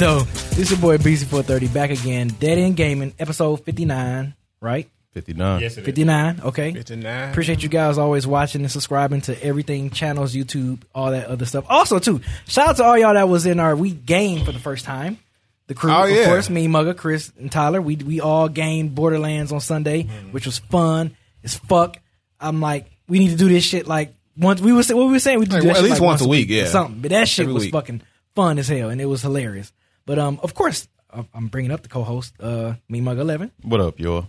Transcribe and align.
Though? 0.00 0.20
This 0.20 0.58
is 0.58 0.70
your 0.72 0.80
boy 0.80 0.96
BC430 0.98 1.72
back 1.72 1.90
again. 1.90 2.28
Dead 2.28 2.58
End 2.58 2.76
Gaming, 2.76 3.14
episode 3.18 3.56
59, 3.64 4.34
right? 4.60 4.88
59. 5.12 5.60
Yes, 5.60 5.76
it 5.76 5.80
is. 5.80 5.84
59, 5.86 6.40
okay. 6.44 6.72
59. 6.72 7.30
Appreciate 7.30 7.62
you 7.62 7.68
guys 7.68 7.98
always 7.98 8.26
watching 8.26 8.62
and 8.62 8.70
subscribing 8.70 9.20
to 9.22 9.42
everything, 9.44 9.90
channels, 9.90 10.34
YouTube, 10.34 10.82
all 10.94 11.10
that 11.10 11.26
other 11.26 11.44
stuff. 11.46 11.64
Also, 11.68 11.98
too, 11.98 12.20
shout 12.46 12.68
out 12.68 12.76
to 12.76 12.84
all 12.84 12.96
y'all 12.98 13.14
that 13.14 13.28
was 13.28 13.46
in 13.46 13.60
our 13.60 13.74
we 13.76 13.90
game 13.90 14.44
for 14.44 14.52
the 14.52 14.58
first 14.58 14.84
time. 14.84 15.18
The 15.66 15.74
crew, 15.74 15.92
Oh, 15.92 16.04
of 16.08 16.26
course, 16.26 16.48
me, 16.50 16.66
Mugga, 16.66 16.96
Chris, 16.96 17.32
and 17.38 17.50
Tyler. 17.50 17.80
We 17.80 17.96
we 17.96 18.20
all 18.20 18.48
gamed 18.48 18.94
Borderlands 18.94 19.52
on 19.52 19.60
Sunday, 19.60 20.04
Mm-hmm. 20.04 20.32
which 20.32 20.46
was 20.46 20.58
fun 20.58 21.16
as 21.44 21.56
fuck. 21.56 21.96
I'm 22.40 22.60
like, 22.60 22.86
we 23.08 23.18
need 23.20 23.30
to 23.30 23.36
do 23.36 23.48
this 23.48 23.64
shit 23.64 23.86
like 23.86 24.12
once. 24.36 24.60
We 24.60 24.72
was 24.72 24.88
what 24.92 25.06
we 25.06 25.12
were 25.12 25.18
saying. 25.20 25.38
We 25.40 25.46
do 25.46 25.52
Like, 25.56 25.62
that 25.62 25.66
well, 25.68 25.76
at 25.76 25.80
shit 25.82 25.84
least 25.90 26.00
like 26.00 26.06
once 26.06 26.22
a 26.22 26.28
week, 26.28 26.48
or 26.50 26.52
yeah. 26.54 26.66
something. 26.66 27.00
But 27.00 27.10
that 27.10 27.28
shit 27.28 27.44
Every 27.44 27.54
was 27.54 27.64
week. 27.64 27.72
fucking 27.72 28.02
fun 28.34 28.58
as 28.58 28.66
hell, 28.68 28.90
and 28.90 29.00
it 29.00 29.06
was 29.06 29.22
hilarious. 29.22 29.72
But 30.10 30.18
um, 30.18 30.40
of 30.42 30.54
course, 30.54 30.88
I'm- 31.12 31.46
bringing 31.46 31.70
up 31.70 31.82
the 31.84 31.88
co-host, 31.88 32.34
uh, 32.40 32.74
me, 32.88 33.00
Mugga 33.00 33.20
Eleven, 33.20 33.52
What 33.62 33.80
up, 33.80 34.00
y'all? 34.00 34.26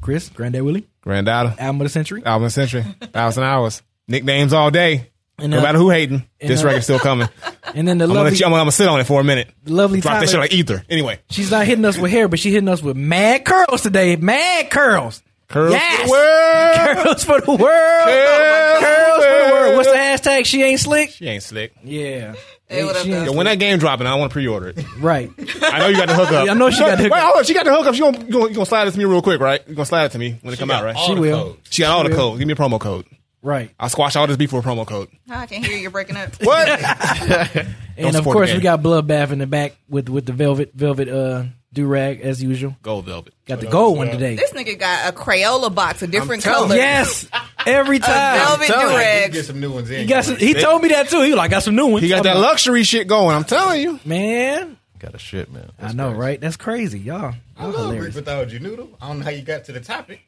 Chris, 0.00 0.30
Granddad 0.30 0.62
Willie, 0.62 0.86
Granddaughter. 1.02 1.54
album 1.58 1.82
of 1.82 1.84
the 1.84 1.90
century, 1.90 2.22
Album 2.24 2.44
of 2.44 2.46
the 2.46 2.52
Century. 2.54 2.86
Thousand 3.12 3.42
hours. 3.44 3.82
Nicknames 4.08 4.54
all 4.54 4.70
day. 4.70 5.10
And, 5.38 5.50
no 5.50 5.58
uh, 5.58 5.62
matter 5.62 5.76
who 5.76 5.90
hating, 5.90 6.24
this 6.40 6.62
uh, 6.62 6.68
record's 6.68 6.84
still 6.86 6.98
coming. 6.98 7.28
and 7.74 7.86
then 7.86 7.98
the 7.98 8.04
I'm 8.04 8.08
gonna, 8.08 8.22
lovely, 8.22 8.38
you, 8.38 8.46
I'm, 8.46 8.50
gonna, 8.52 8.60
I'm 8.62 8.64
gonna 8.64 8.72
sit 8.72 8.88
on 8.88 8.98
it 8.98 9.04
for 9.04 9.20
a 9.20 9.24
minute. 9.24 9.50
lovely 9.66 10.00
Drop 10.00 10.12
Tyler. 10.14 10.24
that 10.24 10.30
shit 10.30 10.40
like 10.40 10.52
ether. 10.54 10.82
Anyway. 10.88 11.20
She's 11.28 11.50
not 11.50 11.66
hitting 11.66 11.84
us 11.84 11.98
with 11.98 12.10
hair, 12.10 12.26
but 12.26 12.38
she 12.38 12.50
hitting 12.50 12.70
us 12.70 12.82
with 12.82 12.96
mad 12.96 13.44
curls 13.44 13.82
today. 13.82 14.16
Mad 14.16 14.70
curls. 14.70 15.22
Curls 15.48 15.72
Yes. 15.74 16.00
for 16.00 16.06
the 16.06 16.10
world. 16.12 16.96
Curls 17.04 17.24
for 17.24 17.40
the 17.42 17.50
world. 17.50 17.60
Curls 17.60 18.84
Curls 18.84 19.24
for 19.24 19.46
the 19.46 19.52
world. 19.52 19.76
What's 19.76 19.90
the 19.90 19.96
hashtag? 20.30 20.46
She 20.46 20.62
ain't 20.62 20.80
slick. 20.80 21.10
She 21.10 21.26
ain't 21.26 21.42
slick. 21.42 21.74
Yeah. 21.84 22.36
Hey, 22.70 22.84
what 22.84 22.94
up, 22.96 23.02
She 23.02 23.10
Yo, 23.10 23.32
when 23.32 23.46
that 23.46 23.58
game 23.58 23.78
dropping, 23.78 24.06
I 24.06 24.14
want 24.14 24.30
to 24.30 24.32
pre-order 24.32 24.68
it. 24.68 24.98
Right. 24.98 25.28
I 25.60 25.80
know 25.80 25.88
you 25.88 25.96
got 25.96 26.06
the 26.06 26.14
hookup. 26.14 26.48
I 26.48 26.54
know 26.54 26.70
she 26.70 26.78
got 26.78 26.98
the 26.98 27.02
hookup. 27.04 27.12
Wait, 27.12 27.22
hold 27.22 27.36
on. 27.38 27.44
She 27.44 27.54
got 27.54 27.64
the 27.64 27.74
hookup. 27.74 27.94
She 27.94 28.00
gonna, 28.00 28.18
you 28.18 28.32
gonna, 28.32 28.48
you 28.48 28.54
gonna 28.54 28.66
slide 28.66 28.86
it 28.86 28.92
to 28.92 28.98
me 28.98 29.04
real 29.06 29.22
quick, 29.22 29.40
right? 29.40 29.60
You 29.68 29.74
gonna 29.74 29.86
slide 29.86 30.04
it 30.04 30.12
to 30.12 30.18
me 30.18 30.38
when 30.42 30.54
it 30.54 30.58
come 30.58 30.70
out, 30.70 30.84
right? 30.84 30.96
She 30.96 31.14
will. 31.14 31.56
She 31.68 31.82
got 31.82 31.96
all 31.96 32.04
the 32.04 32.14
code. 32.14 32.38
Give 32.38 32.46
me 32.46 32.52
a 32.52 32.56
promo 32.56 32.78
code. 32.78 33.06
Right. 33.42 33.70
I'll 33.80 33.88
squash 33.88 34.16
all 34.16 34.26
this 34.26 34.36
beef 34.36 34.50
for 34.50 34.60
a 34.60 34.62
promo 34.62 34.86
code. 34.86 35.08
Oh, 35.30 35.34
I 35.34 35.46
can't 35.46 35.64
hear 35.64 35.74
you 35.74 35.82
You're 35.82 35.90
breaking 35.90 36.16
up. 36.16 36.34
What? 36.42 36.68
And 37.96 38.16
of 38.16 38.24
course, 38.24 38.50
we 38.50 38.60
got 38.60 38.80
Bloodbath 38.80 39.30
in 39.30 39.40
the 39.40 39.46
back 39.46 39.76
with 39.88 40.08
with 40.08 40.24
the 40.24 40.32
velvet 40.32 40.72
velvet 40.72 41.08
uh 41.08 41.44
do 41.72 41.86
rag 41.86 42.20
as 42.20 42.42
usual. 42.42 42.76
Gold 42.82 43.04
velvet. 43.06 43.32
Got 43.46 43.60
the 43.60 43.66
gold 43.66 43.96
one 43.98 44.08
today. 44.08 44.34
This 44.36 44.52
nigga 44.52 44.78
got 44.78 45.12
a 45.12 45.16
Crayola 45.16 45.72
box 45.74 46.02
of 46.02 46.10
different 46.10 46.42
telling 46.42 46.68
colors. 46.70 46.78
Yes. 46.78 47.28
Every 47.66 47.96
A 47.98 48.00
time. 48.00 48.38
velvet 48.38 48.66
telling 48.66 48.94
you, 48.96 48.98
durag. 49.02 49.32
Get 49.32 49.44
some 49.44 49.60
new 49.60 49.72
ones 49.72 49.90
in. 49.90 50.00
He 50.00 50.06
got 50.06 50.24
some, 50.24 50.36
he 50.36 50.54
told 50.54 50.82
me 50.82 50.88
that 50.88 51.08
too. 51.08 51.22
He 51.22 51.30
was 51.30 51.36
like, 51.38 51.50
got 51.50 51.62
some 51.62 51.76
new 51.76 51.86
ones. 51.86 52.02
He 52.02 52.08
got 52.08 52.24
that 52.24 52.36
luxury 52.38 52.82
shit 52.82 53.06
going. 53.06 53.36
I'm 53.36 53.44
telling 53.44 53.80
you. 53.80 54.00
Man, 54.04 54.76
Got 54.98 55.14
a 55.14 55.18
shit, 55.18 55.50
man. 55.50 55.70
I 55.80 55.92
know, 55.92 56.12
right? 56.12 56.38
That's 56.38 56.56
crazy, 56.58 56.98
y'all. 56.98 57.34
I 57.56 57.62
Y'all 57.62 57.72
love 57.72 57.80
hilarious. 57.86 58.04
Reaper 58.14 58.16
Without 58.16 58.52
You 58.52 58.58
Noodle. 58.58 58.90
I 59.00 59.08
don't 59.08 59.18
know 59.20 59.24
how 59.24 59.30
you 59.30 59.40
got 59.42 59.64
to 59.64 59.72
the 59.72 59.80
topic, 59.80 60.20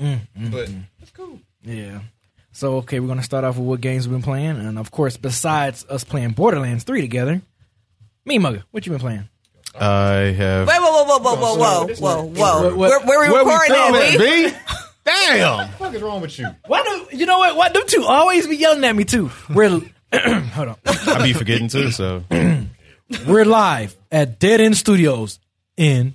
Mm, 0.00 0.20
but 0.52 0.68
it's 1.00 1.10
cool. 1.12 1.40
Yeah. 1.64 2.00
So 2.52 2.76
okay, 2.78 3.00
we're 3.00 3.08
gonna 3.08 3.22
start 3.24 3.42
off 3.44 3.56
with 3.56 3.66
what 3.66 3.80
games 3.80 4.06
we've 4.06 4.14
been 4.14 4.22
playing, 4.22 4.56
and 4.58 4.78
of 4.78 4.90
course, 4.92 5.16
besides 5.16 5.84
us 5.88 6.04
playing 6.04 6.30
Borderlands 6.32 6.84
three 6.84 7.00
together, 7.00 7.42
me 8.24 8.38
Mugga, 8.38 8.62
what 8.70 8.86
you 8.86 8.92
been 8.92 9.00
playing? 9.00 9.28
I 9.80 10.32
have. 10.36 10.68
Wait, 10.68 10.76
whoa, 10.78 11.04
whoa, 11.04 11.18
whoa, 11.18 11.18
whoa, 11.18 11.36
whoa, 11.36 11.56
whoa, 11.56 11.94
whoa, 11.96 12.22
whoa. 12.24 12.62
What- 12.62 12.76
what- 12.76 13.06
Where, 13.06 13.18
where 13.18 13.20
we 13.28 13.32
Where 13.32 13.44
we 13.44 13.50
recording 13.52 13.76
at, 13.76 14.14
at, 14.14 14.18
B? 14.18 14.48
B? 14.50 14.54
Damn. 15.04 15.58
What 15.58 15.66
the 15.70 15.72
fuck 15.76 15.94
is 15.94 16.02
wrong 16.02 16.20
with 16.22 16.38
you? 16.38 16.48
Why 16.66 16.82
do 16.82 17.16
you 17.16 17.26
know 17.26 17.38
what? 17.38 17.56
Why 17.56 17.68
them 17.68 17.82
two 17.86 18.04
always 18.04 18.46
be 18.46 18.56
yelling 18.56 18.84
at 18.84 18.96
me 18.96 19.04
too? 19.04 19.30
We're 19.52 19.68
hold 20.14 20.68
on, 20.68 20.76
I 20.86 21.22
be 21.24 21.32
forgetting 21.34 21.68
too, 21.68 21.90
so. 21.90 22.24
we're 23.26 23.44
live 23.44 23.94
at 24.10 24.38
Dead 24.38 24.60
End 24.62 24.76
Studios 24.78 25.40
in 25.76 26.14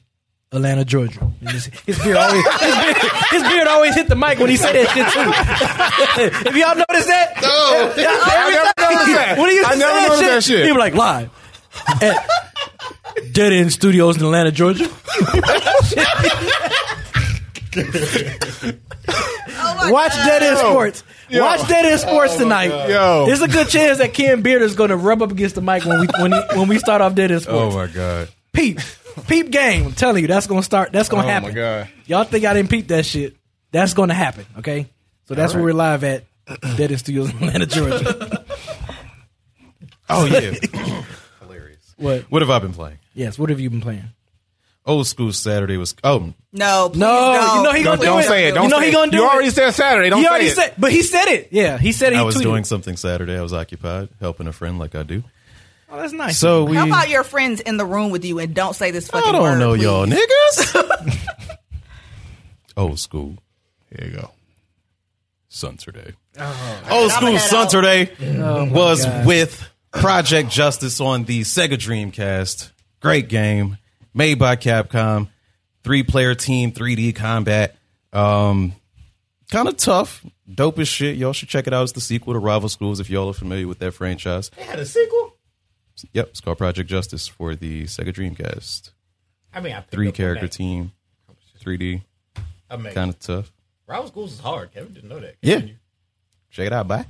Atlanta, 0.51 0.83
Georgia. 0.85 1.19
His, 1.41 1.65
his 1.85 1.99
beard 2.01 2.17
always 2.17 2.43
his 2.47 2.75
beard, 2.75 2.97
his 3.29 3.43
beard 3.43 3.67
always 3.67 3.93
hit 3.93 4.07
the 4.07 4.15
mic 4.15 4.39
when 4.39 4.49
he 4.49 4.57
said 4.57 4.73
that 4.73 4.89
shit 4.89 5.05
too. 5.13 6.49
if 6.49 6.55
y'all 6.55 6.75
notice 6.75 7.05
that, 7.05 7.39
No. 7.41 7.47
I 7.51 8.49
never 8.49 8.95
noticed 8.95 9.13
that. 9.15 9.35
when 9.37 9.49
he 9.49 9.55
used 9.55 9.69
I 9.69 9.75
never 9.75 9.99
noticed 10.01 10.21
that 10.21 10.29
that 10.35 10.43
shit. 10.43 10.65
he 10.65 10.71
was 10.71 10.79
like 10.79 10.95
live 10.95 11.29
at 12.01 12.27
Dead 13.31 13.53
End 13.53 13.71
Studios 13.71 14.17
in 14.17 14.23
Atlanta, 14.23 14.51
Georgia. 14.51 14.89
Oh 19.61 19.91
Watch 19.91 20.13
God. 20.13 20.25
Dead 20.25 20.43
End 20.43 20.57
Sports. 20.57 21.03
Yo. 21.29 21.43
Watch 21.43 21.67
Dead 21.67 21.85
End 21.85 21.99
Sports 21.99 22.33
oh, 22.35 22.39
tonight. 22.39 22.89
Yo. 22.89 23.25
There's 23.25 23.41
a 23.41 23.47
good 23.47 23.67
chance 23.69 23.99
that 23.99 24.13
Ken 24.13 24.41
Beard 24.41 24.61
is 24.61 24.75
going 24.75 24.89
to 24.89 24.97
rub 24.97 25.21
up 25.21 25.31
against 25.31 25.55
the 25.55 25.61
mic 25.61 25.85
when 25.85 26.01
we 26.01 26.07
when 26.19 26.31
he, 26.31 26.39
when 26.55 26.67
we 26.67 26.79
start 26.79 27.01
off 27.01 27.15
Dead 27.15 27.31
End 27.31 27.45
oh, 27.47 27.69
Sports. 27.69 27.75
Oh 27.75 27.77
my 27.77 27.87
god. 27.87 28.29
Peep, 28.53 28.79
peep 29.27 29.51
game. 29.51 29.87
I'm 29.87 29.93
telling 29.93 30.21
you, 30.21 30.27
that's 30.27 30.47
going 30.47 30.61
to 30.61 30.65
start. 30.65 30.91
That's 30.91 31.09
going 31.09 31.21
Oh 31.21 31.23
to 31.23 31.27
my 31.27 31.33
happen. 31.33 31.53
God. 31.53 31.89
Y'all 32.07 32.23
think 32.23 32.45
I 32.45 32.53
didn't 32.53 32.69
peep 32.69 32.87
that 32.87 33.05
shit? 33.05 33.35
That's 33.71 33.93
going 33.93 34.09
to 34.09 34.15
happen. 34.15 34.45
Okay, 34.59 34.87
so 35.25 35.35
that's 35.35 35.53
where 35.53 35.63
we're 35.63 35.73
live 35.73 36.03
at 36.03 36.23
Dead 36.77 36.91
End 36.91 36.99
Studios 36.99 37.29
in 37.29 37.37
Atlanta, 37.37 37.65
Georgia. 37.65 38.45
Oh 40.09 40.25
yeah. 40.25 41.03
Hilarious. 41.99 42.23
what? 42.25 42.31
what 42.31 42.41
have 42.41 42.49
I 42.49 42.59
been 42.59 42.73
playing? 42.73 42.97
Yes. 43.13 43.37
What 43.37 43.49
have 43.49 43.59
you 43.59 43.69
been 43.69 43.81
playing? 43.81 44.05
Old 44.85 45.05
school 45.07 45.31
Saturday 45.33 45.77
was. 45.77 45.93
Oh, 46.03 46.33
No, 46.51 46.89
please 46.89 46.99
No, 46.99 47.07
don't. 47.33 47.57
you 47.57 47.63
know 47.63 47.71
he 47.73 47.83
gonna 47.83 47.97
Don't, 47.97 47.99
do 47.99 48.05
don't 48.05 48.19
it. 48.21 48.23
say 48.23 48.47
it. 48.47 48.51
Don't 48.53 48.63
you 48.63 48.69
know 48.69 48.77
say 48.79 48.83
he 48.85 48.89
it. 48.89 48.93
gonna 48.93 49.11
do 49.11 49.17
You 49.17 49.23
it. 49.25 49.31
already 49.33 49.49
said 49.51 49.71
Saturday. 49.71 50.09
Don't 50.09 50.19
he 50.19 50.23
say 50.25 50.29
already 50.29 50.45
it. 50.45 50.55
said, 50.55 50.73
but 50.79 50.91
he 50.91 51.03
said 51.03 51.25
it. 51.27 51.49
Yeah, 51.51 51.77
he 51.77 51.91
said 51.91 52.13
it. 52.13 52.15
He 52.15 52.21
I 52.21 52.23
was 52.23 52.35
tweeted 52.35 52.41
doing 52.43 52.63
something 52.63 52.95
Saturday. 52.97 53.37
I 53.37 53.41
was 53.41 53.53
occupied 53.53 54.09
helping 54.19 54.47
a 54.47 54.53
friend, 54.53 54.79
like 54.79 54.95
I 54.95 55.03
do. 55.03 55.23
Oh, 55.91 55.97
that's 55.97 56.13
nice. 56.13 56.37
So 56.39 56.63
we. 56.65 56.75
How 56.77 56.87
about 56.87 57.09
your 57.09 57.23
friends 57.23 57.61
in 57.61 57.77
the 57.77 57.85
room 57.85 58.09
with 58.11 58.23
you 58.25 58.39
and 58.39 58.53
don't 58.55 58.75
say 58.75 58.91
this 58.91 59.09
fucking 59.09 59.27
I 59.29 59.31
don't 59.31 59.41
word, 59.43 59.59
know 59.59 59.75
please. 59.75 59.83
y'all 59.83 60.05
niggas. 60.07 61.17
Old 62.77 62.99
school. 62.99 63.35
Here 63.95 64.07
you 64.09 64.17
go. 64.17 64.31
Saturday. 65.49 66.13
Oh. 66.37 66.83
Old 66.89 67.11
school 67.11 67.27
head 67.31 67.35
out. 67.53 67.69
Saturday 67.71 68.11
oh, 68.39 68.71
was 68.71 69.03
God. 69.03 69.25
with 69.25 69.69
Project 69.91 70.49
Justice 70.49 70.99
on 71.01 71.23
the 71.25 71.41
Sega 71.41 71.73
Dreamcast. 71.73 72.71
Great 73.01 73.27
game 73.29 73.77
made 74.13 74.37
by 74.39 74.55
Capcom. 74.55 75.29
Three 75.83 76.03
player 76.03 76.35
team, 76.35 76.71
3D 76.71 77.15
combat. 77.15 77.75
Um, 78.13 78.73
kind 79.51 79.67
of 79.67 79.77
tough. 79.77 80.25
Dope 80.53 80.79
as 80.79 80.87
shit. 80.87 81.15
Y'all 81.15 81.33
should 81.33 81.49
check 81.49 81.67
it 81.67 81.73
out. 81.73 81.83
It's 81.83 81.91
the 81.93 82.01
sequel 82.01 82.33
to 82.33 82.39
Rival 82.39 82.69
Schools 82.69 82.99
if 82.99 83.09
y'all 83.09 83.29
are 83.29 83.33
familiar 83.33 83.67
with 83.67 83.79
that 83.79 83.93
franchise. 83.93 84.49
They 84.55 84.63
had 84.63 84.79
a 84.79 84.85
sequel. 84.85 85.35
Yep, 86.13 86.27
it's 86.29 86.41
called 86.41 86.57
Project 86.57 86.89
Justice 86.89 87.27
for 87.27 87.55
the 87.55 87.83
Sega 87.83 88.13
Dreamcast. 88.13 88.91
I 89.53 89.59
mean, 89.59 89.73
I 89.73 89.81
three 89.81 90.11
character 90.11 90.47
team, 90.47 90.91
3D, 91.61 92.03
Amazing. 92.69 92.93
kind 92.95 93.09
of 93.09 93.19
tough. 93.19 93.51
Rival 93.87 94.07
Schools 94.07 94.33
is 94.33 94.39
hard. 94.39 94.71
Kevin 94.73 94.93
didn't 94.93 95.09
know 95.09 95.19
that. 95.19 95.35
Yeah. 95.41 95.61
Check 96.51 96.67
it 96.67 96.73
out, 96.73 96.87
bye. 96.87 97.05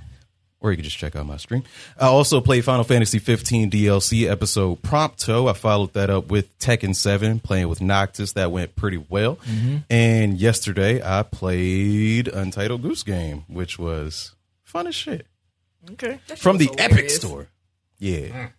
Or 0.61 0.71
you 0.71 0.75
can 0.77 0.83
just 0.83 0.97
check 0.97 1.15
out 1.15 1.25
my 1.25 1.37
stream. 1.37 1.63
I 1.97 2.07
also 2.07 2.41
played 2.41 2.65
Final 2.65 2.83
Fantasy 2.83 3.17
15 3.19 3.71
DLC 3.71 4.29
episode 4.29 4.81
Prompto. 4.81 5.49
I 5.49 5.53
followed 5.53 5.93
that 5.93 6.09
up 6.09 6.27
with 6.27 6.57
Tekken 6.59 6.93
7, 6.93 7.39
playing 7.39 7.69
with 7.69 7.79
Noctis. 7.79 8.33
That 8.33 8.51
went 8.51 8.75
pretty 8.75 8.97
well. 9.09 9.39
And 9.89 10.37
yesterday 10.37 11.01
I 11.01 11.23
played 11.23 12.27
Untitled 12.27 12.81
Goose 12.81 13.03
Game, 13.03 13.45
which 13.47 13.79
was 13.79 14.35
fun 14.63 14.85
as 14.87 14.95
shit. 14.95 15.27
okay. 15.91 16.19
From 16.35 16.57
the 16.57 16.67
was 16.67 16.75
Epic. 16.77 17.09
Store. 17.09 17.47
Yeah. 17.97 18.49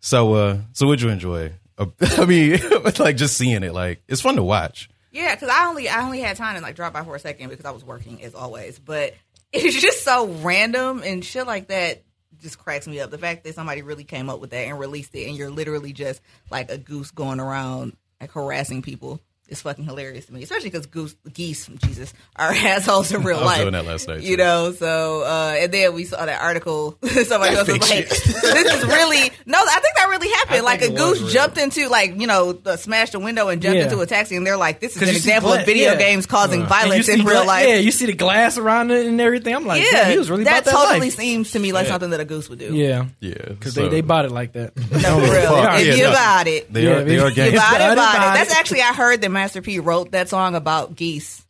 So 0.00 0.32
uh 0.34 0.58
so 0.72 0.86
what'd 0.86 1.02
you 1.02 1.10
enjoy? 1.10 1.52
Uh, 1.76 1.86
I 2.00 2.24
mean, 2.24 2.58
like 2.98 3.16
just 3.16 3.36
seeing 3.36 3.62
it, 3.62 3.74
like 3.74 4.02
it's 4.08 4.22
fun 4.22 4.36
to 4.36 4.42
watch. 4.42 4.88
Yeah, 5.12 5.34
because 5.34 5.48
I 5.48 5.66
only 5.66 5.88
I 5.88 6.04
only 6.04 6.20
had 6.20 6.36
time 6.36 6.54
to 6.56 6.62
like 6.62 6.76
drop 6.76 6.92
by 6.92 7.02
for 7.04 7.16
a 7.16 7.18
second 7.18 7.48
because 7.50 7.64
I 7.64 7.70
was 7.70 7.84
working 7.84 8.22
as 8.22 8.34
always. 8.34 8.78
But 8.78 9.14
it's 9.52 9.80
just 9.80 10.04
so 10.04 10.28
random 10.28 11.02
and 11.04 11.24
shit 11.24 11.46
like 11.46 11.68
that 11.68 12.04
just 12.40 12.58
cracks 12.58 12.86
me 12.86 13.00
up. 13.00 13.10
The 13.10 13.18
fact 13.18 13.44
that 13.44 13.54
somebody 13.54 13.82
really 13.82 14.04
came 14.04 14.30
up 14.30 14.40
with 14.40 14.50
that 14.50 14.66
and 14.66 14.78
released 14.78 15.14
it, 15.14 15.26
and 15.26 15.36
you're 15.36 15.50
literally 15.50 15.92
just 15.92 16.20
like 16.50 16.70
a 16.70 16.78
goose 16.78 17.10
going 17.10 17.40
around 17.40 17.96
like 18.20 18.30
harassing 18.30 18.82
people. 18.82 19.20
Is 19.50 19.62
fucking 19.62 19.84
hilarious 19.84 20.26
to 20.26 20.32
me, 20.32 20.44
especially 20.44 20.70
because 20.70 20.86
goose, 20.86 21.16
geese, 21.32 21.66
Jesus, 21.84 22.14
are 22.36 22.52
assholes 22.54 23.10
in 23.12 23.22
real 23.24 23.38
I 23.38 23.40
was 23.40 23.46
life. 23.46 23.60
doing 23.62 23.72
that 23.72 23.84
last 23.84 24.06
night, 24.06 24.22
You 24.22 24.36
too. 24.36 24.42
know, 24.44 24.72
so 24.72 25.22
uh, 25.22 25.56
and 25.58 25.72
then 25.72 25.92
we 25.92 26.04
saw 26.04 26.24
that 26.24 26.40
article. 26.40 26.96
Somebody 27.04 27.56
else 27.56 27.66
was 27.66 27.80
like, 27.90 28.08
"This 28.08 28.26
is 28.28 28.84
really 28.86 29.30
no." 29.46 29.58
I 29.58 29.80
think 29.80 29.96
that 29.96 30.06
really 30.08 30.28
happened. 30.28 30.58
I 30.58 30.60
Like 30.60 30.82
a 30.82 30.86
think 30.86 30.98
it 30.98 31.02
was 31.02 31.10
goose 31.18 31.20
real. 31.22 31.30
jumped 31.32 31.58
into 31.58 31.88
like 31.88 32.20
you 32.20 32.28
know 32.28 32.52
the, 32.52 32.76
smashed 32.76 33.14
a 33.14 33.18
window 33.18 33.48
and 33.48 33.60
jumped 33.60 33.78
Yeah. 33.78 33.84
into 33.84 33.98
a 34.00 34.06
taxi, 34.06 34.36
and 34.36 34.46
they're 34.46 34.56
like, 34.56 34.78
"This 34.78 34.94
is 34.96 35.02
an 35.02 35.08
example 35.08 35.50
gla- 35.50 35.60
of 35.60 35.66
video 35.66 35.92
yeah. 35.92 35.98
games 35.98 36.26
causing 36.26 36.60
And 36.60 36.68
violence 36.68 37.08
in 37.08 37.24
real 37.24 37.42
gla- 37.42 37.46
life." 37.48 37.68
Yeah, 37.68 37.74
you 37.76 37.90
see 37.90 38.06
the 38.06 38.12
glass 38.12 38.56
around 38.56 38.92
it 38.92 39.04
and 39.06 39.20
everything. 39.20 39.54
I'm 39.56 39.66
like, 39.66 39.82
yeah, 39.90 40.10
he 40.10 40.16
was 40.18 40.30
really 40.30 40.44
that 40.44 40.62
about 40.62 40.64
that 40.66 40.86
totally 40.86 41.06
life. 41.08 41.16
seems 41.16 41.50
to 41.52 41.58
me 41.58 41.72
like 41.72 41.88
something 41.88 42.10
that 42.10 42.20
a 42.20 42.24
goose 42.24 42.48
would 42.48 42.60
do. 42.60 42.72
Yeah, 42.74 43.06
Yeah, 43.18 43.34
because 43.48 43.74
so 43.74 43.82
they, 43.82 43.88
they 43.88 44.00
bought 44.00 44.26
it 44.26 44.30
like 44.30 44.52
that. 44.52 44.76
No, 44.76 45.18
really. 45.18 45.46
fuck. 45.46 45.80
If 45.80 45.98
you 45.98 46.04
bought 46.04 46.46
it, 46.46 46.72
They 46.72 46.86
are 46.86 47.02
they 47.02 47.18
are 47.18 47.30
you 47.30 47.34
bought 47.34 47.70
Bought 47.70 47.80
it, 47.80 47.92
it, 47.92 47.96
bought 47.96 47.96
bought 47.96 48.36
it. 48.36 48.40
it. 48.42 48.44
That's 48.48 48.54
actually 48.54 48.82
I 48.82 48.92
heard 48.92 49.20
that 49.22 49.30
Master 49.40 49.62
P 49.62 49.78
wrote 49.78 50.10
that 50.12 50.28
song 50.28 50.54
about 50.54 50.94
geese. 50.94 51.44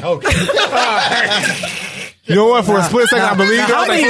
Okay. 0.00 0.28
You 2.24 2.36
know 2.36 2.46
what? 2.46 2.64
For 2.64 2.78
a 2.78 2.84
split 2.84 3.08
second, 3.08 3.24
I 3.24 3.34
believed 3.34 3.54
it. 3.54 3.60
How 3.62 3.80
like, 3.80 4.00
many, 4.00 4.04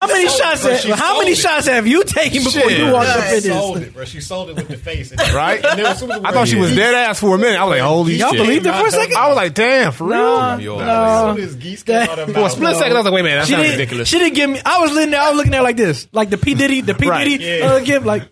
how 0.00 0.06
many 0.08 0.26
shots? 0.28 0.62
Bro, 0.62 0.72
Have, 0.72 0.98
how 0.98 1.18
many 1.18 1.32
it. 1.32 1.36
shots 1.36 1.66
have 1.66 1.86
you 1.86 2.02
taken 2.02 2.42
before 2.42 2.62
Shit. 2.62 2.78
you 2.78 2.90
walked 2.90 3.10
up 3.10 3.18
Right. 3.18 3.34
in 3.34 3.42
She 3.42 3.48
sold 3.50 3.76
this? 3.76 3.86
it, 3.88 3.94
bro. 3.94 4.04
She 4.06 4.20
sold 4.22 4.48
it 4.50 4.56
with 4.56 4.68
the 4.68 4.76
face. 4.78 5.12
Right? 5.34 5.62
And 5.62 5.78
then 5.78 5.84
as 5.86 5.98
soon 5.98 6.10
as 6.10 6.22
I 6.24 6.32
thought 6.32 6.48
she 6.48 6.56
was 6.56 6.74
dead 6.74 6.94
ass 6.94 7.20
for 7.20 7.34
a 7.34 7.38
minute. 7.38 7.60
I 7.60 7.64
was 7.64 7.72
like, 7.72 7.82
holy 7.82 8.14
Y'all 8.14 8.30
shit. 8.30 8.38
believed 8.40 8.64
it 8.66 8.74
for 8.74 8.86
a 8.86 8.90
second? 8.90 9.16
I 9.18 9.28
was 9.28 9.36
like, 9.36 9.52
damn, 9.52 9.92
for 9.92 10.04
real? 10.04 10.16
No, 10.16 10.56
Yo, 10.56 10.78
As 10.80 11.54
no. 11.54 11.60
geese 11.60 11.82
came 11.82 11.96
out 12.08 12.18
of 12.18 12.28
her 12.28 12.32
For 12.32 12.38
a 12.38 12.42
mouth, 12.44 12.52
split 12.52 12.76
second, 12.76 12.92
I 12.92 12.96
was 12.96 13.04
like, 13.04 13.14
wait 13.14 13.20
a 13.20 13.24
minute, 13.24 13.36
that's 13.36 13.48
She 13.50 13.56
not 13.56 13.62
ridiculous. 13.66 14.08
she 14.08 14.18
didn't 14.18 14.34
give 14.34 14.48
me. 14.48 14.60
I 14.64 14.78
was 14.80 14.92
looking 14.92 15.10
there. 15.10 15.20
I 15.20 15.28
was 15.28 15.36
looking 15.36 15.52
at 15.52 15.58
her 15.58 15.62
like 15.62 15.76
this, 15.76 16.08
like 16.12 16.30
the 16.30 16.38
P 16.38 16.54
Diddy, 16.54 16.80
the 16.80 16.94
P 16.94 17.06
Right. 17.06 17.24
Diddy 17.24 17.44
Yeah. 17.44 17.66
uh, 17.66 17.80
gift, 17.80 18.06
like, 18.06 18.22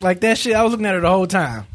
like 0.00 0.20
that 0.20 0.38
shit. 0.38 0.54
I 0.56 0.62
was 0.62 0.70
looking 0.70 0.86
at 0.86 0.94
her 0.94 1.00
the 1.02 1.10
whole 1.10 1.26
time. 1.26 1.66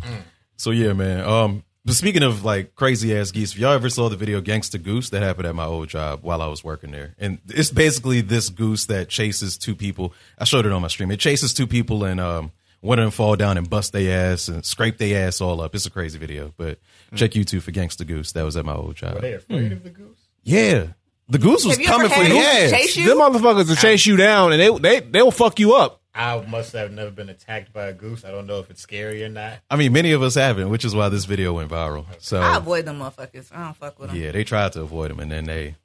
So 0.57 0.71
yeah, 0.71 0.93
man. 0.93 1.23
Um, 1.23 1.63
but 1.85 1.95
speaking 1.95 2.23
of 2.23 2.43
like 2.43 2.75
crazy 2.75 3.15
ass 3.15 3.31
geese, 3.31 3.53
if 3.53 3.59
y'all 3.59 3.71
ever 3.71 3.89
saw 3.89 4.09
the 4.09 4.17
video 4.17 4.41
"Gangsta 4.41 4.81
Goose" 4.81 5.09
that 5.11 5.23
happened 5.23 5.47
at 5.47 5.55
my 5.55 5.63
old 5.65 5.87
job 5.87 6.19
while 6.21 6.41
I 6.41 6.47
was 6.47 6.63
working 6.63 6.91
there, 6.91 7.15
and 7.17 7.39
it's 7.47 7.69
basically 7.69 8.19
this 8.19 8.49
goose 8.49 8.85
that 8.87 9.07
chases 9.07 9.57
two 9.57 9.75
people. 9.75 10.13
I 10.37 10.43
showed 10.43 10.65
it 10.65 10.71
on 10.73 10.81
my 10.81 10.89
stream. 10.89 11.11
It 11.11 11.19
chases 11.21 11.53
two 11.53 11.65
people 11.65 12.03
and 12.03 12.19
um, 12.19 12.51
one 12.81 12.99
of 12.99 13.03
them 13.03 13.11
fall 13.11 13.35
down 13.35 13.57
and 13.57 13.69
bust 13.69 13.93
their 13.93 14.31
ass 14.33 14.49
and 14.49 14.65
scrape 14.65 14.97
their 14.97 15.27
ass 15.27 15.39
all 15.39 15.61
up. 15.61 15.73
It's 15.75 15.85
a 15.85 15.89
crazy 15.89 16.19
video, 16.19 16.53
but 16.57 16.79
check 17.15 17.31
YouTube 17.31 17.61
for 17.61 17.71
"Gangsta 17.71 18.05
Goose." 18.05 18.33
That 18.33 18.43
was 18.43 18.57
at 18.57 18.65
my 18.65 18.73
old 18.75 18.95
job. 18.95 19.15
Were 19.15 19.21
they 19.21 19.33
afraid 19.33 19.71
of 19.71 19.83
the 19.83 19.89
goose? 19.89 20.27
Yeah, 20.43 20.87
the 21.29 21.39
goose 21.39 21.65
was 21.65 21.77
coming 21.77 22.09
for 22.09 22.15
had 22.15 22.27
your 22.27 22.37
ass. 22.43 22.71
chase 22.71 22.97
you? 22.97 23.07
Them 23.07 23.19
motherfuckers 23.19 23.67
will 23.69 23.75
chase 23.75 24.05
you 24.05 24.17
down 24.17 24.53
and 24.53 24.61
they 24.61 24.77
they 24.77 24.99
they'll 24.99 25.31
fuck 25.31 25.59
you 25.59 25.75
up. 25.75 25.96
I 26.17 26.43
must 26.47 26.73
have 26.73 26.91
never 26.91 27.11
been 27.11 27.29
attacked 27.29 27.71
by 27.71 27.85
a 27.87 27.93
goose. 27.93 28.25
I 28.25 28.31
don't 28.31 28.47
know 28.47 28.59
if 28.59 28.69
it's 28.71 28.81
scary 28.81 29.23
or 29.23 29.29
not. 29.29 29.59
I 29.69 29.75
mean, 29.75 29.93
many 29.93 30.11
of 30.13 30.21
us 30.23 30.35
haven't, 30.35 30.69
which 30.69 30.83
is 30.83 30.95
why 30.95 31.09
this 31.09 31.25
video 31.25 31.53
went 31.53 31.69
viral. 31.69 32.05
So 32.19 32.41
I 32.41 32.57
avoid 32.57 32.85
them 32.85 32.99
motherfuckers. 32.99 33.53
I 33.53 33.63
don't 33.65 33.75
fuck 33.77 33.99
with 33.99 34.09
them. 34.09 34.19
yeah, 34.19 34.31
they 34.31 34.43
tried 34.43 34.73
to 34.73 34.81
avoid 34.81 35.11
them 35.11 35.19
and 35.19 35.31
then 35.31 35.45
they 35.45 35.75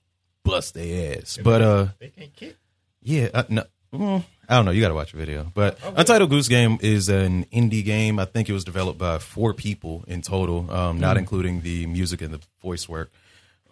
bust 0.44 0.74
their 0.74 1.18
ass. 1.18 1.38
But 1.42 1.62
uh. 1.62 1.86
They 1.98 2.08
can't 2.08 2.34
kick. 2.34 2.56
Yeah, 3.02 3.28
uh, 3.34 3.42
no, 3.48 3.64
mm, 3.92 4.24
I 4.48 4.56
don't 4.56 4.64
know. 4.64 4.70
You 4.70 4.80
got 4.80 4.88
to 4.88 4.94
watch 4.94 5.12
the 5.12 5.18
video. 5.18 5.50
But 5.52 5.78
Untitled 5.96 6.30
Goose 6.30 6.48
Game 6.48 6.78
is 6.80 7.08
an 7.08 7.44
indie 7.46 7.84
game. 7.84 8.18
I 8.18 8.24
think 8.24 8.48
it 8.48 8.52
was 8.52 8.64
developed 8.64 8.98
by 8.98 9.18
four 9.18 9.52
people 9.54 10.04
in 10.06 10.22
total, 10.22 10.70
um, 10.70 11.00
not 11.00 11.16
including 11.16 11.62
the 11.62 11.86
music 11.86 12.22
and 12.22 12.32
the 12.32 12.40
voice 12.62 12.88
work. 12.88 13.10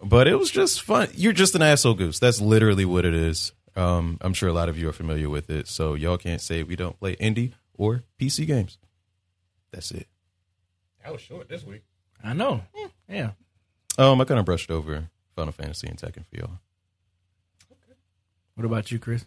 But 0.03 0.27
it 0.27 0.35
was 0.37 0.51
just 0.51 0.81
fun. 0.81 1.09
You're 1.13 1.31
just 1.33 1.55
an 1.55 1.61
asshole 1.61 1.93
goose. 1.93 2.19
That's 2.19 2.41
literally 2.41 2.85
what 2.85 3.05
it 3.05 3.13
is. 3.13 3.53
Um, 3.75 4.17
I'm 4.21 4.33
sure 4.33 4.49
a 4.49 4.53
lot 4.53 4.69
of 4.69 4.77
you 4.77 4.89
are 4.89 4.93
familiar 4.93 5.29
with 5.29 5.49
it, 5.49 5.67
so 5.67 5.93
y'all 5.93 6.17
can't 6.17 6.41
say 6.41 6.63
we 6.63 6.75
don't 6.75 6.99
play 6.99 7.15
indie 7.15 7.53
or 7.73 8.03
PC 8.19 8.45
games. 8.45 8.77
That's 9.71 9.91
it. 9.91 10.07
That 11.03 11.13
was 11.13 11.21
short 11.21 11.47
this 11.49 11.63
week. 11.65 11.83
I 12.23 12.33
know. 12.33 12.61
Yeah. 13.09 13.31
Um, 13.97 14.21
I 14.21 14.25
kind 14.25 14.39
of 14.39 14.45
brushed 14.45 14.71
over 14.71 15.09
Final 15.35 15.53
Fantasy 15.53 15.87
and 15.87 15.97
Tekken 15.97 16.25
for 16.25 16.37
y'all. 16.37 16.59
What 18.55 18.65
about 18.65 18.91
you, 18.91 18.99
Chris? 18.99 19.25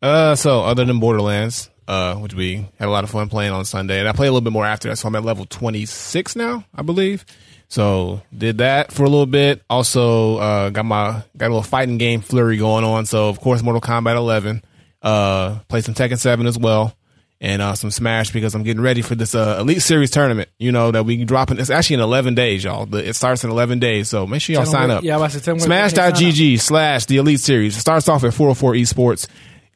Uh, 0.00 0.34
so 0.34 0.62
other 0.62 0.84
than 0.84 1.00
Borderlands, 1.00 1.70
uh, 1.86 2.14
which 2.16 2.34
we 2.34 2.66
had 2.78 2.88
a 2.88 2.90
lot 2.90 3.04
of 3.04 3.10
fun 3.10 3.28
playing 3.28 3.52
on 3.52 3.64
Sunday, 3.64 3.98
and 3.98 4.08
I 4.08 4.12
played 4.12 4.28
a 4.28 4.32
little 4.32 4.44
bit 4.44 4.52
more 4.52 4.66
after 4.66 4.88
that. 4.88 4.96
So 4.96 5.08
I'm 5.08 5.14
at 5.16 5.24
level 5.24 5.46
26 5.46 6.36
now, 6.36 6.64
I 6.74 6.82
believe. 6.82 7.24
So 7.68 8.22
did 8.36 8.58
that 8.58 8.92
for 8.92 9.02
a 9.04 9.08
little 9.08 9.26
bit. 9.26 9.62
Also, 9.68 10.38
uh, 10.38 10.70
got 10.70 10.84
my 10.84 11.22
got 11.36 11.46
a 11.46 11.50
little 11.50 11.62
fighting 11.62 11.98
game 11.98 12.20
flurry 12.22 12.56
going 12.56 12.84
on. 12.84 13.04
So 13.06 13.28
of 13.28 13.40
course, 13.40 13.62
Mortal 13.62 13.80
Kombat 13.82 14.16
11. 14.16 14.62
Uh, 15.02 15.58
played 15.68 15.84
some 15.84 15.94
Tekken 15.94 16.18
7 16.18 16.46
as 16.46 16.58
well, 16.58 16.92
and 17.40 17.62
uh, 17.62 17.74
some 17.74 17.90
Smash 17.92 18.32
because 18.32 18.54
I'm 18.56 18.64
getting 18.64 18.82
ready 18.82 19.00
for 19.02 19.14
this 19.14 19.32
uh, 19.34 19.58
Elite 19.60 19.80
Series 19.82 20.10
tournament. 20.10 20.48
You 20.58 20.72
know 20.72 20.90
that 20.90 21.04
we 21.04 21.24
dropping. 21.24 21.60
It's 21.60 21.70
actually 21.70 21.94
in 21.94 22.00
11 22.00 22.34
days, 22.34 22.64
y'all. 22.64 22.84
The, 22.86 23.06
it 23.10 23.14
starts 23.14 23.44
in 23.44 23.50
11 23.50 23.78
days, 23.78 24.08
so 24.08 24.26
make 24.26 24.40
sure 24.42 24.54
y'all 24.54 24.64
Tell 24.64 24.72
sign 24.72 24.88
where- 24.88 24.96
up. 24.98 25.04
yeah, 25.04 25.14
I 25.14 25.18
was 25.18 25.34
about 25.34 25.38
to 25.38 25.44
tell 25.44 25.52
'em 25.54 25.58
where 25.60 25.68
they 25.68 25.88
can 25.88 25.94
sign 25.94 26.10
up. 26.10 26.16
Smash.gg 26.16 26.60
slash 26.60 27.04
the 27.06 27.18
Elite 27.18 27.38
Series. 27.38 27.76
It 27.76 27.80
starts 27.80 28.08
off 28.08 28.24
at 28.24 28.34
404 28.34 28.72
Esports. 28.72 29.28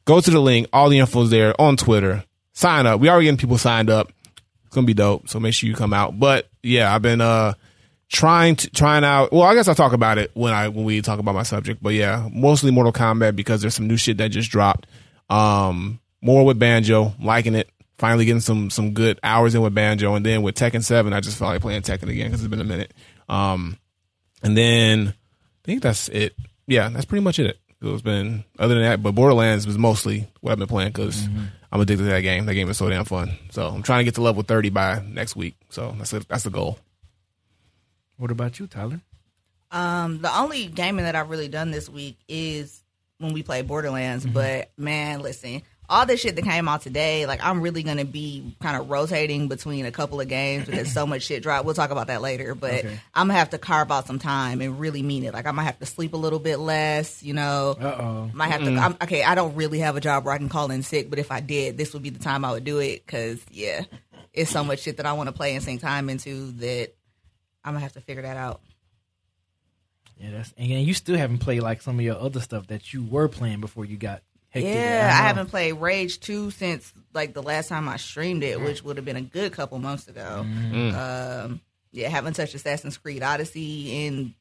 Go 0.07 0.21
to 0.21 0.31
the 0.31 0.41
link. 0.41 0.67
All 0.73 0.89
the 0.89 0.99
info's 0.99 1.31
there 1.31 1.59
on 1.61 1.77
Twitter. 1.77 2.25
Sign 2.53 2.87
up. 2.87 2.99
We 2.99 3.09
already 3.09 3.27
getting 3.27 3.39
people 3.39 3.59
signed 3.59 3.91
up. 3.91 4.11
It's 4.67 4.75
gonna 4.75 4.87
be 4.87 4.95
dope. 4.95 5.29
So 5.29 5.39
make 5.39 5.55
sure 5.55 5.69
you 5.69 5.77
come 5.77 5.93
out. 5.95 6.19
But 6.19 6.49
yeah, 6.65 6.93
I've 6.93 7.03
been 7.03 7.21
uh 7.21 7.53
trying 8.13 8.57
to 8.57 8.71
trying 8.71 9.03
out. 9.03 9.33
Well, 9.33 9.43
I 9.43 9.55
guess 9.55 9.67
I'll 9.67 9.75
talk 9.75 9.93
about 9.93 10.19
it 10.19 10.31
when 10.35 10.53
I 10.53 10.69
when 10.69 10.85
we 10.85 11.01
talk 11.01 11.19
about 11.19 11.35
my 11.35 11.43
subject. 11.43 11.83
But 11.83 11.95
yeah, 11.95 12.29
mostly 12.33 12.71
Mortal 12.71 12.93
Kombat 12.93 13.35
because 13.35 13.61
there's 13.61 13.75
some 13.75 13.89
new 13.89 13.97
shit 13.97 14.19
that 14.19 14.29
just 14.29 14.51
dropped. 14.51 14.87
Um, 15.29 15.99
more 16.21 16.45
with 16.45 16.59
Banjo, 16.59 17.15
liking 17.21 17.55
it. 17.55 17.69
Finally 17.99 18.25
getting 18.25 18.41
some 18.41 18.69
some 18.71 18.93
good 18.93 19.19
hours 19.23 19.55
in 19.55 19.63
with 19.63 19.75
Banjo, 19.75 20.15
and 20.15 20.27
then 20.27 20.43
with 20.43 20.55
Tekken 20.55 20.85
Seven, 20.85 21.13
I 21.13 21.21
just 21.21 21.39
felt 21.39 21.53
like 21.53 21.63
playing 21.63 21.83
Tekken 21.83 22.09
again 22.09 22.27
because 22.27 22.41
it's 22.41 22.51
been 22.51 22.61
a 22.61 22.65
minute. 22.65 22.93
Um, 23.29 23.79
and 24.43 24.57
then 24.57 25.09
I 25.09 25.65
think 25.65 25.83
that's 25.83 26.09
it. 26.09 26.35
Yeah, 26.67 26.89
that's 26.89 27.05
pretty 27.05 27.23
much 27.23 27.39
it. 27.39 27.59
It's 27.81 28.03
been 28.03 28.45
other 28.59 28.75
than 28.75 28.85
that, 28.85 29.03
but 29.03 29.15
Borderlands 29.15 29.67
was 29.67 29.79
mostly 29.79 30.29
what 30.41 30.53
I've 30.53 30.59
been 30.59 30.69
playing 30.69 30.93
because 30.93 31.29
I'm 31.71 31.81
addicted 31.81 32.05
to 32.05 32.11
that 32.11 32.21
game. 32.21 32.47
That 32.47 32.55
game 32.55 32.69
is 32.69 32.77
so 32.77 32.89
damn 32.89 33.05
fun. 33.05 33.37
So 33.51 33.67
I'm 33.67 33.83
trying 33.83 34.01
to 34.01 34.05
get 34.05 34.15
to 34.17 34.23
level 34.23 34.43
30 34.43 34.71
by 34.71 35.03
next 35.09 35.35
week. 35.35 35.57
So 35.71 35.95
that's 35.99 36.13
a, 36.13 36.21
that's 36.21 36.45
the 36.45 36.51
goal. 36.51 36.79
What 38.17 38.31
about 38.31 38.59
you, 38.59 38.67
Tyler? 38.67 39.01
Um, 39.71 40.21
the 40.21 40.35
only 40.37 40.67
gaming 40.67 41.05
that 41.07 41.17
I've 41.17 41.31
really 41.31 41.49
done 41.49 41.71
this 41.71 41.89
week 41.89 42.19
is 42.29 42.83
when 43.19 43.33
we 43.33 43.43
play 43.43 43.63
Borderlands. 43.63 44.25
Mm-hmm. 44.25 44.35
But 44.35 44.71
man, 44.77 45.21
listen, 45.21 45.63
all 45.89 46.05
this 46.07 46.21
shit 46.21 46.37
that 46.37 46.43
came 46.43 46.69
out 46.69 46.83
today, 46.83 47.25
like 47.27 47.43
I'm 47.43 47.63
really 47.63 47.83
gonna 47.83 48.05
be 48.05 48.55
kind 48.61 48.77
of 48.77 48.91
rotating 48.91 49.49
between 49.49 49.87
a 49.87 49.91
couple 49.91 50.21
of 50.21 50.29
games 50.29 50.67
because 50.67 50.93
so 50.93 51.07
much 51.07 51.23
shit 51.23 51.43
dropped. 51.43 51.65
We'll 51.65 51.75
talk 51.75 51.91
about 51.91 52.09
that 52.09 52.21
later. 52.21 52.55
But 52.55 52.85
Okay. 52.85 53.01
I'm 53.15 53.29
gonna 53.29 53.39
have 53.39 53.51
to 53.51 53.59
carve 53.59 53.91
out 53.91 54.07
some 54.07 54.19
time 54.19 54.61
and 54.61 54.79
really 54.79 55.03
mean 55.03 55.25
it. 55.25 55.33
Like 55.33 55.47
I 55.47 55.51
might 55.53 55.65
have 55.65 55.79
to 55.79 55.87
sleep 55.87 56.13
a 56.13 56.19
little 56.19 56.39
bit 56.39 56.59
less. 56.59 57.23
You 57.23 57.33
know, 57.35 57.77
Uh 57.81 57.85
oh. 58.01 58.31
might 58.35 58.49
have 58.49 58.63
to. 58.63 58.77
I'm, 58.77 58.97
okay, 59.03 59.23
I 59.25 59.35
don't 59.35 59.55
really 59.57 59.79
have 59.79 59.97
a 59.97 60.01
job 60.01 60.25
where 60.27 60.35
I 60.35 60.39
can 60.39 60.49
call 60.51 60.71
in 60.71 60.83
sick, 60.83 61.09
but 61.09 61.19
if 61.19 61.33
I 61.33 61.41
did, 61.41 61.79
this 61.79 61.95
would 61.95 62.03
be 62.03 62.11
the 62.11 62.19
time 62.23 62.45
I 62.45 62.53
would 62.53 62.65
do 62.65 62.79
it 62.79 63.05
because 63.07 63.41
yeah, 63.51 63.83
it's 64.35 64.51
so 64.51 64.63
much 64.65 64.81
shit 64.81 64.99
that 64.99 65.07
I 65.07 65.15
want 65.15 65.29
to 65.29 65.33
play 65.33 65.55
and 65.55 65.65
sink 65.65 65.81
time 65.81 66.11
into 66.11 66.53
that 66.53 66.93
I'm 67.65 67.73
gonna 67.75 67.81
have 67.81 67.93
to 67.95 68.01
figure 68.01 68.23
that 68.23 68.37
out. 68.37 68.61
Yeah, 70.19 70.31
that's 70.33 70.53
and 70.57 70.69
you 70.69 70.95
still 70.95 71.17
haven't 71.17 71.39
played 71.39 71.63
like 71.63 71.83
some 71.83 71.99
of 71.99 72.05
your 72.05 72.19
other 72.19 72.41
stuff 72.41 72.69
that 72.69 72.93
you 72.93 73.03
were 73.05 73.29
playing 73.29 73.61
before 73.61 73.85
you 73.85 73.97
got 73.97 74.23
hectic. 74.51 74.75
Yeah, 74.75 75.03
know. 75.03 75.09
I 75.09 75.27
haven't 75.27 75.49
played 75.49 75.73
Rage 75.73 76.21
2 76.21 76.51
since 76.53 76.93
like 77.13 77.35
the 77.35 77.43
last 77.43 77.69
time 77.69 77.89
I 77.89 77.97
streamed 77.97 78.45
it, 78.45 78.61
which 78.61 78.85
would 78.85 78.97
have 78.97 79.05
been 79.05 79.17
a 79.17 79.23
good 79.23 79.53
couple 79.53 79.79
months 79.79 80.09
ago. 80.09 80.47
Um, 80.47 81.61
yeah, 81.91 82.09
haven't 82.09 82.35
touched 82.35 82.55
Assassin's 82.55 82.97
Creed 82.99 83.23
Odyssey 83.23 84.07
in 84.07 84.35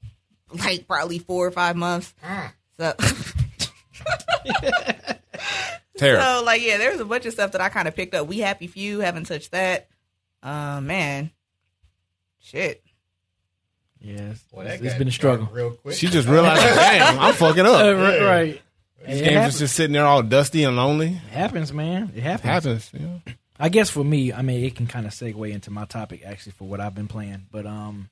like 0.54 0.88
probably 0.88 1.20
four 1.20 1.48
or 1.48 1.52
five 1.52 1.76
months. 1.76 2.14
So, 2.78 2.94
Terrible. 5.98 6.24
so 6.24 6.44
like 6.46 6.62
yeah, 6.62 6.78
there's 6.78 7.00
a 7.00 7.06
bunch 7.06 7.26
of 7.26 7.34
stuff 7.34 7.52
that 7.54 7.62
I 7.62 7.70
kind 7.70 7.88
of 7.88 7.96
picked 7.96 8.14
up. 8.16 8.28
We 8.28 8.40
Happy 8.40 8.68
Few 8.68 9.00
haven't 9.00 9.26
touched 9.26 9.52
that. 9.52 9.88
Uh, 10.44 10.82
man, 10.82 11.32
shit. 12.40 12.84
Yeah, 14.02 14.32
it's, 14.32 14.42
Boy, 14.46 14.62
it's- 14.66 14.82
it's 14.82 14.96
been 14.96 15.08
a 15.08 15.12
struggle. 15.12 15.48
Real 15.52 15.72
quick. 15.72 15.96
She 15.96 16.08
just 16.08 16.28
realized, 16.28 16.62
damn, 16.76 17.20
I'm 17.20 17.34
fucking 17.36 17.66
Uh, 17.66 17.72
up. 17.72 17.98
right, 17.98 18.22
right. 18.22 18.62
This 19.06 19.20
It 19.22 19.24
game's 19.24 19.36
happens. 19.36 19.60
just 19.60 19.76
sitting 19.76 19.94
there 19.94 20.06
all 20.06 20.22
dusty 20.24 20.64
and 20.64 20.76
lonely. 20.76 21.08
It 21.08 21.34
happens, 21.34 21.72
man. 21.74 22.12
It 22.16 22.22
happens. 22.24 22.46
happens. 22.46 22.92
Yeah. 22.94 23.34
I 23.60 23.70
guess 23.70 23.90
for 23.92 24.04
me, 24.04 24.34
I 24.34 24.42
mean, 24.42 24.64
it 24.64 24.76
can 24.76 24.88
kind 24.88 25.06
of 25.06 25.12
segue 25.12 25.52
into 25.52 25.70
my 25.72 25.86
topic 25.86 26.24
actually 26.26 26.54
for 26.54 26.68
what 26.68 26.80
I've 26.80 26.96
been 26.96 27.08
playing. 27.08 27.46
But 27.52 27.66
um, 27.68 28.10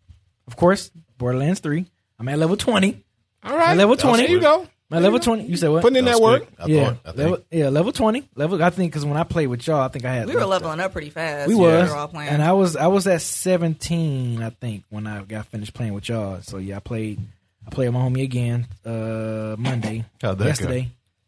of 0.48 0.56
course, 0.56 0.92
Borderlands 1.18 1.60
Three. 1.60 1.86
I'm 2.20 2.28
at 2.28 2.38
level 2.38 2.56
twenty. 2.58 3.04
All 3.44 3.56
right. 3.58 3.76
Level 3.78 3.96
20. 3.96 4.24
There 4.24 4.32
you 4.32 4.42
go. 4.42 4.68
I'm 4.92 5.04
level 5.04 5.20
twenty. 5.20 5.46
You 5.46 5.56
said 5.56 5.70
what? 5.70 5.82
Putting 5.84 5.98
in 5.98 6.06
That 6.06 6.14
that 6.18 6.22
work. 6.22 6.48
I 6.58 6.66
yeah, 6.66 6.86
thought. 6.86 6.98
I 7.06 7.08
think. 7.12 7.18
level, 7.18 7.38
yeah, 7.52 7.70
level 7.70 7.92
twenty. 7.92 8.28
Level. 8.36 8.64
I 8.64 8.70
think 8.72 8.92
because 8.92 9.06
when 9.06 9.18
I 9.18 9.24
played 9.24 9.48
with 9.48 9.66
y'all, 9.68 9.82
I 9.82 9.88
think 9.90 10.04
I 10.06 10.14
had 10.16 10.28
We 10.28 10.36
were 10.36 10.46
leveling 10.46 10.80
up 10.80 10.94
pretty 10.94 11.12
fast. 11.12 11.48
We 11.48 11.56
Yeah, 11.56 11.62
was, 11.82 11.90
were 11.92 11.96
all 11.98 12.08
playing. 12.08 12.30
and 12.30 12.42
I 12.42 12.54
was 12.54 12.76
I 12.76 12.88
was 12.88 13.06
at 13.06 13.22
seventeen, 13.22 14.42
I 14.42 14.50
think, 14.50 14.86
when 14.90 15.06
I 15.06 15.22
got 15.24 15.46
finished 15.46 15.74
playing 15.74 15.94
with 15.94 16.10
y'all. 16.10 16.42
So 16.42 16.58
yeah, 16.58 16.78
I 16.78 16.80
played 16.80 17.20
I 17.68 17.70
played 17.70 17.88
with 17.90 17.94
my 17.94 18.00
homie 18.02 18.24
again 18.24 18.68
uh, 18.86 19.56
Monday. 19.60 20.06
How'd 20.22 20.40
that 20.40 20.58
go? 20.60 20.70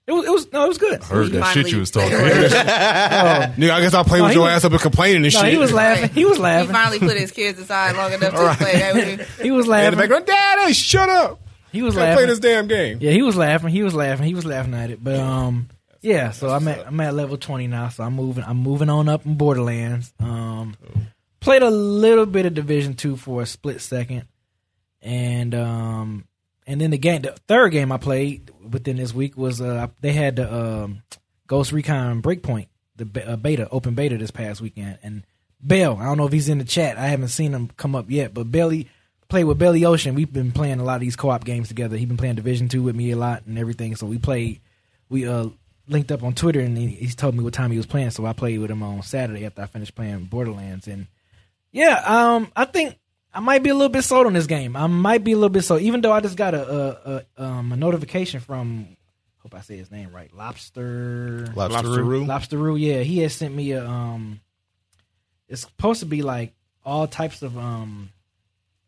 It 0.07 0.13
was 0.13 0.25
it 0.25 0.31
was 0.31 0.51
no, 0.51 0.65
it 0.65 0.67
was 0.67 0.77
good. 0.79 1.03
Heard 1.03 1.27
He 1.31 1.37
that 1.37 1.53
shit 1.53 1.71
you 1.71 1.77
was 1.79 1.91
talking. 1.91 2.09
Nigga, 2.17 3.69
I 3.69 3.81
guess 3.81 3.93
I'll 3.93 4.03
play 4.03 4.19
No, 4.19 4.25
with 4.25 4.33
your 4.33 4.43
was- 4.45 4.53
ass 4.53 4.65
up 4.65 4.71
and 4.71 4.81
complaining 4.81 5.23
and 5.23 5.33
No, 5.33 5.39
shit. 5.41 5.51
he 5.53 5.57
was 5.59 5.71
laughing. 5.71 6.09
He 6.09 6.25
was 6.25 6.39
laughing. 6.39 6.67
He 6.67 6.73
finally 6.73 6.99
put 6.99 7.15
his 7.17 7.31
kids 7.31 7.59
aside 7.59 7.95
long 7.95 8.11
enough 8.11 8.31
to 8.33 8.55
play 8.63 8.79
that 8.79 8.95
with 8.95 9.19
you. 9.39 9.43
He 9.43 9.51
was 9.51 9.65
in 9.65 9.71
the 9.71 9.77
laughing. 9.77 9.99
background, 9.99 10.25
Daddy, 10.25 10.73
shut 10.73 11.07
up. 11.07 11.39
He 11.71 11.81
was 11.81 11.95
Can't 11.95 12.17
play 12.17 12.25
this 12.25 12.39
damn 12.39 12.67
game. 12.67 12.97
Yeah, 13.01 13.11
he 13.11 13.21
was 13.21 13.35
laughing. 13.37 13.69
He 13.69 13.83
was 13.83 13.95
laughing. 13.95 14.25
He 14.25 14.33
was 14.33 14.45
laughing 14.45 14.73
at 14.73 14.89
it. 14.89 15.03
But 15.03 15.19
um, 15.19 15.69
yeah. 16.01 16.31
So 16.31 16.49
I'm 16.49 16.67
at 16.67 16.87
I'm 16.87 16.99
at 16.99 17.13
level 17.13 17.37
twenty 17.37 17.67
now. 17.67 17.89
So 17.89 18.03
I'm 18.03 18.13
moving. 18.13 18.43
I'm 18.43 18.57
moving 18.57 18.89
on 18.89 19.07
up 19.07 19.25
in 19.25 19.35
Borderlands. 19.35 20.13
Um, 20.19 20.75
played 21.39 21.63
a 21.63 21.69
little 21.69 22.25
bit 22.25 22.45
of 22.45 22.53
Division 22.53 22.95
Two 22.95 23.15
for 23.15 23.41
a 23.41 23.45
split 23.45 23.81
second, 23.81 24.25
and 25.01 25.55
um, 25.55 26.25
and 26.67 26.81
then 26.81 26.91
the 26.91 26.97
game, 26.97 27.21
the 27.21 27.35
third 27.47 27.71
game 27.71 27.91
I 27.91 27.97
played 27.97 28.51
within 28.69 28.97
this 28.97 29.13
week 29.13 29.37
was 29.37 29.61
uh 29.61 29.87
they 30.01 30.13
had 30.13 30.35
the 30.37 30.53
um 30.53 31.03
Ghost 31.47 31.71
Recon 31.71 32.21
Breakpoint, 32.21 32.67
the 32.95 33.31
uh, 33.31 33.35
beta, 33.35 33.67
open 33.69 33.93
beta 33.95 34.17
this 34.17 34.31
past 34.31 34.61
weekend, 34.61 34.99
and 35.03 35.25
Bell. 35.61 35.97
I 35.97 36.05
don't 36.05 36.17
know 36.17 36.25
if 36.25 36.33
he's 36.33 36.49
in 36.49 36.57
the 36.57 36.63
chat. 36.63 36.97
I 36.97 37.07
haven't 37.07 37.29
seen 37.29 37.53
him 37.53 37.69
come 37.77 37.95
up 37.95 38.09
yet, 38.09 38.33
but 38.33 38.51
Belly 38.51 38.87
played 39.31 39.45
with 39.45 39.57
Belly 39.57 39.85
Ocean. 39.85 40.13
We've 40.13 40.31
been 40.31 40.51
playing 40.51 40.79
a 40.79 40.83
lot 40.83 40.95
of 40.95 41.01
these 41.01 41.15
co-op 41.15 41.43
games 41.45 41.69
together. 41.69 41.97
He's 41.97 42.07
been 42.07 42.17
playing 42.17 42.35
Division 42.35 42.67
Two 42.67 42.83
with 42.83 42.95
me 42.95 43.11
a 43.11 43.15
lot 43.15 43.43
and 43.47 43.57
everything. 43.57 43.95
So 43.95 44.05
we 44.05 44.19
played. 44.19 44.59
We 45.09 45.27
uh 45.27 45.47
linked 45.87 46.11
up 46.11 46.21
on 46.23 46.33
Twitter 46.33 46.59
and 46.59 46.77
he, 46.77 46.87
he's 46.87 47.15
told 47.15 47.35
me 47.35 47.43
what 47.43 47.53
time 47.53 47.71
he 47.71 47.77
was 47.77 47.85
playing. 47.85 48.11
So 48.11 48.25
I 48.25 48.33
played 48.33 48.59
with 48.59 48.69
him 48.69 48.83
on 48.83 49.01
Saturday 49.01 49.45
after 49.45 49.61
I 49.61 49.65
finished 49.65 49.95
playing 49.95 50.25
Borderlands. 50.25 50.87
And 50.87 51.07
yeah, 51.71 52.01
um, 52.05 52.51
I 52.55 52.65
think 52.65 52.97
I 53.33 53.39
might 53.39 53.63
be 53.63 53.69
a 53.69 53.73
little 53.73 53.89
bit 53.89 54.03
sold 54.03 54.27
on 54.27 54.33
this 54.33 54.47
game. 54.47 54.75
I 54.75 54.87
might 54.87 55.23
be 55.23 55.31
a 55.31 55.35
little 55.35 55.49
bit 55.49 55.63
sold, 55.63 55.81
even 55.81 56.01
though 56.01 56.11
I 56.11 56.19
just 56.19 56.37
got 56.37 56.53
a 56.53 56.69
a, 56.69 57.25
a, 57.37 57.43
um, 57.43 57.71
a 57.71 57.75
notification 57.75 58.41
from. 58.41 58.95
Hope 59.39 59.55
I 59.55 59.61
say 59.61 59.75
his 59.75 59.89
name 59.89 60.11
right. 60.13 60.31
Lobster. 60.35 61.51
Lobster 61.55 61.73
Lobster 61.73 62.03
roux. 62.03 62.19
roux. 62.19 62.25
Lobster 62.25 62.57
Roux, 62.57 62.75
yeah, 62.75 62.99
he 62.99 63.19
has 63.19 63.33
sent 63.33 63.55
me 63.55 63.71
a 63.71 63.83
um 63.83 64.39
it's 65.47 65.61
supposed 65.61 66.01
to 66.01 66.05
be 66.05 66.21
like 66.21 66.53
all 66.85 67.07
types 67.07 67.41
of 67.41 67.57
um 67.57 68.09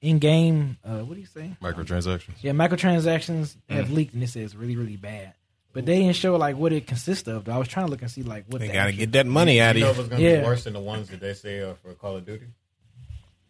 in 0.04 0.20
game 0.20 0.78
uh 0.86 1.00
what 1.00 1.16
do 1.16 1.20
you 1.22 1.26
say? 1.26 1.56
Microtransactions. 1.62 2.36
Yeah, 2.42 2.52
microtransactions 2.52 3.56
have 3.70 3.88
Mm. 3.88 3.94
leaked 3.96 4.14
and 4.14 4.22
it 4.24 4.28
says 4.30 4.56
really, 4.56 4.76
really 4.76 4.98
bad. 4.98 5.34
But 5.72 5.88
they 5.88 5.98
didn't 5.98 6.16
show 6.18 6.36
like 6.36 6.56
what 6.56 6.72
it 6.72 6.86
consists 6.86 7.28
of. 7.28 7.46
Though. 7.46 7.54
I 7.54 7.58
was 7.58 7.68
trying 7.68 7.88
to 7.88 7.92
look 7.92 8.02
and 8.04 8.12
see 8.12 8.22
like 8.22 8.46
what 8.48 8.60
They 8.62 8.68
the 8.68 8.74
gotta 8.74 8.90
actual- 8.90 9.00
get 9.00 9.12
that 9.14 9.26
money 9.26 9.60
out 9.60 9.72
of 9.72 9.78
You 9.78 9.84
know 9.86 9.90
if 9.92 9.98
it's 10.00 10.10
going 10.10 10.22
to 10.22 10.28
Yeah. 10.30 10.40
be 10.42 10.46
worse 10.46 10.66
than 10.66 10.74
the 10.74 10.80
ones 10.80 11.10
that 11.10 11.20
they 11.20 11.34
say 11.34 11.60
are 11.62 11.74
for 11.76 11.94
Call 11.96 12.18
of 12.18 12.26
Duty? 12.28 12.46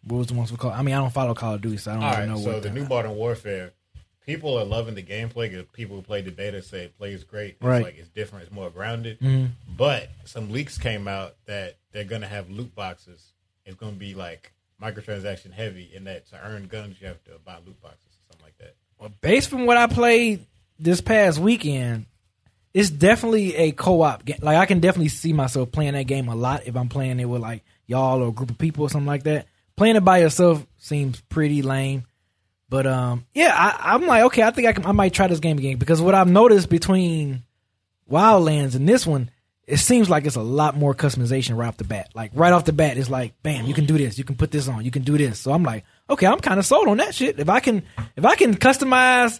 what 0.05 0.17
was 0.17 0.27
the 0.27 0.33
ones 0.33 0.51
we 0.51 0.57
call 0.57 0.71
I 0.71 0.81
mean 0.83 0.93
I 0.95 0.99
don't 0.99 1.11
follow 1.13 1.33
Call 1.33 1.55
of 1.55 1.61
Duty, 1.61 1.77
so 1.77 1.91
I 1.91 1.93
don't 1.95 2.03
All 2.03 2.09
really 2.11 2.21
right, 2.21 2.29
know 2.29 2.39
so 2.43 2.59
the 2.61 2.69
new 2.69 2.85
Modern 2.85 3.15
Warfare, 3.15 3.73
people 4.25 4.57
are 4.57 4.63
loving 4.65 4.95
the 4.95 5.03
gameplay. 5.03 5.51
'cause 5.51 5.65
People 5.73 5.95
who 5.97 6.01
played 6.01 6.25
the 6.25 6.31
beta 6.31 6.61
say 6.61 6.85
it 6.85 6.97
plays 6.97 7.23
great. 7.23 7.55
It's 7.55 7.61
Right. 7.63 7.83
like 7.83 7.97
it's 7.97 8.09
different, 8.09 8.43
it's 8.45 8.53
more 8.53 8.69
grounded. 8.69 9.19
Mhm. 9.19 9.49
But 9.75 10.09
some 10.25 10.51
leaks 10.51 10.77
came 10.77 11.07
out 11.07 11.35
that 11.45 11.77
they're 11.91 12.03
gonna 12.05 12.27
have 12.27 12.49
loot 12.49 12.73
boxes. 12.75 13.33
It's 13.65 13.75
gonna 13.75 13.93
be 13.93 14.13
like 14.13 14.52
microtransaction 14.81 15.51
heavy, 15.51 15.89
in 15.93 16.05
that 16.05 16.27
to 16.29 16.39
earn 16.45 16.67
guns 16.67 16.97
you 16.99 17.07
have 17.07 17.23
to 17.25 17.31
buy 17.45 17.57
loot 17.65 17.81
boxes 17.81 18.05
or 18.05 18.33
something 18.33 18.45
like 18.45 18.57
that. 18.57 18.75
Well, 18.99 19.11
based 19.21 19.49
from 19.49 19.65
what 19.65 19.77
I 19.77 19.87
played 19.87 20.45
this 20.79 21.01
past 21.01 21.39
weekend, 21.39 22.05
it's 22.73 22.89
definitely 22.89 23.55
a 23.55 23.71
co-op 23.71 24.25
game. 24.25 24.39
Like 24.41 24.57
I 24.57 24.65
can 24.65 24.79
definitely 24.79 25.09
see 25.09 25.33
myself 25.33 25.71
playing 25.71 25.93
that 25.93 26.03
game 26.03 26.27
a 26.27 26.35
lot 26.35 26.65
if 26.65 26.75
I'm 26.75 26.89
playing 26.89 27.19
it 27.19 27.25
with 27.25 27.41
like 27.41 27.63
y'all 27.85 28.21
or 28.21 28.29
a 28.29 28.31
group 28.31 28.49
of 28.49 28.57
people 28.57 28.83
or 28.83 28.89
something 28.89 29.07
like 29.07 29.23
that. 29.23 29.47
Playing 29.75 29.95
it 29.95 30.05
by 30.05 30.19
yourself 30.19 30.65
seems 30.77 31.21
pretty 31.21 31.61
lame. 31.61 32.05
But 32.69 32.87
um, 32.87 33.25
yeah, 33.33 33.53
I, 33.55 33.93
I'm 33.93 34.07
like, 34.07 34.23
okay, 34.23 34.41
I 34.41 34.51
think 34.51 34.67
I 34.67 34.73
can, 34.73 34.85
I 34.85 34.91
might 34.93 35.13
try 35.13 35.27
this 35.27 35.39
game 35.39 35.57
again 35.57 35.77
because 35.77 36.01
what 36.01 36.15
I've 36.15 36.29
noticed 36.29 36.69
between 36.69 37.43
Wildlands 38.09 38.75
and 38.75 38.89
this 38.89 39.05
one, 39.05 39.29
it 39.65 39.77
seems 39.77 40.09
like 40.09 40.25
it's 40.25 40.35
a 40.35 40.41
lot 40.41 40.75
more 40.75 40.93
customization 40.93 41.55
right 41.55 41.67
off 41.67 41.77
the 41.77 41.83
bat. 41.83 42.09
Like 42.13 42.31
right 42.33 42.51
off 42.51 42.65
the 42.65 42.73
bat, 42.73 42.97
it's 42.97 43.09
like, 43.09 43.41
bam, 43.43 43.65
you 43.65 43.73
can 43.73 43.85
do 43.85 43.97
this, 43.97 44.17
you 44.17 44.23
can 44.23 44.35
put 44.35 44.51
this 44.51 44.67
on, 44.67 44.83
you 44.83 44.91
can 44.91 45.03
do 45.03 45.17
this. 45.17 45.39
So 45.39 45.53
I'm 45.53 45.63
like, 45.63 45.85
okay, 46.09 46.27
I'm 46.27 46.39
kind 46.39 46.59
of 46.59 46.65
sold 46.65 46.87
on 46.87 46.97
that 46.97 47.15
shit. 47.15 47.39
If 47.39 47.49
I 47.49 47.59
can, 47.59 47.83
if 48.15 48.25
I 48.25 48.35
can 48.35 48.55
customize, 48.55 49.39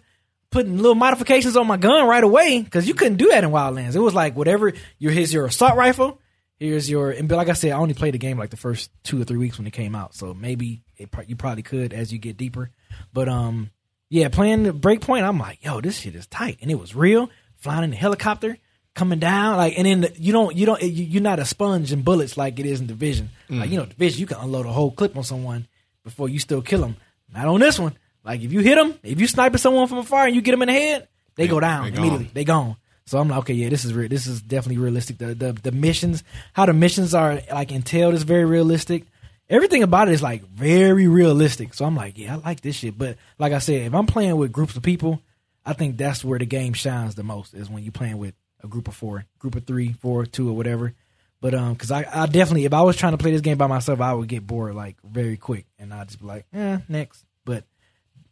putting 0.49 0.77
little 0.77 0.95
modifications 0.95 1.57
on 1.57 1.67
my 1.67 1.77
gun 1.77 2.07
right 2.07 2.23
away, 2.23 2.61
because 2.61 2.87
you 2.87 2.93
couldn't 2.93 3.17
do 3.17 3.29
that 3.29 3.43
in 3.43 3.49
Wildlands. 3.49 3.95
It 3.95 3.99
was 3.99 4.13
like 4.13 4.35
whatever. 4.35 4.71
Your 4.99 5.11
here's 5.11 5.33
your 5.33 5.45
assault 5.45 5.75
rifle. 5.75 6.19
Here's 6.57 6.89
your 6.89 7.11
and 7.11 7.29
like 7.29 7.49
I 7.49 7.53
said, 7.53 7.71
I 7.71 7.77
only 7.77 7.95
played 7.95 8.13
the 8.13 8.19
game 8.19 8.37
like 8.37 8.51
the 8.51 8.57
first 8.57 8.91
two 9.03 9.19
or 9.19 9.25
three 9.25 9.39
weeks 9.39 9.57
when 9.57 9.67
it 9.67 9.71
came 9.73 9.95
out. 9.95 10.15
So 10.15 10.33
maybe 10.33 10.83
it, 10.95 11.09
you 11.27 11.35
probably 11.35 11.63
could 11.63 11.91
as 11.91 12.13
you 12.13 12.19
get 12.19 12.37
deeper. 12.37 12.69
But 13.11 13.27
um, 13.27 13.71
yeah, 14.09 14.29
playing 14.29 14.63
the 14.63 14.73
Breakpoint, 14.73 15.23
I'm 15.23 15.39
like, 15.39 15.65
yo, 15.65 15.81
this 15.81 15.97
shit 15.97 16.15
is 16.15 16.27
tight, 16.27 16.59
and 16.61 16.71
it 16.71 16.79
was 16.79 16.95
real. 16.95 17.29
Flying 17.55 17.83
in 17.83 17.89
the 17.89 17.95
helicopter, 17.95 18.57
coming 18.95 19.19
down, 19.19 19.57
like, 19.57 19.77
and 19.77 19.85
then 19.85 20.01
the, 20.01 20.13
you 20.15 20.31
don't, 20.31 20.55
you 20.55 20.65
don't, 20.65 20.81
you, 20.81 20.89
you're 20.89 21.21
not 21.21 21.39
a 21.39 21.45
sponge 21.45 21.91
in 21.91 22.01
bullets 22.01 22.37
like 22.37 22.59
it 22.59 22.65
is 22.65 22.79
in 22.79 22.87
Division. 22.87 23.29
Mm. 23.49 23.59
Like 23.59 23.69
you 23.69 23.77
know, 23.77 23.85
Division, 23.85 24.19
you 24.19 24.27
can 24.27 24.37
unload 24.37 24.65
a 24.65 24.71
whole 24.71 24.91
clip 24.91 25.17
on 25.17 25.23
someone 25.23 25.67
before 26.03 26.29
you 26.29 26.39
still 26.39 26.61
kill 26.61 26.81
them. 26.81 26.97
Not 27.33 27.47
on 27.47 27.59
this 27.59 27.79
one. 27.79 27.95
Like 28.23 28.41
if 28.41 28.53
you 28.53 28.59
hit 28.59 28.75
them, 28.75 28.97
if 29.03 29.19
you 29.19 29.27
sniping 29.27 29.57
someone 29.57 29.87
from 29.87 29.99
afar 29.99 30.27
and 30.27 30.35
you 30.35 30.41
get 30.41 30.51
them 30.51 30.61
in 30.61 30.67
the 30.67 30.73
head, 30.73 31.07
they 31.35 31.47
go 31.47 31.59
down 31.59 31.85
they 31.85 31.91
gone. 31.91 31.99
immediately. 31.99 32.31
They 32.33 32.43
gone. 32.43 32.77
So 33.05 33.19
I'm 33.19 33.27
like, 33.27 33.39
okay, 33.39 33.53
yeah, 33.53 33.69
this 33.69 33.83
is 33.83 33.93
real. 33.93 34.07
This 34.07 34.27
is 34.27 34.41
definitely 34.41 34.81
realistic. 34.81 35.17
The, 35.17 35.35
the 35.35 35.51
the 35.51 35.71
missions, 35.71 36.23
how 36.53 36.65
the 36.65 36.73
missions 36.73 37.13
are 37.13 37.41
like 37.51 37.71
entailed 37.71 38.13
is 38.13 38.23
very 38.23 38.45
realistic. 38.45 39.03
Everything 39.49 39.83
about 39.83 40.07
it 40.07 40.13
is 40.13 40.23
like 40.23 40.47
very 40.47 41.07
realistic. 41.07 41.73
So 41.73 41.83
I'm 41.85 41.95
like, 41.95 42.17
yeah, 42.17 42.35
I 42.35 42.37
like 42.37 42.61
this 42.61 42.77
shit. 42.77 42.97
But 42.97 43.17
like 43.39 43.51
I 43.51 43.57
said, 43.57 43.87
if 43.87 43.93
I'm 43.93 44.05
playing 44.05 44.37
with 44.37 44.53
groups 44.53 44.77
of 44.77 44.83
people, 44.83 45.21
I 45.65 45.73
think 45.73 45.97
that's 45.97 46.23
where 46.23 46.39
the 46.39 46.45
game 46.45 46.73
shines 46.73 47.15
the 47.15 47.23
most 47.23 47.53
is 47.53 47.69
when 47.69 47.83
you're 47.83 47.91
playing 47.91 48.19
with 48.19 48.35
a 48.63 48.67
group 48.67 48.87
of 48.87 48.95
four, 48.95 49.25
group 49.39 49.55
of 49.55 49.65
three, 49.65 49.93
four, 49.93 50.25
two, 50.25 50.49
or 50.49 50.53
whatever. 50.53 50.93
But 51.41 51.53
um, 51.53 51.73
because 51.73 51.91
I, 51.91 52.05
I 52.11 52.25
definitely, 52.25 52.65
if 52.65 52.73
I 52.73 52.81
was 52.83 52.95
trying 52.95 53.11
to 53.11 53.17
play 53.17 53.31
this 53.31 53.41
game 53.41 53.57
by 53.57 53.67
myself, 53.67 53.99
I 53.99 54.13
would 54.13 54.29
get 54.29 54.47
bored 54.47 54.75
like 54.75 54.95
very 55.03 55.35
quick, 55.37 55.65
and 55.77 55.93
I'd 55.93 56.07
just 56.07 56.21
be 56.21 56.25
like, 56.25 56.45
eh, 56.53 56.77
next. 56.87 57.25
But 57.43 57.65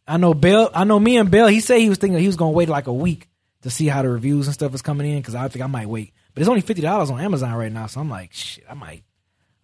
I 0.08 0.16
know 0.16 0.32
Bill. 0.34 0.70
I 0.74 0.84
know 0.84 0.98
me 0.98 1.18
and 1.18 1.30
Bill. 1.30 1.46
He 1.48 1.60
said 1.60 1.78
he 1.80 1.88
was 1.90 1.98
thinking 1.98 2.18
he 2.18 2.26
was 2.26 2.36
gonna 2.36 2.52
wait 2.52 2.68
like 2.70 2.86
a 2.86 2.92
week 2.92 3.28
to 3.62 3.70
see 3.70 3.86
how 3.86 4.00
the 4.02 4.08
reviews 4.08 4.46
and 4.46 4.54
stuff 4.54 4.74
is 4.74 4.80
coming 4.82 5.10
in 5.10 5.18
because 5.18 5.34
I 5.34 5.46
think 5.48 5.62
I 5.62 5.66
might 5.68 5.88
wait. 5.88 6.12
But 6.34 6.40
it's 6.40 6.48
only 6.48 6.62
fifty 6.62 6.80
dollars 6.82 7.10
on 7.10 7.20
Amazon 7.20 7.54
right 7.54 7.70
now, 7.70 7.86
so 7.86 8.00
I'm 8.00 8.08
like, 8.08 8.32
shit, 8.32 8.64
I 8.68 8.72
might, 8.74 9.02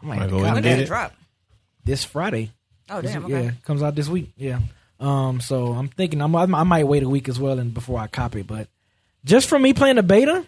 I 0.03 0.07
might, 0.07 0.19
Might 0.19 0.31
go 0.31 0.41
go 0.41 0.45
and 0.45 0.63
get 0.63 0.79
it 0.79 0.83
it. 0.83 0.87
drop? 0.87 1.15
this 1.85 2.05
Friday. 2.05 2.51
Oh 2.91 3.01
This- 3.01 3.13
damn. 3.13 3.25
Okay. 3.25 3.45
Yeah, 3.45 3.51
comes 3.65 3.83
out 3.83 3.95
this 3.95 4.09
week. 4.09 4.31
Yeah. 4.37 4.61
Um. 5.01 5.41
So 5.41 5.69
I'm 5.73 5.89
thinking 5.89 6.21
I'm, 6.21 6.37
I 6.37 6.45
might 6.65 6.85
wait 6.87 7.03
a 7.03 7.09
week 7.09 7.31
as 7.31 7.41
well, 7.41 7.59
and 7.59 7.73
before 7.73 7.99
I 7.99 8.09
copy. 8.09 8.43
But 8.43 8.69
just 9.25 9.49
from 9.49 9.63
me 9.63 9.73
playing 9.73 9.97
the 9.97 10.03
beta, 10.03 10.45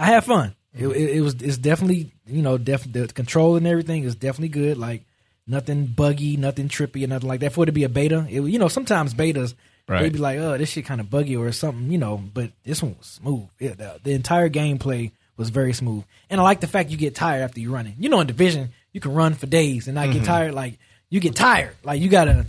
I 0.00 0.06
had 0.06 0.24
fun. 0.24 0.54
It, 0.74 0.86
it, 0.86 1.16
it 1.16 1.20
was. 1.20 1.34
It's 1.34 1.58
definitely 1.58 2.12
you 2.26 2.42
know 2.42 2.58
def, 2.58 2.90
the 2.90 3.08
control 3.08 3.56
and 3.56 3.66
everything 3.66 4.04
is 4.04 4.14
definitely 4.14 4.48
good. 4.48 4.78
Like 4.78 5.04
nothing 5.46 5.86
buggy, 5.86 6.36
nothing 6.36 6.68
trippy, 6.68 7.04
or 7.04 7.08
nothing 7.08 7.28
like 7.28 7.40
that. 7.40 7.52
For 7.52 7.64
it 7.64 7.66
to 7.66 7.72
be 7.72 7.84
a 7.84 7.88
beta, 7.88 8.26
it, 8.28 8.40
you 8.40 8.58
know 8.58 8.68
sometimes 8.68 9.14
betas 9.14 9.54
Right. 9.90 10.02
they'd 10.02 10.12
be 10.12 10.18
like, 10.18 10.38
oh, 10.38 10.56
this 10.56 10.70
shit 10.70 10.84
kind 10.86 11.00
of 11.00 11.10
buggy 11.10 11.36
or 11.36 11.50
something, 11.50 11.90
you 11.90 11.98
know. 11.98 12.16
But 12.16 12.52
this 12.62 12.80
one 12.80 12.96
was 12.96 13.08
smooth. 13.08 13.48
Yeah, 13.58 13.74
the, 13.74 14.00
the 14.00 14.12
entire 14.12 14.48
gameplay 14.48 15.10
was 15.36 15.50
very 15.50 15.72
smooth, 15.72 16.04
and 16.28 16.40
I 16.40 16.44
like 16.44 16.60
the 16.60 16.68
fact 16.68 16.90
you 16.90 16.96
get 16.96 17.16
tired 17.16 17.42
after 17.42 17.58
you 17.58 17.72
running. 17.72 17.96
You 17.98 18.08
know, 18.08 18.20
in 18.20 18.28
division 18.28 18.70
you 18.92 19.00
can 19.00 19.14
run 19.14 19.34
for 19.34 19.46
days 19.46 19.88
and 19.88 19.96
not 19.96 20.06
get 20.06 20.18
mm-hmm. 20.18 20.26
tired. 20.26 20.54
Like 20.54 20.78
you 21.08 21.18
get 21.18 21.34
tired, 21.34 21.74
like 21.82 22.00
you 22.00 22.08
gotta. 22.08 22.46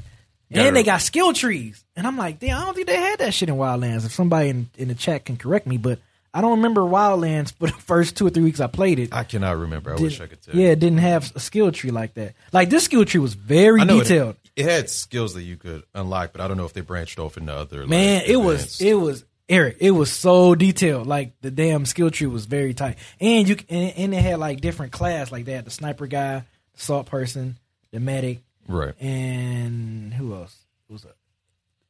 and 0.51 0.75
they 0.75 0.83
got 0.83 1.01
skill 1.01 1.33
trees, 1.33 1.83
and 1.95 2.05
I'm 2.05 2.15
like, 2.15 2.39
damn, 2.39 2.61
I 2.61 2.65
don't 2.65 2.75
think 2.75 2.85
they 2.85 2.95
had 2.95 3.17
that 3.19 3.33
shit 3.33 3.49
in 3.49 3.55
Wildlands. 3.55 4.05
If 4.05 4.11
somebody 4.11 4.49
in, 4.49 4.69
in 4.77 4.87
the 4.89 4.95
chat 4.95 5.25
can 5.25 5.37
correct 5.37 5.65
me, 5.65 5.77
but 5.77 5.97
I 6.33 6.41
don't 6.41 6.57
remember 6.57 6.81
Wildlands 6.81 7.53
for 7.53 7.67
the 7.67 7.73
first 7.73 8.15
two 8.17 8.27
or 8.27 8.29
three 8.29 8.43
weeks 8.43 8.59
I 8.59 8.67
played 8.67 8.99
it. 8.99 9.13
I 9.13 9.23
cannot 9.23 9.57
remember. 9.57 9.93
I 9.93 9.97
Did- 9.97 10.03
wish 10.03 10.21
I 10.21 10.27
could 10.27 10.41
tell. 10.41 10.55
Yeah, 10.55 10.69
it 10.69 10.79
didn't 10.79 10.99
have 10.99 11.31
a 11.35 11.39
skill 11.39 11.71
tree 11.71 11.91
like 11.91 12.13
that. 12.15 12.33
Like 12.51 12.69
this 12.69 12.85
skill 12.85 13.05
tree 13.05 13.19
was 13.19 13.33
very 13.33 13.81
I 13.81 13.83
know 13.85 13.99
detailed. 13.99 14.35
It, 14.55 14.63
it 14.63 14.69
had 14.69 14.89
skills 14.89 15.33
that 15.33 15.43
you 15.43 15.57
could 15.57 15.83
unlock, 15.93 16.31
but 16.31 16.41
I 16.41 16.47
don't 16.47 16.57
know 16.57 16.65
if 16.65 16.73
they 16.73 16.81
branched 16.81 17.19
off 17.19 17.37
into 17.37 17.53
other. 17.53 17.85
Man, 17.87 18.19
like, 18.19 18.29
it 18.29 18.37
was 18.37 18.55
advanced- 18.61 18.81
it 18.81 18.95
was 18.95 19.25
Eric. 19.49 19.77
It 19.81 19.91
was 19.91 20.11
so 20.11 20.55
detailed. 20.55 21.07
Like 21.07 21.33
the 21.41 21.51
damn 21.51 21.85
skill 21.85 22.09
tree 22.09 22.27
was 22.27 22.45
very 22.45 22.73
tight, 22.73 22.97
and 23.19 23.47
you 23.49 23.57
and, 23.69 23.93
and 23.97 24.13
it 24.13 24.21
had 24.21 24.39
like 24.39 24.61
different 24.61 24.93
class. 24.93 25.31
Like 25.31 25.45
they 25.45 25.53
had 25.53 25.65
the 25.65 25.71
sniper 25.71 26.07
guy, 26.07 26.39
the 26.73 26.79
assault 26.79 27.07
person, 27.07 27.57
the 27.91 27.99
medic, 27.99 28.39
right. 28.67 28.93
and 29.01 30.13
who 30.13 30.33
else? 30.33 30.55
It 30.89 30.93
was 30.93 31.03
a 31.05 31.13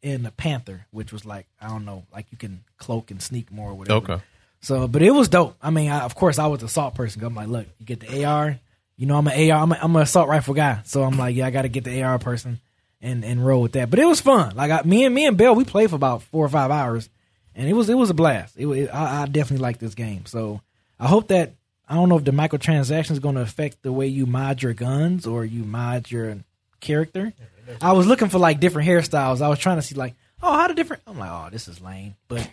and 0.04 0.26
the 0.26 0.32
panther, 0.32 0.88
which 0.90 1.14
was 1.14 1.26
like 1.26 1.46
I 1.62 1.68
don't 1.68 1.86
know, 1.86 2.06
like 2.12 2.28
you 2.32 2.38
can 2.38 2.64
cloak 2.78 3.12
and 3.12 3.22
sneak 3.22 3.52
more 3.52 3.70
or 3.70 3.74
whatever. 3.76 4.14
Okay. 4.14 4.24
So, 4.62 4.88
but 4.88 5.02
it 5.02 5.12
was 5.12 5.28
dope. 5.28 5.56
I 5.62 5.70
mean, 5.72 5.90
I, 5.90 6.02
of 6.02 6.14
course, 6.16 6.38
I 6.40 6.48
was 6.48 6.60
the 6.60 6.68
assault 6.68 6.94
person. 6.96 7.24
I'm 7.24 7.34
like, 7.36 7.48
look, 7.48 7.66
you 7.80 7.86
get 7.86 8.00
the 8.00 8.26
AR. 8.26 8.60
You 8.98 9.08
know, 9.08 9.18
I'm 9.18 9.28
an 9.28 9.52
AR. 9.52 9.58
I'm, 9.64 9.72
a, 9.72 9.80
I'm 9.82 9.96
an 9.96 10.02
assault 10.04 10.30
rifle 10.30 10.54
guy. 10.54 10.82
So 10.86 11.02
I'm 11.04 11.18
like, 11.18 11.36
yeah, 11.36 11.48
I 11.48 11.52
got 11.52 11.64
to 11.64 11.70
get 11.70 11.84
the 11.84 12.04
AR 12.04 12.20
person 12.20 12.60
and 13.02 13.26
and 13.26 13.44
roll 13.44 13.64
with 13.64 13.72
that. 13.72 13.90
But 13.90 13.98
it 14.00 14.06
was 14.06 14.22
fun. 14.22 14.56
Like 14.56 14.70
I, 14.72 14.82
me 14.84 15.06
and 15.06 15.16
me 15.16 15.26
and 15.26 15.36
Bill, 15.38 15.56
we 15.56 15.64
played 15.66 15.90
for 15.90 15.96
about 15.96 16.22
four 16.24 16.46
or 16.46 16.50
five 16.50 16.70
hours, 16.70 17.10
and 17.56 17.68
it 17.68 17.74
was 17.74 17.90
it 17.90 17.96
was 17.96 18.12
a 18.12 18.14
blast. 18.14 18.56
It, 18.58 18.68
was- 18.68 18.90
I, 18.90 19.24
I 19.24 19.26
definitely 19.26 19.64
like 19.64 19.80
this 19.80 19.96
game. 19.96 20.26
So 20.28 20.62
I 21.00 21.08
hope 21.08 21.30
that 21.30 21.54
I 21.90 21.96
don't 21.96 22.10
know 22.10 22.18
if 22.18 22.24
the 22.26 22.32
microtransactions 22.32 23.20
going 23.20 23.36
to 23.36 23.42
affect 23.42 23.82
the 23.82 23.92
way 23.92 24.06
you 24.06 24.28
mod 24.28 24.62
your 24.62 24.74
guns 24.74 25.26
or 25.26 25.44
you 25.44 25.64
mod 25.64 26.12
your 26.12 26.38
character. 26.80 27.34
I 27.82 27.94
was 27.94 28.06
looking 28.06 28.30
for 28.30 28.38
like 28.38 28.60
different 28.60 28.88
hairstyles. 28.88 29.42
I 29.42 29.48
was 29.50 29.58
trying 29.60 29.78
to 29.78 29.82
see 29.82 29.96
like, 29.96 30.14
oh, 30.44 30.52
how 30.54 30.68
the 30.68 30.74
different. 30.74 31.04
I'm 31.08 31.18
like, 31.20 31.30
oh, 31.32 31.50
this 31.52 31.68
is 31.68 31.82
lame. 31.82 32.16
But 32.28 32.50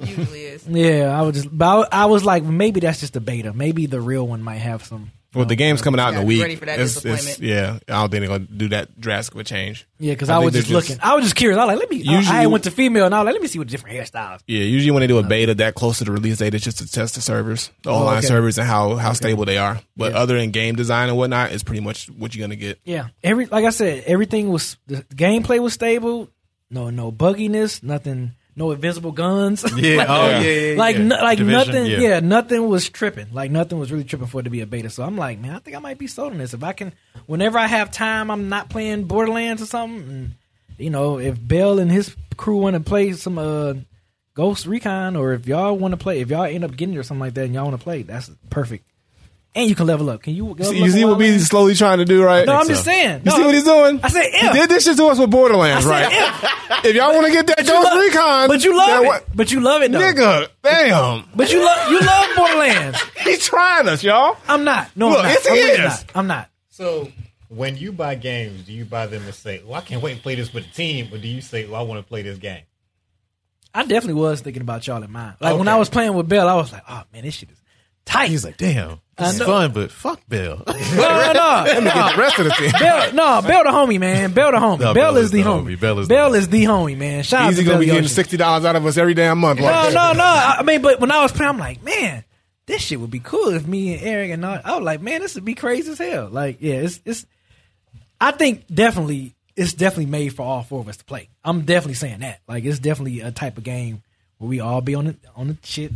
It 0.00 0.08
usually 0.18 0.42
is. 0.44 0.66
yeah, 0.66 1.16
I 1.18 1.22
was 1.22 1.34
just, 1.36 1.56
but 1.56 1.88
I, 1.92 2.02
I 2.02 2.06
was 2.06 2.24
like, 2.24 2.42
maybe 2.44 2.80
that's 2.80 3.00
just 3.00 3.16
a 3.16 3.20
beta. 3.20 3.52
Maybe 3.52 3.86
the 3.86 4.00
real 4.00 4.26
one 4.26 4.42
might 4.42 4.56
have 4.58 4.84
some. 4.84 5.10
Well, 5.34 5.46
the 5.46 5.54
um, 5.54 5.56
game's 5.56 5.80
coming 5.80 5.98
out 5.98 6.12
in 6.12 6.20
a 6.20 6.24
week. 6.26 6.42
ready 6.42 6.56
for 6.56 6.66
that 6.66 6.74
It's- 6.78 6.98
it's- 6.98 7.24
disappointment. 7.24 7.48
yeah, 7.88 7.94
I 7.96 8.00
don't 8.02 8.10
think 8.10 8.20
they're 8.20 8.38
gonna 8.38 8.50
do 8.54 8.68
that 8.68 9.00
drastic 9.00 9.32
of 9.34 9.40
a 9.40 9.44
change. 9.44 9.86
Yeah, 9.98 10.12
because 10.12 10.28
I 10.28 10.34
I, 10.34 10.36
think 10.40 10.44
was 10.44 10.52
they're 10.52 10.60
just 10.62 10.72
just- 10.72 10.88
looking. 10.90 11.02
I 11.02 11.14
was 11.14 11.24
just 11.24 11.36
curious. 11.36 11.56
I 11.58 11.64
was 11.64 11.68
like, 11.68 11.78
let 11.78 11.90
me. 11.90 11.96
Usually- 12.02 12.36
I 12.36 12.44
went 12.48 12.64
to 12.64 12.70
female, 12.70 13.06
and 13.06 13.14
I 13.14 13.20
was 13.20 13.24
like, 13.24 13.32
let 13.32 13.40
me 13.40 13.48
see 13.48 13.58
what 13.58 13.68
different 13.68 13.96
hairstyles. 13.96 14.40
Yeah, 14.46 14.58
usually 14.64 14.90
when 14.90 15.00
they 15.00 15.06
do 15.06 15.16
a 15.16 15.22
beta 15.22 15.54
that 15.54 15.74
close 15.74 15.96
to 16.00 16.04
the 16.04 16.12
release 16.12 16.36
date, 16.36 16.52
it's 16.52 16.62
just 16.64 16.78
to 16.80 16.86
test 16.92 17.14
the 17.14 17.22
servers, 17.22 17.70
the 17.82 17.88
online 17.90 18.16
Oh, 18.16 18.18
okay. 18.18 18.26
servers, 18.26 18.58
and 18.58 18.66
how 18.68 18.96
how 18.96 19.14
stable 19.14 19.46
they 19.46 19.56
are. 19.56 19.80
But 19.96 20.12
Yeah. 20.12 20.18
other 20.18 20.36
than 20.38 20.50
game 20.50 20.74
design 20.76 21.08
and 21.08 21.16
whatnot, 21.16 21.52
it's 21.52 21.62
pretty 21.62 21.80
much 21.80 22.08
what 22.10 22.34
you're 22.34 22.44
gonna 22.46 22.56
get. 22.56 22.78
Yeah, 22.84 23.06
every 23.24 23.46
like 23.46 23.64
I 23.64 23.70
said, 23.70 24.04
everything 24.06 24.50
was 24.50 24.76
the 24.86 24.96
gameplay 25.14 25.60
was 25.60 25.72
stable. 25.72 26.28
No, 26.72 26.90
no 26.90 27.12
bugginess, 27.12 27.82
nothing, 27.82 28.32
no 28.56 28.70
invisible 28.72 29.12
guns. 29.12 29.62
Yeah. 29.76 29.96
like, 29.98 30.08
oh, 30.08 30.28
yeah, 30.30 30.40
yeah, 30.40 30.72
yeah. 30.72 30.78
like, 30.78 30.98
no- 30.98 31.16
like 31.22 31.38
Division, 31.38 31.74
nothing. 31.74 31.86
Yeah. 31.86 32.20
nothing 32.20 32.66
was 32.68 32.88
tripping. 32.88 33.28
Like 33.32 33.50
nothing 33.50 33.78
was 33.78 33.92
really 33.92 34.04
tripping 34.04 34.26
for 34.26 34.40
it 34.40 34.44
to 34.44 34.50
be 34.50 34.60
a 34.62 34.66
beta. 34.66 34.88
So 34.90 35.02
I'm 35.02 35.16
like, 35.16 35.38
man, 35.38 35.54
I 35.54 35.58
think 35.58 35.76
I 35.76 35.80
might 35.80 35.98
be 35.98 36.06
sold 36.06 36.32
on 36.32 36.38
this. 36.38 36.54
If 36.54 36.64
I 36.64 36.72
can, 36.72 36.92
whenever 37.26 37.58
I 37.58 37.66
have 37.66 37.90
time, 37.92 38.30
I'm 38.30 38.48
not 38.48 38.70
playing 38.70 39.04
Borderlands 39.04 39.60
or 39.62 39.66
something. 39.66 40.08
And, 40.08 40.30
you 40.78 40.90
know, 40.90 41.18
if 41.18 41.36
Bell 41.46 41.78
and 41.78 41.90
his 41.92 42.16
crew 42.36 42.56
want 42.56 42.74
to 42.74 42.80
play 42.80 43.12
some 43.12 43.38
uh, 43.38 43.74
Ghost 44.34 44.66
Recon, 44.66 45.14
or 45.16 45.34
if 45.34 45.46
y'all 45.46 45.76
want 45.76 45.92
to 45.92 45.98
play, 45.98 46.20
if 46.20 46.30
y'all 46.30 46.44
end 46.44 46.64
up 46.64 46.74
getting 46.74 46.94
it 46.94 46.98
or 46.98 47.02
something 47.02 47.20
like 47.20 47.34
that, 47.34 47.44
and 47.44 47.54
y'all 47.54 47.64
want 47.66 47.78
to 47.78 47.84
play, 47.84 48.02
that's 48.02 48.30
perfect. 48.48 48.86
And 49.54 49.68
you 49.68 49.74
can 49.74 49.86
level 49.86 50.08
up. 50.08 50.22
Can 50.22 50.34
you? 50.34 50.46
Level 50.46 50.64
See, 50.64 50.78
you 50.78 50.90
see 50.90 51.04
what 51.04 51.10
while, 51.10 51.18
man? 51.18 51.28
Beezy's 51.32 51.48
slowly 51.48 51.74
trying 51.74 51.98
to 51.98 52.06
do, 52.06 52.24
right? 52.24 52.46
No, 52.46 52.54
I'm 52.56 52.62
so. 52.64 52.68
just 52.72 52.84
saying. 52.84 53.18
You 53.24 53.30
No, 53.30 53.36
see 53.36 53.42
what 53.44 53.54
he's 53.54 53.64
doing? 53.64 54.00
I 54.02 54.08
said 54.08 54.24
he 54.32 54.48
did 54.48 54.70
this 54.70 54.84
shit 54.84 54.96
to 54.96 55.04
us 55.08 55.18
with 55.18 55.30
Borderlands, 55.30 55.84
I 55.86 55.90
right? 55.90 56.10
said 56.10 56.50
if. 56.78 56.84
if 56.86 56.96
y'all 56.96 57.12
want 57.14 57.26
to 57.26 57.32
get 57.32 57.46
that 57.48 57.58
you 57.60 57.66
Ghost 57.66 57.84
love- 57.84 57.98
Recon, 58.02 58.48
but 58.48 58.64
you 58.64 58.70
that 58.70 58.76
love 58.78 59.04
wa- 59.04 59.14
it. 59.16 59.24
But 59.34 59.52
you 59.52 59.60
love 59.60 59.82
it 59.82 59.92
though. 59.92 59.98
nigga. 59.98 60.48
Damn, 60.62 61.28
But 61.36 61.52
you 61.52 61.62
love 61.62 61.90
you 61.90 62.00
love 62.00 62.28
Borderlands. 62.34 62.98
he's 63.24 63.44
trying 63.44 63.88
us, 63.88 64.02
y'all. 64.02 64.38
I'm 64.48 64.64
not. 64.64 64.88
No, 64.96 65.10
Look, 65.10 65.18
I'm 65.18 65.24
not. 65.24 65.32
yes, 65.32 65.46
he 65.46 65.50
I'm 65.50 65.54
really 65.68 65.82
not. 65.84 66.04
I'm 66.14 66.26
not. 66.26 66.48
So 66.70 67.12
when 67.48 67.76
you 67.76 67.92
buy 67.92 68.14
games, 68.14 68.62
do 68.62 68.72
you 68.72 68.86
buy 68.86 69.06
them 69.06 69.22
and 69.22 69.34
say, 69.34 69.62
"Well, 69.66 69.74
I 69.74 69.82
can't 69.82 70.02
wait 70.02 70.16
to 70.16 70.22
play 70.22 70.34
this 70.34 70.54
with 70.54 70.64
the 70.64 70.72
team," 70.72 71.12
or 71.12 71.18
do 71.18 71.28
you 71.28 71.42
say, 71.42 71.66
"Well, 71.66 71.78
I 71.78 71.82
want 71.82 72.00
to 72.00 72.08
play 72.08 72.22
this 72.22 72.38
game"? 72.38 72.62
I 73.74 73.82
definitely 73.82 74.14
was 74.20 74.40
thinking 74.40 74.62
about 74.62 74.86
y'all 74.86 75.02
in 75.02 75.10
mind. 75.12 75.36
Like 75.40 75.58
when 75.58 75.68
I 75.68 75.76
was 75.76 75.90
playing 75.90 76.14
with 76.14 76.26
Bell, 76.26 76.48
I 76.48 76.54
was 76.54 76.72
like, 76.72 76.84
oh 76.88 77.02
man, 77.12 77.22
this 77.24 77.34
shit 77.34 77.50
is 77.50 77.60
tight. 78.06 78.30
He's 78.30 78.44
like, 78.46 78.56
damn, 78.56 79.00
I 79.18 79.30
this 79.30 79.42
fun, 79.42 79.72
but 79.72 79.90
fuck 79.92 80.20
Bill. 80.28 80.62
no, 80.66 80.72
no, 80.74 81.64
no. 81.64 81.80
The 81.82 82.14
rest 82.16 82.38
of 82.38 82.46
the 82.46 82.50
team. 82.58 82.72
Bell, 82.72 83.12
no, 83.12 83.42
Bell 83.46 83.64
the 83.64 83.70
homie, 83.70 84.00
man. 84.00 84.32
Bell 84.32 84.52
the 84.52 84.56
homie. 84.58 84.80
No, 84.80 84.94
Bell, 84.94 85.16
is 85.18 85.30
the 85.30 85.42
homie. 85.42 85.78
Bell 85.78 85.98
is 85.98 86.08
Bell 86.08 86.30
the- 86.32 86.38
is 86.38 86.48
the 86.48 86.64
homie, 86.64 86.96
man. 86.96 87.22
Shout 87.22 87.42
out 87.42 87.52
Easy 87.52 87.62
to 87.62 87.66
gonna 87.66 87.74
Bell 87.74 87.80
be 87.80 87.86
getting 87.86 88.08
sixty 88.08 88.36
dollars 88.38 88.64
out 88.64 88.74
of 88.74 88.86
us 88.86 88.96
every 88.96 89.14
damn 89.14 89.38
month. 89.38 89.60
No, 89.60 89.66
like. 89.66 89.92
no, 89.94 90.12
no. 90.14 90.24
I 90.24 90.62
mean, 90.64 90.80
but 90.82 90.98
when 91.00 91.10
I 91.10 91.22
was 91.22 91.30
playing, 91.32 91.50
I'm 91.50 91.58
like, 91.58 91.82
man, 91.84 92.24
this 92.66 92.80
shit 92.80 92.98
would 93.00 93.10
be 93.10 93.20
cool 93.20 93.48
if 93.50 93.66
me 93.66 93.94
and 93.94 94.02
Eric 94.02 94.30
and 94.30 94.44
all, 94.44 94.58
I 94.64 94.76
was 94.76 94.84
like, 94.84 95.02
man, 95.02 95.20
this 95.20 95.34
would 95.34 95.44
be 95.44 95.54
crazy 95.54 95.92
as 95.92 95.98
hell. 95.98 96.28
Like, 96.30 96.58
yeah, 96.60 96.76
it's 96.76 97.00
it's. 97.04 97.26
I 98.20 98.30
think 98.30 98.64
definitely 98.72 99.34
it's 99.56 99.74
definitely 99.74 100.06
made 100.06 100.30
for 100.30 100.42
all 100.42 100.62
four 100.62 100.80
of 100.80 100.88
us 100.88 100.96
to 100.96 101.04
play. 101.04 101.28
I'm 101.44 101.62
definitely 101.62 101.94
saying 101.94 102.20
that. 102.20 102.40
Like, 102.48 102.64
it's 102.64 102.78
definitely 102.78 103.20
a 103.20 103.30
type 103.30 103.58
of 103.58 103.64
game 103.64 104.02
where 104.38 104.48
we 104.48 104.60
all 104.60 104.80
be 104.80 104.94
on 104.94 105.04
the 105.04 105.16
on 105.36 105.48
the 105.48 105.58
shit, 105.64 105.92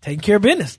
taking 0.00 0.20
care 0.20 0.36
of 0.36 0.42
business, 0.42 0.78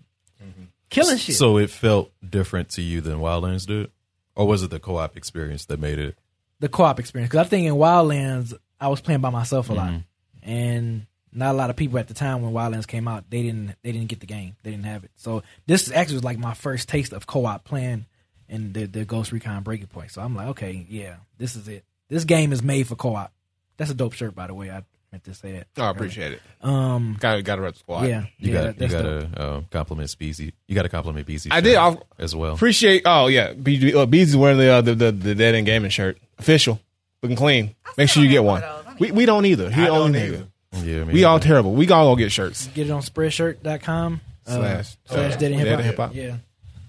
killing 0.93 1.17
shit. 1.17 1.35
So 1.35 1.57
it 1.57 1.69
felt 1.69 2.11
different 2.27 2.69
to 2.71 2.81
you 2.81 3.01
than 3.01 3.19
Wildlands 3.19 3.65
did, 3.67 3.91
or 4.35 4.47
was 4.47 4.63
it 4.63 4.69
the 4.71 4.79
co-op 4.79 5.17
experience 5.17 5.65
that 5.65 5.79
made 5.79 5.99
it? 5.99 6.17
the 6.59 6.69
co-op 6.69 6.97
experience 6.99 7.29
because 7.29 7.45
I 7.45 7.49
think 7.49 7.67
in 7.67 7.73
Wildlands 7.73 8.53
I 8.79 8.87
was 8.87 9.01
playing 9.01 9.19
by 9.21 9.29
myself 9.31 9.69
a 9.69 9.73
lot, 9.73 9.89
Mm-hmm. 9.89 10.49
and 10.49 11.05
not 11.33 11.53
a 11.55 11.57
lot 11.57 11.69
of 11.69 11.75
people 11.75 11.99
at 11.99 12.07
the 12.07 12.13
time 12.13 12.41
when 12.41 12.53
Wildlands 12.53 12.87
came 12.87 13.05
out 13.07 13.29
they 13.29 13.41
didn't 13.43 13.75
they 13.81 13.91
didn't 13.91 14.07
get 14.07 14.21
the 14.21 14.25
game 14.27 14.55
they 14.63 14.71
didn't 14.71 14.85
have 14.85 15.03
it. 15.03 15.11
So 15.15 15.43
this 15.67 15.91
actually 15.91 16.15
was 16.15 16.23
like 16.23 16.37
my 16.37 16.53
first 16.53 16.87
taste 16.87 17.11
of 17.11 17.27
co-op 17.27 17.63
playing 17.65 18.05
in 18.47 18.71
the, 18.71 18.85
the 18.85 19.03
Ghost 19.03 19.31
Recon 19.33 19.63
Breaking 19.63 19.87
Point. 19.87 20.11
So 20.11 20.21
I'm 20.21 20.35
like, 20.35 20.47
okay, 20.49 20.85
yeah, 20.89 21.15
this 21.37 21.55
is 21.55 21.67
it. 21.67 21.83
This 22.07 22.23
game 22.23 22.53
is 22.53 22.61
made 22.61 22.87
for 22.87 22.95
co-op. 22.95 23.33
That's 23.77 23.89
a 23.91 23.95
dope 23.95 24.13
shirt, 24.13 24.35
by 24.35 24.47
the 24.47 24.53
way. 24.53 24.69
I 24.69 24.83
meant 25.13 25.23
to 25.25 25.33
say 25.33 25.51
that. 25.53 25.67
Oh, 25.77 25.83
I 25.83 25.91
appreciate 25.91 26.33
it. 26.33 26.41
Um, 26.61 27.15
Got 27.19 27.41
got 27.43 27.55
to 27.57 27.61
rep 27.61 27.73
the 27.73 27.79
squad. 27.79 28.07
yeah, 28.09 28.25
You 28.39 28.51
yeah, 28.51 28.53
got 28.53 28.63
that- 28.63 28.73
you 28.75 28.79
that's 28.87 28.93
got 28.93 29.01
dope. 29.03 29.31
to 29.35 29.41
uh, 29.41 29.61
compliment 29.71 30.09
Speezy. 30.09 30.51
You 30.67 30.75
got 30.75 30.81
to 30.83 30.89
compliment 30.89 31.25
BZ. 31.27 31.47
I 31.51 31.61
did. 31.61 31.75
I'll- 31.75 32.05
as 32.19 32.35
well. 32.35 32.55
Appreciate. 32.55 33.03
Oh 33.05 33.27
yeah, 33.27 33.53
BG, 33.53 33.93
uh, 33.95 34.05
Beezy's 34.07 34.35
wearing 34.35 34.57
the, 34.57 34.69
uh, 34.69 34.81
the 34.81 34.95
the 34.95 35.11
the 35.11 35.35
Dead 35.35 35.55
End 35.55 35.65
Gaming 35.67 35.91
shirt, 35.91 36.17
official, 36.39 36.81
looking 37.21 37.37
clean. 37.37 37.75
Make 37.97 38.09
sure 38.09 38.23
you 38.23 38.29
get 38.29 38.43
one. 38.43 38.61
have 38.61 38.69
one 38.71 38.79
of 38.79 38.85
those. 38.85 38.93
I 38.95 38.97
We 38.99 39.11
we 39.11 39.25
don't 39.25 39.45
either. 39.45 39.69
He 39.69 39.87
only 39.87 40.19
don't 40.19 40.21
nigga. 40.21 40.33
either. 40.33 40.89
Yeah, 40.89 41.03
We 41.13 41.23
all 41.23 41.39
terrible. 41.39 41.73
We 41.73 41.87
all 41.91 42.11
go 42.11 42.15
get 42.17 42.31
shirts. 42.31 42.65
Get 42.73 42.87
it 42.87 42.91
on 42.91 43.03
Spreadshirt.com 43.03 44.21
uh, 44.47 44.51
Slash- 44.55 44.97
slash 45.05 45.33
uh, 45.33 45.37
Dead 45.37 45.51
End 45.51 45.61
Dead 45.63 45.67
Hip 45.67 45.67
End 45.67 45.81
Hip 45.83 45.97
Hop. 45.97 46.07
Hop. 46.09 46.15
Yeah, 46.15 46.37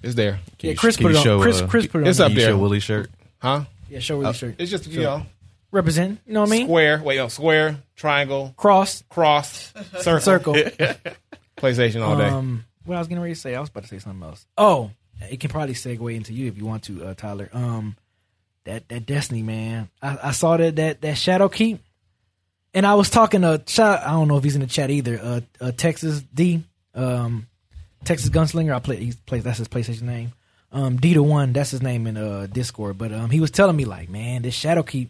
It's 0.02 0.14
there, 0.14 0.40
Can 0.58 0.70
yeah. 0.70 0.76
Chris 0.76 0.96
can 0.96 1.04
put 1.06 1.12
it 1.12 1.18
on. 1.18 1.22
show, 1.24 1.42
Chris 1.42 1.60
uh, 1.60 1.66
Chris 1.66 1.86
put 1.86 1.98
it 2.00 2.04
on. 2.04 2.08
it's 2.08 2.20
up 2.20 2.32
there. 2.32 2.48
show 2.48 2.56
Willie 2.58 2.80
shirt. 2.80 3.10
huh? 3.38 3.64
Yeah, 3.90 3.98
show 3.98 4.18
Willie 4.18 4.32
shirt. 4.32 4.54
It's 4.58 4.70
just 4.70 4.86
you 4.86 5.02
know 5.02 5.26
Represent. 5.74 6.20
You 6.24 6.34
know 6.34 6.42
what 6.42 6.50
I 6.50 6.52
mean? 6.52 6.66
square. 6.66 7.02
Wait, 7.02 7.16
no, 7.16 7.26
square, 7.26 7.78
triangle, 7.96 8.54
Cross. 8.56 9.02
cross, 9.08 9.72
circle, 9.98 10.20
circle. 10.20 10.54
PlayStation 11.56 12.00
all 12.00 12.16
day. 12.16 12.28
Um, 12.28 12.64
what 12.84 12.94
I 12.94 12.98
was 13.00 13.08
getting 13.08 13.20
ready 13.20 13.34
to 13.34 13.40
say, 13.40 13.56
I 13.56 13.60
was 13.60 13.70
about 13.70 13.82
to 13.82 13.88
say 13.88 13.98
something 13.98 14.22
else. 14.22 14.46
Oh, 14.56 14.92
it 15.20 15.40
can 15.40 15.50
probably 15.50 15.74
segue 15.74 16.14
into 16.14 16.32
you 16.32 16.46
if 16.46 16.56
you 16.56 16.64
want 16.64 16.84
to, 16.84 17.04
uh, 17.04 17.14
Tyler. 17.14 17.50
Um, 17.52 17.96
that 18.66 18.88
that 18.88 19.04
Destiny 19.04 19.42
man, 19.42 19.88
I, 20.00 20.18
I 20.24 20.30
saw 20.30 20.56
that 20.56 20.76
that 20.76 21.00
that 21.00 21.16
Shadowkeep, 21.16 21.80
and 22.72 22.86
I 22.86 22.94
was 22.94 23.10
talking 23.10 23.42
to. 23.42 23.60
I 23.78 24.10
don't 24.12 24.28
know 24.28 24.36
if 24.36 24.44
he's 24.44 24.54
in 24.54 24.60
the 24.60 24.68
chat 24.68 24.90
either. 24.90 25.18
Uh, 25.20 25.40
uh 25.60 25.72
Texas 25.72 26.22
D, 26.22 26.62
um, 26.94 27.48
Texas 28.04 28.30
Gunslinger. 28.30 28.72
I 28.72 28.78
play. 28.78 28.96
He 28.96 29.12
plays. 29.26 29.42
That's 29.42 29.58
his 29.58 29.68
PlayStation 29.68 30.02
name. 30.02 30.34
Um, 30.70 30.98
D 30.98 31.14
to 31.14 31.22
one. 31.22 31.52
That's 31.52 31.72
his 31.72 31.82
name 31.82 32.06
in 32.06 32.16
uh 32.16 32.46
Discord. 32.50 32.96
But 32.96 33.12
um, 33.12 33.30
he 33.30 33.40
was 33.40 33.50
telling 33.50 33.74
me 33.74 33.84
like, 33.84 34.08
man, 34.08 34.42
this 34.42 34.56
Shadowkeep, 34.58 35.08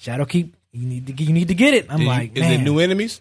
Shadowkeep. 0.00 0.52
You 0.72 0.86
need 0.86 1.06
to 1.08 1.22
you 1.24 1.32
need 1.32 1.48
to 1.48 1.54
get 1.54 1.74
it. 1.74 1.86
I'm 1.90 1.98
Did 1.98 2.02
you- 2.04 2.08
like, 2.08 2.36
is 2.36 2.40
man, 2.42 2.60
it 2.60 2.62
new 2.64 2.78
enemies? 2.78 3.20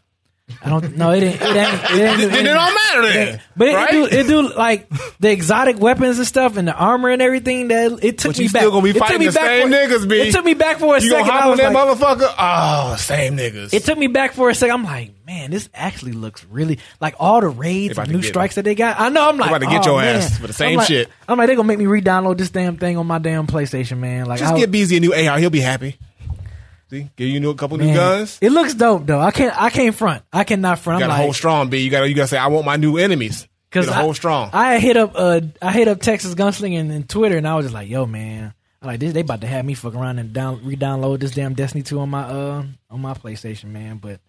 I 0.64 0.70
don't 0.70 0.98
know. 0.98 1.12
It 1.12 1.22
ain't. 1.22 1.36
It 1.36 1.44
ain't. 1.44 1.84
It 1.92 2.22
ain't. 2.22 2.32
Then 2.32 2.48
it 2.48 2.54
don't 2.54 2.74
matter 2.74 3.02
then. 3.14 3.42
But 3.56 3.68
it, 3.68 3.76
right? 3.76 3.90
it, 3.90 3.92
do, 3.92 4.06
it 4.18 4.24
do 4.28 4.56
like 4.56 4.90
the 5.20 5.30
exotic 5.32 5.80
weapons 5.80 6.18
and 6.18 6.26
stuff 6.26 6.58
and 6.58 6.68
the 6.68 6.74
armor 6.74 7.10
and 7.10 7.22
everything. 7.22 7.68
That 7.68 8.00
it 8.04 8.18
took 8.18 8.32
But 8.32 8.38
me 8.40 8.46
you 8.46 8.50
back. 8.52 8.62
still 8.62 8.72
gonna 8.72 8.84
be 8.84 8.90
it 8.90 8.94
took 8.94 9.02
fighting 9.04 9.20
me 9.20 9.26
the 9.28 9.32
back 9.34 9.46
same 9.46 9.68
for, 9.70 9.76
niggas, 9.76 10.10
B. 10.10 10.22
It 10.22 10.32
took 10.34 10.46
me 10.46 10.56
back 10.56 10.80
for 10.80 10.96
a 10.98 11.02
you 11.02 11.08
second. 11.10 11.28
gonna 11.28 11.32
I 11.32 11.36
hop 11.36 11.44
on 11.46 11.50
was 11.52 11.60
that 11.60 11.72
like, 11.74 11.98
motherfucker? 12.00 12.34
Oh, 12.40 12.96
same 12.98 13.38
niggas. 13.38 13.74
it 13.76 13.84
took 13.86 14.00
me 14.00 14.08
back 14.08 14.34
for 14.34 14.50
a 14.50 14.56
second. 14.56 14.74
I'm 14.74 14.84
like, 14.86 15.12
man, 15.28 15.52
this 15.52 15.70
actually 15.72 16.14
looks 16.14 16.44
really 16.46 16.80
like 17.00 17.14
all 17.20 17.42
the 17.42 17.50
raids 17.50 17.96
and 18.00 18.10
new 18.12 18.22
get 18.22 18.30
strikes 18.30 18.56
that 18.56 18.66
they 18.66 18.74
got. 18.74 19.00
I 19.00 19.10
know. 19.10 19.30
I'm 19.30 19.38
like, 19.38 19.50
about 19.50 19.60
to 19.60 19.68
get 19.68 19.86
oh, 19.88 19.92
your 19.92 20.02
man. 20.02 20.16
ass 20.16 20.40
for 20.40 20.48
the 20.48 20.54
same 20.54 20.70
I'm 20.72 20.76
like- 20.78 20.88
shit. 20.88 21.10
I'm 21.28 21.38
like, 21.38 21.46
they're 21.46 21.58
gonna 21.58 21.68
make 21.68 21.78
me 21.78 21.86
re-download 21.86 22.40
this 22.40 22.50
damn 22.50 22.78
thing 22.78 22.98
on 22.98 23.06
my 23.06 23.20
damn 23.20 23.46
PlayStation, 23.46 24.00
man. 24.00 24.26
Like, 24.26 24.40
Just 24.40 24.52
I, 24.56 24.58
give 24.58 24.72
Beezy 24.72 24.98
a 24.98 25.00
new 25.00 25.14
AR. 25.14 25.38
He'll 25.38 25.52
be 25.52 25.60
happy. 25.60 26.00
See, 26.90 27.10
give 27.16 27.28
you 27.30 27.40
new, 27.40 27.52
a 27.52 27.56
couple 27.56 27.78
new 27.78 27.94
guns. 27.94 28.40
It 28.42 28.52
looks 28.52 28.74
dope 28.74 29.06
though. 29.06 29.20
I 29.20 29.32
can't. 29.32 29.60
I 29.60 29.70
can't 29.70 29.94
front. 29.96 30.24
I 30.34 30.44
cannot 30.44 30.80
front. 30.80 31.00
You 31.00 31.04
got 31.04 31.08
to 31.08 31.14
like, 31.14 31.24
hold 31.24 31.36
strong, 31.36 31.70
B. 31.70 31.80
You 31.80 31.92
got 31.92 32.02
to 32.02 32.10
you 32.10 32.16
got 32.16 32.24
to 32.24 32.28
say, 32.30 32.38
I 32.38 32.48
want 32.48 32.66
my 32.66 32.78
new 32.78 32.98
enemies. 32.98 33.48
Get 33.72 33.88
a 33.88 33.92
I, 33.92 34.02
hold 34.02 34.16
strong. 34.16 34.50
I 34.54 34.80
hit 34.80 34.98
up 34.98 35.12
uh 35.14 35.42
I 35.62 35.72
hit 35.72 35.88
up 35.88 36.02
Texas 36.02 36.34
Gunslinger 36.34 36.80
and, 36.80 37.08
Twitter 37.08 37.38
and 37.38 37.48
I 37.48 37.56
was 37.56 37.66
just 37.66 37.74
like, 37.76 37.88
yo 37.88 38.08
man, 38.08 38.54
I 38.82 38.88
like 38.88 39.00
this 39.00 39.14
they 39.14 39.20
about 39.20 39.42
to 39.42 39.48
have 39.48 39.64
me 39.64 39.76
fuck 39.76 39.94
around 39.94 40.18
and 40.18 40.34
down 40.34 40.66
re-download 40.66 41.20
this 41.20 41.32
damn 41.32 41.54
Destiny 41.54 41.84
2 41.84 42.00
on 42.00 42.10
my 42.10 42.24
uh 42.24 42.64
on 42.90 43.02
my 43.02 43.14
PlayStation, 43.14 43.66
man. 43.66 43.98
But 43.98 44.20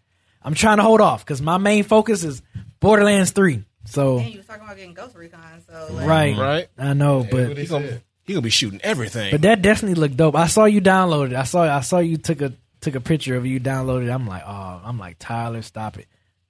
I'm 0.42 0.54
trying 0.54 0.76
to 0.76 0.82
hold 0.82 1.00
off 1.00 1.24
because 1.24 1.40
my 1.40 1.56
main 1.56 1.84
focus 1.84 2.24
is 2.24 2.42
Borderlands 2.80 3.30
3. 3.30 3.64
So 3.86 4.18
And 4.18 4.30
you 4.30 4.38
was 4.38 4.46
talking 4.46 4.62
about 4.64 4.76
getting 4.76 4.92
Ghost 4.92 5.16
Recon, 5.16 5.62
so 5.66 5.88
like, 5.94 6.06
right, 6.06 6.36
Right. 6.36 6.68
I 6.76 6.92
know, 6.92 7.20
what 7.20 7.30
but 7.30 8.09
he 8.30 8.34
He 8.34 8.34
gonna, 8.34 8.34
said. 8.34 8.34
he 8.34 8.34
gonna 8.34 8.42
be 8.42 8.50
shooting 8.50 8.80
everything. 8.82 9.30
but 9.32 9.42
that 9.42 9.62
definitely 9.62 10.00
looked 10.00 10.16
dope. 10.16 10.34
I 10.36 10.46
saw 10.46 10.64
you 10.64 10.80
download 10.80 11.30
it. 11.30 11.36
I 11.36 11.44
saw 11.44 11.62
I 11.62 11.80
saw 11.80 11.98
you 11.98 12.16
took 12.16 12.40
a 12.40 12.52
took 12.80 12.94
a 12.94 13.00
picture 13.00 13.36
of 13.36 13.44
you 13.46 13.60
downloaded. 13.60 14.06
it. 14.06 14.10
I'm 14.10 14.26
like, 14.26 14.42
oh, 14.46 14.80
I'm 14.84 14.98
like 14.98 15.16
Tyler, 15.18 15.62
stop 15.62 15.98
it. 15.98 16.06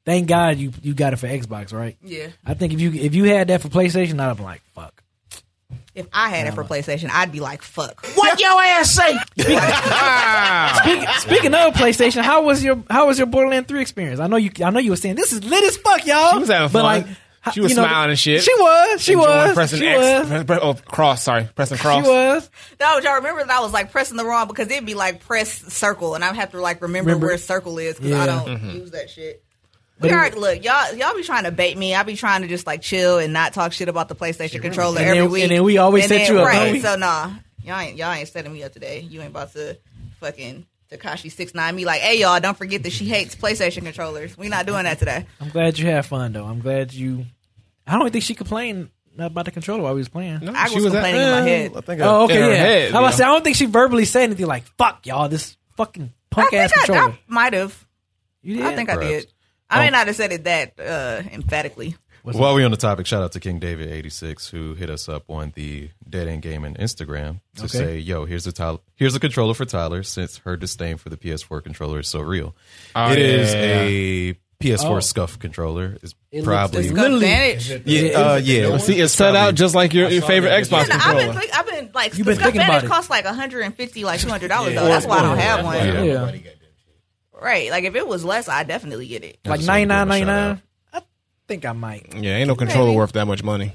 Thank 0.06 0.28
God 0.28 0.56
you 0.58 0.72
you 0.82 0.94
got 0.94 1.12
it 1.12 1.16
for 1.16 1.26
Xbox, 1.28 1.72
right? 1.72 1.96
Yeah. 2.02 2.28
I 2.44 2.54
think 2.54 2.72
if 2.72 2.80
you 2.80 2.92
if 2.92 3.14
you 3.14 3.24
had 3.24 3.48
that 3.48 3.60
for 3.60 3.68
PlayStation, 3.68 4.18
I'd 4.20 4.36
be 4.36 4.42
like, 4.42 4.62
fuck. 4.74 5.02
If 5.94 6.06
I 6.12 6.30
had 6.30 6.46
it 6.46 6.54
for 6.54 6.64
PlayStation, 6.64 7.10
I'd 7.12 7.30
be 7.32 7.40
like, 7.40 7.62
fuck. 7.62 8.04
What 8.14 8.40
your 8.40 8.60
ass 8.62 8.90
say? 8.92 9.16
Speaking, 10.82 11.06
speaking 11.18 11.54
of 11.54 11.74
PlayStation, 11.74 12.22
how 12.22 12.42
was 12.44 12.62
your 12.64 12.82
how 12.88 13.06
was 13.08 13.18
your 13.18 13.26
Borderlands 13.26 13.68
Three 13.68 13.80
experience? 13.82 14.20
I 14.20 14.26
know 14.26 14.36
you 14.36 14.50
I 14.64 14.70
know 14.70 14.78
you 14.78 14.90
were 14.90 14.96
saying 14.96 15.16
this 15.16 15.32
is 15.32 15.44
lit 15.44 15.62
as 15.64 15.76
fuck, 15.76 16.06
y'all. 16.06 16.32
She 16.32 16.38
was 16.40 16.48
having 16.48 16.72
But 16.72 16.82
fun. 16.82 16.84
like, 16.84 17.06
She 17.54 17.60
was 17.60 17.70
you 17.70 17.76
know, 17.76 17.84
smiling 17.84 18.10
and 18.10 18.18
shit. 18.18 18.42
She 18.42 18.52
was. 18.54 19.00
She 19.02 19.12
Enjoying 19.14 19.28
was. 19.30 19.54
pressing 19.54 19.78
she 19.78 19.86
X. 19.88 19.98
was. 19.98 20.28
Pre- 20.28 20.44
pre- 20.44 20.58
oh, 20.58 20.74
cross. 20.74 21.22
Sorry, 21.22 21.48
pressing 21.54 21.78
cross. 21.78 22.04
She 22.04 22.10
was. 22.10 22.50
No, 22.78 22.98
y'all 22.98 23.14
remember 23.14 23.42
that 23.44 23.50
I 23.50 23.60
was 23.60 23.72
like 23.72 23.90
pressing 23.90 24.16
the 24.18 24.24
wrong 24.26 24.46
because 24.46 24.70
it'd 24.70 24.84
be 24.84 24.94
like 24.94 25.20
press 25.24 25.50
circle, 25.72 26.14
and 26.14 26.22
I'd 26.22 26.36
have 26.36 26.50
to 26.50 26.60
like 26.60 26.82
remember, 26.82 27.08
Remember- 27.08 27.28
where 27.28 27.38
circle 27.38 27.78
is 27.78 27.96
because 27.96 28.10
Yeah. 28.10 28.22
I 28.22 28.26
don't 28.26 28.46
Mm-hmm. 28.46 28.70
use 28.70 28.90
that 28.90 29.08
shit. 29.08 29.42
But 29.98 30.10
But 30.10 30.32
it- 30.34 30.38
look, 30.38 30.64
y'all 30.64 30.94
y'all 30.94 31.14
be 31.14 31.22
trying 31.22 31.44
to 31.44 31.50
bait 31.50 31.76
me. 31.78 31.94
I 31.94 32.02
be 32.02 32.14
trying 32.16 32.42
to 32.42 32.48
just 32.48 32.66
like 32.66 32.82
chill 32.82 33.18
and 33.18 33.32
not 33.32 33.54
talk 33.54 33.72
shit 33.72 33.88
about 33.88 34.08
the 34.08 34.14
PlayStation 34.14 34.60
controller 34.60 34.98
And 35.00 35.08
every 35.08 35.20
then- 35.22 35.30
week. 35.30 35.42
and 35.44 35.52
then 35.52 35.62
we 35.64 35.78
always 35.78 36.08
set 36.08 36.18
then- 36.26 36.32
you 36.34 36.40
up, 36.40 36.46
right? 36.46 36.64
don't 36.64 36.72
we? 36.72 36.80
So 36.80 36.96
nah, 36.96 37.30
y'all 37.64 37.78
ain't 37.80 37.96
y'all 37.96 38.12
ain't 38.12 38.28
setting 38.28 38.52
me 38.52 38.62
up 38.64 38.72
today. 38.74 39.00
You 39.00 39.20
ain't 39.20 39.30
about 39.30 39.52
to 39.54 39.78
fucking 40.20 40.66
Tekashi 40.90 41.30
six 41.30 41.54
nine 41.54 41.76
me 41.76 41.84
like, 41.84 42.00
hey 42.00 42.20
y'all, 42.20 42.40
don't 42.40 42.56
forget 42.58 42.82
that 42.82 42.92
she 42.92 43.04
hates 43.06 43.34
PlayStation 43.36 43.82
controllers. 43.84 44.36
We 44.36 44.48
not 44.48 44.66
doing 44.66 44.84
that 44.84 44.98
today. 44.98 45.24
I'm 45.40 45.48
glad 45.50 45.78
you 45.78 45.86
had 45.86 46.04
fun 46.06 46.32
though. 46.32 46.44
I'm 46.44 46.60
glad 46.60 46.92
you. 46.92 47.26
I 47.86 47.96
don't 47.98 48.10
think 48.10 48.24
she 48.24 48.34
complained 48.34 48.90
about 49.18 49.44
the 49.44 49.50
controller 49.50 49.82
while 49.82 49.94
we 49.94 50.00
was 50.00 50.08
playing. 50.08 50.48
I 50.48 50.68
She 50.68 50.76
was, 50.76 50.84
was 50.86 50.94
at- 50.94 51.02
complaining 51.02 51.20
in 51.22 51.30
my 51.30 51.40
head. 51.42 51.72
I 51.76 51.80
think 51.80 52.00
Oh, 52.02 52.24
okay, 52.24 52.36
in 52.36 52.42
her 52.42 52.48
yeah. 52.50 52.54
head, 52.56 52.94
I 52.94 53.00
was 53.00 53.12
yeah. 53.12 53.16
say 53.18 53.24
I 53.24 53.28
don't 53.28 53.44
think 53.44 53.56
she 53.56 53.66
verbally 53.66 54.04
said 54.04 54.22
anything 54.24 54.46
like 54.46 54.64
"fuck 54.78 55.06
y'all." 55.06 55.28
This 55.28 55.56
fucking 55.76 56.04
I 56.12 56.34
punk 56.34 56.52
ass 56.54 56.70
think 56.72 56.82
I, 56.82 56.86
controller. 56.86 57.12
I 57.12 57.18
might 57.32 57.52
have. 57.52 57.86
you 58.42 58.56
did? 58.56 58.66
I 58.66 58.74
think 58.74 58.90
I 58.90 58.96
did. 58.96 59.26
I 59.68 59.84
may 59.84 59.90
not 59.90 60.08
have 60.08 60.16
said 60.16 60.32
it 60.32 60.44
that 60.44 60.80
uh, 60.80 61.22
emphatically. 61.30 61.94
While 62.22 62.54
we're 62.54 62.64
on 62.64 62.70
the 62.70 62.76
topic, 62.76 63.06
shout 63.06 63.22
out 63.22 63.32
to 63.32 63.40
King 63.40 63.58
David 63.58 63.90
eighty 63.90 64.10
six 64.10 64.48
who 64.48 64.74
hit 64.74 64.90
us 64.90 65.08
up 65.08 65.24
on 65.28 65.52
the 65.56 65.90
Dead 66.08 66.28
End 66.28 66.42
Gaming 66.42 66.74
Instagram 66.74 67.40
to 67.56 67.64
Okay. 67.64 67.78
say, 67.78 67.98
"Yo, 67.98 68.24
here's 68.24 68.46
a 68.46 68.52
Tyler, 68.52 68.78
here's 68.96 69.14
a 69.14 69.20
controller 69.20 69.54
for 69.54 69.64
Tyler 69.64 70.02
since 70.02 70.38
her 70.44 70.56
disdain 70.56 70.96
for 70.98 71.08
the 71.08 71.16
PS4 71.16 71.60
controller 71.62 72.00
is 72.00 72.08
so 72.08 72.20
real. 72.20 72.54
Oh, 72.94 73.12
It 73.12 73.18
yeah, 73.18 73.24
is 73.24 73.54
yeah, 73.54 73.60
a 73.60 74.34
PS4 74.60 74.96
Oh. 74.98 75.00
scuff 75.00 75.38
controller. 75.38 75.96
It's 76.02 76.14
It 76.30 76.44
probably 76.44 76.84
it's 76.84 76.92
Got 76.92 77.10
Literally- 77.10 77.24
advantage. 77.52 77.82
yeah, 77.86 78.10
uh, 78.18 78.36
yeah. 78.36 78.76
See, 78.76 79.00
it's 79.00 79.14
set 79.14 79.34
out 79.34 79.54
just 79.54 79.74
like 79.74 79.94
your, 79.94 80.10
your 80.10 80.20
favorite 80.22 80.50
that. 80.50 80.62
Xbox 80.64 80.88
Yeah, 80.88 80.96
I've 80.96 81.00
controller. 81.02 81.26
been, 81.32 81.40
think, 81.40 81.56
I've 81.58 81.66
been 81.66 81.90
like, 81.94 82.18
You've 82.18 82.26
been 82.26 82.34
Scuff 82.36 82.44
thinking 82.52 82.62
about 82.62 82.84
it. 82.84 82.86
costs 82.88 83.08
like 83.08 83.24
150 83.24 84.04
like 84.04 84.20
200 84.20 84.48
dollars 84.48 84.74
though. 84.74 84.84
That's 84.84 85.06
why 85.06 85.18
I 85.18 85.22
don't 85.22 85.38
have 85.38 85.64
one. 85.64 85.74
That's 85.78 85.86
Yeah. 85.86 86.12
everybody 86.12 86.38
got 86.40 86.44
them 86.60 86.68
shit. 86.84 87.42
Right? 87.42 87.70
Like 87.70 87.84
if 87.84 87.94
it 87.96 88.06
was 88.06 88.22
less, 88.24 88.48
I'd 88.48 88.68
definitely 88.68 89.06
get 89.08 89.24
it. 89.24 89.38
like 89.46 89.60
just 89.60 89.68
wanna 89.68 89.78
ninety 89.78 89.82
give 89.84 89.88
nine, 89.88 90.02
him 90.02 90.08
a 90.08 90.10
ninety 90.10 90.26
shout 90.26 90.48
nine. 90.56 90.62
I 91.50 91.52
think 91.54 91.66
I 91.66 91.72
might. 91.72 92.14
yeah, 92.14 92.36
ain't 92.36 92.46
no 92.46 92.54
controller 92.54 92.86
Maybe. 92.90 92.96
worth 92.98 93.12
that 93.14 93.26
much 93.26 93.42
money. 93.42 93.72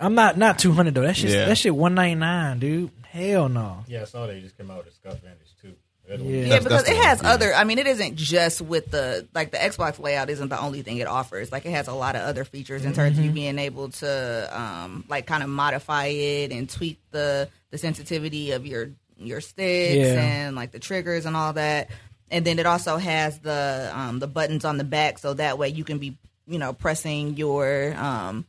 I'm 0.00 0.16
not 0.16 0.36
not 0.36 0.58
two 0.58 0.72
hundred 0.72 0.94
though. 0.94 1.02
That 1.02 1.16
shit 1.16 1.30
Yeah. 1.30 1.44
that 1.46 1.56
shit 1.56 1.74
one 1.74 1.94
ninety 1.94 2.16
nine, 2.16 2.58
dude. 2.58 2.90
Hell 3.08 3.48
no. 3.48 3.84
Yeah, 3.86 4.02
I 4.02 4.04
saw 4.06 4.26
they 4.26 4.40
just 4.40 4.56
came 4.58 4.68
out 4.68 4.78
with 4.78 4.88
a 4.88 4.90
Scuff 4.96 5.20
Vantage 5.20 5.54
too. 5.62 5.74
They're 6.08 6.18
Yeah. 6.18 6.24
Yeah, 6.24 6.42
That's- 6.48 6.64
because 6.64 6.78
that's 6.84 6.90
it 6.90 6.94
the 7.00 7.06
has 7.06 7.18
one, 7.18 7.26
yeah. 7.26 7.34
other. 7.34 7.54
I 7.54 7.62
mean, 7.62 7.78
it 7.78 7.86
isn't 7.86 8.16
just 8.16 8.60
with 8.60 8.90
the 8.90 9.28
like 9.32 9.52
the 9.52 9.58
Xbox 9.58 10.00
layout 10.00 10.28
isn't 10.28 10.48
the 10.48 10.58
only 10.60 10.82
thing 10.82 10.96
it 10.96 11.06
offers. 11.06 11.52
Like 11.52 11.64
it 11.66 11.70
has 11.70 11.86
a 11.86 11.94
lot 11.94 12.16
of 12.16 12.22
other 12.22 12.44
features 12.44 12.84
in 12.84 12.92
terms 12.94 13.16
of 13.16 13.24
you 13.24 13.30
being 13.30 13.60
able 13.60 13.90
to 13.90 14.50
um 14.60 15.04
like 15.08 15.26
kind 15.26 15.44
of 15.44 15.48
modify 15.48 16.06
it 16.06 16.50
and 16.50 16.68
tweak 16.68 16.98
the 17.12 17.48
the 17.70 17.78
sensitivity 17.78 18.50
of 18.50 18.66
your 18.66 18.90
your 19.18 19.40
sticks 19.40 19.94
Yeah. 19.94 20.20
and 20.20 20.56
like 20.56 20.72
the 20.72 20.80
triggers 20.80 21.26
and 21.26 21.36
all 21.36 21.52
that. 21.52 21.90
And 22.28 22.44
then 22.44 22.58
it 22.58 22.66
also 22.66 22.96
has 22.96 23.38
the 23.38 23.92
um 23.94 24.18
the 24.18 24.26
buttons 24.26 24.64
on 24.64 24.76
the 24.78 24.84
back, 24.84 25.18
so 25.20 25.34
that 25.34 25.56
way 25.58 25.68
you 25.68 25.84
can 25.84 25.98
be 25.98 26.16
you 26.46 26.58
know 26.58 26.72
pressing 26.72 27.36
your 27.36 27.94
um 27.96 28.44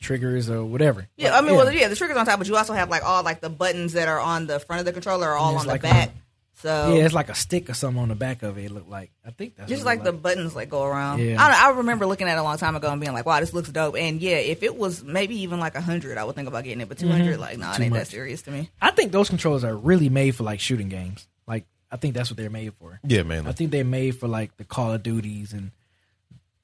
Triggers 0.00 0.48
or 0.48 0.64
whatever. 0.64 1.08
yeah, 1.16 1.36
I 1.36 1.40
mean, 1.40 1.56
well, 1.56 1.72
yeah, 1.72 1.88
the 1.88 1.96
triggers 1.96 2.16
on 2.16 2.24
top, 2.24 2.38
but 2.38 2.46
you 2.46 2.56
also 2.56 2.72
have 2.72 2.88
like 2.88 3.02
all 3.02 3.24
like 3.24 3.40
the 3.40 3.50
buttons 3.50 3.94
that 3.94 4.06
are 4.06 4.20
on 4.20 4.46
the 4.46 4.60
front 4.60 4.78
of 4.78 4.86
the 4.86 4.92
controller 4.92 5.26
are 5.28 5.36
all 5.36 5.52
it's 5.54 5.60
on 5.62 5.66
the 5.66 5.72
like 5.72 5.82
back. 5.82 6.08
a- 6.10 6.12
So 6.54 6.94
yeah, 6.94 7.04
it's 7.04 7.14
like 7.14 7.28
a 7.30 7.34
stick 7.34 7.68
or 7.68 7.74
something 7.74 8.00
on 8.00 8.08
the 8.08 8.14
back 8.14 8.44
of 8.44 8.58
it. 8.58 8.66
It 8.66 8.70
looked 8.70 8.88
like 8.88 9.10
I 9.26 9.32
think 9.32 9.56
that's 9.56 9.68
just 9.68 9.84
what 9.84 9.92
it 9.92 9.96
like 9.96 10.04
the 10.04 10.12
buttons 10.12 10.54
like 10.54 10.68
go 10.70 10.84
around. 10.84 11.18
Yeah. 11.20 11.42
I, 11.44 11.48
don't, 11.50 11.62
I 11.64 11.70
remember 11.78 12.06
looking 12.06 12.28
at 12.28 12.36
it 12.36 12.40
a 12.40 12.44
long 12.44 12.58
time 12.58 12.76
ago 12.76 12.88
and 12.92 13.00
being 13.00 13.12
like, 13.12 13.26
"Wow, 13.26 13.40
this 13.40 13.52
looks 13.52 13.70
dope." 13.70 13.96
And 13.96 14.20
yeah, 14.20 14.36
if 14.36 14.62
it 14.62 14.76
was 14.76 15.02
maybe 15.02 15.42
even 15.42 15.58
like 15.58 15.74
a 15.74 15.80
hundred, 15.80 16.16
I 16.16 16.22
would 16.22 16.36
think 16.36 16.46
about 16.46 16.62
getting 16.62 16.80
it. 16.80 16.88
But 16.88 16.98
two 16.98 17.08
like, 17.08 17.58
nah, 17.58 17.72
it 17.72 17.76
Too 17.78 17.82
ain't 17.82 17.92
that 17.94 18.06
serious 18.06 18.42
to 18.42 18.52
me. 18.52 18.70
I 18.80 18.92
think 18.92 19.10
those 19.10 19.28
controllers 19.28 19.64
are 19.64 19.74
really 19.76 20.08
made 20.10 20.36
for 20.36 20.44
like 20.44 20.60
shooting 20.60 20.88
games. 20.88 21.26
Like 21.48 21.64
I 21.90 21.96
think 21.96 22.14
that's 22.14 22.30
what 22.30 22.36
they're 22.36 22.50
made 22.50 22.72
for. 22.74 23.00
Yeah, 23.02 23.24
man. 23.24 23.48
I 23.48 23.52
think 23.52 23.72
they're 23.72 23.82
made 23.84 24.12
for 24.20 24.28
like 24.28 24.56
the 24.58 24.64
Call 24.64 24.92
of 24.92 25.02
Duties 25.02 25.52
and 25.52 25.72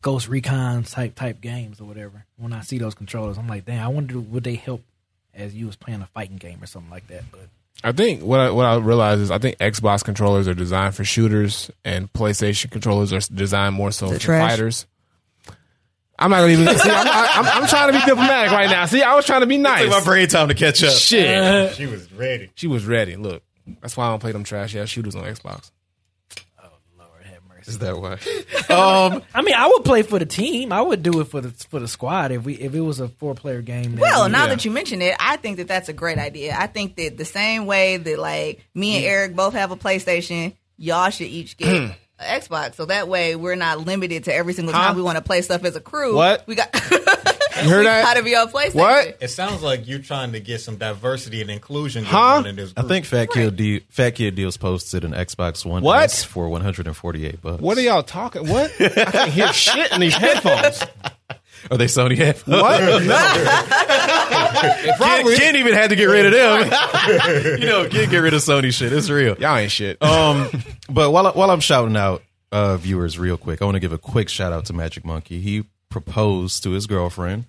Ghost 0.05 0.29
Recon 0.29 0.83
type 0.83 1.15
type 1.15 1.41
games 1.41 1.81
or 1.81 1.85
whatever. 1.85 2.27
When 2.37 2.53
I 2.53 2.61
see 2.61 2.77
those 2.77 2.95
controllers, 2.95 3.39
I'm 3.39 3.49
like, 3.49 3.65
damn, 3.65 3.83
I 3.83 3.89
wonder 3.89 4.21
would 4.21 4.45
they 4.45 4.55
help 4.57 4.83
as 5.33 5.55
you 5.55 5.65
was 5.65 5.77
playing 5.77 6.03
a 6.03 6.07
fighting 6.07 6.37
game 6.37 6.63
or 6.63 6.67
something 6.67 6.91
like 6.91 7.07
that. 7.09 7.25
But 7.33 7.49
I 7.83 7.93
think 7.93 8.23
what 8.23 8.39
I, 8.39 8.51
what 8.51 8.67
I 8.67 8.77
realize 8.77 9.19
is 9.21 9.31
I 9.31 9.39
think 9.39 9.57
Xbox 9.57 10.05
controllers 10.05 10.47
are 10.47 10.53
designed 10.53 10.95
for 10.95 11.05
shooters 11.05 11.71
and 11.87 12.13
PlayStation 12.13 12.71
controllers 12.71 13.15
are 13.15 13.21
designed 13.35 13.77
more 13.77 13.91
so 13.93 14.11
it 14.11 14.15
for 14.15 14.19
trash? 14.21 14.51
fighters. 14.51 14.87
I'm 16.19 16.31
not 16.31 16.51
even 16.51 16.67
see. 16.69 16.91
I'm, 16.91 17.45
I'm, 17.47 17.63
I'm 17.63 17.67
trying 17.67 17.91
to 17.93 17.99
be 17.99 18.05
diplomatic 18.05 18.53
right 18.53 18.69
now. 18.69 18.85
See, 18.85 19.03
I 19.03 19.15
was 19.15 19.25
trying 19.25 19.41
to 19.41 19.47
be 19.47 19.57
nice. 19.57 19.85
Took 19.85 19.91
my 19.91 20.05
brain 20.05 20.29
time 20.29 20.49
to 20.49 20.55
catch 20.55 20.85
up. 20.85 20.93
Shit, 20.93 21.75
She 21.77 21.87
was 21.87 22.13
ready. 22.13 22.51
she 22.55 22.67
was 22.67 22.85
ready. 22.85 23.17
Look, 23.17 23.43
that's 23.81 23.97
why 23.97 24.07
I 24.07 24.11
don't 24.11 24.21
play 24.21 24.33
them 24.33 24.45
trash 24.45 24.77
ass 24.77 24.91
shooters 24.91 25.17
on 25.17 25.25
Xbox. 25.25 25.71
Lord 27.69 27.81
have 27.83 28.03
mercy. 28.03 28.31
Is 28.31 28.67
that 28.67 28.71
why? 28.71 29.15
um, 29.15 29.23
I 29.35 29.43
mean, 29.43 29.55
I 29.55 29.67
would 29.69 29.85
play 29.85 30.03
for 30.03 30.19
the 30.19 30.27
team. 30.27 30.73
I 30.73 30.81
would 30.83 31.03
do 31.03 31.21
it 31.21 31.25
for 31.29 31.41
the 31.41 31.51
for 31.51 31.81
the 31.81 31.89
squad 31.89 32.33
if 32.33 32.45
we 32.45 32.55
if 32.55 32.75
it 32.75 32.81
was 32.81 33.01
a 33.01 33.09
four 33.09 33.35
player 33.35 33.63
game. 33.63 33.97
Well, 33.97 34.27
we- 34.27 34.33
now 34.33 34.45
Yeah. 34.45 34.51
that 34.51 34.65
you 34.65 34.71
mention 34.71 35.03
it, 35.03 35.17
I 35.19 35.37
think 35.37 35.57
that 35.59 35.69
that's 35.69 35.89
a 35.89 35.93
great 35.93 36.19
idea. 36.19 36.57
I 36.59 36.67
think 36.67 36.97
that 36.97 37.17
the 37.17 37.25
same 37.25 37.67
way 37.67 37.97
that 37.97 38.19
like 38.19 38.65
me 38.75 38.97
and 38.97 39.05
Eric 39.05 39.35
both 39.37 39.55
have 39.55 39.71
a 39.71 39.77
PlayStation, 39.77 40.55
y'all 40.77 41.11
should 41.11 41.27
each 41.29 41.57
get 41.57 41.69
an 41.75 41.95
Xbox. 42.21 42.75
So 42.77 42.87
that 42.87 43.09
way 43.09 43.37
we're 43.37 43.57
not 43.57 43.81
limited 43.87 44.25
to 44.25 44.35
every 44.35 44.53
single 44.55 44.73
time 44.73 44.91
Huh? 44.91 44.95
we 44.97 45.03
want 45.03 45.17
to 45.19 45.23
play 45.23 45.43
stuff 45.43 45.65
as 45.65 45.77
a 45.77 45.81
crew. 45.81 46.15
What? 46.15 46.47
we 46.47 46.55
got? 46.55 46.73
You 46.75 47.71
heard 47.71 47.87
that? 47.87 48.05
How 48.05 48.15
to 48.15 48.23
be 48.23 48.35
on 48.37 48.49
PlayStation. 48.49 48.75
What? 48.77 49.19
It 49.21 49.29
sounds 49.29 49.63
like 49.63 49.87
you're 49.89 49.99
trying 49.99 50.33
to 50.33 50.41
get 50.41 50.61
some 50.61 50.77
diversity 50.77 51.41
and 51.41 51.51
inclusion 51.51 52.05
going 52.05 52.13
Huh? 52.15 52.19
on 52.37 52.47
in 52.47 52.57
this 52.57 52.73
I 52.77 52.81
group. 52.83 52.89
think 52.91 53.07
Fat 53.07 53.31
Kid 53.31 53.57
D- 53.57 53.81
Fat 53.91 54.11
Kid 54.15 54.35
Deals 54.37 54.57
posted 54.57 55.05
an 55.05 55.13
Xbox 55.13 55.65
One 55.67 55.83
What? 55.83 56.05
S 56.05 56.23
for 56.25 56.49
148 56.49 57.43
bucks. 57.43 57.61
What 57.63 57.77
are 57.79 57.83
y'all 57.83 58.03
talking? 58.03 58.49
What? 58.49 58.73
I 58.81 58.89
can't 58.89 59.31
hear 59.31 59.53
shit 59.53 59.93
in 59.93 60.01
these 60.01 60.15
headphones. 60.17 60.83
Are 61.71 61.77
they 61.79 61.87
Sony 61.87 62.17
headphones? 62.17 62.61
What? 62.63 62.81
No. 63.05 64.61
Can't, 64.61 64.97
Probably. 64.97 65.37
can't 65.37 65.57
even 65.57 65.75
had 65.75 65.91
to 65.91 65.97
get 65.97 66.05
rid 66.07 66.27
of 66.27 66.33
them. 66.33 67.59
you 67.61 67.67
know, 67.67 67.89
can't 67.89 68.11
get 68.11 68.19
rid 68.19 68.33
of 68.35 68.41
Sony 68.41 68.73
shit. 68.73 68.93
It's 68.93 69.11
real. 69.11 69.37
Y'all 69.39 69.57
ain't 69.57 69.71
shit. 69.71 70.01
Um, 70.03 70.49
but 70.89 71.11
while 71.11 71.27
I- 71.27 71.33
while 71.33 71.51
I'm 71.51 71.61
shouting 71.61 71.97
out 71.97 72.23
uh, 72.53 72.77
viewers 72.77 73.19
real 73.19 73.37
quick, 73.37 73.61
I 73.61 73.65
want 73.65 73.75
to 73.77 73.81
give 73.81 73.93
a 73.93 73.99
quick 73.99 74.29
shout 74.29 74.53
out 74.53 74.67
to 74.67 74.73
Magic 74.73 75.05
Monkey. 75.05 75.41
He 75.41 75.65
proposed 75.91 76.63
to 76.63 76.71
his 76.71 76.87
girlfriend 76.87 77.45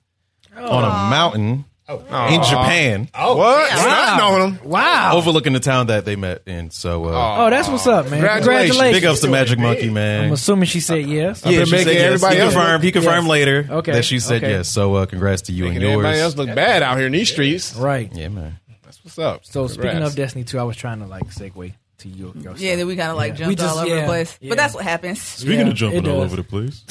on 0.56 0.84
a 0.84 1.10
mountain 1.10 1.66
in 1.88 2.44
Japan, 2.44 3.10
Oh, 3.14 3.36
what? 3.38 3.70
yeah. 3.70 3.76
Stunting 3.78 4.26
on 4.26 4.40
them. 4.56 4.70
wow. 4.70 5.16
overlooking 5.18 5.54
the 5.54 5.60
town 5.60 5.88
that 5.88 6.04
they 6.06 6.16
met 6.16 6.42
in. 6.48 6.72
So, 6.72 7.06
uh, 7.06 7.36
Oh, 7.46 7.50
that's 7.52 7.68
what's 7.70 7.86
up, 7.86 8.06
man. 8.06 8.14
Congratulations. 8.22 8.72
Congratulations. 8.72 8.98
big 9.02 9.06
ups 9.06 9.20
to 9.22 9.30
Magic 9.30 9.60
Monkey, 9.60 9.90
man. 9.92 10.26
I'm 10.26 10.34
assuming 10.34 10.66
she 10.66 10.80
said 10.80 11.06
yes. 11.06 11.46
I've 11.46 11.52
Yeah, 11.52 11.60
been 11.60 11.66
she 11.68 11.72
making 11.74 11.86
said 11.88 11.94
yes. 11.96 12.04
everybody 12.06 12.36
He 12.36 12.42
else 12.42 12.54
confirmed. 12.54 12.84
He 12.84 12.92
confirmed 12.92 13.24
yes. 13.26 13.30
later 13.30 13.68
Okay, 13.70 13.92
that 13.92 14.06
she 14.06 14.20
said 14.20 14.44
okay. 14.44 14.52
yes. 14.54 14.68
So, 14.70 14.96
uh, 14.96 15.06
congrats 15.06 15.44
to 15.44 15.52
you 15.54 15.66
Making 15.66 15.78
and 15.78 15.86
everybody 15.92 16.18
yours. 16.18 16.24
else 16.26 16.36
look 16.38 16.56
bad 16.56 16.82
out 16.82 16.98
here 16.98 17.06
in 17.06 17.12
these 17.12 17.30
streets. 17.32 17.76
Right. 17.76 18.12
Yeah, 18.14 18.30
man. 18.30 18.58
That's 18.84 19.04
what's 19.04 19.20
up. 19.20 19.46
So 19.46 19.68
speaking 19.68 19.92
Congrats. 19.92 20.12
of 20.14 20.16
Destiny 20.18 20.44
2, 20.44 20.58
I 20.58 20.64
was 20.64 20.76
trying 20.78 21.00
to 21.02 21.06
like 21.06 21.26
segue 21.28 21.74
to 22.00 22.10
your, 22.10 22.34
your 22.36 22.54
Yeah, 22.54 22.56
stuff. 22.56 22.60
then 22.60 22.88
we 22.88 22.96
kind 22.96 23.12
of 23.12 23.18
like 23.18 23.34
Yeah. 23.34 23.46
jumped 23.46 23.60
just- 23.60 23.76
all 23.76 23.82
over 23.84 23.90
yeah, 23.94 24.02
the 24.02 24.08
place. 24.08 24.38
yeah. 24.42 24.50
But 24.50 24.58
that's 24.58 24.74
what 24.74 24.84
happens. 24.84 25.22
Speaking 25.22 25.60
Yeah, 25.60 25.68
of 25.68 25.76
jumping 25.76 26.08
all 26.08 26.22
does. 26.22 26.34
over 26.34 26.36
the 26.38 26.44
place. 26.44 26.84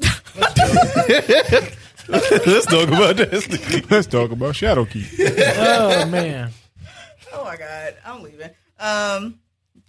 Let's 2.46 2.64
talk 2.64 2.88
about 2.88 3.16
Destiny. 3.16 3.82
Let's 3.90 4.06
talk 4.06 4.30
about 4.30 4.54
Shadowkeep. 4.54 5.20
Oh 5.58 6.06
man. 6.08 6.50
Oh 7.34 7.44
my 7.44 7.56
god, 7.56 7.96
I'm 8.04 8.22
leaving. 8.22 8.50
Um, 8.80 9.38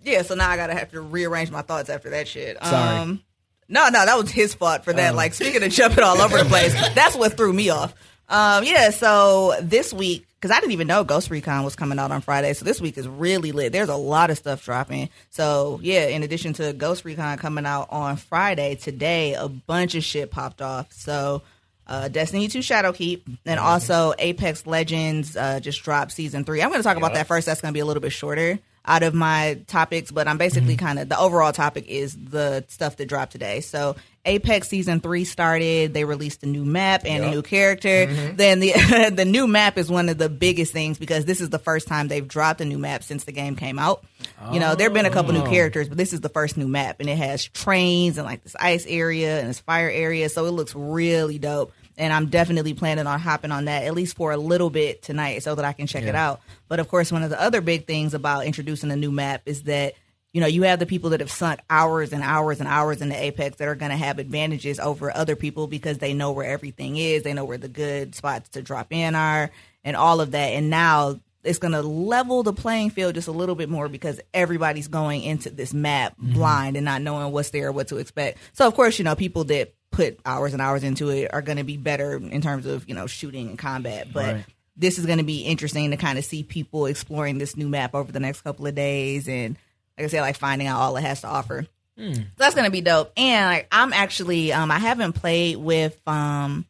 yeah. 0.03 0.21
So 0.23 0.35
now 0.35 0.49
I 0.49 0.57
gotta 0.57 0.73
have 0.73 0.91
to 0.91 0.99
rearrange 0.99 1.49
my 1.49 1.61
thoughts 1.61 1.89
after 1.89 2.09
that 2.09 2.27
shit. 2.27 2.57
Sorry. 2.61 2.97
Um, 2.97 3.23
no, 3.69 3.87
no, 3.87 4.05
that 4.05 4.17
was 4.17 4.31
his 4.31 4.53
fault 4.53 4.83
for 4.83 4.91
that. 4.91 5.15
Like 5.15 5.33
speaking 5.33 5.63
of 5.63 5.71
jumping 5.71 6.03
all 6.03 6.19
over 6.19 6.37
the 6.39 6.45
place, 6.45 6.73
that's 6.93 7.15
what 7.15 7.37
threw 7.37 7.53
me 7.53 7.69
off. 7.69 7.93
Um, 8.27 8.65
yeah. 8.65 8.89
So 8.89 9.55
this 9.61 9.93
week, 9.93 10.27
because 10.41 10.51
I 10.51 10.59
didn't 10.59 10.73
even 10.73 10.87
know 10.87 11.05
Ghost 11.05 11.29
Recon 11.29 11.63
was 11.63 11.77
coming 11.77 11.99
out 11.99 12.11
on 12.11 12.19
Friday, 12.19 12.51
so 12.51 12.65
this 12.65 12.81
week 12.81 12.97
is 12.97 13.07
really 13.07 13.53
lit. 13.53 13.71
There's 13.71 13.87
a 13.87 13.95
lot 13.95 14.29
of 14.29 14.37
stuff 14.37 14.65
dropping. 14.65 15.09
So 15.29 15.79
yeah, 15.81 16.07
in 16.07 16.23
addition 16.23 16.51
to 16.53 16.73
Ghost 16.73 17.05
Recon 17.05 17.37
coming 17.37 17.65
out 17.65 17.87
on 17.91 18.17
Friday, 18.17 18.75
today 18.75 19.35
a 19.35 19.47
bunch 19.47 19.95
of 19.95 20.03
shit 20.03 20.31
popped 20.31 20.61
off. 20.61 20.91
So 20.91 21.43
uh, 21.89 22.07
Destiny 22.07 22.47
2 22.47 22.59
Shadowkeep, 22.59 23.23
and 23.45 23.59
also 23.59 24.13
Apex 24.19 24.67
Legends 24.67 25.35
uh, 25.35 25.59
just 25.59 25.83
dropped 25.83 26.11
season 26.11 26.45
three. 26.45 26.61
I'm 26.61 26.69
going 26.69 26.79
to 26.79 26.87
talk 26.87 26.97
about 26.97 27.15
that 27.15 27.27
first. 27.27 27.47
That's 27.47 27.61
going 27.61 27.73
to 27.73 27.77
be 27.77 27.81
a 27.81 27.85
little 27.85 28.01
bit 28.01 28.11
shorter 28.11 28.59
out 28.85 29.03
of 29.03 29.13
my 29.13 29.59
topics, 29.67 30.11
but 30.11 30.27
I'm 30.27 30.37
basically 30.37 30.77
kind 30.77 30.99
of 30.99 31.09
the 31.09 31.19
overall 31.19 31.51
topic 31.51 31.87
is 31.87 32.15
the 32.15 32.63
stuff 32.69 32.97
that 32.97 33.07
dropped 33.07 33.31
today. 33.31 33.61
So 33.61 33.95
Apex 34.25 34.67
season 34.67 34.99
three 34.99 35.25
started. 35.25 35.93
They 35.93 36.05
released 36.05 36.43
a 36.43 36.45
new 36.45 36.65
map 36.65 37.05
and 37.05 37.23
a 37.23 37.31
new 37.31 37.41
character. 37.41 38.05
Then 38.05 38.59
the 38.59 39.11
the 39.15 39.25
new 39.25 39.47
map 39.47 39.77
is 39.77 39.89
one 39.89 40.09
of 40.09 40.17
the 40.17 40.29
biggest 40.29 40.73
things 40.73 40.97
because 40.97 41.25
this 41.25 41.41
is 41.41 41.49
the 41.49 41.59
first 41.59 41.87
time 41.87 42.07
they've 42.07 42.27
dropped 42.27 42.61
a 42.61 42.65
new 42.65 42.77
map 42.77 43.03
since 43.03 43.23
the 43.23 43.31
game 43.31 43.55
came 43.55 43.79
out. 43.79 44.03
You 44.51 44.59
know, 44.59 44.75
there've 44.75 44.93
been 44.93 45.05
a 45.05 45.11
couple 45.11 45.33
new 45.33 45.43
characters, 45.45 45.87
but 45.89 45.97
this 45.97 46.13
is 46.13 46.21
the 46.21 46.29
first 46.29 46.57
new 46.57 46.67
map, 46.67 46.99
and 46.99 47.09
it 47.09 47.17
has 47.17 47.45
trains 47.45 48.17
and 48.17 48.25
like 48.25 48.43
this 48.43 48.55
ice 48.59 48.85
area 48.87 49.39
and 49.39 49.49
this 49.49 49.59
fire 49.59 49.89
area, 49.89 50.29
so 50.29 50.45
it 50.45 50.51
looks 50.51 50.73
really 50.75 51.37
dope. 51.37 51.73
And 51.99 52.11
I'm 52.11 52.27
definitely 52.27 52.73
planning 52.73 53.05
on 53.05 53.19
hopping 53.19 53.51
on 53.51 53.65
that 53.65 53.83
at 53.83 53.93
least 53.93 54.15
for 54.15 54.31
a 54.31 54.37
little 54.37 54.71
bit 54.71 55.03
tonight, 55.03 55.43
so 55.43 55.53
that 55.53 55.65
I 55.65 55.73
can 55.73 55.85
check 55.85 56.03
it 56.03 56.15
out. 56.15 56.41
But 56.67 56.79
of 56.79 56.87
course, 56.87 57.11
one 57.11 57.21
of 57.21 57.29
the 57.29 57.39
other 57.39 57.61
big 57.61 57.85
things 57.85 58.15
about 58.15 58.45
introducing 58.45 58.89
a 58.89 58.95
new 58.95 59.11
map 59.11 59.43
is 59.45 59.63
that 59.63 59.93
you 60.31 60.41
know, 60.41 60.47
you 60.47 60.63
have 60.63 60.79
the 60.79 60.85
people 60.85 61.09
that 61.09 61.21
have 61.21 61.31
sunk 61.31 61.59
hours 61.69 62.13
and 62.13 62.21
hours 62.21 62.59
and 62.59 62.69
hours 62.69 63.01
in 63.01 63.09
the 63.09 63.15
Apex 63.15 63.57
that 63.57 63.67
are 63.67 63.75
going 63.75 63.89
to 63.89 63.97
have 63.97 64.19
advantages 64.19 64.79
over 64.79 65.15
other 65.15 65.35
people 65.35 65.65
because 65.65 65.97
they 65.97 66.13
know 66.13 66.31
where 66.31 66.45
everything 66.45 66.97
is, 66.97 67.23
they 67.23 67.33
know 67.33 67.45
where 67.45 67.57
the 67.57 67.67
good 67.67 68.13
spots 68.13 68.49
to 68.49 68.61
drop 68.61 68.87
in 68.91 69.15
are, 69.15 69.49
and 69.83 69.95
all 69.95 70.21
of 70.21 70.31
that. 70.31 70.53
And 70.53 70.69
now 70.69 71.19
it's 71.43 71.57
going 71.57 71.71
to 71.71 71.81
level 71.81 72.43
the 72.43 72.53
playing 72.53 72.91
field 72.91 73.15
just 73.15 73.27
a 73.27 73.31
little 73.31 73.55
bit 73.55 73.69
more 73.69 73.87
because 73.87 74.19
everybody's 74.33 74.87
going 74.87 75.23
into 75.23 75.49
this 75.49 75.73
map 75.73 76.13
mm-hmm. 76.13 76.33
blind 76.33 76.75
and 76.75 76.85
not 76.85 77.01
knowing 77.01 77.31
what's 77.31 77.49
there, 77.49 77.71
what 77.71 77.87
to 77.87 77.97
expect. 77.97 78.37
So 78.53 78.67
of 78.67 78.75
course, 78.75 78.99
you 78.99 79.05
know, 79.05 79.15
people 79.15 79.45
that 79.45 79.73
put 79.91 80.19
hours 80.25 80.53
and 80.53 80.61
hours 80.61 80.83
into 80.83 81.09
it 81.09 81.33
are 81.33 81.41
going 81.41 81.57
to 81.57 81.63
be 81.63 81.77
better 81.77 82.15
in 82.15 82.41
terms 82.41 82.65
of 82.65 82.87
you 82.87 82.95
know 82.95 83.07
shooting 83.07 83.49
and 83.49 83.59
combat, 83.59 84.07
but. 84.13 84.35
Right. 84.35 84.45
This 84.77 84.97
is 84.97 85.05
going 85.05 85.17
to 85.17 85.25
be 85.25 85.41
interesting 85.41 85.91
to 85.91 85.97
kind 85.97 86.17
of 86.17 86.23
see 86.23 86.41
people 86.41 86.85
exploring 86.85 87.37
this 87.37 87.57
new 87.57 87.67
map 87.67 87.93
over 87.93 88.13
the 88.13 88.19
next 88.21 88.43
couple 88.43 88.65
of 88.65 88.75
days, 88.75 89.27
and 89.27 89.57
like 89.97 90.05
I 90.05 90.07
said, 90.07 90.21
like 90.21 90.37
finding 90.37 90.67
out 90.67 90.79
all 90.79 90.95
it 90.95 91.01
has 91.01 91.19
to 91.19 91.27
offer. 91.27 91.67
So 91.99 92.21
that's 92.37 92.55
gonna 92.55 92.69
be 92.69 92.81
dope. 92.81 93.11
And 93.17 93.45
like 93.45 93.67
I'm 93.71 93.91
actually 93.93 94.53
um 94.53 94.71
I 94.71 94.79
haven't 94.79 95.13
played 95.13 95.57
with 95.57 95.99
um 96.07 96.65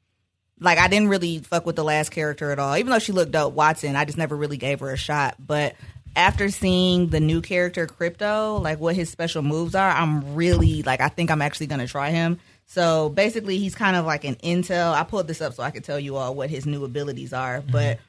like 0.59 0.79
I 0.79 0.87
didn't 0.87 1.09
really 1.09 1.39
fuck 1.39 1.65
with 1.65 1.75
the 1.75 1.83
last 1.83 2.09
character 2.09 2.51
at 2.51 2.59
all. 2.59 2.75
Even 2.75 2.91
though 2.91 2.99
she 2.99 3.11
looked 3.11 3.31
dope, 3.31 3.55
Wattson, 3.55 3.95
I 3.95 4.05
just 4.05 4.17
never 4.17 4.35
really 4.35 4.57
gave 4.57 4.79
her 4.79 4.91
a 4.91 4.97
shot. 4.97 5.35
But 5.39 5.75
after 6.15 6.49
seeing 6.49 7.09
the 7.09 7.19
new 7.19 7.41
character 7.41 7.85
Crypto, 7.85 8.57
like 8.57 8.79
what 8.79 8.95
his 8.95 9.09
special 9.09 9.43
moves 9.43 9.75
are, 9.75 9.91
I'm 9.91 10.35
really 10.35 10.81
like 10.81 10.99
I 10.99 11.09
think 11.09 11.29
I'm 11.29 11.41
actually 11.41 11.67
gonna 11.67 11.87
try 11.87 12.09
him. 12.09 12.39
So 12.69 13.09
basically 13.09 13.57
he's 13.57 13.73
kind 13.73 13.95
of 13.95 14.05
like 14.05 14.23
an 14.25 14.35
intel. 14.35 14.93
I 14.93 15.03
pulled 15.03 15.27
this 15.27 15.41
up 15.41 15.55
so 15.55 15.63
I 15.63 15.71
could 15.71 15.83
tell 15.83 15.99
you 15.99 16.17
all 16.17 16.35
what 16.35 16.51
his 16.51 16.67
new 16.67 16.85
abilities 16.85 17.33
are. 17.33 17.61
But 17.61 17.99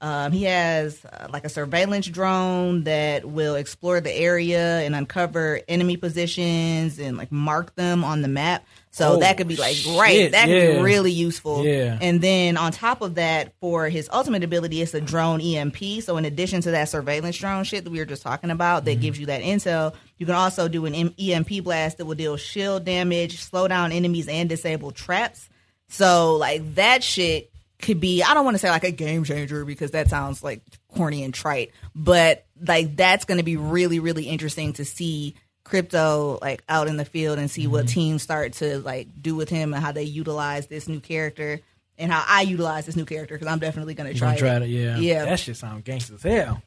um, 0.00 0.32
he 0.32 0.44
has 0.44 1.04
uh, 1.04 1.28
like 1.30 1.44
a 1.44 1.50
surveillance 1.50 2.06
drone 2.06 2.84
that 2.84 3.26
will 3.26 3.56
explore 3.56 4.00
the 4.00 4.10
area 4.10 4.80
and 4.80 4.96
uncover 4.96 5.60
enemy 5.68 5.98
positions 5.98 6.98
and 6.98 7.18
like 7.18 7.30
mark 7.30 7.74
them 7.74 8.04
on 8.04 8.22
the 8.22 8.28
map. 8.28 8.64
So 8.96 9.12
Oh, 9.12 9.16
that 9.18 9.36
could 9.36 9.46
be 9.46 9.56
like 9.56 9.76
shit, 9.76 9.94
great. 9.94 10.28
That 10.32 10.46
could 10.46 10.56
yeah. 10.56 10.76
be 10.76 10.80
really 10.80 11.10
useful. 11.10 11.66
Yeah. 11.66 11.98
And 12.00 12.18
then 12.22 12.56
on 12.56 12.72
top 12.72 13.02
of 13.02 13.16
that, 13.16 13.52
for 13.60 13.90
his 13.90 14.08
ultimate 14.10 14.42
ability, 14.42 14.80
it's 14.80 14.94
a 14.94 15.02
drone 15.02 15.42
EMP. 15.42 15.76
So 16.00 16.16
in 16.16 16.24
addition 16.24 16.62
to 16.62 16.70
that 16.70 16.88
surveillance 16.88 17.36
drone 17.36 17.64
shit 17.64 17.84
that 17.84 17.90
we 17.90 17.98
were 17.98 18.06
just 18.06 18.22
talking 18.22 18.50
about, 18.50 18.76
Mm-hmm. 18.78 18.84
that 18.86 19.00
gives 19.02 19.18
you 19.18 19.26
that 19.26 19.42
intel, 19.42 19.92
you 20.16 20.24
can 20.24 20.34
also 20.34 20.66
do 20.66 20.86
an 20.86 20.94
EMP 20.94 21.62
blast 21.62 21.98
that 21.98 22.06
will 22.06 22.14
deal 22.14 22.38
shield 22.38 22.86
damage, 22.86 23.38
slow 23.42 23.68
down 23.68 23.92
enemies, 23.92 24.28
and 24.28 24.48
disable 24.48 24.92
traps. 24.92 25.46
So 25.88 26.36
like 26.36 26.76
that 26.76 27.04
shit 27.04 27.50
could 27.82 28.00
be 28.00 28.22
I 28.22 28.32
don't 28.32 28.46
want 28.46 28.54
to 28.54 28.58
say 28.58 28.70
like 28.70 28.84
a 28.84 28.90
game 28.92 29.24
changer 29.24 29.66
because 29.66 29.90
that 29.90 30.08
sounds 30.08 30.42
like 30.42 30.62
corny 30.94 31.22
and 31.22 31.34
trite, 31.34 31.72
but 31.94 32.46
like 32.66 32.96
that's 32.96 33.26
going 33.26 33.36
to 33.36 33.44
be 33.44 33.58
really 33.58 33.98
really 33.98 34.24
interesting 34.24 34.72
to 34.72 34.86
see 34.86 35.34
crypto 35.66 36.38
like 36.40 36.62
out 36.68 36.88
in 36.88 36.96
the 36.96 37.04
field 37.04 37.38
and 37.38 37.50
see 37.50 37.64
Mm-hmm. 37.64 37.72
what 37.72 37.88
teams 37.88 38.22
start 38.22 38.54
to 38.54 38.78
like 38.78 39.08
do 39.20 39.34
with 39.34 39.48
him 39.48 39.74
and 39.74 39.82
how 39.82 39.92
they 39.92 40.04
utilize 40.04 40.66
this 40.68 40.88
new 40.88 41.00
character 41.00 41.60
and 41.98 42.10
how 42.12 42.24
I 42.26 42.42
utilize 42.42 42.86
this 42.86 42.96
new 42.96 43.04
character 43.04 43.34
because 43.34 43.48
I'm 43.48 43.58
definitely 43.58 43.94
going 43.94 44.08
to 44.08 44.14
You 44.14 44.18
try 44.18 44.28
gonna 44.28 44.38
try 44.38 44.56
it. 44.56 44.60
to, 44.60 44.66
yeah. 44.68 44.96
Yeah. 44.98 45.24
That 45.24 45.38
shit 45.40 45.56
sound 45.56 45.84
gangster 45.84 46.14
as 46.14 46.22
hell. 46.22 46.62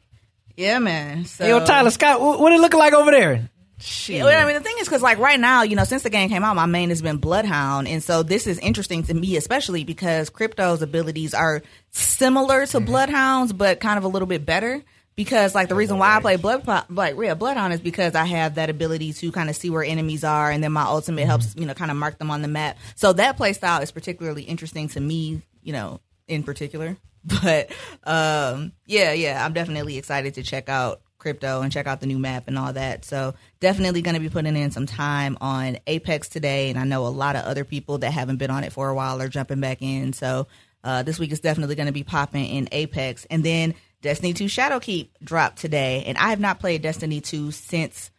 Yeah, 0.58 0.80
man. 0.80 1.26
So 1.26 1.46
yo, 1.48 1.66
Tyler 1.66 1.92
Scott, 1.92 2.20
what, 2.20 2.52
it 2.52 2.60
looking 2.60 2.80
like 2.80 2.94
over 2.94 3.12
there? 3.12 3.50
Shit. 3.82 4.18
Yeah, 4.18 4.24
well, 4.26 4.44
I 4.44 4.46
mean, 4.46 4.56
the 4.56 4.60
thing 4.68 4.76
is, 4.82 4.88
because 4.90 5.02
like 5.02 5.20
right 5.20 5.40
now, 5.40 5.62
you 5.64 5.78
know, 5.78 5.86
since 5.86 6.04
the 6.04 6.10
game 6.10 6.28
came 6.28 6.44
out, 6.44 6.54
my 6.58 6.66
main 6.66 6.90
has 6.90 7.02
been 7.02 7.16
Bloodhound, 7.16 7.88
and 7.88 8.04
so 8.04 8.24
this 8.24 8.46
is 8.46 8.60
interesting 8.60 9.04
to 9.04 9.14
me, 9.14 9.38
especially 9.38 9.86
because 9.86 10.30
Crypto's 10.30 10.82
abilities 10.82 11.34
are 11.34 11.62
similar 11.92 12.66
to 12.66 12.82
Bloodhound's, 12.82 13.54
but 13.54 13.80
kind 13.80 13.98
of 13.98 14.04
a 14.04 14.10
little 14.10 14.28
bit 14.28 14.46
better. 14.46 14.84
Because 15.20 15.54
like 15.54 15.68
the 15.68 15.76
reason 15.76 15.98
why 15.98 16.16
I 16.16 16.22
play 16.22 16.38
Blood, 16.38 16.66
like 16.90 17.18
yeah, 17.20 17.34
Bloodhound 17.34 17.74
is 17.74 17.82
because 17.82 18.16
I 18.16 18.24
have 18.24 18.56
that 18.56 18.70
ability 18.70 19.12
to 19.12 19.34
kind 19.34 19.50
of 19.50 19.56
see 19.58 19.70
where 19.70 19.84
enemies 19.84 20.24
are, 20.24 20.50
and 20.50 20.64
then 20.64 20.72
my 20.72 20.84
ultimate 20.84 21.26
helps 21.26 21.58
you 21.58 21.66
know 21.66 21.74
kind 21.74 21.92
of 21.92 21.98
mark 21.98 22.18
them 22.20 22.32
on 22.32 22.42
the 22.42 22.48
map. 22.48 22.78
So 22.96 23.12
that 23.12 23.36
play 23.36 23.52
style 23.52 23.82
is 23.82 23.92
particularly 23.92 24.44
interesting 24.44 24.88
to 24.88 25.02
me, 25.02 25.42
you 25.62 25.74
know, 25.74 26.00
in 26.30 26.44
particular. 26.44 26.96
But 27.44 27.70
um, 28.06 28.72
yeah, 28.86 29.12
yeah, 29.12 29.46
I'm 29.46 29.52
definitely 29.52 29.98
excited 29.98 30.36
to 30.36 30.42
check 30.42 30.70
out 30.70 31.02
crypto 31.18 31.62
and 31.62 31.70
check 31.70 31.86
out 31.86 32.00
the 32.00 32.08
new 32.08 32.18
map 32.18 32.48
and 32.48 32.58
all 32.58 32.72
that. 32.72 33.04
So 33.04 33.34
definitely 33.60 34.02
going 34.02 34.14
to 34.14 34.22
be 34.22 34.30
putting 34.30 34.56
in 34.56 34.72
some 34.72 34.86
time 34.86 35.38
on 35.42 35.80
Apex 35.86 36.30
today, 36.30 36.70
and 36.70 36.80
I 36.80 36.86
know 36.86 37.06
a 37.06 37.10
lot 37.10 37.36
of 37.36 37.44
other 37.44 37.66
people 37.66 37.98
that 37.98 38.12
haven't 38.12 38.38
been 38.38 38.52
on 38.52 38.64
it 38.64 38.72
for 38.72 38.88
a 38.88 38.96
while 38.96 39.22
are 39.22 39.28
jumping 39.28 39.60
back 39.60 39.82
in. 39.82 40.14
So 40.14 40.48
uh, 40.82 41.04
this 41.04 41.20
week 41.20 41.34
is 41.34 41.42
definitely 41.42 41.76
going 41.76 41.88
to 41.88 41.92
be 41.92 42.04
popping 42.04 42.46
in 42.46 42.70
Apex, 42.72 43.26
and 43.30 43.44
then 43.44 43.76
Destiny 44.02 44.34
2 44.34 44.46
Shadowkeep 44.46 45.10
dropped 45.24 45.58
today, 45.58 46.04
and 46.06 46.18
I 46.18 46.30
have 46.30 46.40
not 46.40 46.60
played 46.60 46.82
Destiny 46.82 47.22
2 47.22 47.52
since 47.52 48.12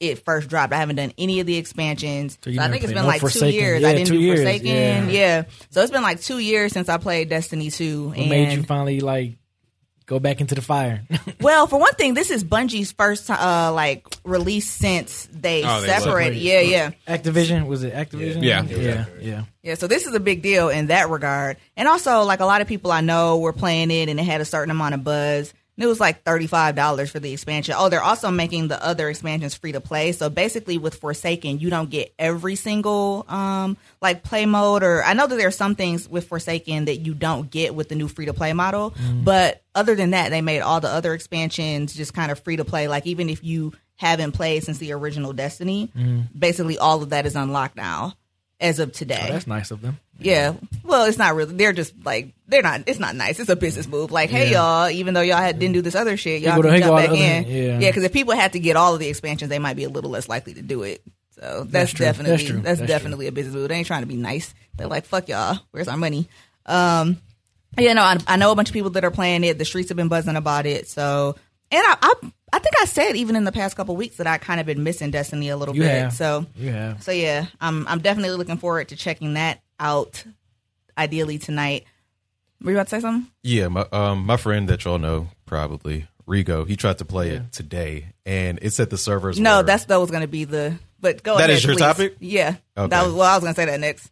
it 0.00 0.24
first 0.24 0.48
dropped. 0.48 0.72
I 0.72 0.76
haven't 0.78 0.96
done 0.96 1.12
any 1.18 1.40
of 1.40 1.46
the 1.46 1.56
expansions. 1.56 2.38
So 2.42 2.50
So, 2.50 2.60
I 2.60 2.68
think 2.70 2.82
it's 2.82 2.92
been 2.92 3.02
no 3.02 3.06
like 3.08 3.20
two 3.20 3.48
years. 3.50 3.82
Yeah, 3.82 3.88
I 3.88 3.94
didn't 3.94 4.08
do 4.08 4.18
years, 4.18 4.40
Forsaken. 4.40 4.66
yeah. 4.66 5.08
Yeah. 5.08 5.42
So 5.70 5.82
it's 5.82 5.90
been 5.92 6.02
like 6.02 6.20
two 6.20 6.38
years 6.38 6.72
since 6.72 6.88
I 6.88 6.96
played 6.96 7.28
Destiny 7.28 7.70
2. 7.70 8.08
What 8.08 8.18
and 8.18 8.30
made 8.30 8.52
you 8.52 8.62
finally 8.62 9.00
like 9.00 9.36
go 10.10 10.18
back 10.18 10.40
into 10.40 10.56
the 10.56 10.60
fire? 10.60 11.04
well, 11.40 11.68
for 11.68 11.78
one 11.78 11.94
thing, 11.94 12.14
this 12.14 12.30
is 12.32 12.42
Bungie's 12.42 12.90
first 12.90 13.30
uh 13.30 13.72
like 13.72 14.04
release 14.24 14.68
since 14.68 15.28
they 15.32 15.62
Oh, 15.64 15.80
they 15.80 15.86
separated. 15.86 16.02
separated. 16.02 16.38
Yeah, 16.42 16.60
yeah. 16.60 16.90
Activision 17.16 17.66
was 17.66 17.84
it 17.84 17.94
Activision? 17.94 18.42
Yeah. 18.42 18.64
yeah, 18.64 19.04
yeah. 19.20 19.44
Yeah, 19.62 19.74
so 19.74 19.86
this 19.86 20.06
is 20.06 20.14
a 20.14 20.20
big 20.20 20.42
deal 20.42 20.68
in 20.68 20.88
that 20.88 21.08
regard. 21.10 21.58
And 21.76 21.86
also, 21.86 22.22
like 22.22 22.40
a 22.40 22.44
lot 22.46 22.60
of 22.60 22.66
people 22.66 22.90
I 22.90 23.02
know 23.02 23.38
were 23.38 23.52
playing 23.52 23.90
it 23.92 24.08
and 24.08 24.18
it 24.18 24.24
had 24.24 24.40
a 24.40 24.44
certain 24.44 24.70
amount 24.70 24.94
of 24.94 25.04
buzz. 25.04 25.54
It 25.80 25.86
was 25.86 25.98
like 25.98 26.24
$35 26.24 27.10
for 27.10 27.18
the 27.20 27.32
expansion. 27.32 27.74
Oh, 27.76 27.88
they're 27.88 28.02
also 28.02 28.30
making 28.30 28.68
the 28.68 28.84
other 28.84 29.08
expansions 29.08 29.54
free 29.54 29.72
to 29.72 29.80
play. 29.80 30.12
So 30.12 30.28
basically 30.28 30.76
with 30.78 30.96
Forsaken, 30.96 31.58
you 31.58 31.70
don't 31.70 31.88
get 31.88 32.12
every 32.18 32.54
single 32.54 33.24
um 33.28 33.76
like 34.02 34.22
play 34.22 34.44
mode 34.46 34.82
or 34.82 35.02
I 35.02 35.14
know 35.14 35.26
that 35.26 35.36
there 35.36 35.48
are 35.48 35.50
some 35.50 35.74
things 35.74 36.08
with 36.08 36.28
Forsaken 36.28 36.84
that 36.84 36.98
you 36.98 37.14
don't 37.14 37.50
get 37.50 37.74
with 37.74 37.88
the 37.88 37.94
new 37.94 38.08
free 38.08 38.26
to 38.26 38.34
play 38.34 38.52
model, 38.52 38.94
but 39.24 39.62
other 39.74 39.94
than 39.94 40.10
that, 40.10 40.30
they 40.30 40.42
made 40.42 40.60
all 40.60 40.80
the 40.80 40.88
other 40.88 41.14
expansions 41.14 41.94
just 41.94 42.12
kind 42.12 42.30
of 42.30 42.38
free 42.40 42.56
to 42.56 42.64
play. 42.64 42.86
Like 42.86 43.06
even 43.06 43.30
if 43.30 43.42
you 43.42 43.72
haven't 43.96 44.32
played 44.32 44.64
since 44.64 44.78
the 44.78 44.92
original 44.92 45.32
Destiny, 45.32 45.90
basically 46.38 46.76
all 46.78 47.02
of 47.02 47.10
that 47.10 47.24
is 47.26 47.36
unlocked 47.36 47.76
now 47.76 48.14
as 48.60 48.78
of 48.78 48.92
today. 48.92 49.26
Oh, 49.28 49.32
that's 49.32 49.46
nice 49.46 49.70
of 49.70 49.80
them. 49.80 49.98
Yeah. 50.20 50.54
Well, 50.84 51.04
it's 51.06 51.18
not 51.18 51.34
really. 51.34 51.54
They're 51.54 51.72
just 51.72 51.94
like 52.04 52.34
they're 52.46 52.62
not. 52.62 52.82
It's 52.86 52.98
not 52.98 53.14
nice. 53.16 53.38
It's 53.40 53.48
a 53.48 53.56
business 53.56 53.86
move. 53.88 54.10
Like, 54.10 54.30
hey, 54.30 54.50
Yeah. 54.50 54.84
y'all. 54.86 54.90
Even 54.90 55.14
though 55.14 55.20
y'all 55.20 55.36
had, 55.38 55.58
didn't 55.58 55.74
do 55.74 55.82
this 55.82 55.94
other 55.94 56.16
shit, 56.16 56.42
y'all 56.42 56.56
go 56.56 56.62
to- 56.62 56.68
can 56.70 56.80
go 56.80 56.86
jump 56.86 56.96
back 56.98 57.18
in. 57.18 57.44
other- 57.44 57.50
yeah. 57.50 57.78
Yeah. 57.78 57.88
Because 57.90 58.04
if 58.04 58.12
people 58.12 58.34
had 58.34 58.52
to 58.52 58.58
get 58.58 58.76
all 58.76 58.94
of 58.94 59.00
the 59.00 59.08
expansions, 59.08 59.48
they 59.48 59.58
might 59.58 59.76
be 59.76 59.84
a 59.84 59.88
little 59.88 60.10
less 60.10 60.28
likely 60.28 60.54
to 60.54 60.62
do 60.62 60.82
it. 60.82 61.02
So 61.36 61.60
that's, 61.60 61.70
That's 61.70 61.90
true. 61.92 62.04
definitely 62.06 62.30
That's 62.32 62.42
that's, 62.42 62.50
true. 62.50 62.60
That's 62.62 62.78
true. 62.80 62.86
definitely 62.86 63.26
a 63.28 63.32
business 63.32 63.54
move. 63.54 63.68
They 63.68 63.76
ain't 63.76 63.86
trying 63.86 64.02
to 64.02 64.06
be 64.06 64.16
nice. 64.16 64.52
They're 64.76 64.88
like, 64.88 65.06
fuck 65.06 65.28
y'all. 65.28 65.58
Where's 65.70 65.88
our 65.88 65.96
money? 65.96 66.28
Um. 66.66 67.18
Yeah. 67.78 67.92
No. 67.94 68.02
I, 68.02 68.18
I 68.26 68.36
know 68.36 68.50
a 68.52 68.56
bunch 68.56 68.68
of 68.68 68.74
people 68.74 68.90
that 68.90 69.04
are 69.04 69.10
playing 69.10 69.44
it. 69.44 69.58
The 69.58 69.64
streets 69.64 69.88
have 69.90 69.96
been 69.96 70.08
buzzing 70.08 70.36
about 70.36 70.66
it. 70.66 70.88
So. 70.88 71.36
And 71.72 71.80
I, 71.86 71.96
I, 72.02 72.14
I 72.52 72.58
think 72.58 72.74
I 72.80 72.84
said 72.86 73.14
even 73.14 73.36
in 73.36 73.44
the 73.44 73.52
past 73.52 73.76
couple 73.76 73.94
weeks 73.94 74.16
that 74.16 74.26
I 74.26 74.38
kind 74.38 74.58
of 74.58 74.66
been 74.66 74.82
missing 74.82 75.12
Destiny 75.12 75.50
a 75.50 75.56
little 75.56 75.74
You 75.76 75.82
bit. 75.82 75.90
have. 76.02 76.12
So 76.12 76.46
Yeah. 76.56 76.96
so 76.98 77.12
yeah, 77.12 77.46
I'm 77.60 77.86
I'm 77.86 78.00
definitely 78.00 78.36
looking 78.36 78.56
forward 78.56 78.88
to 78.88 78.96
checking 78.96 79.34
that 79.34 79.60
out. 79.80 80.24
Ideally 80.96 81.38
tonight. 81.38 81.84
Were 82.62 82.72
you 82.72 82.76
about 82.76 82.88
to 82.88 82.90
say 82.96 83.00
something? 83.00 83.30
Yeah, 83.42 83.68
my 83.68 83.86
um 83.90 84.26
my 84.26 84.36
friend 84.36 84.68
that 84.68 84.84
y'all 84.84 84.98
know 84.98 85.28
probably 85.46 86.06
Rigo. 86.28 86.68
He 86.68 86.76
tried 86.76 86.98
to 86.98 87.04
play 87.06 87.30
it 87.30 87.50
today, 87.52 88.12
and 88.26 88.58
it 88.62 88.70
said 88.74 88.90
the 88.90 88.98
servers. 88.98 89.40
No, 89.40 89.58
were- 89.58 89.62
that's 89.62 89.86
that 89.86 89.96
was 89.96 90.10
going 90.10 90.20
to 90.22 90.28
be 90.28 90.44
the. 90.44 90.78
But 91.00 91.22
go 91.22 91.38
That 91.38 91.44
ahead. 91.48 91.56
is 91.56 91.64
your 91.64 91.72
please. 91.74 91.80
topic? 91.80 92.16
Yeah. 92.20 92.56
Okay. 92.76 92.88
That 92.90 93.06
was 93.06 93.14
well. 93.14 93.22
I 93.24 93.34
was 93.36 93.42
going 93.42 93.54
to 93.54 93.60
say 93.60 93.64
that 93.64 93.80
next. 93.80 94.10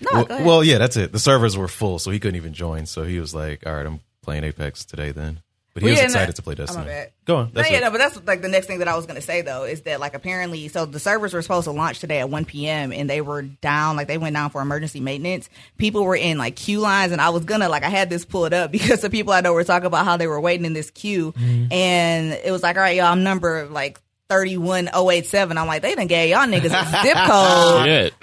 No, 0.00 0.10
well, 0.12 0.24
go 0.24 0.34
ahead. 0.34 0.46
well, 0.46 0.62
yeah, 0.64 0.78
that's 0.78 0.96
it. 0.96 1.10
The 1.10 1.18
servers 1.18 1.56
were 1.56 1.66
full, 1.66 1.98
so 1.98 2.12
he 2.12 2.20
couldn't 2.20 2.36
even 2.36 2.52
join. 2.54 2.86
So 2.86 3.02
he 3.02 3.18
was 3.18 3.34
like, 3.34 3.66
"All 3.66 3.74
right, 3.74 3.84
I'm 3.84 3.98
playing 4.22 4.44
Apex 4.44 4.84
today 4.84 5.10
then." 5.10 5.40
But 5.80 5.82
he 5.82 5.86
Well, 5.86 5.92
was 5.94 5.98
yeah, 6.00 6.04
excited 6.06 6.36
to 6.36 6.42
play 6.42 6.54
Destiny. 6.54 6.90
Go 7.24 7.36
on. 7.36 7.52
No, 7.54 7.60
yeah, 7.62 7.78
it. 7.78 7.80
no, 7.82 7.90
but 7.90 7.98
that's 7.98 8.20
like 8.26 8.42
the 8.42 8.48
next 8.48 8.66
thing 8.66 8.78
that 8.80 8.88
I 8.88 8.96
was 8.96 9.06
going 9.06 9.16
to 9.16 9.22
say 9.22 9.42
though 9.42 9.64
is 9.64 9.82
that 9.82 10.00
like 10.00 10.14
apparently, 10.14 10.68
so 10.68 10.86
the 10.86 10.98
servers 10.98 11.32
were 11.34 11.42
supposed 11.42 11.64
to 11.64 11.70
launch 11.72 11.98
today 12.00 12.20
at 12.20 12.28
1 12.30 12.44
p.m. 12.46 12.92
and 12.92 13.08
they 13.08 13.20
were 13.20 13.42
down, 13.42 13.96
like 13.96 14.08
they 14.08 14.18
went 14.18 14.34
down 14.34 14.50
for 14.50 14.60
emergency 14.60 15.00
maintenance. 15.00 15.48
People 15.76 16.04
were 16.04 16.16
in 16.16 16.38
like 16.38 16.56
queue 16.56 16.80
lines, 16.80 17.12
and 17.12 17.20
I 17.20 17.30
was 17.30 17.44
gonna 17.44 17.68
like 17.68 17.84
I 17.84 17.88
had 17.90 18.10
this 18.10 18.24
pulled 18.24 18.52
up 18.52 18.70
because 18.72 19.00
the 19.02 19.10
people 19.10 19.32
I 19.32 19.40
know 19.40 19.52
were 19.52 19.64
talking 19.64 19.86
about 19.86 20.04
how 20.04 20.16
they 20.16 20.26
were 20.26 20.40
waiting 20.40 20.66
in 20.66 20.72
this 20.72 20.90
queue, 20.90 21.32
Mm-hmm. 21.32 21.72
and 21.72 22.32
it 22.32 22.50
was 22.50 22.62
like, 22.62 22.76
all 22.76 22.82
right, 22.82 22.96
y'all, 22.96 23.06
I'm 23.06 23.22
number 23.22 23.66
like. 23.66 24.00
31087. 24.30 25.56
I'm 25.56 25.66
like, 25.66 25.80
they 25.80 25.94
done 25.94 26.06
gave 26.06 26.28
y'all 26.28 26.46
niggas 26.46 26.66
a 26.66 27.02
zip 27.02 27.16
code. 27.26 27.84
Shit. 27.86 28.14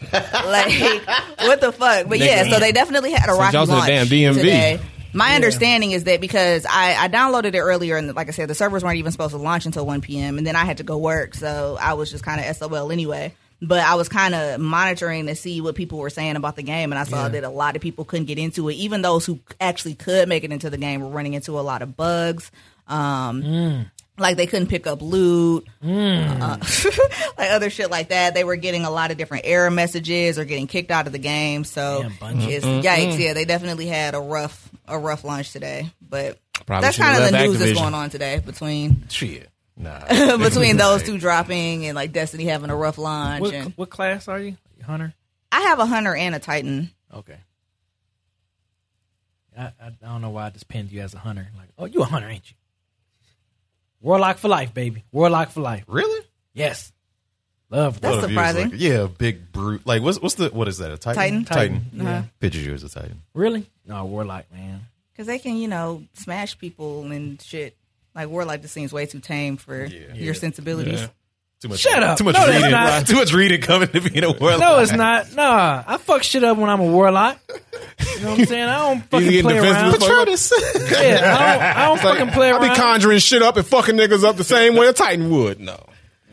like, 0.45 1.07
what 1.47 1.61
the 1.61 1.71
fuck? 1.71 2.07
But 2.07 2.19
yeah, 2.19 2.47
so 2.47 2.59
they 2.59 2.71
definitely 2.71 3.11
had 3.11 3.27
a 3.27 3.33
rocky 3.33 3.57
y'all 3.57 3.65
launch 3.65 3.87
damn 3.87 4.05
DMV. 4.05 4.35
today. 4.35 4.79
My 5.15 5.35
understanding 5.35 5.91
is 5.91 6.03
that 6.03 6.19
because 6.21 6.65
I, 6.69 6.95
I 7.05 7.07
downloaded 7.07 7.53
it 7.55 7.59
earlier, 7.59 7.95
and 7.97 8.13
like 8.13 8.27
I 8.27 8.31
said, 8.31 8.49
the 8.49 8.55
servers 8.55 8.83
weren't 8.83 8.97
even 8.97 9.11
supposed 9.11 9.31
to 9.31 9.37
launch 9.37 9.65
until 9.65 9.85
1 9.85 10.01
p.m. 10.01 10.37
And 10.37 10.45
then 10.45 10.55
I 10.55 10.65
had 10.65 10.77
to 10.77 10.83
go 10.83 10.97
work, 10.97 11.33
so 11.35 11.77
I 11.79 11.93
was 11.93 12.11
just 12.11 12.23
kind 12.23 12.43
of 12.43 12.55
SOL 12.55 12.91
anyway. 12.91 13.33
But 13.61 13.79
I 13.79 13.95
was 13.95 14.09
kind 14.09 14.35
of 14.35 14.59
monitoring 14.59 15.27
to 15.27 15.35
see 15.35 15.61
what 15.61 15.75
people 15.75 15.97
were 15.99 16.09
saying 16.09 16.35
about 16.35 16.57
the 16.57 16.63
game, 16.63 16.91
and 16.91 16.99
I 16.99 17.05
saw 17.05 17.29
that 17.29 17.43
a 17.45 17.49
lot 17.49 17.77
of 17.77 17.81
people 17.81 18.03
couldn't 18.03 18.25
get 18.25 18.37
into 18.37 18.67
it. 18.67 18.73
Even 18.73 19.01
those 19.01 19.25
who 19.25 19.39
actually 19.61 19.95
could 19.95 20.27
make 20.27 20.43
it 20.43 20.51
into 20.51 20.69
the 20.69 20.77
game 20.77 20.99
were 20.99 21.07
running 21.07 21.33
into 21.33 21.57
a 21.57 21.61
lot 21.61 21.81
of 21.81 21.95
bugs. 21.95 22.51
Um, 22.87 23.89
Like 24.17 24.37
they 24.37 24.47
couldn't 24.47 24.67
pick 24.67 24.87
up 24.87 25.01
loot, 25.01 25.67
uh, 25.83 26.57
like 27.37 27.51
other 27.51 27.69
shit 27.69 27.89
like 27.89 28.09
that. 28.09 28.33
They 28.33 28.43
were 28.43 28.55
getting 28.55 28.85
a 28.85 28.89
lot 28.91 29.11
of 29.11 29.17
different 29.17 29.45
error 29.45 29.71
messages 29.71 30.37
or 30.39 30.45
getting 30.45 30.67
kicked 30.67 30.91
out 30.91 31.05
of 31.07 31.11
the 31.13 31.19
game. 31.19 31.63
So 31.63 32.03
Damn, 32.19 32.39
it's 32.41 32.65
yikes. 32.65 33.19
Yeah, 33.19 33.33
they 33.33 33.43
definitely 33.45 33.87
had 33.87 34.15
a 34.15 34.19
rough 34.19 34.69
a 34.87 34.97
rough 34.97 35.23
launch 35.23 35.51
today. 35.51 35.89
But 36.01 36.39
Probably 36.65 36.87
That's 36.87 36.97
kind 36.97 37.17
of 37.17 37.25
the 37.25 37.31
left 37.31 37.47
news 37.47 37.59
that's 37.59 37.79
going 37.79 37.93
on 37.93 38.09
today 38.09 38.41
between 38.43 39.07
Shit. 39.09 39.49
Nah. 39.77 40.37
between 40.37 40.77
those 40.77 41.03
two 41.03 41.17
dropping 41.17 41.85
and 41.85 41.95
like 41.95 42.11
Destiny 42.11 42.45
having 42.45 42.69
a 42.69 42.75
rough 42.75 42.97
launch. 42.97 43.41
What, 43.41 43.53
and 43.53 43.73
what 43.75 43.89
class 43.89 44.27
are 44.27 44.39
you, 44.39 44.57
Hunter? 44.83 45.13
I 45.51 45.61
have 45.61 45.79
a 45.79 45.85
hunter 45.85 46.15
and 46.15 46.33
a 46.33 46.39
titan. 46.39 46.91
Okay. 47.13 47.37
I, 49.57 49.63
I, 49.63 49.71
I 49.87 49.91
don't 50.01 50.21
know 50.21 50.31
why 50.31 50.47
I 50.47 50.49
just 50.49 50.67
pinned 50.67 50.91
you 50.91 51.01
as 51.01 51.13
a 51.13 51.19
hunter. 51.19 51.47
Like, 51.57 51.69
oh, 51.77 51.85
you 51.85 52.01
a 52.01 52.05
hunter, 52.05 52.27
ain't 52.27 52.49
you? 52.49 52.57
Warlock 54.01 54.37
for 54.37 54.47
life, 54.47 54.73
baby. 54.73 55.03
Warlock 55.11 55.51
for 55.51 55.61
life. 55.61 55.83
really? 55.87 56.25
Yes. 56.53 56.91
Love 57.71 57.99
That's 57.99 58.15
What 58.17 58.23
if 58.25 58.29
he 58.29 58.35
was 58.35 58.45
surprising. 58.47 58.71
Like, 58.71 58.79
yeah, 58.79 59.07
big 59.17 59.51
brute. 59.51 59.85
Like 59.85 60.01
what's 60.01 60.19
what's 60.21 60.35
the 60.35 60.49
what 60.49 60.67
is 60.67 60.77
that? 60.77 60.91
A 60.91 60.97
titan? 60.97 61.15
Titan. 61.15 61.45
Titan. 61.45 61.73
Titan, 61.73 61.89
yeah. 62.05 62.17
Uh-huh. 62.19 62.27
Pictures 62.39 62.65
you 62.65 62.73
as 62.73 62.83
a 62.83 62.89
titan. 62.89 63.21
Really? 63.33 63.65
No, 63.85 64.05
Warlock, 64.05 64.45
man. 64.53 64.81
Because 65.11 65.27
they 65.27 65.39
can, 65.39 65.57
you 65.57 65.67
know, 65.67 66.03
smash 66.13 66.57
people 66.59 67.09
and 67.11 67.41
shit. 67.41 67.75
Like 68.13 68.29
Warlock 68.29 68.61
just 68.61 68.73
seems 68.73 68.93
way 68.93 69.05
too 69.07 69.19
tame 69.19 69.57
for 69.57 69.85
your 69.85 70.33
sensibilities. 70.33 71.01
Yeah. 71.01 71.07
Too 71.61 71.69
much. 71.69 71.79
Shut 71.79 72.03
up. 72.03 72.17
Too 72.17 72.25
much 72.25 72.35
No, 72.35 72.47
reading. 72.47 72.69
not. 72.71 73.07
Too 73.07 73.15
much 73.15 73.33
reading 73.33 73.61
coming 73.61 73.87
to 73.87 74.01
being 74.01 74.23
a 74.25 74.31
warlock. 74.31 74.59
No, 74.59 74.79
it's 74.79 74.91
not. 74.91 75.33
Nah, 75.33 75.83
I 75.87 75.97
fuck 75.97 76.21
shit 76.21 76.43
up 76.43 76.57
when 76.57 76.69
I'm 76.69 76.81
a 76.81 76.85
warlock. 76.85 77.39
You 77.49 78.21
know 78.21 78.31
what 78.31 78.39
I'm 78.41 78.45
saying? 78.45 78.63
I 78.63 78.77
don't 78.77 79.01
fucking 79.09 79.29
getting 79.29 79.43
play 79.43 79.53
defensive 79.55 80.07
around. 80.07 80.29
as 80.29 80.51
Yeah, 80.91 81.21
I 81.23 81.53
don't, 81.53 81.63
I 81.63 81.85
don't 81.87 81.99
fucking 82.01 82.33
play 82.33 82.49
around. 82.49 82.61
I 82.61 82.65
around. 82.67 82.75
be 82.75 82.79
conjuring 82.81 83.19
shit 83.19 83.41
up 83.41 83.55
and 83.57 83.65
fucking 83.65 83.95
niggas 83.95 84.23
up 84.25 84.35
the 84.35 84.43
same 84.43 84.75
way 84.75 84.87
a 84.87 84.93
Titan 84.93 85.31
would. 85.31 85.59
No. 85.61 85.81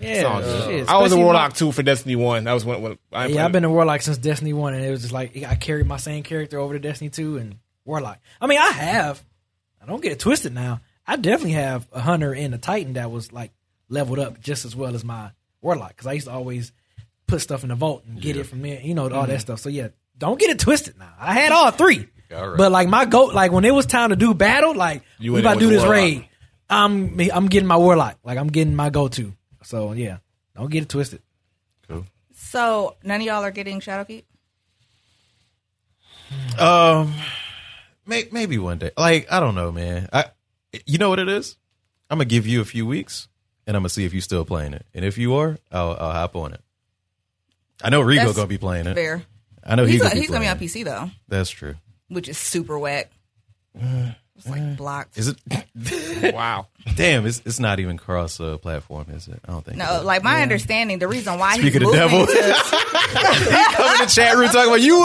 Yeah, 0.02 0.66
shit, 0.66 0.88
I 0.88 0.98
was 0.98 1.12
a 1.12 1.16
Warlock 1.16 1.54
too 1.54 1.72
for 1.72 1.82
Destiny 1.82 2.16
1. 2.16 2.44
That 2.44 2.52
was 2.52 2.64
when, 2.64 2.82
when 2.82 2.98
I 3.12 3.26
Yeah, 3.26 3.44
I've 3.44 3.52
been 3.52 3.64
a 3.64 3.70
Warlock 3.70 4.02
since 4.02 4.18
Destiny 4.18 4.52
One, 4.52 4.74
and 4.74 4.84
it 4.84 4.90
was 4.90 5.02
just 5.02 5.12
like 5.12 5.42
I 5.44 5.54
carried 5.54 5.86
my 5.86 5.96
same 5.96 6.22
character 6.22 6.58
over 6.58 6.74
to 6.74 6.78
Destiny 6.80 7.10
Two 7.10 7.36
and 7.38 7.56
Warlock. 7.84 8.18
I 8.40 8.46
mean, 8.46 8.58
I 8.58 8.70
have. 8.70 9.22
I 9.82 9.86
don't 9.86 10.02
get 10.02 10.12
it 10.12 10.18
twisted 10.20 10.52
now. 10.54 10.80
I 11.06 11.16
definitely 11.16 11.52
have 11.52 11.86
a 11.92 12.00
Hunter 12.00 12.34
and 12.34 12.54
a 12.54 12.58
Titan 12.58 12.92
that 12.94 13.10
was 13.10 13.32
like 13.32 13.50
leveled 13.88 14.18
up 14.20 14.40
just 14.40 14.64
as 14.64 14.74
well 14.76 14.94
as 14.94 15.04
my 15.04 15.30
Warlock 15.60 15.88
because 15.90 16.06
I 16.06 16.12
used 16.12 16.26
to 16.26 16.32
always 16.32 16.72
put 17.26 17.40
stuff 17.40 17.62
in 17.62 17.70
the 17.70 17.74
vault 17.74 18.04
and 18.06 18.20
get 18.20 18.36
it 18.36 18.44
from 18.44 18.62
there. 18.62 18.80
You 18.80 18.94
know, 18.94 19.04
all 19.04 19.10
Mm-hmm. 19.10 19.30
that 19.32 19.40
stuff. 19.40 19.60
So 19.60 19.68
yeah, 19.68 19.88
don't 20.18 20.38
get 20.38 20.50
it 20.50 20.58
twisted 20.60 20.98
now. 20.98 21.12
I 21.18 21.34
had 21.34 21.50
all 21.52 21.70
three, 21.72 22.06
All 22.32 22.48
right. 22.50 22.56
but 22.58 22.70
like 22.70 22.88
my 22.88 23.04
goat, 23.06 23.34
like 23.34 23.50
when 23.50 23.64
it 23.64 23.74
was 23.74 23.86
time 23.86 24.10
to 24.10 24.16
do 24.16 24.34
battle, 24.34 24.74
like 24.74 25.02
You 25.18 25.32
we 25.32 25.36
went 25.42 25.46
about 25.46 25.54
to 25.54 25.60
do 25.60 25.68
this 25.70 25.80
Warlock. 25.80 25.96
raid. 25.96 26.28
I'm 26.70 27.20
I'm 27.32 27.46
getting 27.48 27.66
my 27.66 27.76
Warlock. 27.76 28.18
Like 28.24 28.38
I'm 28.38 28.48
getting 28.48 28.74
my 28.76 28.90
go 28.90 29.08
to. 29.08 29.32
So 29.64 29.92
yeah, 29.92 30.18
don't 30.56 30.70
get 30.70 30.82
it 30.84 30.88
twisted. 30.88 31.22
Cool. 31.88 32.04
So 32.34 32.96
none 33.02 33.20
of 33.20 33.26
y'all 33.26 33.42
are 33.44 33.50
getting 33.50 33.80
Shadowkeep? 33.80 34.24
Um, 36.58 37.14
may, 38.06 38.26
maybe 38.32 38.58
one 38.58 38.78
day. 38.78 38.90
Like 38.96 39.30
I 39.30 39.40
don't 39.40 39.54
know, 39.54 39.70
man. 39.72 40.08
I, 40.12 40.26
you 40.86 40.98
know 40.98 41.08
what 41.08 41.18
it 41.18 41.28
is? 41.28 41.56
I'm 42.10 42.18
gonna 42.18 42.26
give 42.26 42.46
you 42.46 42.60
a 42.60 42.64
few 42.64 42.86
weeks, 42.86 43.28
and 43.66 43.76
I'm 43.76 43.82
gonna 43.82 43.88
see 43.90 44.04
if 44.04 44.12
you're 44.12 44.22
still 44.22 44.44
playing 44.44 44.74
it. 44.74 44.86
And 44.94 45.04
if 45.04 45.18
you 45.18 45.34
are, 45.34 45.58
I'll, 45.70 45.90
I'll 45.98 46.12
hop 46.12 46.36
on 46.36 46.52
it. 46.54 46.60
I 47.82 47.90
know 47.90 48.02
Rigo 48.02 48.16
That's 48.24 48.36
gonna 48.36 48.46
be 48.46 48.58
playing 48.58 48.86
it. 48.86 48.94
Fair. 48.94 49.22
I 49.64 49.76
know 49.76 49.84
He's, 49.84 49.94
he's, 49.94 50.02
gonna, 50.02 50.10
gonna, 50.10 50.20
he's 50.20 50.28
be 50.30 50.32
gonna 50.32 50.44
be 50.44 50.48
on. 50.48 50.58
PC 50.58 50.84
though, 50.84 51.10
That's 51.28 51.50
true. 51.50 51.74
which 52.08 52.28
is 52.28 52.36
super 52.38 52.78
whack. 52.78 53.10
It's 54.44 54.50
like 54.50 54.76
blocked. 54.76 55.16
Is 55.18 55.28
it? 55.28 55.38
Wow. 56.34 56.66
Damn, 56.96 57.26
it's 57.26 57.42
it's 57.44 57.58
not 57.60 57.80
even 57.80 57.96
cross 57.96 58.38
uh, 58.40 58.56
platform, 58.58 59.06
is 59.10 59.26
it? 59.28 59.40
I 59.46 59.52
don't 59.52 59.64
think. 59.64 59.76
No, 59.78 59.98
is. 59.98 60.04
like 60.04 60.22
my 60.22 60.42
understanding, 60.42 60.98
the 60.98 61.08
reason 61.08 61.38
why 61.38 61.54
Speak 61.54 61.72
he's 61.72 61.76
of 61.76 61.80
the 61.80 61.86
moving 61.86 61.98
devil. 62.00 62.26
to 62.26 62.32
come 62.32 63.92
in 63.94 63.98
the 64.00 64.06
chat 64.12 64.36
room 64.36 64.48
talking 64.48 64.68
about 64.68 64.80
you. 64.80 65.00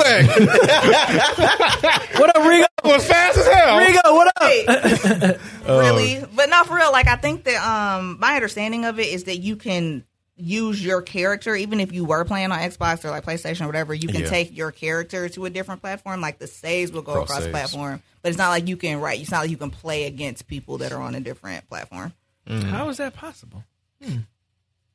What 2.19 2.36
up, 2.36 2.43
Rigo? 2.43 2.65
was 2.84 3.06
fast 3.06 3.38
as 3.38 3.47
hell. 3.47 3.80
Rigo, 3.80 4.13
what 4.15 4.32
up? 4.41 5.39
really, 5.67 6.23
but 6.36 6.50
not 6.50 6.67
for 6.67 6.76
real. 6.76 6.91
Like 6.91 7.08
I 7.08 7.15
think 7.15 7.43
that 7.45 7.62
um 7.65 8.17
my 8.19 8.36
understanding 8.36 8.86
of 8.86 9.00
it 9.00 9.08
is 9.08 9.26
that 9.26 9.38
you 9.38 9.56
can 9.56 10.04
use 10.38 10.84
your 10.84 11.02
character 11.02 11.56
even 11.56 11.80
if 11.80 11.91
you 11.91 12.06
were 12.06 12.23
playing 12.23 12.52
on 12.52 12.60
Xbox 12.60 13.04
or 13.04 13.10
like 13.10 13.26
PlayStation 13.26 13.62
or 13.62 13.65
whatever. 13.67 13.93
You 13.93 14.08
can 14.08 14.21
Yeah. 14.21 14.30
take 14.30 14.56
your 14.56 14.71
character 14.71 15.28
to 15.30 15.45
a 15.45 15.50
different 15.50 15.82
platform. 15.82 16.21
Like 16.21 16.38
the 16.39 16.47
saves 16.47 16.91
will 16.91 17.02
go 17.02 17.13
Cross 17.13 17.26
across 17.26 17.39
saves. 17.43 17.52
platform, 17.52 18.04
but 18.21 18.30
it's 18.30 18.38
not 18.38 18.50
like 18.50 18.67
you 18.67 18.78
can 18.78 19.00
write. 19.00 19.19
It's 19.21 19.32
not 19.32 19.41
like 19.41 19.50
you 19.50 19.58
can 19.58 19.71
play 19.71 20.06
against 20.06 20.47
people 20.47 20.78
that 20.80 20.91
are 20.91 21.02
on 21.02 21.15
a 21.15 21.19
different 21.19 21.67
platform. 21.67 22.13
How 22.47 22.88
is 22.89 22.97
that 22.97 23.13
possible? 23.15 23.63
Hmm. 24.04 24.17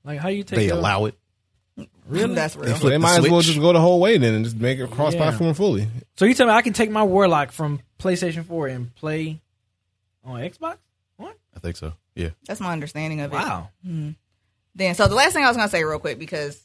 Like 0.04 0.18
how 0.20 0.28
you 0.28 0.42
take 0.44 0.58
They 0.58 0.66
your- 0.66 0.76
allow 0.78 1.04
it. 1.06 1.14
Really, 2.06 2.34
that's 2.34 2.54
real. 2.54 2.76
So 2.76 2.88
they 2.88 2.94
the 2.94 2.98
might 2.98 3.18
as 3.18 3.30
well 3.30 3.40
just 3.40 3.58
go 3.58 3.72
the 3.72 3.80
whole 3.80 3.98
way 4.00 4.18
then 4.18 4.34
and 4.34 4.44
just 4.44 4.56
make 4.56 4.78
it 4.78 4.90
cross 4.90 5.14
platform 5.14 5.54
fully. 5.54 5.88
So 6.16 6.24
you 6.26 6.34
tell 6.34 6.46
me 6.46 6.52
I 6.52 6.60
can 6.62 6.72
take 6.74 6.90
my 6.90 7.02
Warlock 7.02 7.50
from 7.52 7.80
PlayStation 7.98 8.44
4 8.44 8.68
and 8.68 8.94
play 8.94 9.40
on 10.24 10.40
Xbox? 10.40 10.76
What? 11.16 11.36
I 11.56 11.60
think 11.60 11.76
so. 11.76 11.94
Yeah. 12.14 12.30
That's 12.46 12.60
my 12.60 12.72
understanding 12.72 13.20
of 13.22 13.32
it. 13.32 13.36
Wow. 13.36 13.70
Then, 14.74 14.94
so 14.94 15.06
the 15.06 15.14
last 15.14 15.34
thing 15.34 15.44
I 15.44 15.48
was 15.48 15.56
gonna 15.56 15.68
say 15.68 15.84
real 15.84 15.98
quick 15.98 16.18
because, 16.18 16.62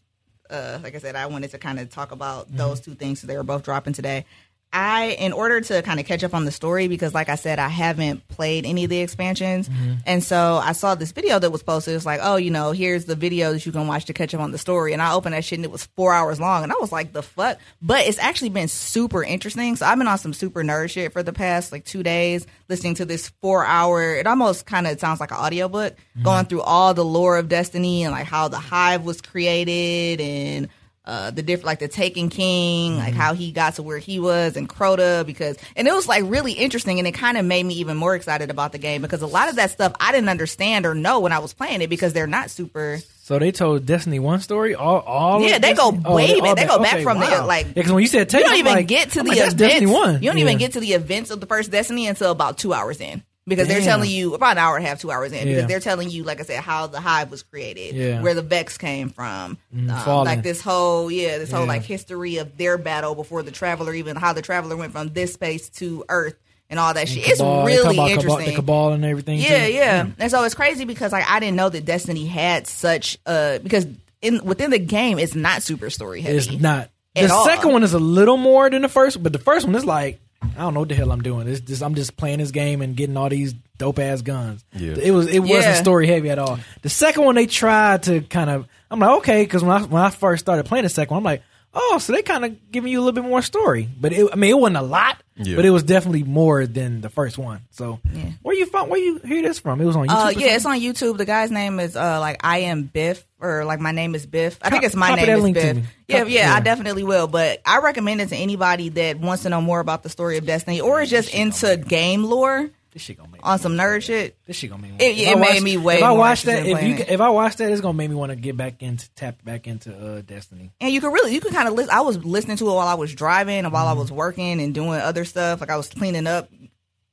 uh, 0.49 0.79
like 0.81 0.95
I 0.95 0.99
said, 0.99 1.15
I 1.15 1.25
wanted 1.25 1.51
to 1.51 1.57
kind 1.57 1.79
of 1.79 1.89
talk 1.89 2.11
about 2.11 2.55
those 2.55 2.79
two 2.79 2.95
things. 2.95 3.19
So 3.19 3.27
they 3.27 3.35
were 3.35 3.43
both 3.43 3.63
dropping 3.63 3.93
today. 3.93 4.25
I, 4.73 5.15
in 5.19 5.31
order 5.31 5.61
to 5.61 5.81
kind 5.81 5.99
of 5.99 6.05
catch 6.05 6.23
up 6.23 6.33
on 6.33 6.45
the 6.45 6.51
story, 6.51 6.87
because 6.87 7.13
like 7.13 7.29
I 7.29 7.35
said, 7.35 7.57
I 7.57 7.69
haven't 7.69 8.27
played 8.27 8.65
any 8.65 8.83
of 8.83 8.89
the 8.89 8.99
expansions, 8.99 9.69
mm-hmm. 9.69 9.93
and 10.05 10.23
so 10.23 10.59
I 10.61 10.73
saw 10.73 10.93
this 10.93 11.13
video 11.13 11.39
that 11.39 11.51
was 11.51 11.63
posted. 11.63 11.93
It 11.93 11.95
was 11.95 12.05
like, 12.05 12.19
oh, 12.21 12.35
you 12.35 12.51
know, 12.51 12.71
here's 12.71 13.05
the 13.05 13.15
video 13.15 13.53
that 13.53 13.65
you 13.65 13.71
can 13.71 13.87
watch 13.87 14.05
to 14.05 14.13
catch 14.13 14.35
up 14.35 14.41
on 14.41 14.51
the 14.51 14.57
story. 14.57 14.93
And 14.93 15.01
I 15.01 15.13
opened 15.13 15.33
that 15.33 15.45
shit, 15.45 15.57
and 15.57 15.65
it 15.65 15.71
was 15.71 15.85
four 15.95 16.13
hours 16.13 16.39
long, 16.39 16.63
and 16.63 16.71
I 16.71 16.75
was 16.81 16.91
like, 16.91 17.13
the 17.13 17.23
fuck. 17.23 17.59
But 17.81 18.07
it's 18.07 18.19
actually 18.19 18.49
been 18.49 18.67
super 18.67 19.23
interesting. 19.23 19.77
So 19.77 19.85
I've 19.85 19.97
been 19.97 20.07
on 20.07 20.17
some 20.17 20.33
super 20.33 20.63
nerd 20.63 20.89
shit 20.89 21.13
for 21.13 21.23
the 21.23 21.33
past 21.33 21.71
like 21.71 21.85
two 21.85 22.03
days, 22.03 22.45
listening 22.67 22.95
to 22.95 23.05
this 23.05 23.29
four 23.41 23.65
hour. 23.65 24.15
It 24.15 24.27
almost 24.27 24.65
kind 24.65 24.85
of 24.85 24.99
sounds 24.99 25.19
like 25.21 25.31
an 25.31 25.37
audiobook, 25.37 25.93
mm-hmm. 25.93 26.23
going 26.23 26.45
through 26.45 26.61
all 26.61 26.93
the 26.93 27.05
lore 27.05 27.37
of 27.37 27.47
Destiny 27.47 28.03
and 28.03 28.11
like 28.11 28.27
how 28.27 28.49
the 28.49 28.59
Hive 28.59 29.05
was 29.05 29.21
created 29.21 30.19
and 30.19 30.67
uh, 31.07 31.31
the 31.31 31.41
different 31.41 31.65
like 31.65 31.79
the 31.79 31.87
Taken 31.87 32.29
King, 32.29 32.97
like 32.97 33.13
how 33.13 33.33
he 33.33 33.51
got 33.51 33.75
to 33.75 33.81
where 33.83 33.97
he 33.97 34.19
was 34.19 34.57
and 34.57 34.67
Crota 34.67 35.25
because 35.25 35.57
and 35.75 35.87
it 35.87 35.93
was 35.93 36.07
like 36.07 36.23
really 36.27 36.51
interesting 36.51 36.99
and 36.99 37.07
it 37.07 37.13
kind 37.13 37.37
of 37.37 37.45
made 37.45 37.65
me 37.65 37.75
even 37.75 37.95
more 37.97 38.13
excited 38.13 38.51
about 38.51 38.73
the 38.73 38.77
game 38.77 39.01
because 39.01 39.21
a 39.21 39.27
lot 39.27 39.47
of 39.49 39.55
that 39.55 39.71
stuff 39.71 39.93
I 39.99 40.11
didn't 40.11 40.27
understand 40.29 40.85
or 40.85 40.93
know 40.93 41.21
when 41.21 41.31
I 41.31 41.39
was 41.39 41.53
playing 41.53 41.81
it 41.81 41.89
because 41.89 42.11
they're 42.13 42.27
not 42.27 42.49
super 42.51 42.99
So 43.23 43.39
they 43.39 43.51
told 43.53 43.85
Destiny 43.85 44.19
1 44.19 44.41
story? 44.41 44.75
All, 44.75 44.99
all 44.99 45.41
Yeah, 45.41 45.59
they 45.59 45.73
go 45.73 45.91
Destiny? 45.91 46.03
Oh, 46.05 46.15
way 46.15 46.41
back. 46.41 46.55
They 46.57 46.65
go 46.67 46.79
back 46.79 47.01
from 47.03 47.19
the, 47.19 47.25
wow. 47.25 47.47
like- 47.47 47.67
Yeah, 47.67 47.73
because 47.75 47.91
when 47.93 48.01
you 48.01 48.07
said 48.07 48.31
you 48.33 48.39
don't 48.39 48.55
even 48.55 48.73
like- 48.73 48.87
get 48.87 49.11
to 49.11 49.19
I'm 49.21 49.25
the 49.25 49.29
like, 49.31 49.37
events. 49.39 49.53
Destiny 49.55 49.85
1. 49.91 50.21
You 50.21 50.29
don't 50.29 50.39
even 50.39 50.57
get 50.57 50.73
to 50.73 50.79
the 50.81 50.93
events 50.93 51.31
of 51.31 51.39
the 51.39 51.45
first 51.45 51.71
Destiny 51.71 52.07
until 52.07 52.31
about 52.31 52.57
two 52.57 52.73
hours 52.73 52.99
in. 53.01 53.23
Because 53.47 53.67
they're 53.69 53.81
telling 53.81 54.09
you 54.11 54.33
about 54.33 54.51
an 54.51 54.57
hour 54.57 54.75
and 54.75 54.85
a 54.85 54.89
half, 54.89 54.99
two 54.99 55.09
hours 55.09 55.31
in. 55.31 55.47
Yeah. 55.47 55.55
Because 55.55 55.67
they're 55.69 55.79
telling 55.79 56.09
you, 56.09 56.23
like 56.23 56.39
I 56.41 56.43
said, 56.43 56.59
how 56.61 56.87
the 56.87 56.99
hive 56.99 57.31
was 57.31 57.43
created, 57.43 57.95
Yeah. 57.95 58.21
where 58.21 58.33
the 58.33 58.41
Vex 58.41 58.77
came 58.77 59.09
from, 59.09 59.57
um, 59.73 59.87
like 60.25 60.43
this 60.43 60.61
whole 60.61 61.09
yeah, 61.09 61.37
this 61.37 61.49
whole 61.51 61.61
Yeah. 61.61 61.67
like 61.67 61.83
history 61.83 62.37
of 62.37 62.57
their 62.57 62.77
battle 62.77 63.15
before 63.15 63.43
the 63.43 63.51
Traveler, 63.51 63.93
even 63.93 64.17
how 64.17 64.33
the 64.33 64.41
Traveler 64.41 64.75
went 64.75 64.91
from 64.91 65.09
this 65.13 65.33
space 65.33 65.69
to 65.69 66.03
Earth 66.09 66.35
and 66.69 66.77
all 66.79 66.93
that 66.93 67.07
shit. 67.07 67.25
It's 67.25 67.37
Cabal, 67.37 67.59
talk 67.59 67.67
really 67.67 67.95
about 67.95 68.11
interesting. 68.11 68.39
Cabal, 68.39 68.45
the 68.47 68.55
Cabal 68.55 68.93
and 68.93 69.05
everything. 69.05 69.39
Yeah, 69.39 69.65
too. 69.67 69.73
yeah. 69.73 70.07
And 70.19 70.29
so 70.29 70.43
it's 70.43 70.53
crazy 70.55 70.83
because 70.83 71.13
like 71.13 71.25
I 71.25 71.39
didn't 71.39 71.55
know 71.55 71.69
that 71.69 71.85
Destiny 71.85 72.25
had 72.25 72.67
such 72.67 73.17
uh 73.25 73.59
because 73.59 73.87
in 74.21 74.43
within 74.43 74.71
the 74.71 74.79
game 74.79 75.19
it's 75.19 75.35
not 75.35 75.63
super 75.63 75.89
story 75.89 76.19
heavy. 76.21 76.37
It's 76.37 76.51
not. 76.51 76.89
The 77.15 77.31
all. 77.33 77.45
second 77.45 77.71
one 77.71 77.83
is 77.83 77.93
a 77.93 77.99
little 77.99 78.35
more 78.37 78.69
than 78.69 78.81
the 78.81 78.89
first, 78.89 79.23
but 79.23 79.31
the 79.31 79.39
first 79.39 79.65
one 79.65 79.75
is 79.75 79.85
like 79.85 80.19
I 80.41 80.61
don't 80.61 80.73
know 80.73 80.81
what 80.81 80.89
the 80.89 80.95
hell 80.95 81.11
I'm 81.11 81.21
doing. 81.21 81.47
It's 81.47 81.61
just 81.61 81.81
I'm 81.81 81.95
just 81.95 82.15
playing 82.17 82.39
this 82.39 82.51
game 82.51 82.81
and 82.81 82.95
getting 82.95 83.17
all 83.17 83.29
these 83.29 83.53
dope 83.77 83.99
ass 83.99 84.21
guns. 84.21 84.63
Yeah. 84.73 84.95
It 85.01 85.11
was 85.11 85.27
it 85.27 85.39
wasn't 85.39 85.77
story 85.77 86.07
heavy 86.07 86.29
at 86.29 86.39
all. 86.39 86.59
The 86.81 86.89
second 86.89 87.25
one 87.25 87.35
they 87.35 87.47
tried 87.47 88.03
to 88.03 88.21
kind 88.21 88.49
of 88.49 88.67
I'm 88.91 88.99
like 88.99 89.17
okay 89.19 89.43
because 89.43 89.63
when 89.63 89.71
I 89.81 89.85
when 89.85 90.01
I 90.01 90.09
first 90.09 90.45
started 90.45 90.65
playing 90.65 90.83
the 90.83 90.89
second 90.89 91.13
one 91.15 91.21
I'm 91.21 91.23
like 91.25 91.43
oh 91.73 91.97
so 91.99 92.13
they 92.13 92.21
kind 92.21 92.45
of 92.45 92.71
giving 92.71 92.91
you 92.91 92.99
a 92.99 93.01
little 93.01 93.19
bit 93.21 93.27
more 93.27 93.41
story, 93.41 93.89
but 93.99 94.13
it, 94.13 94.29
I 94.31 94.35
mean 94.35 94.51
it 94.51 94.59
wasn't 94.59 94.77
a 94.77 94.81
lot, 94.81 95.21
Yeah. 95.39 95.55
but 95.55 95.65
it 95.65 95.69
was 95.69 95.83
definitely 95.83 96.23
more 96.23 96.65
than 96.65 97.01
the 97.01 97.09
first 97.09 97.37
one. 97.37 97.61
So 97.71 97.99
Yeah. 98.13 98.31
where 98.41 98.55
you 98.55 98.65
found 98.65 98.89
where 98.89 98.99
you 98.99 99.19
hear 99.19 99.41
this 99.41 99.59
from? 99.59 99.79
It 99.81 99.85
was 99.85 99.95
on 99.95 100.07
YouTube. 100.07 100.25
Uh, 100.25 100.29
yeah, 100.37 100.55
it's 100.55 100.65
on 100.65 100.79
YouTube. 100.79 101.17
The 101.17 101.25
guy's 101.25 101.51
name 101.51 101.79
is 101.79 101.95
uh, 101.95 102.19
like 102.19 102.37
I 102.43 102.59
am 102.59 102.89
Byf, 102.93 103.23
or 103.39 103.63
like 103.65 103.79
my 103.79 103.91
name 103.91 104.15
is 104.15 104.25
Byf. 104.25 104.57
I 104.61 104.69
think 104.69 104.83
it's 104.83 104.95
my 104.95 105.09
copy 105.09 105.25
name 105.25 105.37
is 105.55 105.63
Byf. 105.63 105.75
me. 105.75 105.83
Yeah, 106.07 106.19
Cop- 106.19 106.29
yeah, 106.29 106.53
I 106.55 106.59
definitely 106.61 107.03
will. 107.03 107.27
But 107.27 107.61
I 107.65 107.79
recommend 107.79 108.21
it 108.21 108.29
to 108.29 108.35
anybody 108.35 108.89
that 108.89 109.19
wants 109.19 109.43
to 109.43 109.49
know 109.49 109.61
more 109.61 109.79
about 109.79 110.03
the 110.03 110.09
story 110.09 110.37
of 110.37 110.45
Destiny, 110.45 110.81
or 110.81 111.01
is 111.01 111.09
just 111.09 111.33
into 111.33 111.77
game 111.77 112.23
lore 112.23 112.69
This 112.97 113.03
shit 113.03 113.17
gonna 113.17 113.29
make 113.29 113.43
me 113.43 113.47
on 113.47 113.59
some 113.59 113.73
nerd 113.73 114.01
shit. 114.01 114.35
This 114.47 114.55
shit 114.55 114.71
gonna 114.71 114.81
make 114.81 114.93
me. 114.93 114.97
It- 115.05 115.17
if 115.19 115.27
it 115.27 115.37
I 115.37 115.39
made 115.39 115.61
me 115.61 115.77
way 115.77 115.97
If 115.97 116.03
I 116.03 116.11
watch 116.13 116.41
that, 116.43 116.65
if 116.65 116.81
you 116.81 116.95
it. 116.95 117.09
if 117.09 117.21
I 117.21 117.29
watch 117.29 117.57
that, 117.57 117.71
it's 117.71 117.79
gonna 117.79 117.93
make 117.95 118.09
me 118.09 118.15
want 118.15 118.31
to 118.31 118.35
get 118.35 118.57
back 118.57 118.81
into 118.81 119.07
tap 119.11 119.43
back 119.45 119.67
into 119.67 119.95
uh, 119.95 120.21
Destiny. 120.21 120.71
And 120.81 120.91
you 120.91 120.99
can 120.99 121.11
really, 121.13 121.31
you 121.31 121.39
can 121.39 121.53
kind 121.53 121.67
of 121.67 121.75
listen. 121.75 121.91
I 121.91 122.01
was 122.01 122.17
listening 122.25 122.57
to 122.57 122.67
it 122.67 122.73
while 122.73 122.87
I 122.87 122.95
was 122.95 123.13
driving 123.13 123.59
and 123.59 123.71
while 123.71 123.85
Mm-hmm. 123.85 123.97
I 123.99 124.01
was 124.01 124.11
working 124.11 124.59
and 124.59 124.73
doing 124.73 124.99
other 124.99 125.25
stuff. 125.25 125.61
Like 125.61 125.69
I 125.69 125.77
was 125.77 125.89
cleaning 125.89 126.25
up 126.25 126.49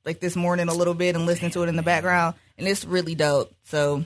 like 0.05 0.19
this 0.19 0.35
morning 0.35 0.69
a 0.69 0.73
little 0.73 0.95
bit 0.95 1.15
and 1.15 1.27
listening 1.27 1.51
to 1.51 1.61
it 1.61 1.69
in 1.69 1.75
the 1.75 1.83
background. 1.83 2.33
And 2.57 2.67
it's 2.67 2.83
really 2.83 3.13
dope. 3.13 3.53
So 3.65 4.05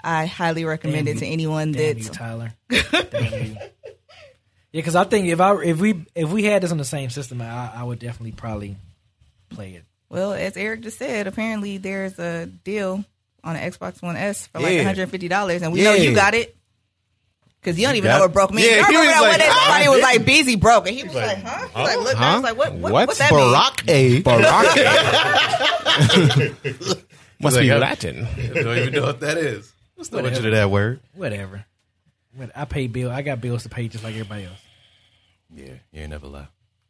I 0.00 0.26
highly 0.26 0.64
recommend 0.64 1.06
Damn 1.06 1.16
it 1.16 1.18
to 1.20 1.26
you. 1.26 1.32
anyone 1.32 1.72
Damn 1.72 1.94
that's 1.96 2.06
you, 2.06 2.12
Tyler. 2.12 2.52
You. 2.70 3.56
Yeah, 4.70 4.80
because 4.82 4.94
I 4.96 5.04
think 5.04 5.28
if 5.28 5.40
I 5.40 5.56
if 5.62 5.80
we 5.80 6.04
if 6.14 6.30
we 6.30 6.44
had 6.44 6.62
this 6.62 6.70
on 6.70 6.76
the 6.78 6.84
same 6.84 7.08
system, 7.10 7.40
I, 7.40 7.72
I 7.76 7.82
would 7.82 7.98
definitely 7.98 8.32
probably 8.32 8.76
play 9.48 9.72
it 9.72 9.84
Well, 10.10 10.32
as 10.32 10.56
Eric 10.56 10.80
just 10.82 10.98
said, 10.98 11.26
apparently 11.26 11.78
there's 11.78 12.18
a 12.18 12.46
deal 12.46 13.04
on 13.44 13.54
the 13.54 13.60
Xbox 13.60 14.00
One 14.02 14.16
S 14.16 14.46
for 14.48 14.60
like 14.60 14.72
Yeah. 14.74 14.92
$150, 14.92 15.62
and 15.62 15.72
we 15.72 15.82
know 15.82 15.94
you 15.94 16.14
got 16.14 16.34
it. 16.34 16.54
Because 17.60 17.76
you 17.78 17.86
don't 17.88 17.96
even 17.96 18.08
got 18.08 18.18
know 18.18 18.24
what 18.24 18.32
broke 18.32 18.52
means. 18.52 18.68
Yeah, 18.68 18.84
I 18.86 18.90
he 18.90 18.96
remember 18.96 19.06
was 19.06 19.08
that 19.08 19.20
like, 19.20 19.28
ah, 19.28 19.30
one 19.30 19.38
day 19.40 19.48
"I 19.48 19.50
somebody 19.64 19.88
was 19.88 19.96
didn't." 19.98 20.10
like 20.18 20.24
busy 20.26 20.56
broke, 20.56 20.86
and 20.86 20.96
he 20.96 21.02
was 21.04 21.14
like, 21.14 21.26
like, 21.26 21.42
huh? 21.44 21.66
He 21.66 21.72
huh? 21.74 21.82
was 21.82 21.88
like, 21.88 21.98
look, 22.06 22.16
I 22.20 22.34
was 22.34 22.42
like, 22.44 22.56
what, 22.56 22.72
what, 22.74 22.92
What? 22.92 23.06
what's 23.08 23.18
that 23.18 23.32
mean? 23.32 23.52
Barack 23.52 23.88
A. 23.88 24.22
Must 27.40 27.56
Like, 27.56 27.62
be 27.64 27.72
I- 27.72 27.78
Latin. 27.78 28.26
don't 28.54 28.78
even 28.78 28.92
know 28.94 29.02
what 29.02 29.20
that 29.20 29.38
is. 29.38 29.72
What's 29.94 30.10
the 30.10 30.20
origin 30.22 30.46
of 30.46 30.52
that 30.52 30.70
word? 30.70 31.00
Whatever. 31.14 31.64
What- 32.34 32.50
I 32.56 32.64
pay 32.64 32.86
bill. 32.86 33.10
I 33.10 33.22
got 33.22 33.40
bills 33.40 33.64
to 33.64 33.68
pay 33.68 33.88
just 33.88 34.04
like 34.04 34.14
everybody 34.14 34.44
else. 34.44 34.58
Yeah, 35.54 35.72
you 35.92 36.02
ain't 36.02 36.10
never 36.10 36.26
lie. 36.26 36.48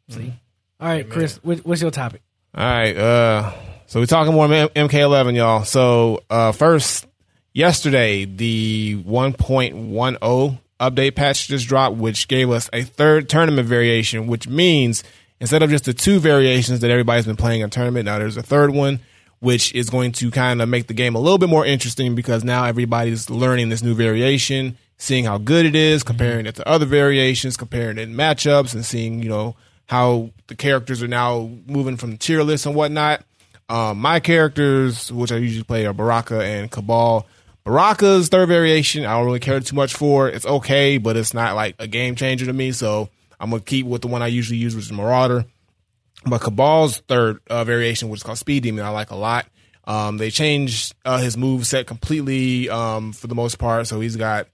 See. 0.09 0.33
All 0.79 0.87
right, 0.87 1.09
Chris. 1.09 1.37
What, 1.43 1.59
what's 1.59 1.81
your 1.81 1.91
topic? 1.91 2.21
All 2.55 2.65
right. 2.65 2.97
Uh, 2.97 3.53
so 3.85 3.99
we're 3.99 4.07
talking 4.07 4.33
more 4.33 4.51
M- 4.51 4.69
MK11, 4.69 5.35
y'all. 5.35 5.63
So 5.63 6.23
uh, 6.29 6.51
first, 6.51 7.05
yesterday 7.53 8.25
the 8.25 9.01
1.10 9.03 10.59
update 10.79 11.15
patch 11.15 11.47
just 11.47 11.67
dropped, 11.67 11.97
which 11.97 12.27
gave 12.27 12.49
us 12.49 12.69
a 12.73 12.83
third 12.83 13.29
tournament 13.29 13.67
variation, 13.67 14.27
which 14.27 14.47
means 14.47 15.03
instead 15.39 15.61
of 15.61 15.69
just 15.69 15.85
the 15.85 15.93
two 15.93 16.19
variations 16.19 16.79
that 16.79 16.89
everybody's 16.89 17.25
been 17.25 17.35
playing 17.35 17.61
in 17.61 17.69
tournament, 17.69 18.05
now 18.05 18.17
there's 18.17 18.37
a 18.37 18.43
third 18.43 18.71
one, 18.71 18.99
which 19.39 19.73
is 19.75 19.89
going 19.89 20.11
to 20.13 20.31
kind 20.31 20.61
of 20.61 20.67
make 20.69 20.87
the 20.87 20.93
game 20.93 21.15
a 21.15 21.19
little 21.19 21.37
bit 21.37 21.49
more 21.49 21.65
interesting 21.65 22.15
because 22.15 22.43
now 22.43 22.65
everybody's 22.65 23.29
learning 23.29 23.69
this 23.69 23.83
new 23.83 23.93
variation, 23.93 24.77
seeing 24.97 25.25
how 25.25 25.37
good 25.37 25.65
it 25.65 25.75
is, 25.75 26.01
comparing 26.03 26.45
it 26.45 26.55
to 26.55 26.67
other 26.67 26.85
variations, 26.85 27.57
comparing 27.57 27.97
it 27.99 28.09
in 28.09 28.15
matchups, 28.15 28.73
and 28.73 28.83
seeing 28.83 29.21
you 29.21 29.29
know 29.29 29.55
how 29.89 30.29
the 30.45 30.55
characters 30.55 31.01
are 31.01 31.07
now 31.07 31.49
moving 31.65 31.97
from 31.97 32.15
tier 32.17 32.43
list 32.43 32.67
and 32.67 32.75
whatnot. 32.75 33.23
Um, 33.69 33.97
my 33.97 34.19
characters, 34.19 35.11
which 35.11 35.31
I 35.31 35.37
usually 35.37 35.63
play, 35.63 35.87
are 35.87 35.93
Baraka 35.93 36.43
and 36.43 36.69
Kabal. 36.69 37.25
Baraka's 37.63 38.29
third 38.29 38.49
variation, 38.49 39.03
I 39.03 39.17
don't 39.17 39.25
really 39.25 39.39
care 39.39 39.59
too 39.59 39.75
much 39.75 39.95
for. 39.95 40.29
It's 40.29 40.45
okay, 40.45 40.99
but 40.99 41.17
it's 41.17 41.33
not 41.33 41.55
like 41.55 41.75
a 41.79 41.87
game 41.87 42.15
changer 42.15 42.45
to 42.45 42.53
me. 42.53 42.71
So 42.71 43.09
I'm 43.39 43.49
gonna 43.49 43.63
keep 43.63 43.87
with 43.87 44.03
the 44.03 44.07
one 44.07 44.21
I 44.21 44.27
usually 44.27 44.59
use, 44.59 44.75
which 44.75 44.85
is 44.85 44.91
Marauder. 44.91 45.45
But 46.23 46.41
Kabal's 46.41 46.99
third 47.07 47.39
uh, 47.49 47.63
variation, 47.63 48.09
which 48.09 48.19
is 48.19 48.23
called 48.23 48.37
Speed 48.37 48.63
Demon, 48.63 48.85
I 48.85 48.89
like 48.89 49.09
a 49.09 49.15
lot. 49.15 49.47
Um, 49.85 50.17
they 50.17 50.29
changed 50.29 50.93
uh, 51.03 51.17
his 51.17 51.35
move 51.35 51.65
set 51.65 51.87
completely 51.87 52.69
um, 52.69 53.11
for 53.11 53.25
the 53.25 53.33
most 53.33 53.57
part. 53.57 53.87
So 53.87 53.99
he's 53.99 54.17
got 54.17 54.47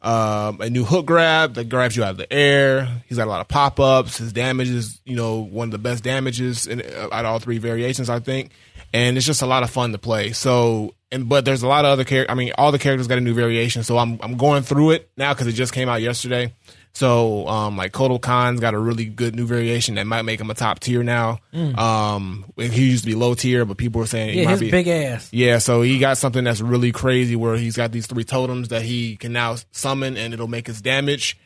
um, 0.00 0.60
a 0.60 0.70
new 0.70 0.84
hook 0.84 1.06
grab 1.06 1.54
that 1.54 1.68
grabs 1.68 1.96
you 1.96 2.04
out 2.04 2.12
of 2.12 2.18
the 2.18 2.32
air. 2.32 3.02
He's 3.08 3.18
got 3.18 3.26
a 3.26 3.30
lot 3.30 3.40
of 3.40 3.48
pop 3.48 3.80
ups. 3.80 4.18
His 4.18 4.32
damage 4.32 4.68
is, 4.68 5.00
you 5.04 5.16
know, 5.16 5.40
one 5.40 5.68
of 5.68 5.72
the 5.72 5.78
best 5.78 6.04
damages 6.04 6.66
in, 6.66 6.82
uh, 6.82 7.08
out 7.10 7.24
of 7.24 7.26
all 7.26 7.38
three 7.40 7.58
variations, 7.58 8.08
I 8.08 8.20
think. 8.20 8.52
And 8.92 9.16
it's 9.16 9.26
just 9.26 9.42
a 9.42 9.46
lot 9.46 9.64
of 9.64 9.70
fun 9.70 9.92
to 9.92 9.98
play. 9.98 10.32
So, 10.32 10.94
and 11.10 11.28
but 11.28 11.44
there's 11.44 11.62
a 11.62 11.68
lot 11.68 11.84
of 11.84 11.90
other 11.90 12.04
characters. 12.04 12.32
I 12.32 12.36
mean, 12.36 12.52
all 12.56 12.70
the 12.70 12.78
characters 12.78 13.06
got 13.06 13.18
a 13.18 13.20
new 13.20 13.34
variation. 13.34 13.82
So 13.82 13.98
I'm 13.98 14.18
I'm 14.22 14.36
going 14.36 14.62
through 14.62 14.92
it 14.92 15.10
now 15.16 15.34
because 15.34 15.46
it 15.46 15.52
just 15.52 15.72
came 15.72 15.88
out 15.88 16.00
yesterday. 16.00 16.54
So, 16.94 17.46
um, 17.46 17.76
like 17.76 17.92
Kotal 17.92 18.20
Khan's 18.20 18.58
got 18.60 18.74
a 18.74 18.78
really 18.78 19.04
good 19.04 19.36
new 19.36 19.46
variation 19.46 19.94
that 19.96 20.06
might 20.06 20.22
make 20.22 20.40
him 20.40 20.50
a 20.50 20.54
top 20.54 20.80
tier 20.80 21.02
now. 21.04 21.38
Um, 21.52 22.44
he 22.56 22.86
used 22.90 23.04
to 23.04 23.10
be 23.10 23.14
low 23.14 23.34
tier, 23.34 23.64
but 23.64 23.76
people 23.76 24.00
were 24.00 24.06
saying 24.06 24.30
he 24.30 24.38
Yeah, 24.40 24.44
might 24.46 24.50
his 24.52 24.60
be 24.60 24.70
big 24.70 24.88
ass. 24.88 25.28
yeah, 25.32 25.58
so 25.58 25.82
he 25.82 25.98
got 25.98 26.18
something 26.18 26.42
that's 26.42 26.60
really 26.60 26.90
crazy 26.92 27.36
where 27.36 27.56
he's 27.56 27.76
got 27.76 27.92
these 27.92 28.06
three 28.06 28.24
totems 28.24 28.68
that 28.68 28.82
he 28.82 29.16
can 29.16 29.32
now 29.32 29.56
summon 29.70 30.16
and 30.16 30.34
it'll 30.34 30.48
make 30.48 30.66
his 30.66 30.82
damage. 30.82 31.38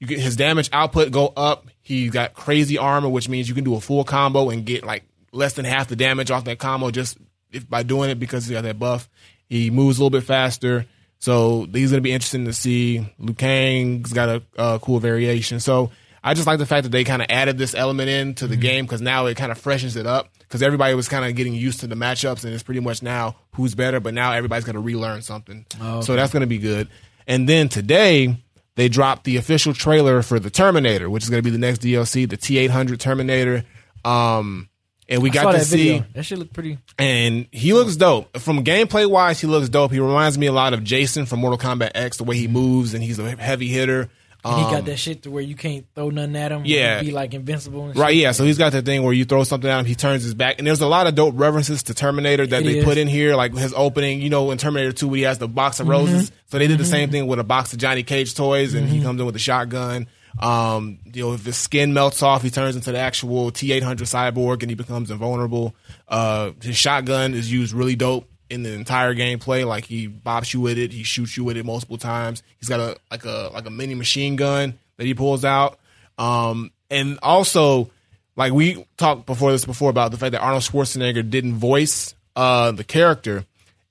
You 0.00 0.06
get 0.06 0.18
his 0.18 0.36
damage 0.36 0.68
output 0.72 1.10
go 1.12 1.32
up. 1.36 1.68
He 1.80 2.08
got 2.08 2.34
crazy 2.34 2.76
armor, 2.76 3.08
which 3.08 3.28
means 3.28 3.48
you 3.48 3.54
can 3.54 3.64
do 3.64 3.76
a 3.76 3.80
full 3.80 4.02
combo 4.04 4.50
and 4.50 4.64
get 4.66 4.84
like 4.84 5.04
less 5.32 5.52
than 5.52 5.64
half 5.64 5.88
the 5.88 5.96
damage 5.96 6.30
off 6.30 6.44
that 6.44 6.58
combo 6.58 6.90
just 6.90 7.16
if 7.52 7.68
by 7.68 7.82
doing 7.82 8.10
it 8.10 8.18
because 8.18 8.46
he 8.46 8.54
got 8.54 8.64
that 8.64 8.78
buff. 8.78 9.08
He 9.48 9.70
moves 9.70 9.98
a 9.98 10.02
little 10.02 10.10
bit 10.18 10.24
faster. 10.26 10.86
So 11.18 11.66
these 11.66 11.90
gonna 11.90 12.02
be 12.02 12.12
interesting 12.12 12.44
to 12.44 12.52
see. 12.52 13.06
Liu 13.18 13.34
Kang's 13.34 14.12
got 14.12 14.28
a 14.28 14.42
uh, 14.56 14.78
cool 14.78 15.00
variation. 15.00 15.60
So 15.60 15.90
I 16.22 16.34
just 16.34 16.46
like 16.46 16.58
the 16.58 16.66
fact 16.66 16.82
that 16.82 16.90
they 16.90 17.04
kind 17.04 17.22
of 17.22 17.28
added 17.30 17.56
this 17.56 17.74
element 17.74 18.08
into 18.08 18.46
the 18.48 18.56
game 18.56 18.84
because 18.84 19.00
now 19.00 19.26
it 19.26 19.36
kind 19.36 19.52
of 19.52 19.58
freshens 19.58 19.94
it 19.94 20.06
up 20.06 20.28
because 20.40 20.62
everybody 20.62 20.94
was 20.94 21.08
kind 21.08 21.24
of 21.24 21.34
getting 21.36 21.54
used 21.54 21.80
to 21.80 21.86
the 21.86 21.94
matchups 21.94 22.44
and 22.44 22.52
it's 22.52 22.62
pretty 22.62 22.80
much 22.80 23.02
now 23.02 23.36
who's 23.52 23.74
better, 23.76 24.00
but 24.00 24.12
now 24.12 24.32
everybody's 24.32 24.64
going 24.64 24.74
to 24.74 24.80
relearn 24.80 25.22
something. 25.22 25.64
So 26.02 26.16
that's 26.16 26.32
going 26.32 26.40
to 26.40 26.46
be 26.48 26.58
good. 26.58 26.88
And 27.28 27.48
then 27.48 27.68
today 27.68 28.42
they 28.74 28.88
dropped 28.88 29.24
the 29.24 29.36
official 29.36 29.72
trailer 29.72 30.20
for 30.22 30.38
the 30.40 30.50
Terminator, 30.50 31.08
which 31.08 31.22
is 31.22 31.30
going 31.30 31.38
to 31.38 31.44
be 31.44 31.50
the 31.50 31.58
next 31.58 31.80
DLC, 31.80 32.28
the 32.28 32.36
T800 32.36 32.98
Terminator. 32.98 33.64
Um, 34.04 34.68
and 35.08 35.22
we 35.22 35.30
I 35.30 35.32
got 35.32 35.42
saw 35.42 35.52
to 35.52 35.58
that 35.58 35.64
see 35.64 35.76
video. 35.88 36.04
That 36.14 36.22
shit 36.24 36.38
look 36.38 36.52
pretty. 36.52 36.78
and 36.98 37.46
he 37.52 37.72
looks 37.72 37.96
dope. 37.96 38.36
From 38.38 38.64
gameplay 38.64 39.08
wise, 39.08 39.40
he 39.40 39.46
looks 39.46 39.68
dope. 39.68 39.92
He 39.92 40.00
reminds 40.00 40.36
me 40.38 40.46
a 40.46 40.52
lot 40.52 40.74
of 40.74 40.82
Jason 40.84 41.26
from 41.26 41.40
Mortal 41.40 41.58
Kombat 41.58 41.92
X, 41.94 42.16
the 42.16 42.24
way 42.24 42.36
he 42.36 42.44
mm-hmm. 42.44 42.54
moves, 42.54 42.94
and 42.94 43.02
he's 43.02 43.18
a 43.18 43.36
heavy 43.36 43.68
hitter. 43.68 44.08
And 44.44 44.58
he 44.58 44.64
Um, 44.64 44.70
got 44.70 44.84
that 44.84 44.98
shit 44.98 45.22
to 45.24 45.30
where 45.30 45.42
you 45.42 45.56
can't 45.56 45.86
throw 45.96 46.10
nothing 46.10 46.36
at 46.36 46.52
him. 46.52 46.62
Yeah. 46.64 47.00
He'd 47.00 47.06
be 47.06 47.12
like 47.12 47.34
invincible. 47.34 47.86
And 47.86 47.96
Right, 47.96 48.12
shit. 48.12 48.22
yeah. 48.22 48.30
So 48.32 48.44
he's 48.44 48.58
got 48.58 48.70
that 48.72 48.84
thing 48.84 49.02
where 49.02 49.12
you 49.12 49.24
throw 49.24 49.42
something 49.42 49.68
at 49.68 49.80
him, 49.80 49.86
he 49.86 49.96
turns 49.96 50.22
his 50.22 50.34
back, 50.34 50.58
and 50.58 50.66
there's 50.66 50.80
a 50.80 50.86
lot 50.86 51.08
of 51.08 51.16
dope 51.16 51.34
references 51.36 51.82
to 51.84 51.94
Terminator 51.94 52.46
that 52.46 52.62
It 52.62 52.64
they 52.64 52.78
is. 52.78 52.84
put 52.84 52.96
in 52.96 53.08
here, 53.08 53.34
like 53.34 53.56
his 53.56 53.74
opening. 53.76 54.20
You 54.20 54.30
know, 54.30 54.52
in 54.52 54.58
Terminator 54.58 54.92
Two, 54.92 55.08
where 55.08 55.16
he 55.16 55.22
has 55.24 55.38
the 55.38 55.48
box 55.48 55.80
of 55.80 55.84
mm-hmm. 55.84 55.92
roses. 55.92 56.30
So 56.46 56.58
they 56.60 56.68
did 56.68 56.78
the 56.78 56.84
same 56.84 57.06
mm-hmm. 57.06 57.12
thing 57.12 57.26
with 57.26 57.40
a 57.40 57.44
box 57.44 57.72
of 57.72 57.80
Johnny 57.80 58.04
Cage 58.04 58.34
toys, 58.34 58.74
and 58.74 58.88
he 58.88 59.02
comes 59.02 59.18
in 59.18 59.26
with 59.26 59.34
a 59.34 59.40
shotgun. 59.40 60.06
Um, 60.38 60.98
you 61.12 61.24
know, 61.24 61.32
if 61.34 61.44
his 61.44 61.56
skin 61.56 61.94
melts 61.94 62.22
off, 62.22 62.42
he 62.42 62.50
turns 62.50 62.76
into 62.76 62.92
the 62.92 62.98
actual 62.98 63.50
T800 63.50 63.82
cyborg, 63.82 64.62
and 64.62 64.70
he 64.70 64.74
becomes 64.74 65.10
invulnerable. 65.10 65.74
Uh, 66.08 66.52
his 66.62 66.76
shotgun 66.76 67.34
is 67.34 67.50
used 67.50 67.72
really 67.72 67.96
dope 67.96 68.28
in 68.50 68.62
the 68.62 68.72
entire 68.72 69.14
gameplay. 69.14 69.66
Like 69.66 69.84
he 69.84 70.08
bops 70.08 70.52
you 70.54 70.60
with 70.60 70.78
it, 70.78 70.92
he 70.92 71.02
shoots 71.02 71.36
you 71.36 71.44
with 71.44 71.56
it 71.56 71.64
multiple 71.64 71.98
times. 71.98 72.42
He's 72.58 72.68
got 72.68 72.80
a 72.80 72.96
like 73.10 73.24
a 73.24 73.50
like 73.52 73.66
a 73.66 73.70
mini 73.70 73.94
machine 73.94 74.36
gun 74.36 74.78
that 74.96 75.06
he 75.06 75.14
pulls 75.14 75.44
out. 75.44 75.78
Um, 76.18 76.70
and 76.90 77.18
also, 77.22 77.90
like 78.36 78.52
we 78.52 78.86
talked 78.96 79.26
before 79.26 79.52
this 79.52 79.64
before 79.64 79.90
about 79.90 80.10
the 80.10 80.18
fact 80.18 80.32
that 80.32 80.42
Arnold 80.42 80.62
Schwarzenegger 80.62 81.28
didn't 81.28 81.54
voice 81.54 82.14
uh 82.34 82.72
the 82.72 82.84
character. 82.84 83.44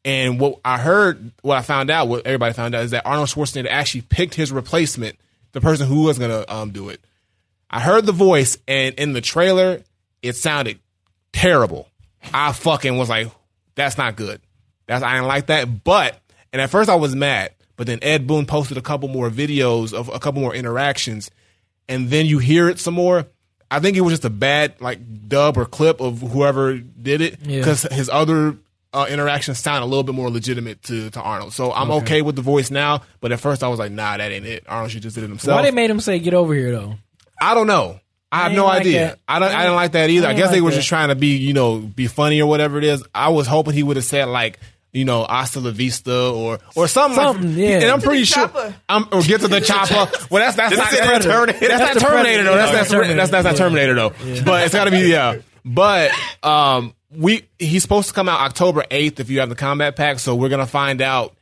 And 0.03 0.39
what 0.39 0.59
I 0.63 0.77
heard, 0.77 1.31
what 1.41 1.57
I 1.57 1.63
found 1.63 1.89
out, 1.89 2.07
what 2.07 2.27
everybody 2.27 2.53
found 2.53 2.75
out 2.75 2.83
is 2.83 2.91
that 2.91 3.07
Arnold 3.07 3.29
Schwarzenegger 3.29 3.69
actually 3.69 4.01
picked 4.01 4.35
his 4.35 4.51
replacement, 4.51 5.17
the 5.55 5.61
person 5.61 5.87
who 5.87 6.03
was 6.03 6.19
gonna 6.19 6.43
um 6.49 6.71
do 6.71 6.89
it. 6.89 6.99
I 7.69 7.79
heard 7.79 8.05
the 8.05 8.11
voice, 8.11 8.57
and 8.67 8.93
in 8.95 9.13
the 9.13 9.21
trailer, 9.21 9.81
it 10.21 10.35
sounded 10.35 10.79
terrible. 11.33 11.87
I 12.33 12.51
fucking 12.51 12.97
was 12.97 13.09
like, 13.09 13.31
that's 13.75 13.97
not 13.97 14.15
good. 14.15 14.41
That's 14.87 15.03
I 15.03 15.13
didn't 15.13 15.27
like 15.27 15.47
that. 15.47 15.83
But 15.83 16.19
and 16.53 16.61
at 16.61 16.69
first 16.69 16.89
I 16.89 16.95
was 16.95 17.15
mad, 17.15 17.51
but 17.77 17.87
then 17.87 17.99
Ed 18.01 18.27
Boon 18.27 18.45
posted 18.45 18.77
a 18.77 18.81
couple 18.81 19.07
more 19.09 19.29
videos 19.29 19.93
of 19.93 20.09
a 20.09 20.19
couple 20.19 20.41
more 20.41 20.53
interactions, 20.53 21.31
and 21.87 22.09
then 22.09 22.25
you 22.25 22.39
hear 22.39 22.67
it 22.69 22.79
some 22.79 22.93
more. 22.93 23.25
I 23.71 23.79
think 23.79 23.97
it 23.97 24.01
was 24.01 24.13
just 24.13 24.25
a 24.25 24.29
bad 24.29 24.79
like 24.81 24.99
dub 25.27 25.57
or 25.57 25.65
clip 25.65 25.99
of 26.01 26.19
whoever 26.21 26.77
did 26.77 27.21
it 27.21 27.39
Yeah. 27.43 27.59
because 27.59 27.83
his 27.83 28.09
other 28.09 28.57
uh, 28.95 29.05
interactions 29.07 29.59
sound 29.59 29.83
a 29.83 29.85
little 29.85 30.03
bit 30.03 30.15
more 30.15 30.29
legitimate 30.29 30.81
to 30.83 31.09
to 31.11 31.21
Arnold. 31.21 31.53
So 31.53 31.71
I'm 31.71 31.91
okay. 31.91 32.21
with 32.21 32.35
the 32.35 32.41
voice 32.41 32.71
now, 32.71 33.01
but 33.19 33.31
at 33.31 33.39
first 33.39 33.63
I 33.63 33.67
was 33.67 33.77
like, 33.77 33.91
nah, 33.91 34.17
that 34.17 34.31
ain't 34.31 34.45
it. 34.45 34.63
Arnold 34.67 34.91
should 34.91 35.01
just 35.01 35.15
did 35.15 35.23
it 35.25 35.29
himself. 35.29 35.57
Why 35.57 35.63
they 35.63 35.71
made 35.71 35.89
him 35.89 35.99
say 35.99 36.19
get 36.19 36.33
over 36.33 36.53
here 36.53 36.71
though? 36.71 36.95
I 37.41 37.53
don't 37.53 37.67
know. 37.67 37.99
I 38.31 38.43
have 38.43 38.51
ain't 38.51 38.57
no 38.57 38.65
like 38.65 38.81
idea. 38.81 38.99
that. 39.07 39.19
I 39.27 39.39
don't. 39.39 39.51
I, 39.51 39.55
I 39.55 39.61
didn't 39.63 39.75
like 39.75 39.91
that 39.93 40.09
either. 40.09 40.25
I 40.25 40.29
I, 40.29 40.31
ain't 40.33 40.39
guess 40.39 40.51
they 40.51 40.61
were 40.61 40.71
that. 40.71 40.77
just 40.77 40.87
trying 40.87 41.09
to 41.09 41.15
be, 41.15 41.37
you 41.37 41.53
know, 41.53 41.79
be 41.79 42.07
funny 42.07 42.41
or 42.41 42.47
whatever 42.49 42.77
it 42.77 42.83
is. 42.83 43.03
I 43.13 43.29
was 43.29 43.47
hoping 43.47 43.73
he 43.73 43.83
would 43.83 43.97
have 43.97 44.05
said 44.05 44.25
like, 44.25 44.59
you 44.91 45.05
know, 45.05 45.25
hasta 45.25 45.59
la 45.59 45.71
vista 45.71 46.29
or 46.29 46.59
or 46.75 46.87
something. 46.87 47.15
Something, 47.15 47.49
like, 47.49 47.57
yeah. 47.57 47.79
And 47.81 47.91
I'm 47.91 47.99
Get 47.99 48.07
pretty 48.07 48.23
sure. 48.23 48.47
chopper. 48.47 48.75
I'm 48.87 49.07
or 49.11 49.21
get 49.21 49.41
to 49.41 49.47
the 49.47 49.61
chopper. 49.61 50.11
Well, 50.31 50.43
that's 50.43 50.55
that's 50.55 50.75
not 50.75 50.89
say 50.89 50.99
that 50.99 51.21
Terminator? 51.21 51.59
That's, 51.59 51.79
That's 51.79 52.01
not 52.01 52.09
Terminator 52.09 52.43
though. 52.43 52.55
That's 52.55 52.89
Predator. 52.89 53.15
that's 53.15 53.31
that's, 53.31 53.43
that's 53.43 53.59
not 53.59 53.63
Terminator 53.63 53.93
though. 53.93 54.09
But 54.43 54.65
it's 54.65 54.73
got 54.73 54.85
to 54.85 54.91
be 54.91 55.09
yeah. 55.09 55.37
But 55.65 56.11
um, 56.43 56.93
we 57.11 57.47
he's 57.59 57.81
supposed 57.81 58.07
to 58.09 58.13
come 58.13 58.27
out 58.29 58.39
October 58.41 58.83
8th 58.91 59.19
if 59.19 59.29
you 59.29 59.39
have 59.39 59.49
the 59.49 59.55
combat 59.55 59.95
pack. 59.95 60.19
So 60.19 60.35
we're 60.35 60.49
gonna 60.49 60.65
find 60.65 61.01
out 61.01 61.35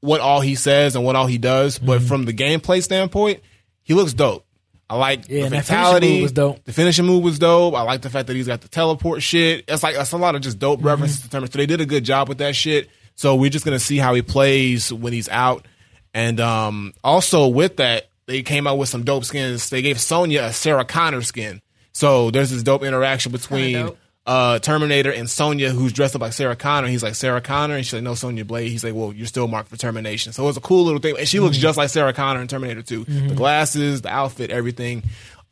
what 0.00 0.20
all 0.20 0.40
he 0.40 0.54
says 0.54 0.96
and 0.96 1.04
what 1.04 1.16
all 1.16 1.26
he 1.26 1.38
does. 1.38 1.78
But 1.78 1.98
Mm-hmm. 2.00 2.08
from 2.08 2.24
the 2.24 2.32
gameplay 2.34 2.82
standpoint, 2.82 3.40
he 3.82 3.94
looks 3.94 4.12
dope. 4.12 4.44
I 4.90 4.96
like 4.96 5.28
Yeah, 5.28 5.40
the 5.40 5.40
and 5.40 5.50
finishing 5.50 5.62
fatality. 5.62 6.12
move 6.14 6.22
was 6.22 6.32
dope. 6.32 6.64
The 6.64 6.72
finishing 6.72 7.06
move 7.06 7.24
was 7.24 7.38
dope. 7.38 7.74
I 7.74 7.82
like 7.82 8.02
the 8.02 8.10
fact 8.10 8.26
that 8.26 8.36
he's 8.36 8.46
got 8.46 8.60
the 8.60 8.68
teleport 8.68 9.22
shit. 9.22 9.64
It's 9.66 9.82
like 9.82 9.94
that's 9.96 10.12
a 10.12 10.18
lot 10.18 10.34
of 10.34 10.42
just 10.42 10.58
dope 10.58 10.80
Mm-hmm. 10.80 10.88
references 10.88 11.22
to 11.22 11.30
Terminator. 11.30 11.52
So 11.52 11.58
they 11.58 11.66
did 11.66 11.80
a 11.80 11.86
good 11.86 12.04
job 12.04 12.28
with 12.28 12.38
that 12.38 12.54
shit. 12.54 12.90
So 13.14 13.34
we're 13.36 13.50
just 13.50 13.64
gonna 13.64 13.78
see 13.78 13.96
how 13.98 14.12
he 14.14 14.22
plays 14.22 14.92
when 14.92 15.12
he's 15.12 15.28
out. 15.28 15.66
And 16.12 16.38
um, 16.38 16.92
also 17.02 17.48
with 17.48 17.78
that, 17.78 18.08
they 18.26 18.42
came 18.42 18.66
out 18.66 18.78
with 18.78 18.88
some 18.88 19.04
dope 19.04 19.24
skins. 19.24 19.70
They 19.70 19.82
gave 19.82 20.00
Sonya 20.00 20.42
a 20.44 20.52
Sarah 20.52 20.84
Connor 20.84 21.22
skin. 21.22 21.60
So 21.92 22.30
there's 22.30 22.50
this 22.50 22.62
dope 22.62 22.82
interaction 22.82 23.32
between 23.32 23.74
dope. 23.86 23.98
Uh, 24.26 24.58
Terminator 24.58 25.12
and 25.12 25.28
Sonya, 25.28 25.70
who's 25.70 25.92
dressed 25.92 26.14
up 26.14 26.22
like 26.22 26.32
Sarah 26.32 26.56
Connor. 26.56 26.88
He's 26.88 27.02
like 27.02 27.14
Sarah 27.14 27.40
Connor, 27.40 27.76
and 27.76 27.84
she's 27.84 27.92
like, 27.94 28.02
"No, 28.02 28.14
Sonya 28.14 28.44
Blade." 28.44 28.70
He's 28.70 28.82
like, 28.82 28.94
"Well, 28.94 29.12
you're 29.12 29.26
still 29.26 29.48
marked 29.48 29.68
for 29.68 29.76
termination." 29.76 30.32
So 30.32 30.48
it's 30.48 30.56
a 30.56 30.62
cool 30.62 30.84
little 30.84 31.00
thing, 31.00 31.16
and 31.18 31.28
she 31.28 31.40
looks 31.40 31.58
just 31.58 31.76
like 31.76 31.90
Sarah 31.90 32.12
Connor 32.12 32.40
in 32.40 32.48
Terminator 32.48 32.82
2. 32.82 33.04
The 33.04 33.34
glasses, 33.34 34.02
the 34.02 34.08
outfit, 34.10 34.50
everything. 34.50 35.02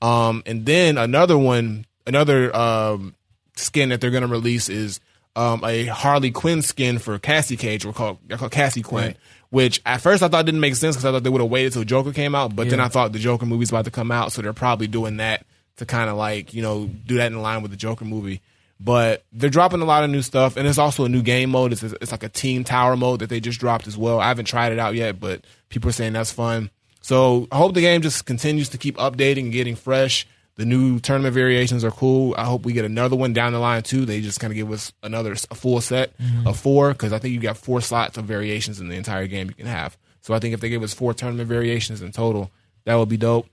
Um, 0.01 0.43
and 0.47 0.65
then 0.67 0.99
another 0.99 1.37
one, 1.39 1.87
another 2.07 2.55
um, 2.57 3.15
skin 3.57 3.91
that 3.91 4.01
they're 4.01 4.11
going 4.11 4.23
to 4.23 4.29
release 4.29 4.69
is 4.69 5.01
um, 5.37 5.63
a 5.65 5.87
Harley 5.87 6.31
Quinn 6.31 6.63
skin 6.63 6.99
for 6.99 7.19
Cassie 7.19 7.57
Cage, 7.57 7.85
or 7.85 7.93
called, 7.93 8.19
they're 8.27 8.39
called 8.39 8.53
Cassie 8.53 8.83
Quinn. 8.83 9.09
Right. 9.09 9.17
Which 9.51 9.83
at 9.85 10.01
first 10.01 10.23
I 10.23 10.29
thought 10.29 10.47
didn't 10.47 10.63
make 10.63 10.77
sense 10.77 10.97
because 10.97 11.05
I 11.05 11.13
thought 11.13 11.25
they 11.25 11.31
would 11.31 11.43
have 11.43 11.51
waited 11.51 11.75
till 11.75 11.85
Joker 11.85 12.13
came 12.13 12.35
out, 12.35 12.57
but 12.57 12.71
then 12.71 12.81
I 12.81 12.89
thought 12.89 13.13
the 13.13 13.19
Joker 13.19 13.45
movie's 13.45 13.69
about 13.69 13.85
to 13.85 13.91
come 13.91 14.11
out, 14.11 14.33
so 14.33 14.41
they're 14.41 14.55
probably 14.55 14.87
doing 14.87 15.19
that 15.19 15.45
to 15.77 15.85
kind 15.85 16.09
of 16.09 16.17
like 16.17 16.55
you 16.55 16.63
know 16.63 16.87
do 16.87 17.19
that 17.19 17.31
in 17.33 17.43
line 17.43 17.61
with 17.61 17.71
the 17.71 17.77
Joker 17.77 18.07
movie. 18.07 18.41
But 18.83 19.25
they're 19.33 19.51
dropping 19.51 19.81
a 19.81 19.85
lot 19.85 20.03
of 20.03 20.11
new 20.11 20.23
stuff, 20.23 20.57
and 20.57 20.67
it's 20.67 20.79
also 20.79 21.05
a 21.05 21.09
new 21.09 21.23
game 21.23 21.51
mode. 21.51 21.73
It's, 21.73 21.83
it's 21.83 22.11
like 22.11 22.25
a 22.25 22.29
Team 22.29 22.65
Tower 22.65 22.97
mode 22.97 23.21
that 23.21 23.29
they 23.29 23.39
just 23.39 23.61
dropped 23.61 23.87
as 23.87 23.97
well. 23.97 24.19
I 24.19 24.29
haven't 24.29 24.47
tried 24.47 24.73
it 24.73 24.79
out 24.79 24.95
yet, 24.95 25.21
but 25.21 25.45
people 25.69 25.89
are 25.89 25.93
saying 25.93 26.15
that's 26.15 26.33
fun. 26.33 26.71
So 27.01 27.47
I 27.53 27.59
hope 27.59 27.75
the 27.75 27.81
game 27.81 28.03
just 28.03 28.27
continues 28.27 28.69
to 28.71 28.79
keep 28.79 28.97
updating 28.97 29.45
and 29.45 29.53
getting 29.53 29.77
fresh. 29.77 30.27
The 30.57 30.65
new 30.65 30.99
tournament 31.01 31.35
variations 31.35 31.85
are 31.85 31.91
cool. 31.91 32.35
I 32.37 32.45
hope 32.45 32.65
we 32.65 32.73
get 32.73 32.85
another 32.85 33.17
one 33.17 33.33
down 33.33 33.53
the 33.53 33.59
line 33.59 33.83
too. 33.83 34.05
They 34.05 34.21
just 34.21 34.39
kind 34.39 34.53
of 34.53 34.57
give 34.57 34.71
us 34.71 34.93
another 35.03 35.33
a 35.33 35.55
full 35.55 35.81
set 35.81 36.17
mm-hmm. 36.19 36.47
of 36.47 36.59
four 36.59 36.93
because 36.93 37.13
I 37.13 37.19
think 37.19 37.35
you 37.35 37.41
got 37.41 37.57
four 37.57 37.81
slots 37.81 38.19
of 38.19 38.25
variations 38.25 38.81
in 38.81 38.89
the 38.89 38.97
entire 38.97 39.27
game 39.27 39.49
you 39.49 39.55
can 39.55 39.67
have. 39.67 39.97
So 40.21 40.35
I 40.35 40.39
think 40.39 40.55
if 40.55 40.61
they 40.61 40.69
give 40.69 40.83
us 40.83 40.93
four 40.93 41.15
tournament 41.15 41.49
variations 41.49 42.03
in 42.03 42.13
total, 42.13 42.51
that 42.85 42.95
would 42.97 43.09
be 43.09 43.17
dope. 43.17 43.47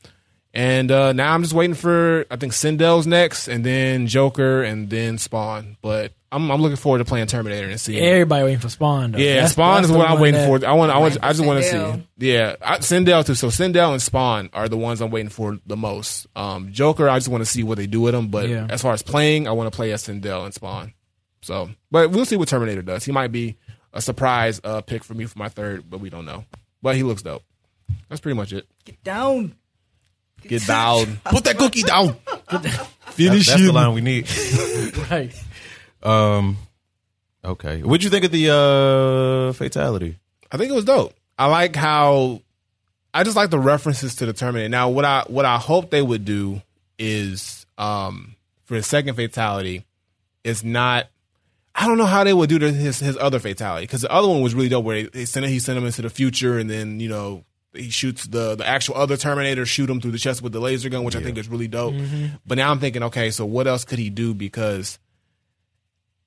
And 0.54 0.92
uh, 0.92 1.14
now 1.14 1.34
I'm 1.34 1.44
just 1.44 1.54
waiting 1.54 1.76
for 1.76 2.26
I 2.32 2.36
think 2.36 2.54
Sindel's 2.54 3.06
next, 3.06 3.48
and 3.48 3.64
then 3.64 4.08
Joker, 4.08 4.64
and 4.64 4.90
then 4.90 5.18
Spawn. 5.20 5.78
But 5.82 6.12
I'm 6.32 6.50
I'm 6.52 6.60
looking 6.62 6.76
forward 6.78 6.98
to 7.00 7.06
playing 7.06 7.28
Terminator 7.28 7.68
and 7.70 7.80
seeing. 7.80 8.04
Everybody 8.04 8.44
waiting 8.46 8.60
for 8.60 8.70
Spawn. 8.70 9.12
Though. 9.12 9.20
Yeah, 9.20 9.34
That's- 9.36 9.52
Spawn 9.52 9.76
that's 9.82 9.92
is 9.92 9.96
what 9.98 10.10
I'm 10.10 10.20
waiting 10.20 10.44
for. 10.46 10.66
I 10.68 10.74
want. 10.74 10.92
I 10.92 10.98
want. 10.98 11.18
I 11.22 11.30
just 11.34 11.46
want 11.46 11.64
to 11.64 11.70
see. 11.70 12.04
Yeah, 12.18 12.56
I, 12.62 12.80
Sindel 12.80 13.24
too. 13.26 13.36
So 13.36 13.50
Sindel 13.50 13.92
and 13.92 14.02
Spawn 14.02 14.50
are 14.54 14.68
the 14.68 14.78
ones 14.78 15.02
I'm 15.02 15.12
waiting 15.12 15.30
for 15.30 15.60
the 15.68 15.78
most. 15.78 16.26
Um, 16.36 16.72
Joker, 16.72 17.08
I 17.08 17.18
just 17.20 17.30
want 17.30 17.44
to 17.44 17.50
see 17.50 17.62
what 17.62 17.78
they 17.78 17.86
do 17.88 18.02
with 18.02 18.16
him. 18.16 18.30
But 18.30 18.50
Yeah. 18.50 18.66
as 18.72 18.82
far 18.82 18.94
as 18.94 19.04
playing, 19.04 19.48
I 19.48 19.52
want 19.52 19.72
to 19.72 19.76
play 19.76 19.92
as 19.92 20.04
Sindel 20.08 20.46
and 20.46 20.54
Spawn. 20.54 20.94
So, 21.42 21.70
but 21.92 22.10
we'll 22.10 22.26
see 22.26 22.38
what 22.38 22.48
Terminator 22.48 22.82
does. 22.82 23.06
He 23.06 23.12
might 23.12 23.32
be 23.32 23.56
a 23.94 24.02
surprise 24.02 24.60
uh, 24.64 24.82
pick 24.82 25.04
for 25.04 25.14
me 25.14 25.26
for 25.26 25.38
my 25.38 25.48
third, 25.50 25.90
but 25.90 26.00
we 26.00 26.10
don't 26.10 26.26
know. 26.26 26.44
But 26.82 26.96
he 26.96 27.04
looks 27.04 27.22
dope. 27.22 27.44
That's 28.10 28.20
pretty 28.20 28.36
much 28.36 28.52
it. 28.52 28.68
Get 28.84 29.04
down. 29.04 29.56
Get 30.44 30.66
down. 30.66 31.20
Put 31.26 31.44
that 31.46 31.58
cookie 31.58 31.84
down. 31.84 32.16
Finish 33.12 33.48
That's 33.48 33.62
the 33.62 33.72
line 33.72 33.94
we 33.94 34.02
need. 34.02 34.28
Right. 35.10 35.34
Um, 36.04 36.58
okay. 37.44 37.82
What'd 37.82 38.04
you 38.04 38.12
think 38.12 38.26
of 38.26 38.32
the 38.32 38.50
uh 38.52 39.54
fatality? 39.54 40.20
I 40.52 40.58
think 40.58 40.72
it 40.72 40.76
was 40.76 40.86
dope. 40.86 41.14
I 41.38 41.48
like 41.48 41.76
how 41.76 42.42
I 43.14 43.24
just 43.24 43.36
like 43.36 43.50
the 43.50 43.60
references 43.60 44.16
to 44.18 44.26
the 44.26 44.34
Terminator. 44.34 44.70
Now, 44.70 44.90
what 44.90 45.06
I 45.06 45.24
what 45.28 45.46
I 45.46 45.58
hope 45.58 45.90
they 45.90 46.02
would 46.02 46.26
do 46.26 46.62
is 47.00 47.66
um 47.78 48.36
for 48.66 48.76
the 48.76 48.84
second 48.84 49.16
fatality, 49.16 49.86
it's 50.44 50.64
not. 50.64 51.08
I 51.74 51.88
don't 51.88 51.98
know 51.98 52.06
how 52.06 52.24
they 52.24 52.34
would 52.34 52.50
do 52.50 52.60
to 52.60 52.72
his 52.72 53.00
his 53.00 53.18
other 53.18 53.40
fatality 53.40 53.86
because 53.86 54.02
the 54.02 54.12
other 54.12 54.28
one 54.28 54.42
was 54.42 54.54
really 54.54 54.70
dope 54.70 54.86
where 54.86 55.04
they, 55.04 55.10
they 55.10 55.26
sent 55.26 55.46
he 55.48 55.60
sent 55.60 55.78
him 55.78 55.86
into 55.86 56.02
the 56.02 56.10
future 56.10 56.60
and 56.60 56.70
then 56.70 57.00
you 57.00 57.10
know 57.10 57.46
he 57.74 57.90
shoots 57.90 58.26
the 58.26 58.56
the 58.56 58.68
actual 58.68 58.96
other 58.96 59.18
Terminator 59.18 59.66
shoot 59.66 59.90
him 59.90 60.02
through 60.02 60.12
the 60.12 60.18
chest 60.18 60.42
with 60.42 60.54
the 60.54 60.60
laser 60.60 60.90
gun, 60.90 61.04
which 61.04 61.16
I 61.16 61.22
think 61.22 61.38
is 61.38 61.48
really 61.48 61.68
dope. 61.68 61.94
Mm-hmm. 61.94 62.36
But 62.46 62.58
now 62.58 62.72
I'm 62.72 62.80
thinking, 62.80 63.04
okay, 63.04 63.32
so 63.32 63.46
what 63.46 63.68
else 63.68 63.86
could 63.86 64.00
he 64.00 64.10
do 64.10 64.34
because 64.34 64.98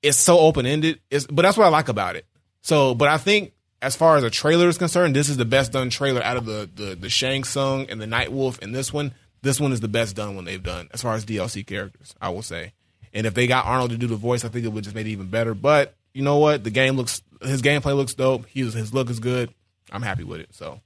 it's 0.03 0.17
so 0.17 0.37
open 0.37 0.65
ended. 0.65 0.99
It's 1.09 1.25
but 1.25 1.41
that's 1.41 1.57
what 1.57 1.65
I 1.65 1.69
like 1.69 1.87
about 1.87 2.15
it. 2.15 2.25
So, 2.61 2.93
but 2.93 3.07
I 3.07 3.17
think 3.17 3.53
as 3.81 3.95
far 3.95 4.17
as 4.17 4.23
a 4.23 4.29
trailer 4.29 4.67
is 4.67 4.77
concerned, 4.77 5.15
this 5.15 5.29
is 5.29 5.37
the 5.37 5.45
best 5.45 5.71
done 5.71 5.89
trailer 5.89 6.21
out 6.21 6.37
of 6.37 6.45
the 6.45 6.69
the 6.75 6.95
the 6.95 7.09
Shang 7.09 7.43
Tsung 7.43 7.89
and 7.89 7.99
the 7.99 8.05
Nightwolf 8.05 8.61
and 8.61 8.75
this 8.75 8.93
one. 8.93 9.13
This 9.41 9.59
one 9.59 9.73
is 9.73 9.81
the 9.81 9.89
best 9.89 10.15
done 10.15 10.35
one 10.35 10.45
they've 10.45 10.63
done 10.63 10.87
as 10.93 11.01
far 11.01 11.15
as 11.15 11.25
DLC 11.25 11.65
characters. 11.65 12.15
I 12.21 12.29
will 12.29 12.41
say, 12.41 12.73
and 13.13 13.25
if 13.25 13.33
they 13.33 13.47
got 13.47 13.65
Arnold 13.65 13.91
to 13.91 13.97
do 13.97 14.07
the 14.07 14.15
voice, 14.15 14.45
I 14.45 14.47
think 14.49 14.65
it 14.65 14.69
would 14.69 14.85
just 14.85 14.95
make 14.95 15.05
it 15.05 15.09
even 15.09 15.27
better. 15.27 15.53
But 15.53 15.95
you 16.13 16.21
know 16.21 16.37
what? 16.37 16.63
The 16.63 16.69
game 16.69 16.95
looks 16.95 17.21
his 17.41 17.61
gameplay 17.61 17.95
looks 17.95 18.13
dope. 18.13 18.45
He's 18.45 18.73
his 18.73 18.93
look 18.93 19.09
is 19.09 19.19
good. 19.19 19.53
I'm 19.91 20.01
happy 20.01 20.23
with 20.23 20.39
it. 20.41 20.53
So 20.53 20.79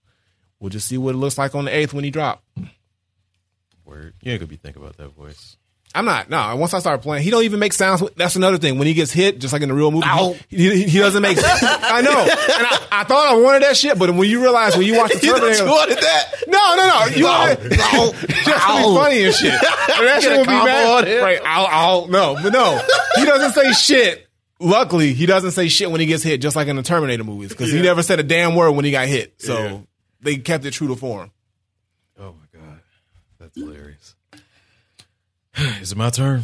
we'll 0.59 0.69
just 0.69 0.87
see 0.87 0.97
what 0.97 1.15
it 1.15 1.17
looks 1.17 1.37
like 1.37 1.55
on 1.55 1.65
the 1.65 1.75
eighth 1.75 1.93
when 1.93 2.03
he 2.03 2.11
drop. 2.11 2.43
Word. 3.85 4.13
You 4.21 4.31
ain't 4.31 4.41
gonna 4.41 4.49
be 4.49 4.57
thinking 4.57 4.81
about 4.81 4.97
that 4.97 5.09
voice. 5.09 5.55
I'm 5.95 6.05
not. 6.05 6.29
No, 6.29 6.55
once 6.57 6.73
I 6.73 6.79
start 6.79 7.01
playing, 7.01 7.23
he 7.23 7.31
don't 7.31 7.43
even 7.43 7.59
make 7.59 7.73
sounds. 7.73 8.03
That's 8.17 8.35
another 8.35 8.57
thing. 8.57 8.77
When 8.77 8.87
he 8.87 8.93
gets 8.93 9.11
hit, 9.11 9.39
just 9.39 9.53
like 9.53 9.61
in 9.61 9.69
the 9.69 9.75
real 9.75 9.89
movie, 9.89 10.05
he, 10.49 10.57
he, 10.57 10.83
he 10.83 10.99
doesn't 10.99 11.21
make. 11.21 11.37
I 11.41 12.01
know, 12.01 12.21
and 12.21 12.31
I, 12.67 12.87
I 12.91 13.03
thought 13.05 13.27
I 13.27 13.35
wanted 13.37 13.63
that 13.63 13.77
shit, 13.77 13.97
but 13.97 14.11
when 14.11 14.29
you 14.29 14.41
realize 14.41 14.75
when 14.77 14.85
you 14.85 14.97
watch 14.97 15.13
the 15.13 15.19
Terminator, 15.25 15.65
wanted 15.65 15.97
that? 15.97 16.33
no, 16.47 16.75
no, 16.75 16.87
no, 16.87 17.15
you 17.15 17.23
want 17.23 17.51
it 17.51 17.71
just 17.71 17.91
to 17.91 18.43
be 18.43 18.95
funny 18.95 19.23
and 19.25 19.33
shit. 19.33 19.53
And 19.53 20.07
that 20.07 20.19
shit 20.21 20.33
a 20.33 20.37
would 20.37 20.43
be 20.47 20.51
combo 20.51 20.65
bad. 21.03 21.23
Right? 21.23 21.41
I'll, 21.43 21.67
I'll 21.67 22.07
no, 22.07 22.37
but 22.43 22.51
no, 22.53 22.79
he 23.15 23.25
doesn't 23.25 23.53
say 23.53 23.71
shit. 23.71 24.27
Luckily, 24.59 25.13
he 25.13 25.25
doesn't 25.25 25.51
say 25.51 25.67
shit 25.67 25.89
when 25.89 26.01
he 26.01 26.07
gets 26.07 26.23
hit, 26.23 26.41
just 26.41 26.55
like 26.55 26.67
in 26.67 26.75
the 26.75 26.83
Terminator 26.83 27.23
movies, 27.23 27.49
because 27.49 27.71
he 27.71 27.81
never 27.81 28.03
said 28.03 28.19
a 28.19 28.23
damn 28.23 28.55
word 28.55 28.71
when 28.71 28.85
he 28.85 28.91
got 28.91 29.07
hit. 29.07 29.35
So 29.39 29.57
Yeah. 29.63 29.79
They 30.21 30.37
kept 30.37 30.65
it 30.65 30.71
true 30.71 30.87
to 30.89 30.95
form. 30.95 31.31
Oh 32.19 32.33
my 32.33 32.59
god, 32.59 32.79
that's 33.39 33.55
hilarious. 33.55 34.15
Is 35.81 35.91
it 35.91 35.97
my 35.97 36.09
turn? 36.09 36.43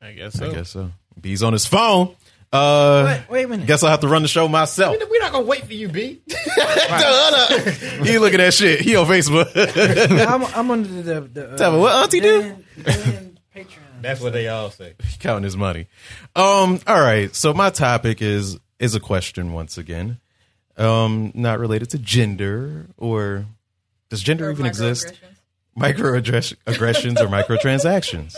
I 0.00 0.12
guess 0.12 0.40
I 0.40 0.52
guess 0.52 0.70
so. 0.70 0.92
B's 1.20 1.42
on 1.42 1.52
his 1.52 1.66
phone. 1.66 2.14
Uh, 2.52 3.02
Wait, 3.04 3.30
wait 3.30 3.44
a 3.44 3.48
minute. 3.48 3.66
guess 3.66 3.82
I'll 3.82 3.90
have 3.90 4.00
to 4.00 4.08
run 4.08 4.22
the 4.22 4.28
show 4.28 4.48
myself. 4.48 4.96
We're 5.10 5.20
not 5.20 5.32
gonna 5.32 5.44
wait 5.44 5.64
for 5.66 5.74
you, 5.74 5.88
B. 5.88 6.22
he 6.28 8.18
look 8.18 8.32
at 8.32 8.38
that 8.38 8.54
shit. 8.54 8.80
He 8.80 8.96
on 8.96 9.04
Facebook. 9.06 9.50
I'm, 10.26 10.44
I'm 10.54 10.70
under 10.70 11.02
the. 11.02 11.20
the 11.20 11.50
uh, 11.52 11.56
Tell 11.58 11.72
me, 11.72 11.78
what 11.80 11.94
Auntie 11.94 12.20
do? 12.20 12.40
Dan- 12.42 12.64
Dan 12.84 13.38
Patreon. 13.54 13.66
That's 14.00 14.20
what 14.20 14.32
they 14.32 14.48
all 14.48 14.70
say. 14.70 14.94
counting 15.18 15.44
his 15.44 15.56
money. 15.56 15.88
Um, 16.36 16.80
all 16.86 17.00
right. 17.00 17.34
So 17.34 17.52
my 17.52 17.68
topic 17.70 18.22
is 18.22 18.58
is 18.78 18.94
a 18.94 19.00
question 19.00 19.52
once 19.52 19.76
again. 19.76 20.18
Um, 20.78 21.32
not 21.34 21.58
related 21.58 21.90
to 21.90 21.98
gender 21.98 22.86
or 22.96 23.44
does 24.10 24.22
gender 24.22 24.48
Or 24.48 24.52
even 24.52 24.64
exist? 24.66 25.12
microaggressions. 25.76 26.56
Or 26.66 27.26
microtransactions. 27.28 28.36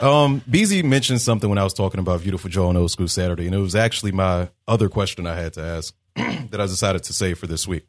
Um, 0.00 0.40
BZ 0.50 0.84
mentioned 0.84 1.20
something 1.20 1.48
when 1.48 1.58
I 1.58 1.64
was 1.64 1.74
talking 1.74 2.00
about 2.00 2.20
Viewtiful 2.20 2.50
Joe 2.50 2.68
on 2.68 2.76
Old 2.76 2.90
School 2.90 3.08
Saturday, 3.08 3.46
and 3.46 3.54
it 3.54 3.58
was 3.58 3.74
actually 3.74 4.12
my 4.12 4.48
other 4.66 4.88
question 4.88 5.26
I 5.26 5.36
had 5.36 5.52
to 5.54 5.62
ask 5.62 5.94
that 6.16 6.60
I 6.60 6.66
decided 6.66 7.02
to 7.04 7.12
save 7.12 7.38
for 7.38 7.46
this 7.46 7.66
week. 7.68 7.86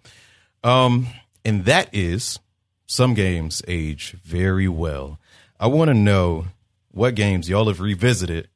Um, 0.63 1.07
and 1.45 1.65
that 1.65 1.89
is 1.93 2.39
some 2.87 3.13
games 3.13 3.61
age 3.67 4.15
very 4.23 4.67
well. 4.67 5.19
I 5.59 5.67
want 5.67 5.89
to 5.89 5.93
know 5.93 6.47
what 6.91 7.15
games 7.15 7.49
y'all 7.49 7.67
have 7.67 7.79
revisited 7.81 8.49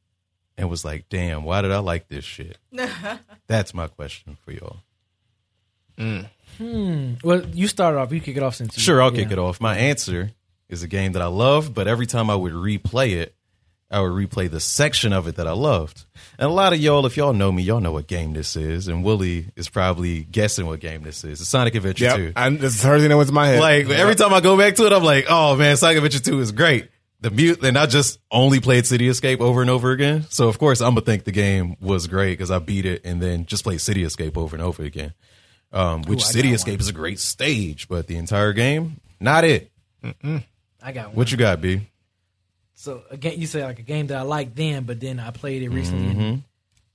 and 0.58 0.70
was 0.70 0.84
like, 0.86 1.08
damn, 1.10 1.44
why 1.44 1.62
did 1.62 1.72
I 1.72 1.80
like 1.80 2.08
this 2.08 2.26
shit? 2.26 2.58
That's 3.48 3.74
my 3.74 3.88
question 3.88 4.38
for 4.44 4.52
y'all. 4.52 4.78
Hmm. 5.98 7.14
Well, 7.24 7.46
you 7.54 7.68
start 7.68 7.96
off. 7.96 8.12
You 8.12 8.20
kick 8.22 8.38
it 8.38 8.44
off 8.44 8.56
since 8.56 8.78
you. 8.78 8.82
Sure, 8.82 9.02
I'll 9.02 9.12
kick 9.12 9.32
it 9.32 9.40
off. 9.40 9.62
My 9.62 9.78
answer 9.78 10.32
is 10.70 10.84
a 10.84 10.88
game 10.88 11.14
that 11.14 11.22
I 11.22 11.28
love, 11.28 11.74
but 11.74 11.88
every 11.88 12.06
time 12.08 12.30
I 12.30 12.36
would 12.36 12.54
replay 12.54 13.14
it, 13.14 13.36
I 13.90 14.02
would 14.02 14.12
replay 14.12 14.50
the 14.50 14.60
section 14.60 15.14
of 15.14 15.28
it 15.28 15.38
that 15.38 15.48
I 15.48 15.54
loved. 15.54 16.04
And 16.38 16.50
a 16.50 16.54
lot 16.54 16.74
of 16.74 16.80
y'all, 16.80 17.06
if 17.06 17.16
y'all 17.16 17.32
know 17.32 17.52
me, 17.52 17.64
y'all 17.64 17.80
know 17.80 17.94
what 17.94 18.08
game 18.08 18.34
this 18.34 18.58
is. 18.58 18.90
And 18.90 19.04
Willie 19.04 19.48
is 19.56 19.70
probably 19.70 20.24
guessing 20.26 20.66
what 20.66 20.82
game 20.82 21.04
this 21.04 21.24
is. 21.24 21.40
It's 21.40 21.50
Sonic 21.50 21.76
Adventure 21.76 22.16
2. 22.16 22.24
Yep, 22.24 22.34
I, 22.36 22.50
that's 22.50 22.76
the 22.76 22.88
first 22.88 23.02
thing 23.02 23.10
that 23.10 23.18
went 23.18 23.30
to 23.30 23.34
my 23.34 23.48
head. 23.48 23.62
Like 23.62 23.90
every 23.90 24.16
time 24.16 24.34
I 24.34 24.42
go 24.42 24.58
back 24.58 24.76
to 24.76 24.86
it, 24.86 24.92
I'm 24.94 25.04
like, 25.04 25.28
oh 25.30 25.56
man, 25.56 25.78
Sonic 25.78 25.98
Adventure 25.98 26.20
2 26.20 26.40
is 26.42 26.52
great. 26.52 26.90
The 27.22 27.32
mute, 27.32 27.64
and 27.64 27.78
I 27.78 27.86
just 27.88 28.20
only 28.30 28.60
played 28.60 28.86
City 28.86 29.08
Escape 29.08 29.42
over 29.42 29.62
and 29.62 29.70
over 29.72 29.92
again. 29.92 30.26
So 30.30 30.50
of 30.50 30.60
course 30.60 30.82
I'm 30.82 30.92
gonna 30.94 31.02
think 31.02 31.24
the 31.24 31.32
game 31.32 31.76
was 31.80 32.08
great 32.08 32.34
because 32.34 32.52
I 32.52 32.60
beat 32.60 32.86
it 32.86 33.06
and 33.06 33.22
then 33.22 33.46
just 33.46 33.64
played 33.64 33.80
City 33.82 34.04
Escape 34.04 34.38
over 34.38 34.56
and 34.56 34.64
over 34.64 34.84
again. 34.84 35.14
Um, 35.72 36.04
which 36.04 36.24
I 36.24 36.28
City 36.28 36.54
Escape 36.54 36.80
is 36.80 36.88
a 36.88 36.94
great 36.94 37.20
stage, 37.20 37.88
but 37.90 38.08
the 38.08 38.16
entire 38.18 38.54
game, 38.54 39.02
not 39.20 39.44
it. 39.44 39.70
I 40.82 40.92
got 40.94 41.08
one. 41.08 41.16
What 41.16 41.32
you 41.32 41.38
got, 41.38 41.60
B? 41.62 41.82
So 42.76 43.04
again, 43.10 43.40
you 43.40 43.48
say 43.48 43.64
like 43.64 43.80
a 43.80 43.84
game 43.84 44.08
that 44.08 44.18
I 44.18 44.22
liked 44.22 44.56
then, 44.56 44.84
but 44.84 45.00
then 45.00 45.20
I 45.20 45.32
played 45.32 45.64
it 45.64 45.70
recently. 45.70 46.14
Mm-hmm. 46.14 46.40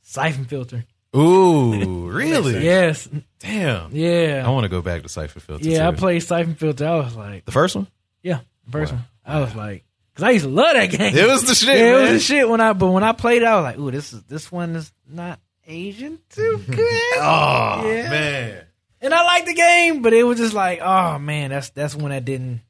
Siphon 0.03 0.45
Filter. 0.45 0.85
Ooh, 1.15 2.09
really? 2.11 2.65
Yes. 2.65 3.09
Damn. 3.41 3.95
Yeah. 3.95 4.45
I 4.47 4.51
want 4.51 4.65
to 4.65 4.69
go 4.71 4.81
back 4.81 5.03
to 5.03 5.09
Siphon 5.09 5.43
Filter. 5.43 5.65
Yeah. 5.69 5.89
I 5.89 5.93
played 5.93 6.21
Siphon 6.21 6.55
Filter. 6.55 6.87
I 6.87 6.95
was 6.97 7.17
like, 7.17 7.45
the 7.45 7.53
first 7.53 7.77
one. 7.77 7.87
yeah, 8.23 8.41
the 8.65 8.71
first 8.73 8.93
one. 8.93 9.03
I 9.27 9.41
was 9.41 9.55
like, 9.55 9.85
because 10.15 10.25
I 10.25 10.31
used 10.31 10.45
to 10.45 10.51
love 10.51 10.75
that 10.75 10.87
game. 10.91 11.15
It 11.17 11.27
was 11.29 11.45
the 11.45 11.55
shit, 11.55 11.77
Yeah, 11.77 11.99
it 11.99 12.01
was 12.03 12.11
the 12.13 12.21
shit 12.21 12.49
when 12.49 12.61
I. 12.61 12.73
But 12.73 12.89
when 12.89 13.03
I 13.03 13.13
played 13.13 13.43
it, 13.43 13.47
I 13.47 13.57
was 13.57 13.65
like, 13.65 13.79
ooh, 13.79 13.91
this 13.91 14.13
is 14.13 14.23
this 14.25 14.51
one 14.51 14.77
is 14.77 14.93
not 15.09 15.41
Asian 15.73 16.19
too 16.31 16.61
good. 16.71 16.79
Oh 17.19 17.83
Yeah. 17.87 18.11
man. 18.11 18.65
And 19.01 19.13
I 19.13 19.25
liked 19.25 19.47
the 19.47 19.55
game, 19.55 20.03
but 20.03 20.13
it 20.13 20.23
was 20.23 20.39
just 20.39 20.55
like, 20.55 20.81
oh 20.81 21.19
man, 21.19 21.51
that's 21.51 21.71
that's 21.71 21.95
when 21.97 22.13
I 22.13 22.21
didn't. 22.21 22.61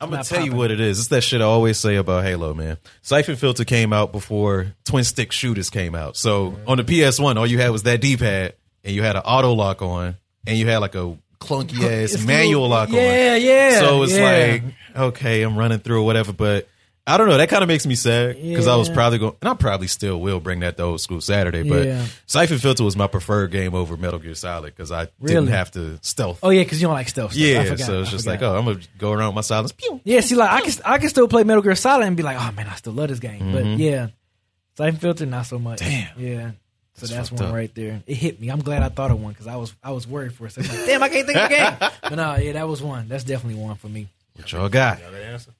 I'm 0.00 0.08
gonna 0.10 0.24
tell 0.24 0.44
you 0.44 0.52
what 0.54 0.70
it 0.70 0.80
is. 0.80 0.98
It's 0.98 1.08
that 1.08 1.22
shit 1.22 1.40
I 1.42 1.44
always 1.44 1.78
say 1.78 1.96
about 1.96 2.24
Halo, 2.24 2.54
man. 2.54 2.78
Siphon 3.02 3.36
Filter 3.36 3.64
came 3.64 3.92
out 3.92 4.12
before 4.12 4.74
twin 4.84 5.04
stick 5.04 5.30
shooters 5.32 5.68
came 5.68 5.94
out. 5.94 6.16
So 6.16 6.56
on 6.66 6.78
the 6.78 6.84
PS1, 6.84 7.36
all 7.36 7.46
you 7.46 7.58
had 7.58 7.70
was 7.70 7.82
that 7.82 8.00
D 8.00 8.16
pad, 8.16 8.54
and 8.82 8.94
you 8.94 9.02
had 9.02 9.16
an 9.16 9.22
auto 9.26 9.52
lock 9.52 9.82
on, 9.82 10.16
and 10.46 10.56
you 10.56 10.66
had 10.68 10.78
like 10.78 10.94
a 10.94 11.18
clunky 11.38 11.82
ass 12.04 12.24
manual 12.24 12.62
little- 12.62 12.68
lock 12.70 12.88
on. 12.88 12.94
Yeah, 12.94 13.36
yeah. 13.36 13.80
So 13.80 14.02
it's 14.04 14.16
yeah. 14.16 14.24
like, 14.24 14.62
okay, 14.96 15.42
I'm 15.42 15.58
running 15.58 15.80
through 15.80 16.00
or 16.00 16.06
whatever, 16.06 16.32
but 16.32 16.66
I 17.10 17.16
don't 17.16 17.28
know. 17.28 17.36
That 17.36 17.48
kind 17.48 17.62
of 17.62 17.68
makes 17.68 17.86
me 17.86 17.94
sad 17.94 18.36
because 18.36 18.68
I 18.68 18.76
was 18.76 18.88
probably 18.88 19.18
going, 19.18 19.34
and 19.40 19.48
I 19.48 19.54
probably 19.54 19.88
still 19.88 20.20
will 20.20 20.40
bring 20.40 20.60
that 20.60 20.76
to 20.76 20.84
old 20.84 21.00
school 21.00 21.20
Saturday. 21.20 21.68
But 21.68 21.86
Yeah. 21.86 22.06
Siphon 22.26 22.58
Filter 22.58 22.84
was 22.84 22.96
my 22.96 23.06
preferred 23.06 23.50
game 23.50 23.74
over 23.74 23.96
Metal 23.96 24.18
Gear 24.18 24.34
Solid 24.34 24.74
because 24.74 24.92
I 24.92 25.08
Really? 25.18 25.34
didn't 25.34 25.48
have 25.48 25.70
to 25.72 25.98
stealth. 26.02 26.38
Oh 26.42 26.50
yeah, 26.50 26.62
because 26.62 26.80
you 26.80 26.86
don't 26.86 26.94
like 26.94 27.08
stealth. 27.08 27.32
Stuff. 27.32 27.42
I 27.42 27.46
yeah, 27.46 27.76
so 27.76 28.00
it's 28.02 28.10
just 28.10 28.26
like, 28.26 28.42
oh, 28.42 28.56
I'm 28.56 28.64
gonna 28.64 28.80
go 28.98 29.12
around 29.12 29.28
with 29.28 29.34
my 29.36 29.40
silence. 29.40 29.72
Pew. 29.72 30.00
Yeah, 30.04 30.20
see, 30.20 30.36
like 30.36 30.50
I 30.50 30.60
can 30.60 30.72
I 30.84 30.98
can 30.98 31.08
still 31.08 31.26
play 31.28 31.42
Metal 31.44 31.62
Gear 31.62 31.74
Solid 31.74 32.06
and 32.06 32.16
be 32.16 32.22
like, 32.22 32.36
oh 32.38 32.52
man, 32.52 32.68
I 32.68 32.74
still 32.76 32.92
love 32.92 33.08
this 33.08 33.18
game. 33.18 33.52
But 33.52 33.64
mm-hmm. 33.64 33.80
yeah, 33.80 34.08
Siphon 34.76 35.00
Filter 35.00 35.26
not 35.26 35.46
so 35.46 35.58
much. 35.58 35.80
Damn. 35.80 36.08
Yeah. 36.18 36.50
So 36.94 37.06
that's, 37.06 37.30
fucked 37.30 37.40
one 37.40 37.48
up. 37.48 37.54
right 37.54 37.74
there. 37.74 38.02
It 38.06 38.14
hit 38.14 38.40
me. 38.40 38.50
I'm 38.50 38.60
glad 38.60 38.82
I 38.82 38.90
thought 38.90 39.10
of 39.10 39.22
one 39.22 39.32
because 39.32 39.46
I 39.46 39.56
was 39.56 39.74
I 39.82 39.92
was 39.92 40.06
worried 40.06 40.34
for 40.34 40.46
a 40.46 40.50
second. 40.50 40.76
Like, 40.76 40.86
Damn, 40.86 41.02
I 41.02 41.08
can't 41.08 41.26
think 41.26 41.38
of 41.38 41.44
a 41.44 41.48
game. 41.48 41.90
But 42.02 42.14
no, 42.16 42.36
yeah, 42.36 42.52
that 42.52 42.68
was 42.68 42.82
one. 42.82 43.08
That's 43.08 43.24
definitely 43.24 43.62
one 43.62 43.76
for 43.76 43.88
me. 43.88 44.08
What 44.36 44.50
y'all 44.52 44.68
got? 44.68 45.00
Y'all 45.00 45.10
got 45.10 45.20
an 45.20 45.32
answer? 45.32 45.50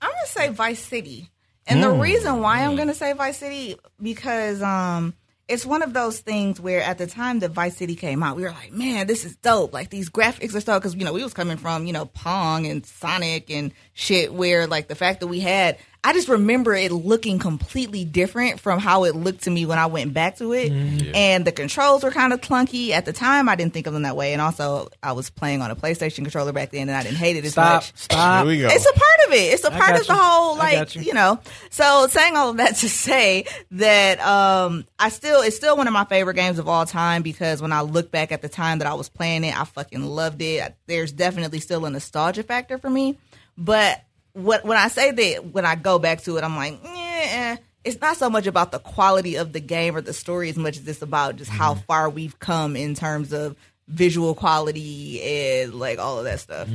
I'm 0.00 0.10
gonna 0.10 0.26
say 0.26 0.48
Vice 0.50 0.82
City, 0.82 1.30
and 1.66 1.82
the 1.82 1.90
reason 1.90 2.40
why 2.40 2.64
I'm 2.64 2.76
gonna 2.76 2.94
say 2.94 3.12
Vice 3.12 3.38
City 3.38 3.76
because 4.00 4.62
um 4.62 5.14
it's 5.48 5.64
one 5.64 5.82
of 5.82 5.94
those 5.94 6.20
things 6.20 6.60
where 6.60 6.82
at 6.82 6.98
the 6.98 7.06
time 7.06 7.38
that 7.38 7.52
Vice 7.52 7.76
City 7.76 7.96
came 7.96 8.22
out, 8.22 8.36
we 8.36 8.42
were 8.42 8.50
like, 8.50 8.70
man, 8.70 9.06
this 9.06 9.24
is 9.24 9.34
dope. 9.36 9.72
Like 9.72 9.88
these 9.88 10.10
graphics 10.10 10.54
are 10.54 10.60
stuff 10.60 10.82
because 10.82 10.94
you 10.94 11.04
know 11.04 11.12
we 11.12 11.22
was 11.22 11.34
coming 11.34 11.56
from 11.56 11.86
you 11.86 11.92
know 11.92 12.04
Pong 12.06 12.66
and 12.66 12.84
Sonic 12.84 13.50
and 13.50 13.72
shit, 13.98 14.32
where 14.32 14.66
like 14.66 14.86
the 14.88 14.94
fact 14.94 15.20
that 15.20 15.26
we 15.26 15.40
had. 15.40 15.76
I 16.04 16.12
just 16.12 16.28
remember 16.28 16.74
it 16.74 16.92
looking 16.92 17.40
completely 17.40 18.04
different 18.04 18.60
from 18.60 18.78
how 18.78 19.02
it 19.02 19.16
looked 19.16 19.42
to 19.42 19.50
me 19.50 19.66
when 19.66 19.80
I 19.80 19.86
went 19.86 20.14
back 20.14 20.36
to 20.36 20.52
it. 20.52 20.70
And 20.72 21.44
the 21.44 21.50
controls 21.50 22.04
were 22.04 22.12
kind 22.12 22.32
of 22.32 22.40
clunky. 22.40 22.90
At 22.90 23.04
the 23.04 23.12
time, 23.12 23.48
I 23.48 23.56
didn't 23.56 23.74
think 23.74 23.88
of 23.88 23.92
them 23.94 24.04
that 24.04 24.16
way. 24.16 24.32
And 24.32 24.40
also, 24.40 24.88
I 25.02 25.10
was 25.12 25.28
playing 25.28 25.60
on 25.60 25.72
a 25.72 25.76
PlayStation 25.76 26.18
controller 26.22 26.52
back 26.52 26.70
then 26.70 26.88
and 26.88 26.92
I 26.96 27.02
didn't 27.02 27.16
hate 27.16 27.36
it 27.36 27.44
as 27.44 27.50
Stop, 27.52 27.82
much. 27.82 27.92
stop. 27.96 28.44
Here 28.46 28.48
we 28.54 28.60
go. 28.60 28.68
It's 28.70 28.86
a 28.88 28.92
part 28.92 29.26
of 29.26 29.34
it. 29.34 29.52
It's 29.54 29.64
a 29.64 29.72
I 29.74 29.76
part 29.76 29.90
got 29.90 30.00
of 30.02 30.06
the 30.06 30.12
you. 30.12 30.18
whole 30.18 30.56
like 30.56 30.94
you. 30.94 31.02
you. 31.02 31.14
know. 31.14 31.40
So 31.70 32.06
saying 32.06 32.36
all 32.36 32.50
of 32.50 32.58
that 32.58 32.76
to 32.76 32.88
say 32.88 33.44
that 33.72 34.20
um 34.20 34.86
I 35.00 35.08
still 35.08 35.40
it's 35.42 35.56
still 35.56 35.76
one 35.76 35.88
of 35.88 35.92
my 35.92 36.04
favorite 36.04 36.34
games 36.34 36.60
of 36.60 36.68
all 36.68 36.86
time 36.86 37.22
because 37.22 37.60
when 37.60 37.72
I 37.72 37.80
look 37.80 38.12
back 38.12 38.30
at 38.30 38.40
the 38.40 38.48
time 38.48 38.78
that 38.78 38.86
I 38.86 38.94
was 38.94 39.08
playing 39.08 39.42
it, 39.42 39.60
I 39.60 39.64
fucking 39.64 40.04
loved 40.04 40.40
it. 40.42 40.76
There's 40.86 41.10
definitely 41.10 41.58
still 41.58 41.84
a 41.84 41.90
nostalgia 41.90 42.44
factor 42.44 42.78
for 42.78 42.88
me, 42.88 43.18
but 43.58 44.02
what 44.32 44.64
when 44.64 44.78
I 44.78 44.88
say 44.88 45.10
that 45.10 45.52
when 45.52 45.66
I 45.66 45.74
go 45.74 45.98
back 45.98 46.22
to 46.22 46.36
it, 46.38 46.44
I'm 46.44 46.56
like, 46.56 46.80
eh, 46.84 47.56
it's 47.84 48.00
not 48.00 48.16
so 48.16 48.30
much 48.30 48.46
about 48.46 48.70
the 48.72 48.78
quality 48.78 49.36
of 49.36 49.52
the 49.52 49.60
game 49.60 49.96
or 49.96 50.00
the 50.00 50.12
story 50.12 50.48
as 50.48 50.56
much 50.56 50.78
as 50.78 50.86
it's 50.88 51.02
about 51.02 51.36
just 51.36 51.50
how 51.50 51.74
Mm-hmm. 51.74 51.82
far 51.86 52.08
we've 52.08 52.38
come 52.38 52.76
in 52.76 52.94
terms 52.94 53.32
of 53.32 53.56
visual 53.88 54.34
quality 54.34 55.20
and 55.22 55.74
like 55.74 55.98
all 55.98 56.18
of 56.18 56.24
that 56.24 56.38
stuff. 56.40 56.68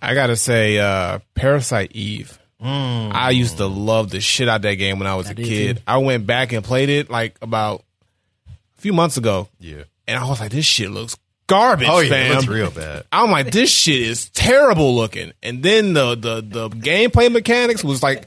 I 0.00 0.14
gotta 0.14 0.36
say, 0.36 0.78
uh, 0.78 1.20
Parasite 1.34 1.92
Eve. 1.92 2.38
I 2.64 3.30
used 3.30 3.56
to 3.56 3.66
love 3.66 4.10
the 4.10 4.20
shit 4.20 4.48
out 4.48 4.56
of 4.56 4.62
that 4.62 4.76
game 4.76 4.98
when 5.00 5.08
I 5.08 5.16
was 5.16 5.28
a 5.28 5.34
kid. 5.34 5.78
too. 5.78 5.82
I 5.86 5.98
went 5.98 6.26
back 6.26 6.52
and 6.52 6.64
played 6.64 6.88
it 6.88 7.10
like 7.10 7.36
about 7.42 7.82
a 8.46 8.80
few 8.80 8.92
months 8.92 9.16
ago, 9.16 9.48
Yeah. 9.58 9.82
and 10.06 10.16
I 10.18 10.28
was 10.28 10.38
like, 10.40 10.52
"This 10.52 10.64
shit 10.64 10.90
looks 10.90 11.16
garbage, 11.46 11.88
Oh 11.90 12.00
yeah, 12.00 12.08
fam." 12.10 12.32
it 12.32 12.34
looks 12.36 12.46
real 12.48 12.70
bad. 12.70 13.04
I'm 13.12 13.30
like, 13.30 13.50
this 13.50 13.70
shit 13.70 14.00
is 14.00 14.28
terrible 14.30 14.94
looking. 14.94 15.32
And 15.42 15.62
then 15.62 15.92
the 15.94 16.14
the 16.14 16.40
the 16.40 16.68
gameplay 16.70 17.30
mechanics 17.30 17.82
was 17.84 18.02
like 18.02 18.26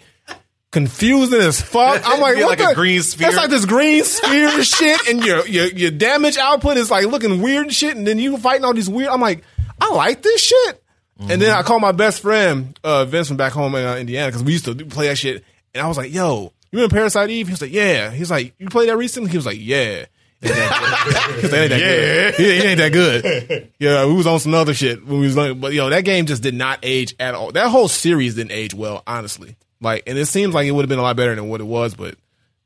confusing 0.71 1.39
as 1.39 1.61
fuck. 1.61 2.01
I'm 2.05 2.19
like, 2.21 2.35
what 2.37 2.47
like 2.47 2.59
a 2.59 2.69
the- 2.69 2.75
green 2.75 3.01
sphere. 3.01 3.27
That's 3.27 3.37
like 3.37 3.49
this 3.49 3.65
green 3.65 4.03
sphere 4.03 4.63
shit, 4.63 5.07
and 5.09 5.23
your 5.23 5.45
your 5.47 5.67
your 5.67 5.91
damage 5.91 6.37
output 6.37 6.77
is 6.77 6.91
like 6.91 7.05
looking 7.05 7.41
weird 7.41 7.67
and 7.67 7.73
shit. 7.75 7.95
And 7.95 8.05
then 8.05 8.19
you 8.19 8.37
fighting 8.37 8.65
all 8.65 8.73
these 8.73 8.89
weird. 8.89 9.09
I'm 9.09 9.21
like, 9.21 9.43
I 9.79 9.91
like 9.93 10.21
this 10.21 10.41
shit. 10.41 10.81
And 11.17 11.41
then 11.41 11.49
I 11.55 11.61
called 11.63 11.81
my 11.81 11.93
best 11.93 12.21
friend 12.21 12.77
uh, 12.83 13.05
Vince 13.05 13.29
from 13.29 13.37
back 13.37 13.53
home 13.53 13.73
in 13.75 13.85
uh, 13.85 13.95
Indiana 13.95 14.27
because 14.27 14.43
we 14.43 14.51
used 14.51 14.65
to 14.65 14.75
play 14.75 15.07
that 15.07 15.17
shit. 15.17 15.45
And 15.73 15.81
I 15.81 15.87
was 15.87 15.95
like, 15.97 16.13
yo, 16.13 16.51
you 16.73 16.83
in 16.83 16.89
Parasite 16.89 17.29
Eve? 17.29 17.47
He 17.47 17.53
was 17.53 17.61
like, 17.61 17.71
yeah. 17.71 18.11
He's 18.11 18.29
like, 18.29 18.53
you 18.59 18.67
played 18.67 18.89
that 18.89 18.97
recently? 18.97 19.29
He 19.31 19.37
was 19.37 19.45
like, 19.45 19.57
yeah. 19.57 20.07
He 20.41 20.49
was 20.49 20.57
like, 20.59 21.43
"It 21.43 21.53
ain't 21.53 21.69
that 21.69 21.79
good. 21.79 22.35
He, 22.37 22.43
he 22.43 22.67
ain't 22.67 22.77
that 22.79 22.91
good. 22.91 23.71
Yeah, 23.79 24.05
we 24.05 24.13
was 24.13 24.27
on 24.27 24.39
some 24.39 24.53
other 24.53 24.73
shit 24.73 25.05
when 25.05 25.19
we 25.19 25.25
was 25.25 25.37
like, 25.37 25.59
but 25.59 25.73
yo, 25.73 25.89
that 25.89 26.03
game 26.05 26.25
just 26.25 26.43
did 26.43 26.53
not 26.53 26.79
age 26.83 27.15
at 27.19 27.33
all. 27.35 27.51
That 27.51 27.69
whole 27.69 27.87
series 27.87 28.35
didn't 28.35 28.51
age 28.51 28.73
well, 28.73 29.03
honestly. 29.07 29.55
Like, 29.81 30.03
and 30.07 30.17
it 30.17 30.25
seems 30.27 30.53
like 30.53 30.67
it 30.67 30.71
would 30.71 30.83
have 30.83 30.89
been 30.89 30.99
a 30.99 31.03
lot 31.03 31.15
better 31.15 31.35
than 31.35 31.47
what 31.47 31.61
it 31.61 31.65
was, 31.65 31.95
but 31.95 32.15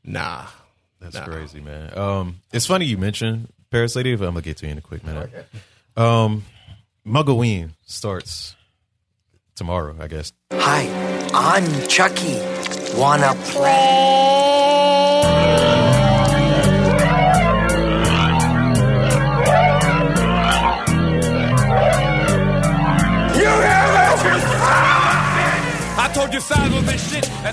nah. 0.04 0.46
That's 1.00 1.20
crazy, 1.20 1.62
man. 1.62 1.98
Um, 1.98 2.42
it's 2.52 2.66
funny 2.66 2.86
you 2.86 2.98
mentioned 2.98 3.48
Parasite 3.72 4.06
Eve. 4.08 4.22
I'm 4.22 4.30
gonna 4.30 4.42
get 4.42 4.58
to 4.58 4.66
you 4.66 4.72
in 4.74 4.78
a 4.78 4.82
quick 4.82 5.06
minute. 5.06 5.30
Um, 5.96 6.44
Muggaween 7.06 7.72
starts 7.86 8.56
tomorrow, 9.56 9.96
I 10.00 10.08
guess. 10.08 10.34
Hi, 10.52 10.88
I'm 11.34 11.88
Chucky. 11.88 12.38
Wanna 12.98 13.34
play? 13.46 14.39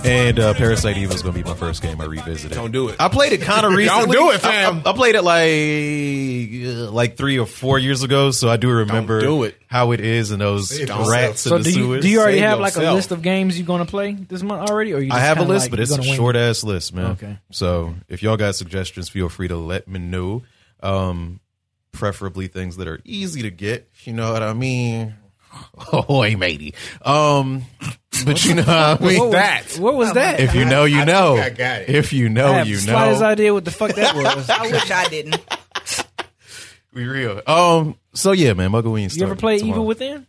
And 0.05 0.39
uh, 0.39 0.55
Parasite 0.55 0.97
Eve 0.99 1.11
is 1.12 1.22
gonna 1.22 1.35
be 1.35 1.43
my 1.43 1.55
first 1.55 1.83
game 1.83 2.01
I 2.01 2.05
revisited. 2.05 2.53
Don't 2.57 2.72
do 2.72 2.89
it. 2.89 2.97
I 3.01 3.09
played 3.09 3.33
it 3.33 3.41
kind 3.43 3.64
of 3.64 3.72
recently. 3.77 4.14
Don't 4.14 4.24
do 4.24 4.31
it, 4.31 4.37
I- 4.37 4.39
fam. 4.39 4.83
I, 4.85 4.91
I 4.91 4.93
played 4.93 5.14
it 5.14 5.22
like 5.22 6.89
uh, 6.89 6.91
like 6.93 7.16
three 7.16 7.39
or 7.39 7.47
four 7.47 7.79
years 7.79 8.03
ago, 8.03 8.31
so 8.31 8.49
I 8.49 8.57
do 8.57 8.70
remember 8.70 9.20
do 9.20 9.45
it. 9.45 9.57
how 9.68 9.93
it 9.93 10.01
is 10.01 10.31
and 10.31 10.41
those 10.41 10.68
Save 10.70 10.89
rats 11.09 11.41
So 11.43 11.57
in 11.57 11.62
the 11.62 11.70
do 11.72 11.79
you 11.79 11.85
sewers. 11.87 12.03
do 12.05 12.09
you 12.11 12.20
already 12.20 12.39
Save 12.39 12.49
have 12.49 12.59
like 12.61 12.74
a 12.74 12.81
yourself. 12.81 12.97
list 12.97 13.11
of 13.12 13.22
games 13.22 13.59
you're 13.59 13.66
gonna 13.66 13.87
play 13.87 14.12
this 14.12 14.43
month 14.43 14.68
already? 14.70 14.93
Or 14.93 15.01
you 15.01 15.11
I 15.12 15.16
just 15.16 15.20
have 15.27 15.37
a 15.39 15.41
kinda 15.41 15.53
list, 15.55 15.64
like, 15.64 15.70
but 15.70 15.79
you're 15.79 15.83
it's 15.85 15.93
a 15.93 15.97
gonna 15.97 16.09
wing 16.09 16.16
short 16.16 16.37
ass 16.37 16.64
list, 16.64 16.95
man. 16.95 17.07
Okay. 17.12 17.39
So 17.51 17.95
if 18.09 18.22
y'all 18.22 18.37
got 18.37 18.55
suggestions, 18.55 19.09
feel 19.09 19.29
free 19.29 19.49
to 19.49 19.57
let 19.57 19.89
me 19.89 19.99
know. 19.99 20.43
Um, 20.83 21.41
preferably 21.93 22.47
things 22.47 22.77
that 22.77 22.87
are 22.87 23.01
easy 23.05 23.41
to 23.43 23.51
get. 23.51 23.89
if 23.95 24.07
You 24.07 24.12
know 24.12 24.33
what 24.33 24.43
I 24.43 24.53
mean? 24.53 25.14
Oh, 25.93 26.23
hey, 26.23 26.35
matey. 26.37 26.75
Um, 27.03 27.63
but 28.25 28.45
you 28.45 28.55
know 28.55 28.63
what 28.63 28.69
I 28.69 29.05
mean. 29.05 29.19
What 29.19 29.31
was, 29.31 29.79
what 29.79 29.95
was 29.95 30.13
that? 30.15 30.41
If 30.41 30.55
you 30.55 30.65
know, 30.65 30.85
you 30.85 31.01
I 31.01 31.05
know. 31.05 31.37
think 31.37 31.47
I 31.47 31.51
got 31.51 31.83
it. 31.83 31.89
If 31.91 32.13
you 32.13 32.27
I 32.27 32.29
know, 32.31 32.53
have 32.55 32.67
you 32.67 32.77
the 32.77 32.83
slightest 32.83 33.21
know. 33.21 33.27
idea 33.27 33.55
what 33.55 33.65
the 33.65 33.71
fuck 33.71 33.95
that 33.95 34.17
was. 34.17 34.51
I 34.51 34.63
wish 34.63 34.91
I 34.91 35.09
didn't. 35.09 35.39
We 36.93 37.05
real. 37.05 37.43
Um. 37.47 37.97
So 38.15 38.33
yeah, 38.33 38.55
man. 38.55 38.71
Muggaween. 38.71 39.15
you 39.15 39.23
ever 39.23 39.37
play 39.37 39.57
Evil 39.57 39.85
Within? 39.85 40.27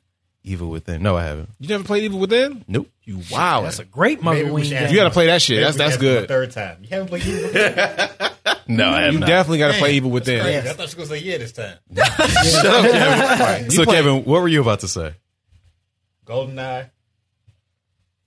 Evil 0.48 0.70
Within? 0.70 1.04
No, 1.04 1.16
I 1.18 1.24
haven't. 1.24 1.50
You 1.60 1.68
never 1.70 1.84
played 1.84 2.04
Evil 2.04 2.20
Within? 2.20 2.64
Nope. 2.68 2.90
You 3.04 3.22
wow. 3.32 3.62
That's 3.62 3.80
a 3.80 3.86
great 3.86 4.22
Maybe 4.24 4.38
we 4.38 4.42
Mother 4.44 4.54
Wing 4.54 4.64
should 4.64 4.70
game. 4.72 4.84
ask 4.84 4.92
you 4.92 4.98
got 4.98 5.04
to 5.06 5.10
play 5.12 5.28
that 5.28 5.42
shit. 5.42 5.58
Maybe 5.58 5.64
That's 5.66 5.76
we 5.76 5.78
that's 5.80 5.94
asked 5.96 6.04
him 6.04 6.10
a 6.10 6.20
good. 6.22 6.28
Third 6.28 6.52
time. 6.52 6.78
You 6.82 6.88
haven't 6.90 7.08
played 7.08 7.24
Evil 7.26 7.44
Within? 7.44 8.20
No, 8.70 8.90
I 8.90 9.02
have 9.04 9.06
not. 9.06 9.14
You 9.14 9.20
not. 9.20 9.28
definitely 9.28 9.58
got 9.60 9.72
to 9.74 9.78
play 9.80 9.94
Evil 9.94 10.12
Within. 10.12 10.42
Crazy. 10.42 10.58
I 10.70 10.74
thought 10.74 10.92
you 10.94 11.00
were 11.00 11.06
going 11.06 11.22
to 11.22 11.26
say 11.26 11.32
yeah 11.32 11.38
this 11.38 11.52
time. 11.54 11.78
So 13.72 13.86
Kevin, 13.86 14.26
what 14.26 14.42
were 14.42 14.48
you 14.50 14.62
about 14.62 14.82
to 14.82 14.90
say? 14.90 15.14
GoldenEye. 16.26 16.90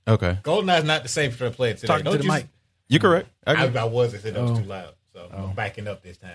Okay, 0.08 0.38
GoldenEye 0.42 0.78
is 0.78 0.84
not 0.84 1.02
the 1.02 1.08
same 1.10 1.30
for 1.30 1.44
the 1.44 1.50
player 1.50 1.74
today. 1.74 1.86
Talking 1.88 2.04
to 2.04 2.10
Don't 2.12 2.18
the 2.20 2.24
you- 2.24 2.32
mic. 2.32 2.46
you're 2.88 3.00
correct. 3.00 3.28
I 3.46 3.52
I, 3.52 3.64
agree. 3.64 3.78
I 3.80 3.84
was. 3.84 4.14
I 4.14 4.18
said 4.18 4.34
that 4.34 4.42
was 4.42 4.52
Oh. 4.52 4.62
too 4.62 4.64
loud. 4.68 4.94
So 5.12 5.28
I'm 5.32 5.44
oh. 5.44 5.48
backing 5.48 5.86
up 5.86 6.02
this 6.02 6.16
time. 6.16 6.30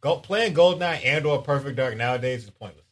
Go, 0.00 0.16
playing 0.18 0.54
GoldenEye 0.54 1.04
and 1.04 1.26
or 1.26 1.42
Perfect 1.42 1.76
Dark 1.76 1.96
nowadays 1.96 2.44
is 2.44 2.50
pointless. 2.50 2.83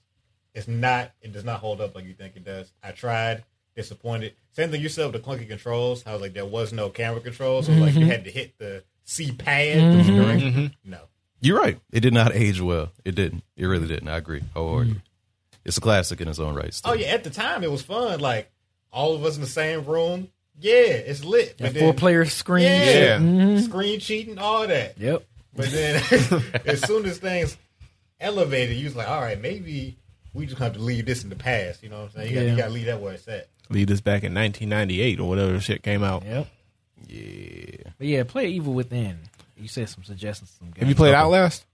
It's 0.55 0.69
not. 0.69 1.13
It 1.21 1.33
does 1.33 1.45
not 1.45 1.61
hold 1.61 1.81
up 1.81 1.95
like 1.95 2.05
you 2.05 2.15
think 2.15 2.37
it 2.37 2.45
does. 2.45 2.73
I 2.83 2.93
tried. 2.93 3.45
Disappointed. 3.75 4.35
Same 4.53 4.71
thing 4.71 4.83
you 4.83 4.91
said 4.91 5.11
with 5.11 5.23
the 5.23 5.31
clunky 5.31 5.49
controls. 5.49 6.07
I 6.07 6.13
was 6.13 6.21
like, 6.21 6.35
there 6.35 6.45
was 6.45 6.75
no 6.75 6.91
camera 6.91 7.21
controls. 7.21 7.67
So 7.67 7.73
like 7.73 7.95
you 7.95 8.01
mm-hmm. 8.01 8.11
had 8.11 8.25
to 8.25 8.31
hit 8.31 8.59
the 8.59 8.85
C 9.05 9.33
pad. 9.33 10.05
to 10.07 10.13
direct- 10.13 10.75
No. 10.85 11.01
You're 11.41 11.59
right. 11.59 11.81
It 11.91 12.01
did 12.01 12.13
not 12.13 12.35
age 12.35 12.61
well. 12.61 12.93
It 13.05 13.15
didn't. 13.15 13.45
It 13.57 13.67
really 13.67 13.89
didn't. 13.89 14.09
I 14.09 14.19
agree. 14.19 14.43
wholeheartedly. 14.55 14.97
Mm-hmm. 14.97 15.07
It's 15.65 15.79
a 15.79 15.81
classic 15.81 16.21
in 16.21 16.29
its 16.29 16.39
own 16.39 16.55
right. 16.55 16.73
still. 16.75 16.93
Oh 16.93 16.95
yeah, 16.95 17.09
at 17.09 17.25
the 17.25 17.31
time 17.31 17.65
it 17.65 17.71
was 17.71 17.83
fun. 17.83 18.21
Like 18.21 18.51
all 18.93 19.15
of 19.15 19.25
us 19.25 19.37
in 19.37 19.41
the 19.41 19.47
same 19.47 19.87
room. 19.87 20.29
Yeah, 20.61 20.75
it's 20.75 21.25
lit. 21.25 21.57
That 21.59 21.73
But 21.73 21.81
four 21.81 21.93
then- 21.93 21.99
player 21.99 22.25
screen. 22.27 22.65
Yeah, 22.65 22.85
shit. 22.85 23.21
Mm-hmm. 23.21 23.59
screen 23.65 24.01
cheating, 24.01 24.39
all 24.39 24.67
that. 24.67 24.99
Yep. 24.99 25.25
But 25.55 25.71
then, 25.71 26.03
as 26.67 26.81
soon 26.83 27.07
as 27.07 27.19
things 27.19 27.57
elevated, 28.21 28.77
you 28.77 28.85
was 28.85 28.97
like, 28.97 29.09
all 29.09 29.21
right, 29.21 29.41
maybe 29.41 29.97
we 30.35 30.47
just 30.47 30.59
have 30.59 30.73
to 30.75 30.79
leave 30.79 31.07
this 31.07 31.23
in 31.25 31.31
the 31.31 31.37
past. 31.37 31.83
You 31.83 31.89
know 31.89 32.03
what 32.03 32.11
I'm 32.17 32.23
saying? 32.23 32.33
You, 32.33 32.37
Yeah. 32.41 32.45
got, 32.45 32.51
you 32.51 32.57
got 32.57 32.67
to 32.67 32.73
leave 32.73 32.87
that 32.87 33.01
where 33.01 33.13
it's 33.15 33.29
at. 33.29 33.49
Leave 33.71 33.87
this 33.87 34.01
back 34.01 34.25
in 34.25 34.35
1998 34.35 35.21
or 35.21 35.29
whatever 35.29 35.59
shit 35.61 35.83
came 35.83 36.03
out. 36.03 36.25
Yep. 36.25 36.47
yeah. 37.09 37.91
But 37.99 38.07
yeah, 38.07 38.23
play 38.25 38.49
Evil 38.49 38.75
Within. 38.75 39.19
You 39.57 39.69
said 39.69 39.89
some 39.89 40.05
suggestions. 40.05 40.55
Some. 40.59 40.73
Have 40.79 40.89
you 40.89 40.95
played 40.95 41.15
Outlast? 41.15 41.65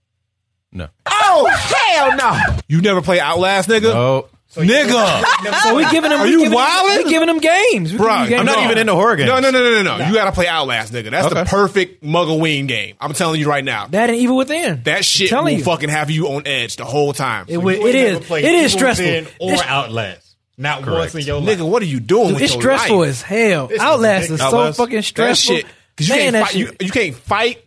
No. 0.71 0.87
Oh 1.07 1.47
hell 1.47 2.15
no! 2.15 2.57
You 2.67 2.81
never 2.81 3.01
played 3.01 3.19
Outlast, 3.21 3.67
nigga? 3.69 3.85
Oh, 3.93 4.29
So 4.51 4.61
Nigga! 4.63 5.23
So 5.61 5.75
we 5.75 5.87
giving 5.91 6.09
them. 6.09 6.21
Are 6.21 6.23
we 6.23 6.31
you 6.31 6.37
giving 6.39 6.51
them- 6.57 6.59
wildin'? 6.59 7.03
We 7.03 7.09
giving 7.11 7.27
them 7.27 7.37
games, 7.37 7.93
We 7.93 7.99
Bruh, 7.99 8.23
giving 8.23 8.29
games. 8.29 8.39
I'm 8.39 8.45
not 8.47 8.57
No. 8.57 8.63
even 8.65 8.77
into 8.79 8.95
horror 8.95 9.15
games. 9.15 9.29
No, 9.29 9.39
no, 9.39 9.51
no, 9.51 9.63
no, 9.63 9.83
no, 9.83 9.97
no. 9.97 10.07
You 10.07 10.13
gotta 10.15 10.31
play 10.31 10.47
Outlast, 10.47 10.91
nigga. 10.91 11.11
That's 11.11 11.31
the 11.31 11.41
Okay. 11.41 11.49
perfect 11.51 12.03
Muggleween 12.03 12.67
game. 12.67 12.95
I'm 12.99 13.13
telling 13.13 13.39
you 13.39 13.47
right 13.47 13.63
now. 13.63 13.85
That 13.91 14.09
and 14.09 14.17
Evil 14.17 14.37
Within. 14.37 14.81
That 14.85 15.05
shit 15.05 15.29
telling 15.29 15.53
will 15.53 15.59
you. 15.59 15.63
fucking 15.65 15.89
have 15.89 16.09
you 16.09 16.29
on 16.29 16.47
edge 16.47 16.77
the 16.77 16.85
whole 16.85 17.13
time. 17.13 17.45
It, 17.47 17.53
you 17.53 17.57
wi- 17.59 17.77
ain't 17.77 17.95
it 17.95 18.03
never 18.07 18.19
is. 18.21 18.25
played 18.25 18.45
It 18.45 18.55
is 18.55 18.73
stressful. 18.73 19.05
Or 19.05 19.53
It's- 19.53 19.61
Outlast. 19.67 20.25
Not 20.57 20.81
Correct. 20.81 20.99
once 20.99 21.15
in 21.15 21.21
your 21.21 21.41
life. 21.41 21.57
Nigga, 21.59 21.61
what 21.69 21.81
are 21.83 21.85
you 21.85 21.99
doing? 21.99 22.25
Dude, 22.29 22.33
with 22.33 22.43
it's 22.43 22.53
your 22.53 22.61
stressful 22.63 22.99
life? 23.01 23.09
as 23.09 23.21
hell. 23.21 23.67
This 23.67 23.75
is 23.77 23.81
Outlast 23.83 24.23
is 24.25 24.29
ridiculous. 24.31 24.39
so 24.51 24.57
Outlast- 24.57 24.77
fucking 24.77 24.95
That 24.97 25.03
stressful. 25.05 25.55
shit. 25.57 25.65
Because 25.95 26.09
you, 26.09 26.15
Man, 26.15 26.33
can't 26.33 26.45
fight- 26.47 26.55
you, 26.55 26.71
you 26.81 26.89
can't 26.89 27.15
fight. 27.15 27.57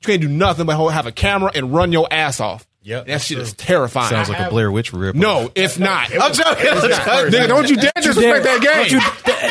You 0.00 0.06
can't 0.06 0.20
do 0.20 0.28
nothing 0.28 0.66
but 0.66 0.76
have 0.92 1.06
a 1.06 1.12
camera 1.12 1.52
and 1.54 1.72
run 1.72 1.92
your 1.92 2.08
ass 2.10 2.40
off. 2.40 2.66
Yep, 2.84 3.06
that 3.06 3.20
shit 3.20 3.36
true. 3.36 3.42
is 3.44 3.52
terrifying. 3.52 4.10
Sounds 4.10 4.28
like 4.28 4.40
a 4.40 4.50
Blair 4.50 4.70
Witch 4.72 4.92
rip. 4.92 5.14
no, 5.14 5.50
it's 5.54 5.78
not. 5.78 6.10
I'm 6.12 6.32
joking. 6.32 6.66
I'm 6.68 6.80
joking. 6.80 7.32
Nigga, 7.40 7.48
don't 7.48 7.68
you 7.70 7.76
dare 7.76 7.92
disrespect 7.96 8.44
that 8.44 8.60
game. 8.60 9.00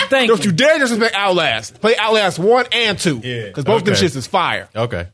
Don't 0.10 0.22
you, 0.22 0.28
Don't 0.28 0.44
you 0.46 0.52
you. 0.52 0.56
dare 0.58 0.80
disrespect 0.80 1.16
Outlast. 1.16 1.80
Play 1.82 1.96
Outlast 1.98 2.40
1 2.40 2.66
and 2.74 3.00
2. 3.00 3.22
Yeah. 3.24 3.46
Because 3.48 3.64
both 3.64 3.80
of 3.82 3.86
them 3.86 3.96
shits 3.96 4.16
is 4.16 4.28
fire. 4.28 4.68
Okay. 4.76 5.08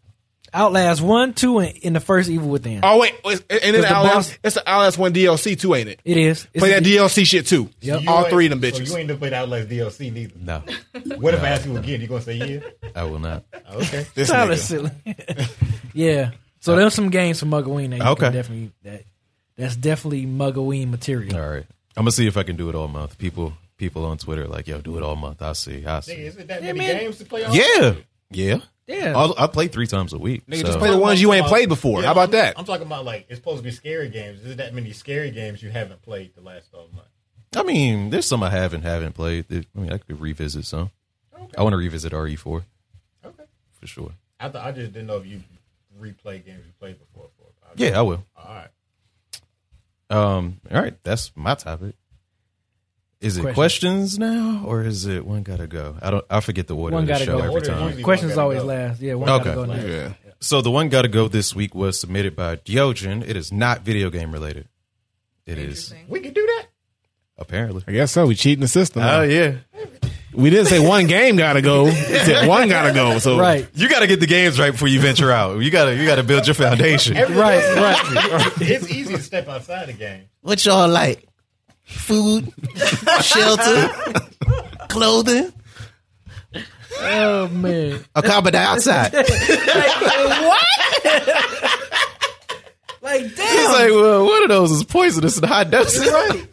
Outlast 0.53 1.01
one, 1.01 1.33
two, 1.33 1.59
and 1.59 1.75
in 1.77 1.91
the 1.93 1.99
first 1.99 2.29
Evil 2.29 2.47
Within. 2.47 2.79
Oh, 2.81 2.97
wait. 2.99 3.13
it's- 3.25 3.41
And 3.49 3.75
then 3.75 3.81
the 3.81 3.87
the 3.89 3.93
Outlast, 3.93 4.29
boss- 4.31 4.39
it's 4.43 4.55
the 4.55 4.67
Outlast 4.67 4.97
1 4.97 5.13
DLC 5.13 5.59
too, 5.59 5.75
ain't 5.75 5.89
it? 5.89 5.99
It 6.05 6.17
is. 6.17 6.47
It's 6.53 6.61
Play 6.61 6.69
that 6.69 6.81
a- 6.81 6.85
DLC 6.85 7.25
shit 7.27 7.45
too. 7.45 7.69
Yep. 7.81 8.01
You 8.01 8.09
All 8.09 8.23
three 8.29 8.45
of 8.45 8.51
them 8.51 8.61
bitches. 8.61 8.87
So 8.87 8.93
you 8.93 8.97
ain't 8.99 9.07
never 9.09 9.19
played 9.19 9.33
Outlast 9.33 9.67
DLC 9.69 10.11
neither. 10.11 10.33
No, 10.39 10.63
What 11.17 11.33
if 11.33 11.43
I 11.43 11.49
ask 11.49 11.65
you 11.65 11.75
again? 11.77 11.99
You 12.01 12.07
gonna 12.07 12.21
say 12.21 12.35
yeah? 12.35 12.59
I 12.95 13.03
will 13.03 13.19
not. 13.19 13.43
Okay. 13.73 14.07
This 14.15 14.31
Kinda 14.31 14.55
nigga. 14.55 14.57
silly. 14.57 14.91
yeah. 15.93 16.31
So 16.59 16.75
there's 16.75 16.93
some 16.93 17.09
games 17.09 17.39
from 17.39 17.51
Mugaween 17.51 17.91
that 17.91 17.97
you 17.97 18.03
Okay. 18.03 18.25
can 18.25 18.33
definitely 18.33 18.71
that 18.83 19.03
that's 19.57 19.75
definitely 19.75 20.25
Mugaween 20.25 20.89
material. 20.89 21.35
All 21.35 21.49
right. 21.49 21.65
I'm 21.95 22.03
gonna 22.03 22.11
see 22.11 22.27
if 22.27 22.37
I 22.37 22.43
can 22.43 22.55
do 22.55 22.69
it 22.69 22.75
all 22.75 22.87
month. 22.87 23.17
People, 23.17 23.53
people 23.77 24.05
on 24.05 24.17
Twitter 24.17 24.43
are 24.43 24.47
like, 24.47 24.67
yo, 24.67 24.81
do 24.81 24.97
it 24.97 25.03
all 25.03 25.15
month. 25.15 25.41
I'll 25.41 25.55
see. 25.55 25.85
I'll 25.85 26.01
Nigga, 26.01 26.03
see. 26.03 26.13
is 26.13 26.37
it 26.37 26.47
that 26.47 26.61
Yeah, 26.61 26.73
many 26.73 26.79
man. 26.93 26.99
games 27.01 27.17
to 27.19 27.25
play 27.25 27.43
on? 27.43 27.53
Yeah, 27.53 27.95
yeah, 28.31 28.57
Yeah. 28.87 29.13
I'll, 29.17 29.33
I 29.37 29.47
play 29.47 29.67
three 29.67 29.87
times 29.87 30.13
a 30.13 30.17
week. 30.19 30.45
Nigga, 30.47 30.57
so- 30.61 30.67
just 30.67 30.79
play 30.79 30.91
the 30.91 30.97
ones 30.97 31.21
you 31.21 31.33
ain't 31.33 31.47
played 31.47 31.69
before. 31.69 32.01
Yeah, 32.01 32.07
How 32.07 32.11
about 32.11 32.21
I'm- 32.21 32.31
that? 32.31 32.59
I'm 32.59 32.65
talking 32.65 32.85
about 32.85 33.05
like 33.05 33.25
it's 33.29 33.39
supposed 33.39 33.57
to 33.57 33.63
be 33.63 33.71
scary 33.71 34.09
games. 34.09 34.41
Is 34.41 34.51
it 34.51 34.57
that 34.57 34.73
many 34.73 34.91
scary 34.93 35.31
games 35.31 35.63
you 35.63 35.69
haven't 35.71 36.01
played 36.03 36.35
the 36.35 36.41
last 36.41 36.69
twelve 36.71 36.93
months? 36.93 37.09
I 37.55 37.63
mean, 37.63 38.09
there's 38.11 38.25
some 38.27 38.43
I 38.43 38.49
haven't 38.51 38.81
haven't 38.83 39.13
played. 39.13 39.45
I 39.51 39.63
mean, 39.79 39.91
I 39.91 39.97
could 39.97 40.19
revisit 40.21 40.65
some. 40.65 40.91
I 41.57 41.63
want 41.63 41.73
to 41.73 41.77
revisit 41.77 42.11
RE4 42.13 42.63
Okay. 43.25 43.43
for 43.79 43.87
sure. 43.87 44.11
I 44.39 44.49
thought 44.49 44.65
I 44.65 44.71
just 44.71 44.91
didn't 44.93 45.07
know 45.07 45.17
if 45.17 45.25
you 45.25 45.41
replay 45.99 46.45
games 46.45 46.63
you 46.65 46.73
played 46.79 46.97
before. 46.99 47.29
For 47.37 47.47
Yeah, 47.75 47.99
I 47.99 48.01
will. 48.03 48.23
All 48.35 48.53
right. 48.53 48.69
Um, 50.09 50.61
all 50.71 50.81
right, 50.81 50.95
that's 51.03 51.31
my 51.35 51.55
topic. 51.55 51.95
Is 53.19 53.37
it 53.37 53.41
Questions. 53.41 53.55
questions 54.15 54.19
now, 54.19 54.63
or 54.65 54.83
is 54.83 55.05
it 55.07 55.25
one 55.25 55.41
gotta 55.43 55.65
go? 55.67 55.97
I 56.01 56.11
don't. 56.11 56.23
I 56.29 56.39
forget 56.39 56.67
the 56.67 56.75
order 56.75 56.93
One 56.93 57.03
of 57.03 57.07
the 57.07 57.13
gotta 57.13 57.25
show 57.25 57.31
go. 57.33 57.39
every 57.39 57.53
Order 57.55 57.65
time. 57.65 57.83
usually- 57.85 58.03
Questions 58.03 58.31
gotta 58.33 58.41
always 58.41 58.59
go. 58.59 58.65
last. 58.67 59.01
Yeah, 59.01 59.15
one 59.15 59.27
Okay. 59.29 59.43
gotta 59.45 59.55
go 59.55 59.65
next. 59.65 59.87
Yeah. 59.87 60.13
So 60.39 60.61
the 60.61 60.69
one 60.69 60.89
gotta 60.89 61.07
go 61.07 61.27
this 61.27 61.55
week 61.55 61.73
was 61.73 61.99
submitted 61.99 62.35
by 62.35 62.57
Diogen. 62.57 63.27
It 63.27 63.35
is 63.35 63.51
not 63.51 63.81
video 63.81 64.09
game 64.11 64.31
related. 64.31 64.67
It 65.47 65.57
is 65.57 65.91
Interesting. 65.91 66.05
We 66.09 66.19
can 66.19 66.33
do 66.33 66.45
that. 66.45 66.67
apparently. 67.39 67.83
I 67.87 67.91
guess 67.91 68.11
so. 68.11 68.27
We 68.27 68.35
cheating 68.35 68.61
the 68.61 68.67
system. 68.67 69.01
Oh 69.01 69.05
now. 69.05 69.21
yeah, 69.23 69.55
We 70.37 70.49
didn't 70.51 70.67
say 70.67 70.79
one 70.79 71.07
game 71.07 71.35
gotta 71.35 71.61
go. 71.63 71.85
We 71.85 71.91
said 71.91 72.47
one 72.47 72.69
gotta 72.69 72.93
go. 72.93 73.17
So 73.19 73.39
Right. 73.39 73.67
you 73.73 73.89
got 73.89 74.01
to 74.01 74.07
get 74.07 74.19
the 74.19 74.27
games 74.27 74.59
right 74.59 74.71
before 74.71 74.87
you 74.87 74.99
venture 74.99 75.31
out. 75.31 75.59
You 75.59 75.71
gotta 75.71 75.95
you 75.95 76.05
gotta 76.05 76.23
build 76.23 76.45
your 76.45 76.53
foundation. 76.53 77.15
Right, 77.17 77.33
right. 77.75 78.51
It's 78.61 78.89
easy 78.89 79.15
to 79.15 79.21
step 79.21 79.47
outside 79.47 79.87
the 79.87 79.93
game. 79.93 80.25
What 80.41 80.63
y'all 80.65 80.87
like? 80.87 81.27
Food, 81.83 82.53
shelter, 83.21 83.89
clothing, 84.89 85.51
Oh 86.99 87.47
man. 87.47 88.03
a 88.15 88.21
carbon 88.21 88.53
dioxide. 88.53 89.13
Like 93.01 93.21
It's 93.21 93.35
damn. 93.35 93.47
He's 93.57 93.67
like, 93.69 93.91
well, 93.91 94.25
one 94.25 94.43
of 94.43 94.49
those 94.49 94.71
is 94.71 94.83
poisonous 94.83 95.37
in 95.37 95.43
high 95.43 95.63
doses. 95.63 96.07
Right. 96.11 96.47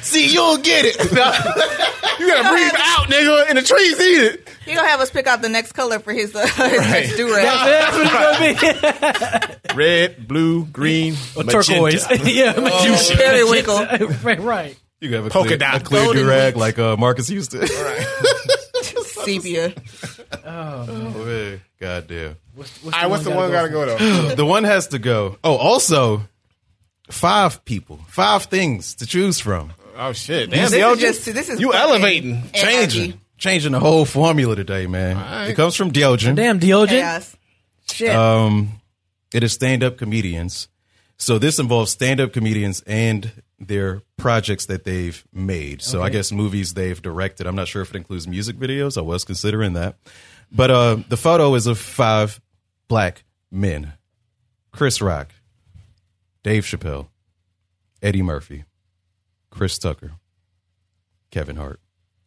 See, 0.00 0.26
you 0.28 0.34
don't 0.36 0.64
get 0.64 0.84
it. 0.86 0.96
you 2.18 2.28
gotta 2.28 2.48
breathe 2.48 2.72
out, 2.78 3.06
nigga, 3.08 3.48
and 3.48 3.58
the 3.58 3.62
trees 3.62 4.00
eat 4.00 4.22
it. 4.34 4.48
He 4.64 4.74
gonna 4.74 4.88
have 4.88 5.00
us 5.00 5.10
pick 5.10 5.26
out 5.26 5.42
the 5.42 5.48
next 5.48 5.72
color 5.72 5.98
for 5.98 6.12
his, 6.12 6.34
uh, 6.34 6.46
his 6.46 6.80
next 6.80 7.16
do 7.16 7.28
That's 7.30 7.96
what 7.96 8.50
it's 8.50 8.60
gonna 8.60 9.58
be. 9.70 9.74
Red, 9.76 10.26
blue, 10.28 10.64
green, 10.66 11.14
Or 11.36 11.44
turquoise. 11.44 12.06
yeah. 12.24 12.52
magenta. 12.58 13.16
Periwinkle. 13.16 13.86
right, 14.22 14.40
right. 14.40 14.76
You 15.00 15.08
can 15.08 15.16
have 15.16 15.26
a 15.26 15.30
Polka 15.30 15.48
clear, 15.48 15.58
dot. 15.58 15.80
a 15.80 15.84
clear 15.84 16.04
Golden 16.04 16.22
durag 16.26 16.46
weeks. 16.46 16.56
like 16.58 16.78
uh, 16.78 16.96
Marcus 16.96 17.28
used 17.28 17.50
to. 17.52 17.66
Sepia. 19.04 19.72
Oh, 20.44 20.86
man. 21.24 21.60
God 21.80 22.06
damn. 22.06 22.36
All 22.56 22.90
right, 22.90 23.06
what's 23.06 23.24
the 23.24 23.30
one 23.30 23.50
gotta 23.50 23.68
go 23.68 23.86
though? 23.86 24.34
The 24.36 24.44
one 24.46 24.64
has 24.64 24.88
to 24.88 24.98
go. 24.98 25.38
Oh, 25.42 25.56
also, 25.56 26.22
five 27.10 27.64
people, 27.64 27.98
five 28.08 28.44
things 28.44 28.94
to 28.96 29.06
choose 29.06 29.40
from. 29.40 29.72
Oh 29.96 30.12
shit! 30.12 30.50
Damn, 30.50 30.70
This 30.70 30.72
is 30.72 31.00
just 31.00 31.24
this 31.34 31.48
is 31.48 31.60
you 31.60 31.72
fucking 31.72 31.80
elevating. 31.80 32.32
anarchy. 32.34 32.58
Changing. 32.60 33.20
Changing 33.38 33.72
the 33.72 33.80
whole 33.80 34.04
formula 34.04 34.54
today, 34.54 34.86
man. 34.86 35.16
right. 35.16 35.48
It 35.48 35.54
comes 35.54 35.74
from 35.74 35.90
Diogen. 35.90 36.36
Damn, 36.36 36.60
Diogen. 36.60 36.88
chaos. 36.88 37.36
Shit. 37.90 38.14
Um, 38.14 38.80
it 39.34 39.42
is 39.42 39.52
stand 39.52 39.82
up 39.82 39.96
comedians. 39.98 40.68
So 41.18 41.38
this 41.38 41.58
involves 41.58 41.90
stand 41.90 42.20
up 42.20 42.32
comedians 42.32 42.82
and 42.86 43.30
their 43.58 44.02
projects 44.16 44.66
that 44.66 44.84
they've 44.84 45.24
made. 45.32 45.82
So 45.82 46.02
I 46.02 46.10
guess 46.10 46.32
movies 46.32 46.74
they've 46.74 47.00
directed. 47.00 47.46
I'm 47.46 47.54
not 47.56 47.68
sure 47.68 47.82
if 47.82 47.90
it 47.90 47.96
includes 47.96 48.26
music 48.28 48.56
videos. 48.56 48.96
I 48.96 49.02
was 49.02 49.24
considering 49.24 49.72
that. 49.74 49.96
But 50.50 50.70
uh, 50.70 50.96
the 51.08 51.16
photo 51.16 51.54
is 51.54 51.66
of 51.66 51.78
five 51.78 52.40
black 52.88 53.24
men 53.50 53.92
Chris 54.72 55.00
Rock, 55.02 55.32
Dave 56.42 56.64
Chappelle, 56.64 57.08
Eddie 58.02 58.22
Murphy, 58.22 58.64
Chris 59.52 59.78
Tucker, 59.78 60.12
Kevin 61.30 61.56
Hart. 61.56 61.78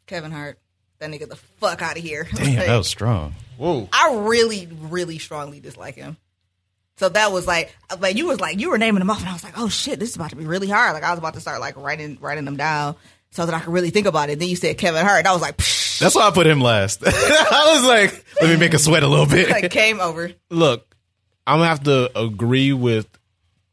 Kevin 0.05 0.31
Hart. 0.31 0.59
That 0.99 1.09
nigga 1.09 1.27
the 1.27 1.35
fuck 1.35 1.81
out 1.81 1.97
of 1.97 2.03
here. 2.03 2.25
Damn, 2.35 2.55
Like, 2.55 2.67
that 2.67 2.77
was 2.77 2.87
strong. 2.87 3.35
Whoa. 3.57 3.89
I 3.91 4.15
really, 4.15 4.69
really 4.83 5.17
strongly 5.17 5.59
dislike 5.59 5.95
him. 5.95 6.17
So 6.97 7.09
that 7.09 7.31
was 7.31 7.45
like, 7.45 7.75
like 7.99 8.15
you 8.15 8.27
was 8.27 8.39
like 8.39 8.59
you 8.59 8.69
were 8.69 8.77
naming 8.77 8.99
them 8.99 9.09
off, 9.09 9.19
and 9.19 9.27
I 9.27 9.33
was 9.33 9.43
like, 9.43 9.57
oh 9.57 9.67
shit, 9.67 9.99
this 9.99 10.11
is 10.11 10.15
about 10.15 10.29
to 10.29 10.35
be 10.37 10.45
really 10.45 10.69
hard. 10.69 10.93
Like 10.93 11.03
I 11.03 11.09
was 11.09 11.19
about 11.19 11.33
to 11.33 11.41
start 11.41 11.59
like 11.59 11.75
writing 11.75 12.17
writing 12.21 12.45
them 12.45 12.55
down 12.55 12.95
so 13.31 13.45
that 13.45 13.53
I 13.53 13.59
could 13.59 13.73
really 13.73 13.89
think 13.89 14.07
about 14.07 14.29
it. 14.29 14.39
Then 14.39 14.47
you 14.47 14.55
said 14.55 14.77
Kevin 14.77 15.03
Hart, 15.03 15.19
and 15.19 15.27
I 15.27 15.33
was 15.33 15.41
like, 15.41 15.57
Psh, 15.57 15.99
That's 15.99 16.15
why 16.15 16.27
I 16.27 16.31
put 16.31 16.47
him 16.47 16.61
last. 16.61 17.03
I 17.05 17.73
was 17.75 17.83
like, 17.85 18.23
let 18.39 18.49
me 18.51 18.57
make 18.57 18.73
a 18.73 18.79
sweat 18.79 19.03
a 19.03 19.07
little 19.07 19.25
bit. 19.25 19.49
like 19.49 19.71
came 19.71 19.99
over. 19.99 20.31
Look, 20.49 20.95
I'm 21.45 21.57
gonna 21.57 21.67
have 21.67 21.83
to 21.83 22.17
agree 22.17 22.71
with 22.71 23.09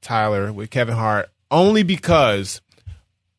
Tyler 0.00 0.52
with 0.52 0.70
Kevin 0.70 0.96
Hart 0.96 1.28
only 1.50 1.84
because 1.84 2.60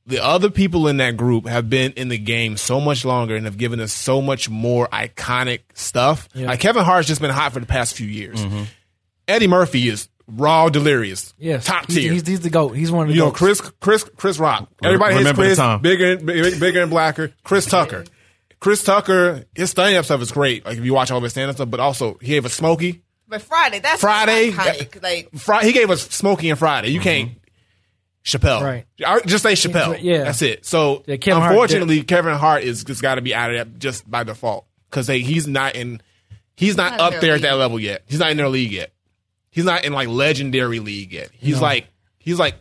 the 0.06 0.24
other 0.24 0.50
people 0.50 0.88
in 0.88 0.98
that 0.98 1.16
group 1.16 1.48
have 1.48 1.70
been 1.70 1.94
in 1.94 2.10
the 2.10 2.18
game 2.18 2.58
so 2.58 2.80
much 2.82 3.06
longer 3.06 3.36
and 3.36 3.46
have 3.46 3.58
given 3.58 3.80
us 3.80 3.94
so 3.94 4.22
much 4.22 4.50
more 4.50 4.88
iconic 4.90 5.62
stuff. 5.74 6.28
Like 6.36 6.60
Kevin 6.60 6.84
Hart's 6.84 7.08
just 7.08 7.22
been 7.22 7.32
hot 7.32 7.54
for 7.54 7.60
the 7.60 7.66
past 7.66 7.96
few 7.96 8.08
years. 8.08 8.44
Mm-hmm. 8.44 8.64
Eddie 9.28 9.48
Murphy 9.48 9.88
is 9.88 10.10
raw 10.28 10.70
delirious. 10.70 11.34
yes. 11.38 11.66
top 11.66 11.88
He's, 11.88 11.96
tier. 11.96 12.12
He's, 12.14 12.28
he's 12.28 12.40
the 12.42 12.50
goat. 12.50 12.70
He's 12.76 12.92
one 12.92 13.04
of 13.04 13.08
the 13.10 13.14
you 13.14 13.20
know, 13.22 13.28
goats. 13.28 13.40
Chris, 13.40 13.62
Chris, 13.80 14.04
Chris 14.18 14.40
Rock. 14.40 14.70
Everybody 14.84 15.14
hates 15.14 15.22
remember 15.22 15.44
the 15.44 15.48
Chris. 15.50 15.58
time. 15.58 15.82
Bigger, 15.82 16.12
and- 16.14 16.26
big- 16.26 16.60
bigger 16.60 16.82
and 16.82 16.90
blacker. 16.90 17.32
Chris 17.44 17.66
Tucker. 17.66 18.06
Chris 18.60 18.84
Tucker. 18.84 19.46
His 19.56 19.72
stand-up 19.72 20.06
stuff 20.06 20.22
is 20.22 20.32
great. 20.32 20.66
Like 20.66 20.78
if 20.78 20.86
you 20.86 20.94
watch 20.94 21.12
all 21.12 21.18
of 21.18 21.24
his 21.24 21.34
stand-up 21.34 21.56
stuff, 21.56 21.70
but 21.70 21.80
also 21.80 22.18
he 22.22 22.28
gave 22.28 22.46
us 22.46 22.54
Smokey. 22.54 23.04
But 23.28 23.42
Friday, 23.42 23.80
that's 23.80 24.02
Friday, 24.02 24.52
iconic. 24.52 25.02
Like 25.02 25.32
Fri- 25.36 25.64
he 25.64 25.72
gave 25.72 25.90
us 25.90 26.02
Smokey 26.10 26.50
and 26.50 26.60
Friday. 26.60 26.90
You 26.90 27.00
mm-hmm. 27.00 27.04
can't. 27.04 27.32
Chappelle, 28.24 28.62
Right. 28.62 28.86
I- 29.06 29.20
Just 29.22 29.44
say 29.44 29.52
Chappelle. 29.54 29.98
Yeah. 30.02 30.24
that's 30.24 30.42
it. 30.42 30.66
So 30.66 31.04
Yeah, 31.06 31.18
Kevin 31.18 31.42
Hart 31.42 31.52
unfortunately, 31.52 32.04
Kevin 32.04 32.36
Hart 32.36 32.64
is 32.64 32.84
just 32.86 33.02
got 33.02 33.16
to 33.16 33.22
be 33.22 33.36
out 33.36 33.54
of 33.54 33.58
that 33.58 33.80
just 33.80 34.10
by 34.10 34.24
default 34.24 34.66
because 34.90 35.08
hey, 35.08 35.20
he's 35.20 35.46
not 35.48 35.76
in. 35.76 36.02
He's 36.56 36.78
not, 36.78 36.92
Not 36.92 37.00
up 37.02 37.12
their 37.14 37.22
there 37.22 37.36
at 37.36 37.42
that 37.42 37.54
level 37.58 37.80
yet. 37.80 38.04
He's 38.08 38.20
not 38.20 38.32
in 38.32 38.38
their 38.38 38.48
league 38.48 38.72
yet. 38.72 38.92
He's 39.50 39.66
not 39.66 39.84
in 39.86 39.92
like 39.92 40.08
legendary 40.08 40.80
league 40.80 41.12
yet. 41.12 41.30
He's 41.34 41.60
like 41.60 41.88
he's 42.20 42.40
like 42.40 42.56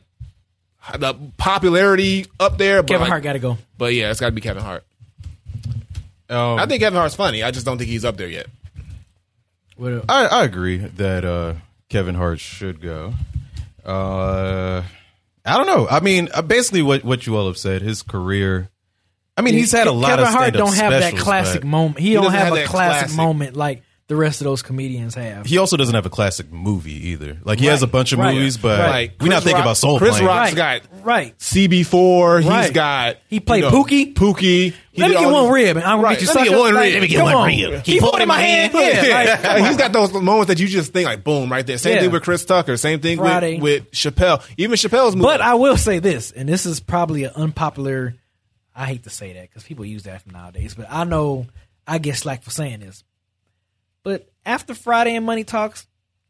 the 0.99 1.15
popularity 1.37 2.27
up 2.41 2.59
there. 2.59 2.83
Kevin 2.83 3.03
like- 3.03 3.09
Hart 3.11 3.23
got 3.23 3.35
to 3.35 3.39
go. 3.39 3.59
But 3.79 3.95
yeah, 3.95 4.11
it's 4.11 4.19
got 4.19 4.27
to 4.27 4.33
be 4.33 4.41
Kevin 4.41 4.63
Hart. 4.63 4.85
Um, 6.29 6.59
I 6.59 6.67
think 6.67 6.81
Kevin 6.81 6.99
Hart's 6.99 7.15
funny. 7.15 7.43
I 7.43 7.51
just 7.51 7.67
don't 7.67 7.79
think 7.79 7.91
he's 7.91 8.05
up 8.05 8.17
there 8.17 8.29
yet. 8.29 8.47
I, 9.81 9.89
a- 9.91 10.03
I, 10.09 10.25
I 10.25 10.45
agree 10.45 10.79
that 10.79 11.25
uh, 11.25 11.55
Kevin 11.89 12.15
Hart 12.15 12.41
should 12.41 12.81
go. 12.81 13.15
Uh, 13.85 14.83
I 15.45 15.57
don't 15.57 15.67
know. 15.67 15.89
I 15.89 16.01
mean, 16.01 16.29
uh, 16.33 16.43
basically, 16.43 16.83
what 16.83 17.05
what 17.05 17.27
you 17.27 17.37
all 17.37 17.47
have 17.47 17.59
said, 17.59 17.83
his 17.83 18.03
career. 18.03 18.71
I 19.37 19.41
mean, 19.43 19.55
he's 19.55 19.73
had 19.73 19.87
a 19.87 19.93
lot 19.93 20.11
Kevin 20.11 20.27
of 20.27 20.31
Hart 20.31 20.53
don't 20.55 20.75
have 20.75 20.91
that 20.93 21.01
specials, 21.03 21.23
classic 21.23 21.65
moment. 21.65 21.99
He, 21.99 22.09
He 22.09 22.15
don't 22.15 22.31
have, 22.33 22.49
have 22.49 22.53
a 22.53 22.65
classic, 22.65 23.09
classic- 23.09 23.17
moment 23.17 23.57
like 23.57 23.83
the 24.13 24.17
rest 24.19 24.43
of 24.43 24.45
those 24.45 24.61
comedians 24.63 25.15
have. 25.15 25.47
He 25.47 25.57
also 25.57 25.79
doesn't 25.79 25.95
have 25.95 26.05
a 26.05 26.11
classic 26.11 26.53
movie 26.53 27.09
either. 27.11 27.39
Like 27.45 27.59
he 27.59 27.67
has 27.67 27.83
a 27.83 27.87
Right, 27.87 27.93
bunch 27.93 28.13
of 28.13 28.19
right, 28.19 28.35
movies, 28.35 28.59
but 28.59 28.79
right. 28.79 29.13
We're 29.21 29.29
not 29.29 29.43
thinking 29.43 29.55
Rock- 29.57 29.65
about 29.65 29.77
Soul 29.79 29.99
Chris 29.99 30.17
Plane. 30.17 30.27
Rock's 30.27 30.51
right, 30.55 30.83
got 30.91 31.05
right. 31.05 31.39
CB4. 31.39 32.41
He's 32.43 32.49
Right. 32.51 32.73
got 32.75 33.17
He 33.29 33.41
played 33.41 33.65
Pookie? 33.65 34.13
Pookie. 34.15 34.75
He 34.93 35.01
Let 35.01 35.09
me 35.09 35.15
did 35.15 35.21
get 35.21 35.27
all 35.27 35.33
one 35.49 35.55
these- 35.55 35.65
rib, 35.69 35.77
and 35.79 35.87
I'm 35.87 35.97
gonna 35.97 36.03
Right. 36.03 36.19
get 36.19 36.23
you. 36.23 36.27
Let 36.29 36.35
me 36.35 36.41
sucker. 36.41 36.51
get 36.51 36.59
one 36.61 36.75
rib. 36.75 36.93
Let 36.93 37.01
me 37.03 37.09
get 37.09 37.17
come 37.17 37.25
one 37.25 37.35
on. 37.35 37.47
rib. 37.49 37.87
He 37.87 37.99
put 38.01 38.15
it 38.17 38.21
in 38.23 38.29
my 38.29 38.41
hand. 38.43 38.73
Yeah, 38.75 39.41
like, 39.43 39.65
he's 39.69 39.77
got 39.79 39.93
those 39.93 40.13
moments 40.13 40.49
that 40.49 40.61
you 40.61 40.69
just 40.69 40.93
think 40.93 41.07
like 41.07 41.25
boom 41.25 41.51
right 41.51 41.67
there. 41.67 41.79
Same 41.79 41.95
Yeah. 41.95 42.01
thing 42.03 42.11
with 42.11 42.23
Chris 42.23 42.45
Tucker. 42.45 42.77
Same 42.77 43.01
thing 43.01 43.17
Friday. 43.17 43.55
with, 43.59 43.85
with 43.85 43.91
Chappelle. 43.93 44.43
Even 44.59 44.77
Chappelle's 44.77 45.17
movie. 45.17 45.25
But 45.27 45.41
I 45.41 45.55
will 45.55 45.79
say 45.79 45.99
this, 45.99 46.31
and 46.33 46.47
this 46.49 46.67
is 46.67 46.81
probably 46.81 47.25
an 47.25 47.33
unpopular 47.35 48.15
I 48.75 48.87
hate 48.87 49.05
to 49.05 49.11
say 49.11 49.33
that 49.35 49.43
because 49.51 49.65
people 49.65 49.85
use 49.85 50.05
that 50.05 50.23
from 50.23 50.33
nowadays, 50.33 50.75
but 50.75 50.87
I 50.91 51.05
know 51.05 51.47
I 51.87 51.99
get 51.99 52.17
slack 52.17 52.43
for 52.43 52.51
saying 52.51 52.81
this. 52.81 53.05
But 54.05 54.31
after 54.45 54.75
Friday 54.75 55.15
and 55.15 55.25
Money 55.25 55.45
Talks, 55.45 55.87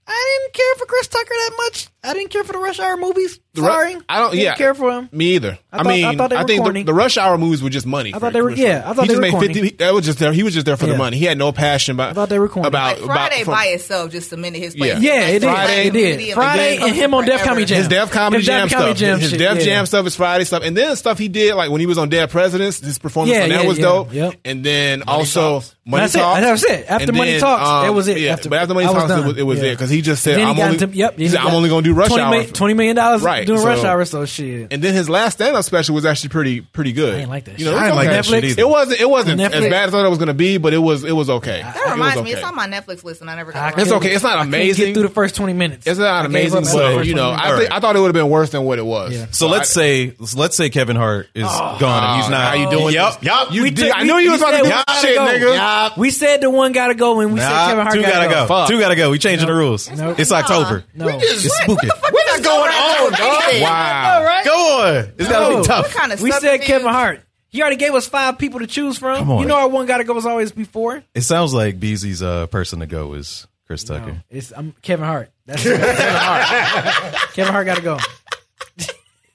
I 0.07 0.39
didn't 0.41 0.55
care 0.55 0.75
for 0.79 0.87
Chris 0.87 1.09
Tucker 1.09 1.29
that 1.29 1.51
much. 1.59 1.89
I 2.03 2.13
didn't 2.13 2.31
care 2.31 2.45
for 2.45 2.53
the 2.53 2.59
Rush 2.59 2.81
Hour 2.81 2.97
movies. 2.97 3.41
The 3.55 3.61
Ru- 3.61 3.67
Sorry, 3.69 3.97
I 4.09 4.19
don't. 4.19 4.31
Didn't 4.31 4.45
Yeah, 4.45 4.55
care 4.55 4.73
for 4.73 4.91
him. 4.91 5.11
Me 5.13 5.35
either. 5.35 5.59
I 5.71 5.77
I, 5.81 5.83
thought- 5.83 5.87
mean, 5.89 6.05
I 6.07 6.17
thought 6.17 6.31
they 6.31 6.37
were 6.37 6.45
think 6.45 6.59
the, 6.61 6.63
corny. 6.65 6.83
the 6.85 6.95
Rush 6.95 7.19
Hour 7.19 7.37
movies 7.37 7.63
were 7.63 7.69
just 7.69 7.85
money. 7.85 8.15
I 8.15 8.19
thought 8.19 8.33
they 8.33 8.41
were- 8.41 8.51
yeah, 8.51 8.83
I 8.87 8.95
thought 8.95 9.03
he 9.03 9.09
they 9.09 9.15
just 9.15 9.17
were 9.17 9.21
made 9.21 9.31
corny. 9.33 9.47
fifty. 9.53 9.71
That 9.77 9.93
was 9.93 10.07
just 10.07 10.19
there. 10.21 10.33
He 10.33 10.43
was 10.43 10.55
just 10.55 10.65
there 10.65 10.79
for 10.79 10.87
Yeah. 10.87 10.93
the 10.93 10.99
money. 10.99 11.19
He 11.19 11.27
had 11.27 11.37
no 11.37 11.53
passion 11.53 11.95
about. 11.97 12.11
I 12.11 12.13
thought 12.15 12.31
they 12.31 12.39
were 12.39 12.49
corny. 12.49 12.67
about, 12.69 12.97
Like 12.97 13.05
about 13.05 13.15
Friday 13.15 13.45
from- 13.45 13.53
by 13.55 13.65
itself 13.67 14.11
just 14.11 14.31
cemented 14.31 14.59
his 14.59 14.75
place. 14.75 14.99
Yeah. 14.99 15.15
Yeah, 15.15 15.21
Like, 15.21 15.29
it 15.29 15.33
did. 15.41 15.43
Friday- 15.43 15.87
it 15.87 15.93
did. 15.93 16.33
Friday 16.35 16.77
and 16.81 16.95
him 16.97 17.13
on 17.13 17.27
Def 17.27 17.43
Comedy 17.43 17.67
Jam. 17.67 17.77
his 17.79 17.89
Def 17.89 18.11
Comedy 18.11 18.39
His 18.41 18.47
Jam 18.47 18.69
Def 18.69 18.73
Comedy 18.79 18.91
stuff. 18.97 18.99
Jam 19.07 19.21
his 19.21 19.31
shit, 19.31 19.39
Def 19.39 19.59
yeah. 19.59 19.65
Jam 19.65 19.85
stuff, 19.87 20.05
his 20.07 20.17
Friday 20.17 20.45
stuff, 20.45 20.63
and 20.65 20.75
then 20.75 20.97
stuff 20.97 21.19
he 21.19 21.29
did 21.29 21.55
like 21.55 21.71
when 21.71 21.81
he 21.81 21.87
was 21.87 21.99
on 21.99 22.09
Dead 22.09 22.31
Presidents. 22.31 22.81
His 22.81 22.97
performance 22.99 23.37
Yeah, 23.37 23.43
on 23.43 23.49
that 23.51 23.63
yeah, 23.65 23.69
was 23.69 23.79
yeah. 23.79 23.85
dope. 23.85 24.15
Yep. 24.15 24.35
And 24.47 24.65
then 24.65 25.03
also 25.03 25.41
Talks. 25.61 25.75
Money 25.85 26.01
That's 26.05 26.15
it. 26.15 26.19
Talks. 26.21 26.41
That's 26.41 26.65
it. 26.65 26.87
After 26.89 27.09
And 27.09 27.17
Money 27.19 27.39
Talks, 27.39 27.69
um, 27.69 27.83
that 27.85 27.93
was 27.95 28.09
it. 28.09 28.19
Yeah, 28.19 28.33
After- 28.33 28.49
but 28.49 28.61
after 28.61 28.73
Money 28.75 28.87
I 28.87 28.91
was 28.91 28.99
Talks, 29.03 29.11
it 29.13 29.15
done. 29.17 29.27
was, 29.27 29.37
it 29.39 29.43
was 29.43 29.59
Yeah. 29.59 29.65
it 29.65 29.71
because 29.73 29.91
he 29.91 30.01
just 30.01 30.23
said, 30.23 30.37
Then 30.37 30.45
he 30.47 30.51
"I'm 30.53 30.57
got 30.57 30.63
only, 30.71 30.83
into- 30.83 30.97
yep, 30.97 31.19
he 31.19 31.25
then 31.25 31.33
said, 31.33 31.41
he 31.41 31.47
I'm 31.49 31.55
only 31.55 31.69
going 31.69 31.83
to 31.85 31.91
do 31.91 31.95
Rush 31.95 32.09
20 32.09 32.23
Hour." 32.23 32.31
million, 32.31 32.51
$20 32.53 32.77
million 32.77 32.97
Right, 33.23 33.42
doing 33.47 33.63
Rush 33.63 33.85
Hour, 33.85 34.05
so 34.05 34.25
shit. 34.27 34.73
And 34.73 34.83
then 34.83 34.95
his 34.95 35.09
last 35.09 35.35
stand-up 35.35 35.65
special 35.65 35.95
was 35.95 36.05
actually 36.07 36.31
pretty 36.31 36.61
pretty 36.61 36.93
good. 36.93 37.15
I 37.15 37.19
ain't 37.21 37.31
like 37.31 37.45
that 37.45 37.59
You 37.59 37.67
know, 37.67 37.73
shit. 37.73 37.79
it 37.79 37.81
I 37.81 37.83
was 37.83 37.89
ain't 37.89 37.97
like 37.97 38.07
okay. 38.09 38.17
that 38.17 38.25
shit 38.25 38.45
Netflix? 38.45 38.49
either. 38.51 38.61
It 38.63 38.69
wasn't. 38.69 39.01
It 39.01 39.11
wasn't 39.11 39.41
Netflix. 39.41 39.53
as 39.53 39.71
bad 39.71 39.89
as 39.89 39.89
I 39.89 39.91
thought 39.99 40.07
it 40.07 40.11
was 40.11 40.19
going 40.19 40.29
to 40.29 40.35
be, 40.35 40.59
but 40.59 40.73
it 40.75 40.79
was. 40.79 41.05
It 41.05 41.13
was 41.13 41.31
okay. 41.31 41.63
That 41.63 41.77
It 41.77 41.91
reminds 41.93 42.17
was 42.17 42.25
me, 42.25 42.33
it's 42.33 42.43
on 42.43 42.55
my 42.55 42.67
Netflix 42.67 43.05
list, 43.05 43.21
and 43.21 43.31
I 43.31 43.37
never 43.37 43.53
got 43.53 43.73
around. 43.75 43.81
It's 43.81 43.93
okay. 43.93 44.13
It's 44.15 44.23
not 44.25 44.39
I 44.39 44.43
amazing. 44.43 44.87
get 44.87 44.95
through 44.95 45.03
the 45.05 45.09
first 45.09 45.35
20 45.37 45.53
minutes. 45.53 45.87
It's 45.87 45.99
not 45.99 46.27
amazing, 46.27 46.59
up 46.59 46.65
but 46.65 46.95
first 46.97 47.09
you 47.09 47.15
know, 47.15 47.31
I 47.31 47.37
minutes. 47.45 47.59
think 47.61 47.73
I 47.73 47.81
thought 47.81 47.97
it 47.97 48.01
would 48.01 48.07
have 48.09 48.15
been 48.15 48.31
worse 48.31 48.51
than 48.51 48.65
what 48.65 48.79
it 48.79 48.85
was. 48.87 49.13
Yeah. 49.13 49.27
So 49.31 49.49
let's 49.49 49.71
say 49.71 50.15
let's 50.35 50.57
say 50.57 50.71
Kevin 50.71 50.97
Hart 50.97 51.29
is 51.35 51.47
oh. 51.49 51.77
gone 51.79 52.05
and 52.05 52.17
he's 52.17 52.27
oh, 52.27 52.31
not. 52.31 52.49
How 52.49 52.55
you 52.55 52.71
doing? 52.71 52.95
Yep. 52.95 53.23
Yep. 53.23 53.49
You 53.53 53.63
We 53.63 53.71
did. 53.71 53.87
took- 53.89 53.97
I 53.97 54.03
knew 54.05 54.17
you 54.19 54.33
was 54.33 54.41
about 54.41 54.51
to 54.51 54.57
said 54.57 54.63
do 54.63 54.69
one 54.71 54.79
that 54.79 54.87
gotta 54.87 55.07
shit, 55.07 55.17
go. 55.17 55.23
nigga. 55.53 55.97
We 55.97 56.11
said 56.11 56.41
the 56.41 56.51
one 56.51 56.73
gotta 56.73 56.95
go, 56.95 57.21
and 57.21 57.33
we 57.33 57.41
said 57.41 57.67
Kevin 57.67 57.83
Hart 57.85 57.95
two 57.95 58.03
gotta 58.03 58.29
go. 58.31 58.47
Fuck. 58.47 58.69
Two 58.69 58.79
gotta 58.81 58.97
go. 58.97 59.11
We 59.11 59.19
changing 59.19 59.47
the 59.47 59.55
rules. 59.55 59.91
Nope. 59.91 60.19
It's 60.19 60.33
October. 60.33 60.85
No. 60.95 61.09
It's 61.09 61.43
spooky. 61.63 61.89
What 62.33 62.41
is 62.41 62.47
going 62.47 62.71
on, 62.71 63.13
dog? 63.13 63.63
Wow. 63.63 64.25
right? 64.25 64.45
Go 64.45 64.53
on. 64.53 65.13
It's 65.19 65.29
gotta 65.29 65.57
be 65.59 65.63
tough. 65.67 65.87
What 65.87 65.95
kind 65.97 66.13
of 66.13 66.21
We 66.23 66.31
said 66.31 66.41
subterfuge? 66.41 66.67
Kevin 66.67 66.89
Hart. 66.93 67.21
He 67.49 67.61
already 67.61 67.77
gave 67.77 67.93
us 67.95 68.09
five 68.09 68.39
people 68.39 68.61
to 68.61 68.67
choose 68.67 68.97
from. 68.99 69.19
Come 69.19 69.31
on. 69.33 69.41
You 69.41 69.47
know 69.47 69.57
our 69.57 69.69
one 69.69 69.87
gotta 69.87 70.05
go 70.05 70.15
was 70.15 70.25
always 70.27 70.53
before. 70.53 71.03
It 71.15 71.21
sounds 71.23 71.53
like 71.53 71.79
Beezy's 71.79 72.23
uh, 72.23 72.47
person 72.47 72.81
to 72.81 72.87
go 72.87 73.13
is 73.15 73.47
Chris 73.67 73.85
Tucker. 73.85 74.13
No, 74.13 74.19
it's 74.31 74.53
I'm 74.57 74.73
Kevin 74.83 75.05
Hart. 75.05 75.31
That's 75.47 75.63
Kevin 75.63 75.81
Hart. 75.83 77.15
Kevin 77.35 77.53
Hart 77.53 77.67
gotta 77.67 77.83
go. 77.83 77.99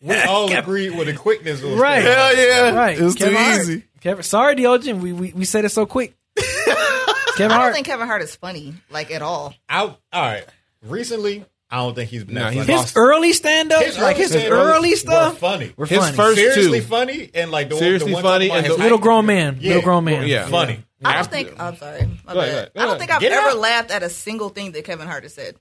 We 0.02 0.16
all 0.24 0.52
agreed 0.52 0.96
with 0.96 1.08
the 1.08 1.14
quickness. 1.14 1.62
Of 1.64 1.78
Right. 1.78 2.02
Hell 2.04 2.36
yeah. 2.38 2.70
Right. 2.76 2.98
It 3.00 3.04
was 3.04 3.16
Kevin 3.16 3.34
too 3.36 3.40
Hart. 3.44 3.62
easy. 3.62 3.84
Kevin, 4.02 4.24
sorry, 4.24 4.56
Diogen. 4.56 5.00
We, 5.02 5.12
we 5.14 5.34
we 5.34 5.46
said 5.46 5.66
it 5.66 5.70
so 5.70 5.86
quick. 5.86 6.16
Kevin 6.36 6.76
I 6.76 7.36
don't 7.38 7.52
Hart. 7.52 7.74
think 7.74 7.88
Kevin 7.88 8.08
Hart 8.08 8.22
is 8.22 8.36
funny, 8.36 8.74
like 8.90 9.12
at 9.12 9.22
all. 9.22 9.54
Out. 9.70 10.00
All 10.14 10.22
right. 10.24 10.46
Recently, 10.84 11.46
I 11.70 11.78
don't 11.78 11.96
think 11.96 12.10
he's 12.10 12.24
been 12.24 12.36
Nah, 12.36 12.46
that 12.46 12.54
he's 12.54 12.66
funny. 12.66 12.82
his 12.82 12.94
early 12.96 13.34
stand 13.34 13.72
up, 13.74 13.84
His 13.84 13.98
like 13.98 14.16
early 14.16 14.22
his 14.24 14.32
stand-ups 14.32 14.54
early 14.54 14.90
were 14.92 14.96
stuff, 14.96 15.38
funny. 15.40 15.74
were 15.76 15.86
His 15.86 16.00
funny. 16.00 16.16
first 16.16 16.36
Seriously 16.38 16.80
two. 16.80 16.86
funny 16.86 17.30
and 17.34 17.52
like 17.52 17.68
the 17.70 17.76
one- 17.76 17.84
Seriously 17.84 18.08
the 18.12 18.14
one 18.14 18.24
funny 18.24 18.50
and 18.52 18.66
the- 18.66 18.78
little 18.78 18.98
grown 18.98 19.26
man, 19.26 19.58
Yeah. 19.60 19.68
little 19.70 19.84
grown 19.84 20.06
man. 20.06 20.28
Yeah. 20.28 20.48
Funny. 20.48 20.80
I 21.04 21.16
don't 21.16 21.30
think. 21.30 21.60
I'm 21.60 21.76
sorry. 21.76 22.08
My 22.26 22.34
Go 22.34 22.40
bad. 22.40 22.48
ahead, 22.50 22.72
go 22.76 22.82
I 22.82 22.86
don't 22.86 22.98
think 23.00 23.12
I've 23.12 23.20
Get 23.22 23.32
ever 23.34 23.50
out. 23.50 23.58
laughed 23.58 23.92
at 23.92 24.02
a 24.02 24.10
single 24.10 24.50
thing 24.50 24.72
that 24.72 24.84
Kevin 24.86 25.08
Hart 25.08 25.24
has 25.24 25.34
said 25.34 25.56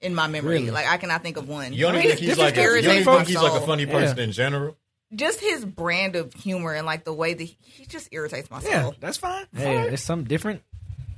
in 0.00 0.14
my 0.14 0.28
memory. 0.28 0.58
Really? 0.58 0.70
Like 0.70 0.86
I 0.86 0.96
cannot 0.96 1.22
think 1.22 1.36
of 1.36 1.48
one. 1.48 1.72
You 1.72 1.82
don't 1.86 1.94
I 1.94 1.98
mean, 1.98 2.06
think 2.08 2.20
he's 2.20 2.28
this 2.30 2.38
like 2.38 2.56
a, 2.56 2.60
you 2.60 2.66
don't 2.66 2.72
irritates 2.74 2.94
even 3.00 3.04
my 3.12 3.16
think 3.18 3.28
he's 3.28 3.42
like 3.42 3.60
a 3.62 3.66
funny 3.66 3.86
person 3.86 4.18
in 4.20 4.30
general. 4.32 4.76
Just 5.14 5.40
his 5.40 5.64
brand 5.64 6.16
of 6.16 6.32
humor 6.32 6.72
and 6.72 6.86
like 6.86 7.04
the 7.04 7.12
way 7.12 7.34
that 7.34 7.42
he, 7.44 7.58
he 7.60 7.84
just 7.84 8.08
irritates 8.12 8.50
my 8.50 8.60
soul. 8.60 8.70
Yeah, 8.70 8.90
that's 9.00 9.18
fine. 9.18 9.44
Hey, 9.54 9.88
it's 9.88 10.02
some 10.02 10.24
different, 10.24 10.62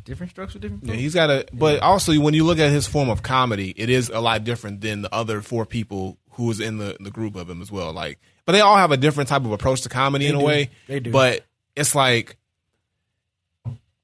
different 0.05 0.31
strokes 0.31 0.55
with 0.55 0.63
different. 0.63 0.85
Yeah, 0.85 0.95
he's 0.95 1.15
got 1.15 1.31
a. 1.31 1.47
But 1.53 1.81
also, 1.81 2.19
when 2.21 2.35
you 2.35 2.45
look 2.45 2.59
at 2.59 2.71
his 2.71 2.87
form 2.87 3.09
of 3.09 3.23
comedy, 3.23 3.75
it 3.77 3.91
is 3.91 4.09
a 4.09 4.21
lot 4.21 4.45
different 4.45 4.81
than 4.81 5.03
the 5.03 5.15
other 5.15 5.41
four 5.41 5.67
people 5.67 6.19
who 6.33 6.45
was 6.47 6.61
in 6.61 6.79
the 6.79 6.97
the 7.01 7.11
group 7.11 7.37
of 7.37 7.49
him 7.49 7.63
as 7.63 7.71
well. 7.71 7.93
Like, 7.93 8.19
but 8.47 8.53
they 8.53 8.61
all 8.61 8.77
have 8.77 8.93
a 8.93 8.97
different 8.97 9.29
type 9.29 9.45
of 9.45 9.53
approach 9.53 9.83
to 9.83 9.89
comedy 9.89 10.27
in 10.27 10.35
a 10.35 10.41
way. 10.43 10.71
They 10.87 11.01
do. 11.01 11.11
But 11.11 11.45
it's 11.77 11.95
like 11.95 12.37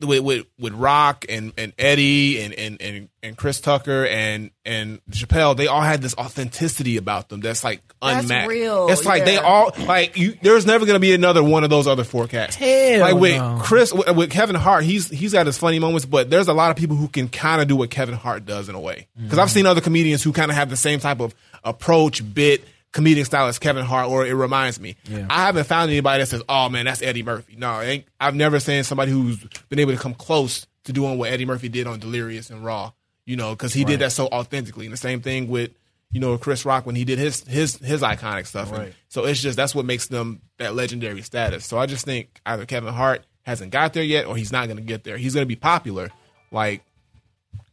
with 0.01 0.21
with, 0.21 0.47
with 0.59 0.73
Rock 0.75 1.25
and, 1.29 1.53
and 1.59 1.73
Eddie 1.79 2.41
and, 2.43 2.55
and, 2.55 2.81
and, 2.81 3.09
and 3.23 3.37
Chris 3.37 3.61
Tucker 3.61 4.07
and 4.07 4.51
and 4.65 5.01
Chappelle, 5.11 5.57
they 5.57 5.67
all 5.67 5.81
had 5.81 6.03
this 6.03 6.15
authenticity 6.17 6.97
about 6.97 7.29
them 7.29 7.41
that's 7.41 7.63
like 7.63 7.83
That's 8.01 8.25
unmatched. 8.25 8.49
real, 8.49 8.89
It's 8.89 9.05
like 9.05 9.25
they 9.25 9.37
all 9.37 9.73
like 9.87 10.17
you. 10.17 10.37
There's 10.43 10.67
never 10.67 10.87
gonna 10.87 11.01
be 11.01 11.13
another 11.13 11.43
one 11.43 11.65
of 11.65 11.71
those 11.71 11.87
other 11.87 12.05
four 12.05 12.27
cats. 12.27 12.57
Hell 12.57 13.01
like 13.01 13.15
with 13.17 13.37
no. 13.37 13.59
Chris, 13.63 13.93
with, 13.93 14.17
with 14.17 14.31
Kevin 14.31 14.57
Hart, 14.57 14.85
he's 14.85 15.09
he's 15.09 15.33
got 15.33 15.47
his 15.47 15.59
funny 15.59 15.79
moments, 15.79 16.07
but 16.07 16.31
there's 16.31 16.49
a 16.49 16.55
lot 16.55 16.71
of 16.71 16.77
people 16.77 16.97
who 16.97 17.09
can 17.09 17.29
kind 17.29 17.61
of 17.61 17.69
do 17.69 17.77
what 17.77 17.91
Kevin 17.91 18.15
Hart 18.15 18.47
does 18.47 18.69
in 18.69 18.75
a 18.75 18.81
way. 18.81 19.09
Because 19.21 19.39
I've 19.39 19.49
mm. 19.49 19.53
seen 19.53 19.67
other 19.67 19.81
comedians 19.81 20.23
who 20.23 20.33
kind 20.33 20.51
of 20.51 20.57
have 20.57 20.71
the 20.71 20.77
same 20.77 21.01
type 21.01 21.21
of 21.21 21.35
approach, 21.65 22.23
bit, 22.35 22.65
comedic 22.93 23.27
style 23.27 23.47
as 23.47 23.59
Kevin 23.59 23.85
Hart, 23.85 24.09
or 24.09 24.27
it 24.27 24.33
reminds 24.33 24.81
me. 24.81 24.97
Yeah. 25.05 25.27
I 25.31 25.47
haven't 25.47 25.65
found 25.65 25.91
anybody 25.91 26.23
that 26.23 26.27
says, 26.27 26.43
"Oh 26.49 26.69
man, 26.69 26.87
that's 26.87 27.03
Eddie 27.03 27.23
Murphy." 27.23 27.57
No, 27.57 27.83
I've 28.21 28.35
never 28.35 28.61
seen 28.61 28.85
somebody 28.85 29.13
who's 29.13 29.39
been 29.69 29.79
able 29.79 29.93
to 29.93 29.99
come 29.99 30.15
close 30.15 30.67
to 30.85 30.93
doing 30.93 31.19
what 31.19 31.31
Eddie 31.31 31.47
Murphy 31.47 31.69
did 31.69 31.87
on 31.87 31.99
Delirious 32.01 32.51
and 32.51 32.65
Raw. 32.65 32.93
You 33.27 33.37
know, 33.37 33.51
because 33.51 33.73
he 33.73 33.85
did 33.85 34.01
that 34.01 34.13
so 34.13 34.27
authentically. 34.27 34.87
And 34.87 34.93
the 34.93 34.97
same 34.99 35.21
thing 35.21 35.49
with 35.49 35.71
you 36.11 36.19
know 36.21 36.37
Chris 36.39 36.65
Rock 36.65 36.85
when 36.87 36.97
he 36.97 37.05
did 37.05 37.19
his 37.19 37.45
his 37.45 37.77
his 37.77 38.03
iconic 38.03 38.47
stuff. 38.47 38.73
And 38.73 38.95
so 39.09 39.25
it's 39.25 39.41
just 39.41 39.57
that's 39.57 39.75
what 39.75 39.85
makes 39.85 40.09
them 40.09 40.41
that 40.59 40.75
legendary 40.75 41.23
status. 41.23 41.65
So 41.65 41.79
I 41.79 41.87
just 41.87 42.05
think 42.05 42.41
either 42.45 42.67
Kevin 42.67 42.93
Hart 42.93 43.25
hasn't 43.43 43.71
got 43.71 43.93
there 43.93 44.03
yet, 44.03 44.27
or 44.27 44.37
he's 44.37 44.51
not 44.53 44.67
going 44.67 44.79
to 44.79 44.83
get 44.83 45.05
there. 45.05 45.17
He's 45.17 45.35
going 45.35 45.43
to 45.45 45.49
be 45.49 45.57
popular, 45.57 46.11
like. 46.51 46.83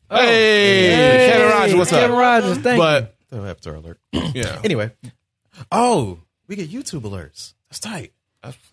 Hey, 0.10 0.90
Hey, 0.90 1.30
Kevin 1.32 1.48
Rogers, 1.50 1.76
what's 1.76 1.90
Kevin 1.90 2.04
up? 2.04 2.10
Kevin 2.10 2.18
Rogers, 2.20 2.58
thank 2.64 2.80
but 2.80 3.16
After 3.32 3.76
alert. 3.76 4.00
yeah, 4.12 4.60
Anyway. 4.64 4.92
Oh, 5.72 6.20
we 6.48 6.56
get 6.56 6.70
YouTube 6.70 7.02
alerts. 7.02 7.54
That's 7.70 7.80
tight. 7.80 8.14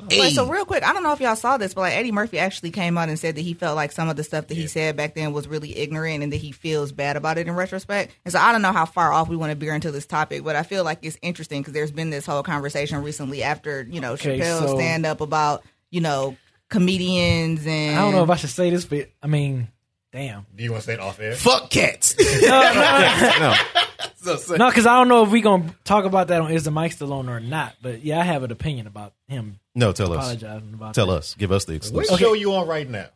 Wait, 0.08 0.34
so 0.34 0.46
real 0.46 0.64
quick, 0.66 0.84
I 0.84 0.92
don't 0.92 1.02
know 1.02 1.12
if 1.14 1.20
y'all 1.20 1.34
saw 1.34 1.56
this, 1.56 1.74
but 1.74 1.80
like 1.80 1.94
Eddie 1.94 2.12
Murphy 2.12 2.38
actually 2.38 2.70
came 2.70 2.96
out 2.96 3.08
and 3.08 3.18
said 3.18 3.34
that 3.34 3.40
he 3.40 3.54
felt 3.54 3.74
like 3.74 3.90
some 3.90 4.08
of 4.08 4.14
the 4.14 4.22
stuff 4.22 4.46
that 4.46 4.54
he 4.54 4.68
said 4.68 4.96
back 4.96 5.14
then 5.16 5.32
was 5.32 5.48
really 5.48 5.76
ignorant 5.76 6.22
and 6.22 6.32
that 6.32 6.36
he 6.36 6.52
feels 6.52 6.92
bad 6.92 7.16
about 7.16 7.38
it 7.38 7.48
in 7.48 7.54
retrospect. 7.56 8.12
And 8.24 8.30
so 8.30 8.38
I 8.38 8.52
don't 8.52 8.62
know 8.62 8.70
how 8.70 8.84
far 8.84 9.12
off 9.12 9.28
we 9.28 9.36
want 9.36 9.50
to 9.50 9.56
veer 9.56 9.74
into 9.74 9.90
this 9.90 10.06
topic, 10.06 10.44
but 10.44 10.54
I 10.54 10.62
feel 10.62 10.84
like 10.84 10.98
it's 11.02 11.18
interesting 11.22 11.62
because 11.62 11.72
there's 11.72 11.90
been 11.90 12.10
this 12.10 12.24
whole 12.26 12.44
conversation 12.44 13.02
recently 13.02 13.42
after, 13.42 13.82
you 13.90 14.00
know, 14.00 14.12
Okay, 14.12 14.38
Chappelle's 14.38 14.70
so- 14.70 14.76
stand 14.76 15.06
up 15.06 15.20
about, 15.20 15.64
you 15.90 16.00
know, 16.02 16.36
comedians 16.70 17.66
and 17.66 17.96
I 17.98 18.02
don't 18.02 18.12
know 18.12 18.22
if 18.22 18.30
I 18.30 18.36
should 18.36 18.50
say 18.50 18.70
this, 18.70 18.84
but 18.84 19.08
I 19.22 19.26
mean, 19.26 19.68
damn. 20.12 20.46
Do 20.54 20.62
you 20.62 20.70
want 20.70 20.82
to 20.82 20.86
say 20.86 20.94
it 20.94 21.00
off 21.00 21.18
air? 21.18 21.34
Fuck 21.34 21.70
cats. 21.70 22.14
no, 22.42 22.48
No, 22.48 23.54
because 24.48 24.86
I 24.86 24.96
don't 24.98 25.08
know 25.08 25.24
if 25.24 25.30
we're 25.30 25.42
gonna 25.42 25.74
talk 25.84 26.04
about 26.04 26.28
that 26.28 26.40
on 26.40 26.50
Is 26.50 26.64
the 26.64 26.70
Mic 26.70 26.92
Still 26.92 27.12
On 27.12 27.28
or 27.28 27.40
not. 27.40 27.74
But 27.82 28.02
yeah, 28.04 28.18
I 28.20 28.22
have 28.24 28.42
an 28.42 28.50
opinion 28.52 28.86
about 28.86 29.12
him 29.28 29.58
no, 29.74 29.92
tell 29.92 30.12
us. 30.12 30.18
apologizing 30.18 30.74
about 30.74 30.94
Tell 30.94 31.06
that. 31.08 31.12
us. 31.18 31.34
Give 31.34 31.52
us 31.52 31.64
the 31.64 31.72
What 31.72 31.76
exclusive. 31.76 32.18
show 32.18 32.32
you 32.34 32.52
on 32.54 32.66
right 32.68 32.88
now? 32.88 33.06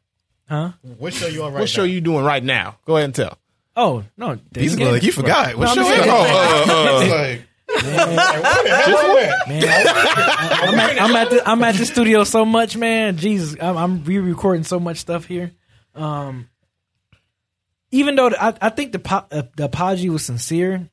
Huh? 0.49 0.73
What 0.99 1.13
show 1.15 1.27
you 1.27 1.43
on 1.45 1.53
right 1.53 1.61
what 1.61 1.69
show 1.69 1.83
now? 1.83 1.87
you 1.93 2.01
doing 2.01 2.25
right 2.25 2.43
now? 2.43 2.79
Go 2.85 2.97
ahead 2.97 3.05
and 3.07 3.15
tell. 3.15 3.39
Oh 3.77 4.05
no, 4.17 4.39
He's 4.55 4.75
David 4.77 4.93
like, 4.93 5.03
you 5.03 5.13
forgot. 5.13 5.55
What 5.57 5.75
No, 5.77 5.83
show 5.85 5.89
I'm 5.89 5.93
is 6.01 6.05
just 6.05 7.07
it? 7.07 7.11
saying- 7.11 7.45
Like, 7.69 9.49
Man, 9.49 9.69
I'm, 9.69 10.79
at, 10.81 11.03
I'm 11.03 11.17
at 11.17 11.31
the 11.31 11.43
I'm 11.49 11.63
at 11.65 11.75
the 11.77 11.85
studio 11.87 12.25
so 12.25 12.45
much, 12.45 12.77
man. 12.77 13.17
Jesus, 13.19 13.57
I'm, 13.61 13.77
I'm 13.77 14.05
re-recording 14.05 14.65
so 14.65 14.81
much 14.81 14.97
stuff 14.99 15.27
here. 15.27 15.53
Um, 15.95 16.49
even 17.91 18.17
though 18.17 18.31
the, 18.31 18.43
I, 18.43 18.55
I 18.61 18.69
think 18.71 18.93
the 18.93 18.99
po- 18.99 19.27
uh, 19.31 19.43
the 19.57 19.65
apology 19.67 20.09
was 20.11 20.25
sincere, 20.25 20.89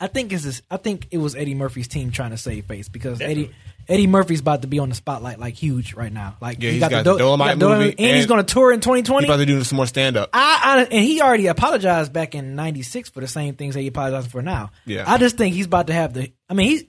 I 0.00 0.06
think 0.06 0.32
it's 0.32 0.62
I 0.70 0.76
think 0.76 1.08
it 1.10 1.18
was 1.18 1.34
Eddie 1.34 1.54
Murphy's 1.54 1.88
team 1.88 2.10
trying 2.10 2.30
to 2.30 2.36
save 2.36 2.66
face 2.66 2.88
because 2.88 3.20
Eddie 3.20 3.50
Eddie 3.88 4.06
Murphy's 4.06 4.40
about 4.40 4.62
to 4.62 4.68
be 4.68 4.78
on 4.78 4.90
the 4.90 4.94
spotlight 4.94 5.38
like 5.38 5.54
huge 5.54 5.94
right 5.94 6.12
now. 6.12 6.36
Like 6.40 6.62
Yeah, 6.62 6.70
he 6.70 6.78
he's 6.78 6.88
got 6.88 7.04
the 7.04 7.12
Do- 7.12 7.18
Dolomite 7.18 7.58
movie, 7.58 7.94
and, 7.98 8.16
he's 8.16 8.26
going 8.26 8.44
to 8.44 8.52
tour 8.52 8.70
in 8.70 8.80
2020. 8.80 9.26
He 9.26 9.32
about 9.32 9.38
to 9.38 9.46
do 9.46 9.64
some 9.64 9.76
more 9.76 9.86
stand 9.86 10.16
up. 10.16 10.30
I, 10.32 10.60
I 10.62 10.82
and 10.82 11.04
he 11.04 11.22
already 11.22 11.46
apologized 11.46 12.12
back 12.12 12.34
in 12.34 12.54
'96 12.54 13.10
for 13.10 13.20
the 13.20 13.28
same 13.28 13.54
things 13.54 13.74
that 13.74 13.80
he 13.80 13.86
apologizing 13.88 14.30
for 14.30 14.42
now. 14.42 14.70
Yeah. 14.84 15.04
I 15.06 15.18
just 15.18 15.36
think 15.36 15.54
he's 15.54 15.66
about 15.66 15.86
to 15.86 15.94
have 15.94 16.14
the. 16.14 16.32
I 16.48 16.54
mean, 16.54 16.68
he's. 16.68 16.84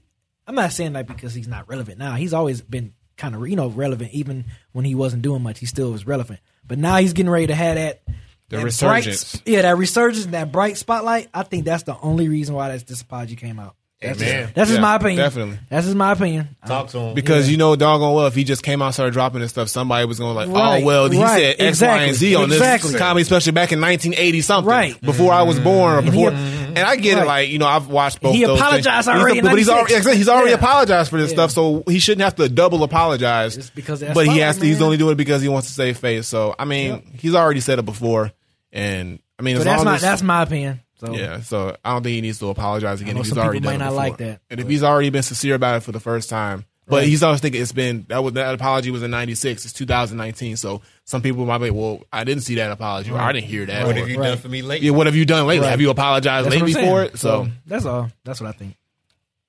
I'm 0.45 0.55
not 0.55 0.74
saying 0.74 0.93
that 0.93 1.07
because 1.07 1.34
he's 1.34 1.47
not 1.47 1.70
relevant 1.70 1.99
now. 1.99 2.16
He's 2.16 2.34
always 2.34 2.62
been 2.62 2.93
kind 3.18 3.34
of 3.34 3.47
you 3.47 3.55
know 3.55 3.70
relevant, 3.70 4.12
even 4.14 4.45
when 4.74 4.84
he 4.84 4.93
wasn't 4.93 5.22
doing 5.22 5.41
much. 5.41 5.60
He 5.60 5.66
still 5.68 5.91
was 5.91 6.05
relevant. 6.05 6.41
But 6.66 6.80
now 6.80 6.97
he's 6.97 7.14
getting 7.14 7.30
ready 7.30 7.47
to 7.47 7.55
have 7.55 7.76
that. 7.76 8.01
The 8.50 8.58
that 8.58 8.64
resurgence. 8.66 9.36
bright- 9.38 9.47
yeah, 9.47 9.62
that 9.64 9.78
resurgence, 9.78 10.26
that 10.28 10.52
bright 10.52 10.78
spotlight. 10.78 11.30
I 11.34 11.43
think 11.43 11.66
that's 11.66 11.84
the 11.84 11.97
only 12.02 12.28
reason 12.28 12.56
why 12.56 12.72
this, 12.72 12.84
this 12.84 13.02
apology 13.02 13.36
came 13.36 13.60
out. 13.60 13.76
That's 14.02 14.22
Amen. 14.22 14.43
Just, 14.43 14.56
that's 14.56 14.70
just 14.70 14.82
my 14.82 14.95
opinion. 14.95 15.18
definitely. 15.18 15.60
That's 15.68 15.86
just 15.86 15.97
my 15.97 16.14
opinion. 16.14 16.56
Talk 16.66 16.88
to 16.91 17.00
him. 17.00 17.16
Because 17.16 17.52
you 17.52 17.58
know, 17.58 17.76
doggone 17.76 18.14
well, 18.16 18.28
if 18.28 18.34
he 18.34 18.45
just 18.45 18.64
came 18.64 18.82
out 18.82 18.86
and 18.86 18.93
started 18.93 19.12
dropping 19.12 19.41
this 19.41 19.52
stuff, 19.52 19.68
somebody 19.68 20.06
was 20.06 20.20
going 20.20 20.32
to 20.32 20.36
like, 20.36 20.47
oh, 20.47 20.54
Right, 20.54 20.82
oh 20.82 20.86
well, 20.86 21.10
he 21.10 21.22
right, 21.22 21.38
said 21.38 21.50
X, 21.50 21.60
Y, 21.60 21.68
exactly, 21.68 22.08
and 22.08 22.16
Z 22.18 22.36
on 22.36 22.43
exactly. 22.45 22.91
this 22.91 23.00
comedy, 23.00 23.22
especially 23.24 23.52
back 23.52 23.74
in 23.74 23.82
1980 23.82 24.39
something, 24.41 24.70
Right. 24.70 25.02
before 25.02 25.34
I 25.34 25.41
was 25.41 25.56
mm-hmm. 25.58 25.64
born, 25.66 25.91
or 25.95 25.97
And 25.97 26.06
he- 26.06 26.12
before. 26.12 26.30
and 26.32 26.78
and 26.78 26.88
I 26.88 26.95
get 26.95 27.18
it. 27.18 27.26
Like 27.26 27.50
you 27.50 27.60
know, 27.60 27.68
I've 27.68 27.89
watched 27.89 28.22
both. 28.22 28.36
He 28.36 28.45
those 28.45 28.58
apologized 28.58 29.08
things. 29.08 29.20
already 29.20 29.36
He's, 29.41 29.43
but 29.43 29.58
he's 29.58 29.70
already, 29.70 30.16
he's 30.18 30.30
already 30.30 30.52
Yeah. 30.52 30.56
apologized 30.58 31.10
for 31.10 31.18
this 31.18 31.32
Yeah. 31.32 31.36
stuff, 31.36 31.52
so 31.52 31.84
he 31.86 32.00
shouldn't 32.00 32.24
have 32.24 32.36
to 32.36 32.47
double 32.47 32.84
apologize. 32.84 33.56
Just 33.56 33.76
because 33.76 34.00
but 34.00 34.08
he 34.08 34.14
spotlight, 34.14 34.39
has 34.43 34.58
to. 34.60 34.66
He's 34.66 34.82
only 34.82 34.95
doing 34.95 35.12
it 35.14 35.16
because 35.18 35.41
he 35.41 35.50
wants 35.50 35.68
to 35.68 35.74
save 35.74 35.97
face. 35.97 36.26
So 36.26 36.56
I 36.58 36.64
mean, 36.64 37.02
he's 37.20 37.36
already 37.36 37.60
said 37.60 37.80
it 37.80 37.86
before, 37.86 38.32
and 38.72 39.20
I 39.38 39.42
mean, 39.42 39.56
So 39.56 39.60
as 39.62 39.66
that's 39.66 39.78
long 39.80 39.86
my 39.86 39.96
as 39.96 40.02
that's 40.02 40.22
my 40.24 40.42
opinion. 40.44 40.82
So 41.00 41.14
yeah, 41.16 41.40
so 41.42 41.78
I 41.86 41.94
don't 41.94 42.04
think 42.04 42.16
he 42.16 42.22
needs 42.22 42.40
to 42.40 42.48
apologize 42.50 43.00
again 43.02 43.16
know 43.16 43.22
if 43.22 43.28
he's 43.28 43.34
some 43.36 43.44
already 43.44 43.60
people 43.60 43.72
done 43.72 43.80
might 43.80 43.86
not 43.86 43.94
like 43.94 44.18
that, 44.18 44.42
And 44.50 44.60
if 44.60 44.68
he's 44.68 44.84
already 44.84 45.10
been 45.10 45.24
sincere 45.24 45.56
about 45.56 45.78
it 45.78 45.80
for 45.84 45.94
the 45.94 46.00
first 46.02 46.30
time, 46.30 46.66
but 46.88 46.98
Right. 46.98 47.08
he's 47.08 47.24
always 47.24 47.40
thinking 47.40 47.62
it's 47.62 47.72
been 47.72 48.06
that 48.10 48.22
was 48.22 48.34
that 48.34 48.54
apology 48.54 48.92
was 48.92 49.02
in 49.02 49.10
'96. 49.12 49.64
It's 49.64 49.74
2019, 49.74 50.58
so 50.58 50.82
some 51.06 51.22
people 51.22 51.46
might 51.46 51.60
be, 51.60 51.70
well, 51.70 52.02
I 52.12 52.26
didn't 52.26 52.44
see 52.44 52.56
that 52.56 52.70
apology, 52.72 53.12
or 53.12 53.18
I 53.18 53.32
didn't 53.32 53.48
hear 53.48 53.66
that. 53.68 53.86
What 53.88 53.96
or, 53.96 54.00
have 54.00 54.10
you 54.10 54.20
Right. 54.20 54.28
done 54.30 54.38
for 54.40 54.50
me 54.50 54.62
lately? 54.62 54.88
yeah, 54.88 54.94
what 54.94 55.06
have 55.08 55.16
you 55.16 55.24
done 55.26 55.48
lately? 55.48 55.64
Right. 55.66 55.72
Have 55.72 55.80
you 55.82 55.90
apologized 55.90 56.48
that's 56.48 56.56
lately 56.62 56.74
for 56.74 57.04
it? 57.04 57.18
So, 57.18 57.48
that's 57.66 57.86
all. 57.86 58.12
That's 58.26 58.42
what 58.42 58.50
I 58.50 58.52
think. 58.52 58.76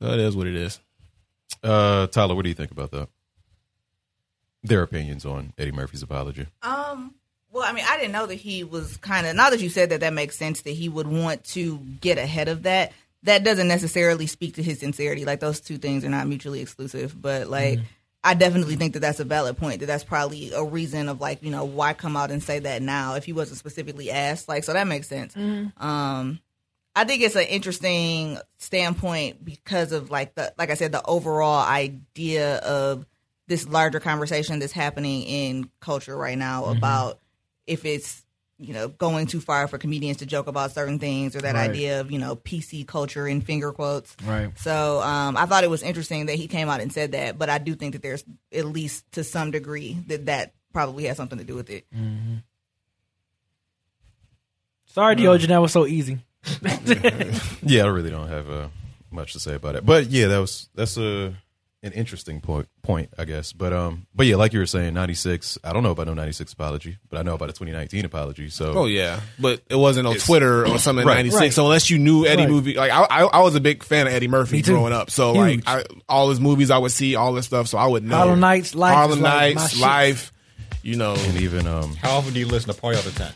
that 0.01 0.19
is 0.21 0.37
what 0.37 0.47
it 0.47 0.55
is. 0.55 0.79
Uh, 1.65 2.07
Tyler, 2.07 2.35
what 2.37 2.43
do 2.43 2.49
you 2.49 2.55
think 2.55 2.71
about 2.71 2.91
that? 2.93 3.09
Their 4.63 4.83
opinions 4.83 5.25
on 5.27 5.53
Eddie 5.59 5.73
Murphy's 5.73 6.03
apology. 6.03 6.47
Um. 6.63 7.15
Well, 7.53 7.65
I 7.65 7.73
mean, 7.73 7.85
I 7.89 7.97
didn't 7.97 8.13
know 8.13 8.27
that 8.27 8.37
he 8.37 8.63
was 8.65 8.97
kind 8.99 9.27
of. 9.27 9.35
Now 9.35 9.51
that 9.51 9.61
you 9.61 9.69
said 9.69 9.91
that, 9.91 10.01
that 10.01 10.13
makes 10.13 10.37
sense 10.37 10.63
that 10.63 10.71
he 10.71 10.89
would 10.89 11.07
want 11.07 11.45
to 11.45 11.79
get 12.01 12.19
ahead 12.19 12.49
of 12.49 12.63
that. 12.63 12.93
That 13.25 13.45
doesn't 13.45 13.69
necessarily 13.69 14.27
speak 14.27 14.55
to 14.55 14.63
his 14.63 14.79
sincerity. 14.79 15.25
Like 15.25 15.41
those 15.41 15.61
two 15.61 15.77
things 15.77 16.05
are 16.05 16.09
not 16.09 16.27
mutually 16.29 16.61
exclusive. 16.61 17.21
But 17.21 17.49
like, 17.49 17.79
mm-hmm. 17.79 17.87
I 18.23 18.35
definitely 18.35 18.77
think 18.77 18.95
that 18.95 19.01
that's 19.01 19.21
a 19.21 19.25
valid 19.25 19.57
point. 19.57 19.81
That 19.81 19.87
that's 19.87 20.05
probably 20.05 20.53
a 20.53 20.63
reason 20.63 21.09
of 21.09 21.21
like, 21.21 21.43
you 21.43 21.51
know, 21.51 21.65
why 21.65 21.93
come 21.93 22.17
out 22.17 22.31
and 22.31 22.43
say 22.43 22.61
that 22.61 22.83
now 22.83 23.15
if 23.15 23.25
he 23.25 23.33
wasn't 23.33 23.59
specifically 23.59 24.11
asked. 24.11 24.49
Like, 24.49 24.65
so 24.65 24.73
that 24.73 24.87
makes 24.87 25.09
sense. 25.09 25.35
Mm-hmm. 25.35 25.83
Um. 25.85 26.41
I 26.97 27.05
think 27.05 27.23
it's 27.23 27.37
an 27.37 27.47
interesting 27.47 28.39
standpoint 28.59 29.45
because 29.45 29.93
of 29.93 30.11
like 30.11 30.35
the 30.35 30.53
like 30.59 30.71
I 30.71 30.75
said 30.75 30.91
the 30.91 31.05
overall 31.07 31.65
idea 31.65 32.57
of 32.59 33.07
this 33.47 33.69
larger 33.69 34.01
conversation 34.01 34.59
that's 34.59 34.73
happening 34.73 35.23
in 35.23 35.71
culture 35.81 36.17
right 36.17 36.37
now 36.37 36.65
mm-hmm. 36.65 36.79
about 36.79 37.21
if 37.71 37.85
it's 37.85 38.23
you 38.59 38.75
know 38.75 38.89
going 38.89 39.27
too 39.27 39.41
far 39.41 39.67
for 39.69 39.79
comedians 39.79 40.19
to 40.19 40.27
joke 40.27 40.47
about 40.47 40.73
certain 40.73 40.99
things 40.99 41.35
or 41.35 41.41
that 41.41 41.55
Right. 41.55 41.71
idea 41.71 42.01
of 42.03 42.11
you 42.11 42.19
know 42.19 42.37
PC 42.37 42.87
culture 42.87 43.27
in 43.27 43.41
finger 43.41 43.73
quotes. 43.73 44.15
Right. 44.27 44.51
So 44.59 45.01
um, 45.01 45.37
I 45.37 45.47
thought 45.47 45.65
it 45.65 45.71
was 45.71 45.83
interesting 45.83 46.27
that 46.27 46.35
he 46.37 46.47
came 46.49 46.69
out 46.69 46.81
and 46.81 46.93
said 46.93 47.13
that, 47.13 47.39
but 47.39 47.49
I 47.49 47.57
do 47.59 47.75
think 47.75 47.95
that 47.95 48.03
there's 48.03 48.23
at 48.53 48.67
least 48.67 49.11
to 49.13 49.25
some 49.25 49.51
degree 49.51 49.97
that 50.09 50.27
that 50.27 50.53
probably 50.75 51.05
has 51.05 51.17
something 51.17 51.39
to 51.39 51.45
do 51.45 51.55
with 51.55 51.71
it. 51.71 51.87
Sorry, 54.87 55.15
Diogen, 55.17 55.49
that 55.49 55.63
was 55.63 55.73
so 55.73 55.87
easy. 55.87 56.19
Yeah, 57.63 57.85
I 57.85 57.89
really 57.89 58.11
don't 58.11 58.29
have 58.29 58.51
uh, 58.51 58.69
much 59.11 59.35
to 59.35 59.41
say 59.41 59.55
about 59.55 59.75
it. 59.77 59.87
But 59.87 60.07
yeah, 60.07 60.27
that 60.29 60.39
was 60.39 60.69
that's 60.75 60.97
a 60.97 61.35
an 61.83 61.93
interesting 61.93 62.41
point 62.43 62.69
point, 62.83 63.09
I 63.19 63.25
guess. 63.25 63.53
But 63.55 63.73
um, 63.73 64.07
but 64.15 64.27
yeah, 64.27 64.37
like 64.37 64.53
you 64.53 64.59
were 64.59 64.67
saying, 64.67 64.93
ninety 64.95 65.15
six. 65.15 65.57
I 65.65 65.73
don't 65.73 65.83
know 65.83 65.93
about 65.93 66.07
no 66.07 66.15
ninety 66.15 66.33
six 66.33 66.53
apology, 66.53 66.99
but 67.09 67.19
I 67.19 67.23
know 67.23 67.35
about 67.35 67.49
a 67.51 67.53
twenty 67.55 67.73
nineteen 67.73 68.05
apology. 68.05 68.51
So 68.51 68.73
Oh 68.75 68.87
yeah, 68.87 69.21
but 69.39 69.63
it 69.71 69.77
wasn't 69.77 70.07
on 70.07 70.13
It's- 70.13 70.27
Twitter 70.27 70.67
or 70.67 70.79
something 70.79 71.03
in 71.03 71.09
'96. 71.09 71.41
Right. 71.41 71.53
So 71.53 71.65
unless 71.65 71.89
you 71.89 71.99
knew 71.99 72.27
Eddie 72.27 72.43
Right. 72.43 72.51
movie, 72.51 72.75
like 72.75 72.91
I, 72.91 73.03
I, 73.05 73.23
I 73.25 73.41
was 73.41 73.55
a 73.55 73.61
big 73.61 73.83
fan 73.83 74.07
of 74.07 74.13
Eddie 74.13 74.29
Murphy 74.29 74.61
growing 74.63 74.93
up. 74.93 75.11
So 75.11 75.33
Huge. 75.33 75.65
like 75.67 75.69
I, 75.69 75.85
all 76.09 76.29
his 76.31 76.39
movies, 76.41 76.71
I 76.71 76.79
would 76.79 76.93
see 76.93 77.15
all 77.17 77.33
this 77.33 77.47
stuff. 77.47 77.67
So 77.69 77.79
I 77.79 77.87
would 77.87 78.05
know 78.05 78.17
Harlem 78.17 78.41
Nights, 78.41 78.75
Life 78.75 78.95
Harlem 78.95 79.19
is 79.19 79.23
like 79.23 79.33
my 79.33 79.61
Nights, 79.63 79.73
shit. 79.73 79.81
Life. 79.81 80.33
You 80.83 80.97
know, 80.97 81.15
and 81.15 81.37
even 81.41 81.67
um, 81.67 81.95
How 81.97 82.17
often 82.19 82.33
do 82.33 82.41
you 82.41 82.47
listen 82.47 82.73
to 82.75 82.81
Party 82.81 82.97
All 82.97 83.03
the 83.03 83.11
Time? 83.11 83.35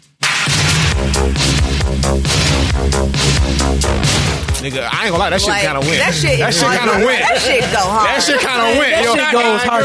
Nigga, 4.64 4.88
I 4.90 5.04
ain't 5.04 5.10
gonna 5.12 5.18
lie, 5.18 5.30
that 5.30 5.40
shit 5.40 5.50
Like, 5.50 5.64
kind 5.64 5.78
of 5.78 5.84
went. 5.86 5.98
That 6.00 6.14
shit, 6.14 6.38
that 6.38 6.48
is 6.48 6.58
shit 6.58 6.66
kind 6.66 6.90
of 6.90 7.04
went. 7.04 7.20
That 7.20 7.40
shit 7.40 7.60
go 7.68 7.84
hard. 7.84 8.08
That 8.08 8.22
shit 8.22 8.40
kind 8.40 8.62
of 8.64 8.78
went. 8.78 8.92
That 8.96 9.04
yo. 9.04 9.12
shit 9.12 9.32
goes 9.32 9.62
hard 9.68 9.84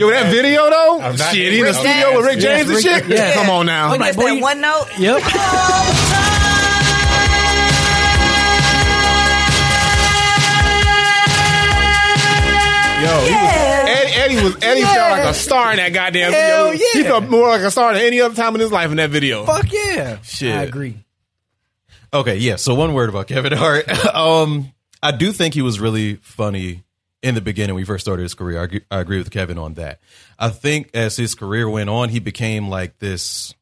Yo, 0.00 0.08
that 0.10 0.30
video 0.30 0.70
though, 0.70 1.14
shit, 1.30 1.52
in 1.52 1.62
the 1.62 1.74
studio 1.74 2.16
with 2.16 2.24
Rick 2.24 2.38
James. 2.38 2.66
James 2.66 2.70
and 2.70 2.84
Yes, 2.84 3.00
shit. 3.00 3.06
Rick- 3.06 3.18
yeah. 3.18 3.34
Come 3.34 3.50
on 3.50 3.66
now, 3.66 3.90
When 3.90 4.00
like, 4.00 4.16
boy, 4.16 4.34
that 4.34 4.40
one 4.40 4.60
note. 4.62 4.86
Yep. 4.98 6.06
yo, 13.02 13.20
he 13.24 13.32
was, 13.32 13.88
Eddie, 13.88 14.12
Eddie 14.12 14.44
was 14.44 14.56
Eddie 14.62 14.82
felt 14.82 15.10
like 15.10 15.24
a 15.30 15.34
star 15.34 15.70
in 15.72 15.76
that 15.78 15.92
goddamn 15.92 16.32
Hell 16.32 16.70
video. 16.72 16.86
He 16.92 17.02
felt 17.04 17.28
more 17.28 17.48
like 17.48 17.62
a 17.62 17.70
star 17.70 17.92
than 17.94 18.02
any 18.02 18.20
other 18.20 18.34
time 18.34 18.54
in 18.54 18.60
his 18.60 18.70
life 18.72 18.90
in 18.90 18.96
that 18.98 19.10
video. 19.10 19.44
Fuck 19.44 19.72
yeah. 19.72 20.18
Shit. 20.22 20.54
I 20.54 20.62
agree. 20.62 20.96
Okay, 22.12 22.36
yeah. 22.38 22.56
So 22.56 22.74
one 22.74 22.92
word 22.94 23.08
about 23.08 23.26
Kevin 23.28 23.52
Hart. 23.52 23.88
um, 24.14 24.72
I 25.02 25.12
do 25.12 25.32
think 25.32 25.54
he 25.54 25.62
was 25.62 25.78
really 25.80 26.16
funny 26.16 26.82
in 27.22 27.34
the 27.34 27.40
beginning 27.40 27.74
when 27.74 27.82
he 27.82 27.86
first 27.86 28.04
started 28.04 28.22
his 28.22 28.34
career. 28.34 28.60
I 28.60 28.64
agree, 28.64 28.80
I 28.90 29.00
agree 29.00 29.18
with 29.18 29.30
Kevin 29.30 29.58
on 29.58 29.74
that. 29.74 30.00
I 30.38 30.48
think 30.48 30.90
as 30.94 31.16
his 31.16 31.34
career 31.34 31.68
went 31.68 31.88
on, 31.90 32.08
he 32.08 32.18
became 32.18 32.68
like 32.68 32.98
this 32.98 33.54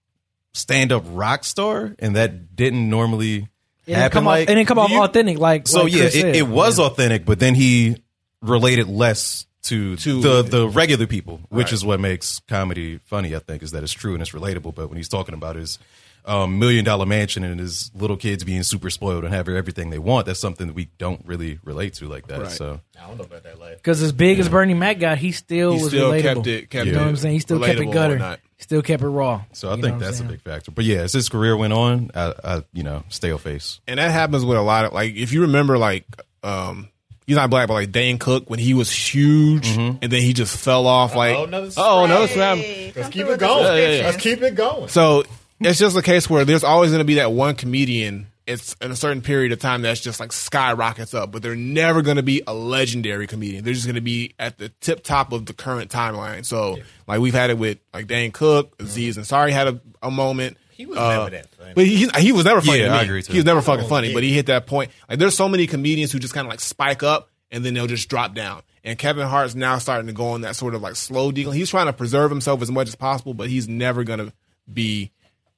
stand-up 0.55 1.05
rock 1.09 1.45
star, 1.45 1.95
and 1.99 2.17
that 2.17 2.57
didn't 2.57 2.89
normally 2.89 3.37
It 3.37 3.49
didn't 3.87 3.99
happen. 4.01 4.13
come 4.15 4.25
like, 4.25 4.43
off, 4.49 4.51
it 4.51 4.55
didn't 4.55 4.69
come 4.69 4.79
off 4.79 4.91
you- 4.91 5.03
authentic 5.03 5.39
like 5.39 5.69
So 5.69 5.83
like 5.85 5.93
yeah, 5.93 6.05
it, 6.05 6.37
it 6.37 6.47
was 6.49 6.79
Yeah. 6.79 6.87
authentic, 6.87 7.25
but 7.27 7.39
then 7.39 7.55
he 7.55 7.97
related 8.43 8.89
less 8.89 9.47
to, 9.65 9.97
To- 9.97 10.21
the 10.21 10.43
the 10.43 10.69
regular 10.69 11.07
people, 11.07 11.41
which 11.49 11.67
Right. 11.67 11.73
is 11.73 11.85
what 11.85 12.01
makes 12.01 12.41
comedy 12.49 13.01
funny. 13.05 13.35
I 13.35 13.41
think 13.41 13.63
is 13.63 13.73
that 13.73 13.83
it's 13.83 13.93
true 13.93 14.13
and 14.15 14.23
it's 14.23 14.31
relatable. 14.33 14.75
But 14.75 14.89
when 14.89 14.97
he's 14.97 15.09
talking 15.09 15.35
about 15.35 15.57
his 15.57 15.79
um, 16.25 16.59
million 16.59 16.85
dollar 16.85 17.07
mansion 17.07 17.43
and 17.43 17.59
his 17.59 17.91
little 17.95 18.17
kids 18.17 18.45
being 18.45 18.63
super 18.63 18.91
spoiled 18.91 19.25
and 19.25 19.33
having 19.33 19.57
everything 19.57 19.91
they 19.91 19.99
want, 19.99 20.27
that's 20.27 20.39
something 20.41 20.67
that 20.69 20.75
we 20.75 20.89
don't 20.99 21.23
really 21.27 21.59
relate 21.65 21.95
to 21.95 22.07
like 22.09 22.27
that. 22.29 22.41
Right. 22.41 22.51
So 22.51 22.81
I 23.03 23.07
don't 23.09 23.17
know 23.19 23.25
about 23.25 23.45
that 23.45 23.59
life. 23.59 23.77
Because 23.79 24.03
as 24.03 24.13
big 24.13 24.39
as 24.39 24.49
Bernie 24.49 24.75
Mac 24.75 24.99
got, 24.99 25.19
he 25.19 25.33
still 25.33 25.73
He 25.73 25.83
was 25.83 25.89
still 25.93 26.13
relatable. 26.13 26.23
kept 26.23 26.47
it- 26.47 26.71
kept 26.71 26.87
you 26.87 26.93
know 26.93 26.99
it 26.99 27.03
what 27.03 27.09
I'm 27.09 27.17
saying? 27.17 27.35
He 27.35 27.41
still 27.41 27.61
kept 27.61 27.81
it 27.81 27.91
gutter. 27.91 28.39
Still 28.59 28.83
kept 28.83 29.03
it 29.03 29.09
raw. 29.09 29.43
so 29.53 29.69
I 29.69 29.77
You 29.77 29.77
think 29.77 29.83
know 29.83 29.89
what 29.89 29.95
I'm 29.95 30.01
that's 30.01 30.21
a 30.21 30.25
big 30.25 30.43
factor. 30.43 30.71
But 30.71 30.85
yeah, 30.85 30.99
as 30.99 31.13
his 31.13 31.29
career 31.29 31.57
went 31.57 31.73
on, 31.73 32.11
I, 32.15 32.35
I 32.45 32.63
you 32.73 32.83
know 32.83 33.05
stale 33.09 33.39
face. 33.39 33.81
and 33.87 33.99
that 33.99 34.11
happens 34.11 34.45
with 34.45 34.59
a 34.59 34.63
lot 34.63 34.85
of 34.85 34.93
like 34.93 35.15
if 35.15 35.33
you 35.33 35.43
remember 35.43 35.79
like 35.79 36.05
um 36.43 36.89
he's 37.29 37.37
not 37.37 37.51
black 37.51 37.69
but 37.69 37.75
like 37.75 37.93
Dane 37.93 38.19
Cook 38.19 38.51
when 38.51 38.59
he 38.59 38.75
was 38.75 38.91
huge 38.91 39.69
mm-hmm. 39.69 39.99
and 40.03 40.11
then 40.11 40.23
he 40.23 40.33
just 40.33 40.57
fell 40.57 40.87
off 40.87 41.15
like 41.15 41.37
oh, 41.37 41.45
another 41.45 41.71
oh 41.77 42.05
another 42.05 42.27
Hey, 42.27 42.93
Let's 42.97 43.09
keep 43.11 43.27
it 43.27 43.39
going. 43.39 43.65
Yeah, 43.65 43.77
yeah, 43.77 43.97
yeah. 43.97 44.03
Let's 44.05 44.17
keep 44.17 44.43
it 44.43 44.55
going. 44.55 44.89
So 44.89 45.25
it's 45.61 45.79
just 45.79 45.97
a 45.97 46.03
case 46.03 46.29
where 46.29 46.45
there's 46.45 46.65
always 46.65 46.91
going 46.91 47.01
to 47.01 47.05
be 47.05 47.15
that 47.15 47.33
one 47.33 47.55
comedian. 47.55 48.29
It's 48.47 48.75
in 48.81 48.91
a 48.91 48.97
certain 48.97 49.21
period 49.21 49.53
of 49.53 49.59
time 49.59 49.83
that's 49.83 50.01
just 50.01 50.21
like 50.21 50.33
skyrockets 50.33 51.13
up, 51.13 51.31
but 51.31 51.43
they're 51.43 51.55
never 51.55 52.01
going 52.01 52.17
to 52.17 52.23
be 52.23 52.43
a 52.47 52.55
legendary 52.55 53.27
comedian. 53.27 53.63
They're 53.63 53.75
just 53.75 53.85
going 53.85 53.97
to 53.97 54.01
be 54.01 54.35
at 54.39 54.57
the 54.57 54.71
tip 54.81 55.05
top 55.05 55.33
of 55.33 55.45
the 55.45 55.53
current 55.53 55.91
timeline. 55.91 56.47
So 56.47 56.79
like 57.07 57.21
we've 57.21 57.35
had 57.35 57.51
it 57.51 57.59
with 57.59 57.79
like 57.93 58.07
Dane 58.07 58.33
Cook, 58.33 58.73
mm-hmm. 58.79 58.87
Aziz 58.87 59.19
Ansari 59.19 59.51
had 59.51 59.69
a, 59.69 59.81
a 60.03 60.11
moment. 60.11 60.57
He 60.79 60.87
was 60.87 60.97
Uh, 60.97 61.11
never 61.19 61.31
that 61.31 61.49
funny. 61.51 61.73
But 61.75 61.85
he, 61.87 62.09
he 62.19 62.33
was 62.33 62.47
never 62.47 62.61
funny. 62.63 62.79
Yeah, 62.79 62.87
to 62.87 62.93
me. 62.93 62.99
I 62.99 63.03
agree, 63.03 63.23
too. 63.23 63.33
He 63.33 63.39
was 63.39 63.45
never 63.45 63.61
fucking 63.61 63.85
Oh, 63.85 63.89
funny, 63.89 64.09
yeah. 64.09 64.15
but 64.15 64.23
he 64.23 64.33
hit 64.33 64.47
that 64.47 64.67
point. 64.67 64.91
Like 65.11 65.19
there's 65.19 65.37
so 65.37 65.49
many 65.49 65.67
comedians 65.67 66.11
who 66.13 66.19
just 66.19 66.33
kind 66.33 66.47
of 66.47 66.51
like 66.51 66.61
spike 66.61 67.03
up 67.03 67.29
and 67.51 67.65
then 67.65 67.75
they'll 67.75 67.87
just 67.89 68.09
drop 68.09 68.33
down. 68.35 68.63
And 68.85 68.99
Kevin 68.99 69.27
Hart's 69.27 69.55
now 69.55 69.77
starting 69.79 70.07
to 70.07 70.13
go 70.15 70.29
on 70.29 70.43
that 70.43 70.57
sort 70.57 70.75
of 70.75 70.81
like 70.81 70.97
slow 70.97 71.31
decline. 71.33 71.57
He's 71.57 71.69
trying 71.69 71.87
to 71.87 71.93
preserve 71.93 72.31
himself 72.31 72.63
as 72.63 72.71
much 72.71 72.89
as 72.89 72.95
possible, 72.95 73.35
but 73.35 73.49
he's 73.51 73.69
never 73.69 74.03
going 74.05 74.21
to 74.21 74.33
be 74.73 75.11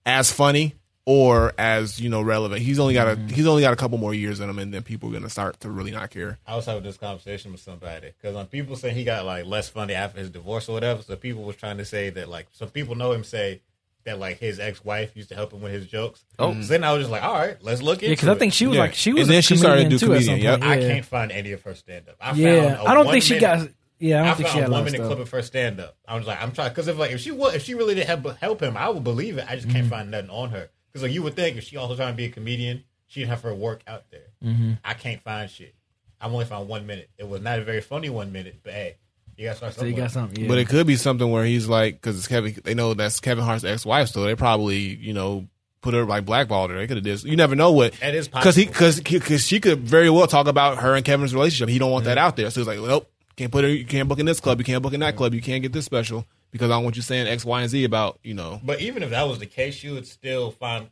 as 0.06 0.32
funny 0.32 0.74
or 1.04 1.52
as 1.58 2.00
you 2.00 2.08
know 2.08 2.22
relevant. 2.22 2.62
He's 2.62 2.78
only 2.78 2.94
got 2.94 3.08
a 3.08 3.16
he's 3.32 3.46
only 3.46 3.62
got 3.62 3.72
a 3.72 3.76
couple 3.76 3.98
more 3.98 4.14
years 4.14 4.40
in 4.40 4.48
him, 4.50 4.58
and 4.58 4.72
then 4.72 4.82
people 4.82 5.08
are 5.08 5.12
going 5.12 5.22
to 5.24 5.30
start 5.30 5.60
to 5.60 5.70
really 5.70 5.90
not 5.90 6.10
care. 6.10 6.38
I 6.46 6.56
was 6.56 6.66
having 6.66 6.82
this 6.82 6.96
conversation 6.96 7.52
with 7.52 7.60
somebody 7.60 8.12
because 8.20 8.34
when 8.34 8.46
people 8.46 8.74
say 8.76 8.90
he 8.92 9.04
got 9.04 9.24
like 9.26 9.44
less 9.46 9.68
funny 9.68 9.94
after 9.94 10.18
his 10.20 10.30
divorce 10.30 10.68
or 10.68 10.72
whatever, 10.72 11.02
so 11.02 11.14
people 11.16 11.42
was 11.42 11.56
trying 11.56 11.78
to 11.78 11.84
say 11.84 12.10
that 12.10 12.28
like 12.28 12.46
some 12.52 12.68
people 12.68 12.94
know 12.94 13.12
him 13.12 13.24
say 13.24 13.60
that 14.04 14.18
like 14.18 14.38
his 14.38 14.58
ex 14.58 14.84
wife 14.84 15.14
used 15.14 15.28
to 15.30 15.34
help 15.34 15.52
him 15.52 15.60
with 15.60 15.72
his 15.72 15.86
jokes. 15.86 16.24
Oh, 16.38 16.52
so 16.60 16.68
then 16.68 16.84
I 16.84 16.92
was 16.92 17.02
just 17.02 17.10
like, 17.10 17.22
all 17.22 17.34
right, 17.34 17.56
let's 17.62 17.82
look 17.82 17.96
into 17.98 18.06
Yeah, 18.06 18.12
because 18.12 18.28
I 18.28 18.34
think 18.36 18.52
she 18.52 18.66
was 18.66 18.76
Yeah. 18.76 18.82
like 18.82 18.94
she 18.94 19.12
was. 19.12 19.22
And 19.22 19.30
a 19.30 19.32
then 19.34 19.42
she 19.42 19.56
started 19.56 19.90
to 19.90 19.98
comedian 19.98 19.98
do 19.98 20.06
too 20.06 20.12
at 20.12 20.16
comedian, 20.16 20.36
some 20.38 20.44
yep. 20.44 20.60
point. 20.60 20.70
I 20.72 20.74
Yeah. 20.80 20.88
can't 20.94 21.04
find 21.06 21.32
any 21.32 21.52
of 21.52 21.62
her 21.62 21.74
stand 21.74 22.08
up. 22.08 22.16
I 22.20 22.32
Yeah, 22.32 22.74
found 22.74 22.86
a 22.86 22.90
I 22.90 22.94
don't 22.94 23.10
think 23.10 23.22
she 23.24 23.34
one-minute- 23.34 23.64
got. 23.66 23.74
Yeah, 24.02 24.16
I 24.16 24.18
don't 24.24 24.28
I 24.30 24.34
think 24.34 24.48
she 24.48 24.52
found 24.52 24.60
had 24.62 24.62
a 24.62 24.62
one 24.62 24.70
lot 24.72 24.78
of 24.78 24.84
minute 24.92 24.98
stuff. 24.98 25.08
clip 25.08 25.18
of 25.20 25.30
her 25.30 25.42
stand 25.42 25.80
up. 25.80 25.96
I 26.08 26.16
was 26.16 26.26
like, 26.26 26.42
I'm 26.42 26.52
trying 26.52 26.70
because 26.70 26.88
if 26.88 26.96
like 26.98 27.10
if 27.10 27.20
she 27.20 27.30
would 27.32 27.54
if 27.54 27.64
she 27.64 27.74
really 27.74 27.94
did 27.94 28.06
help, 28.06 28.36
help 28.38 28.62
him, 28.62 28.76
I 28.76 28.88
would 28.88 29.04
believe 29.04 29.36
it. 29.36 29.44
I 29.46 29.56
just 29.56 29.68
Mm-hmm. 29.68 29.76
can't 29.76 29.88
find 29.90 30.10
nothing 30.10 30.30
on 30.30 30.50
her 30.50 30.70
because 30.90 31.02
like 31.02 31.12
you 31.12 31.22
would 31.22 31.36
think 31.36 31.58
if 31.58 31.64
she 31.64 31.76
also 31.76 31.96
trying 31.96 32.14
to 32.14 32.16
be 32.16 32.24
a 32.24 32.30
comedian, 32.30 32.84
she'd 33.08 33.26
have 33.28 33.42
her 33.42 33.54
work 33.54 33.82
out 33.86 34.04
there. 34.10 34.28
Mm-hmm. 34.42 34.72
I 34.82 34.94
can't 34.94 35.20
find 35.22 35.50
shit. 35.50 35.74
I've 36.18 36.32
only 36.32 36.46
found 36.46 36.68
one 36.68 36.86
minute. 36.86 37.10
It 37.18 37.28
was 37.28 37.42
not 37.42 37.58
a 37.58 37.62
very 37.62 37.82
funny 37.82 38.08
one 38.08 38.32
minute, 38.32 38.60
but 38.62 38.72
hey, 38.72 38.96
you 39.40 39.46
got 39.46 39.52
to 39.52 39.56
start 39.56 39.74
So 39.74 39.84
you 39.86 39.94
got 39.94 40.10
something. 40.10 40.42
Yeah. 40.42 40.48
But 40.48 40.58
it 40.58 40.68
could 40.68 40.86
be 40.86 40.96
something 40.96 41.30
where 41.30 41.46
he's 41.46 41.66
like, 41.66 41.94
because 41.94 42.18
it's 42.18 42.28
Kevin. 42.28 42.54
They 42.62 42.74
know 42.74 42.92
that's 42.92 43.20
Kevin 43.20 43.42
Hart's 43.42 43.64
ex-wife, 43.64 44.08
so 44.08 44.22
they 44.22 44.34
probably 44.34 44.76
you 44.76 45.14
know 45.14 45.48
put 45.80 45.94
her 45.94 46.04
like 46.04 46.26
blackballed 46.26 46.70
her. 46.70 46.76
They 46.76 46.86
could 46.86 46.98
have 46.98 47.04
did. 47.04 47.24
You 47.24 47.36
never 47.36 47.56
know 47.56 47.72
what 47.72 47.94
That 47.94 48.14
is 48.14 48.28
because 48.28 48.54
he 48.54 48.66
because 48.66 49.00
because 49.00 49.46
she 49.46 49.58
could 49.58 49.80
very 49.80 50.10
well 50.10 50.26
talk 50.26 50.46
about 50.46 50.78
her 50.78 50.94
and 50.94 51.04
Kevin's 51.06 51.34
relationship. 51.34 51.70
He 51.70 51.78
don't 51.78 51.90
want 51.90 52.04
that 52.04 52.18
out 52.18 52.36
there. 52.36 52.50
So 52.50 52.60
he's 52.60 52.68
like, 52.68 52.80
nope, 52.80 53.10
can't 53.36 53.50
put 53.50 53.64
her. 53.64 53.70
You 53.70 53.86
can't 53.86 54.10
book 54.10 54.18
in 54.18 54.26
this 54.26 54.40
club. 54.40 54.58
You 54.58 54.64
can't 54.64 54.82
book 54.82 54.92
in 54.92 55.00
that 55.00 55.16
club. 55.16 55.32
You 55.32 55.40
can't 55.40 55.62
get 55.62 55.72
this 55.72 55.86
special 55.86 56.26
because 56.50 56.70
I 56.70 56.74
don't 56.74 56.84
want 56.84 56.96
you 56.96 57.02
saying 57.02 57.26
X, 57.26 57.42
Y, 57.42 57.62
and 57.62 57.70
Z 57.70 57.84
about 57.84 58.18
you 58.22 58.34
know. 58.34 58.60
But 58.62 58.82
even 58.82 59.02
if 59.02 59.08
that 59.08 59.26
was 59.26 59.38
the 59.38 59.46
case, 59.46 59.82
you 59.82 59.94
would 59.94 60.06
still 60.06 60.50
find 60.50 60.90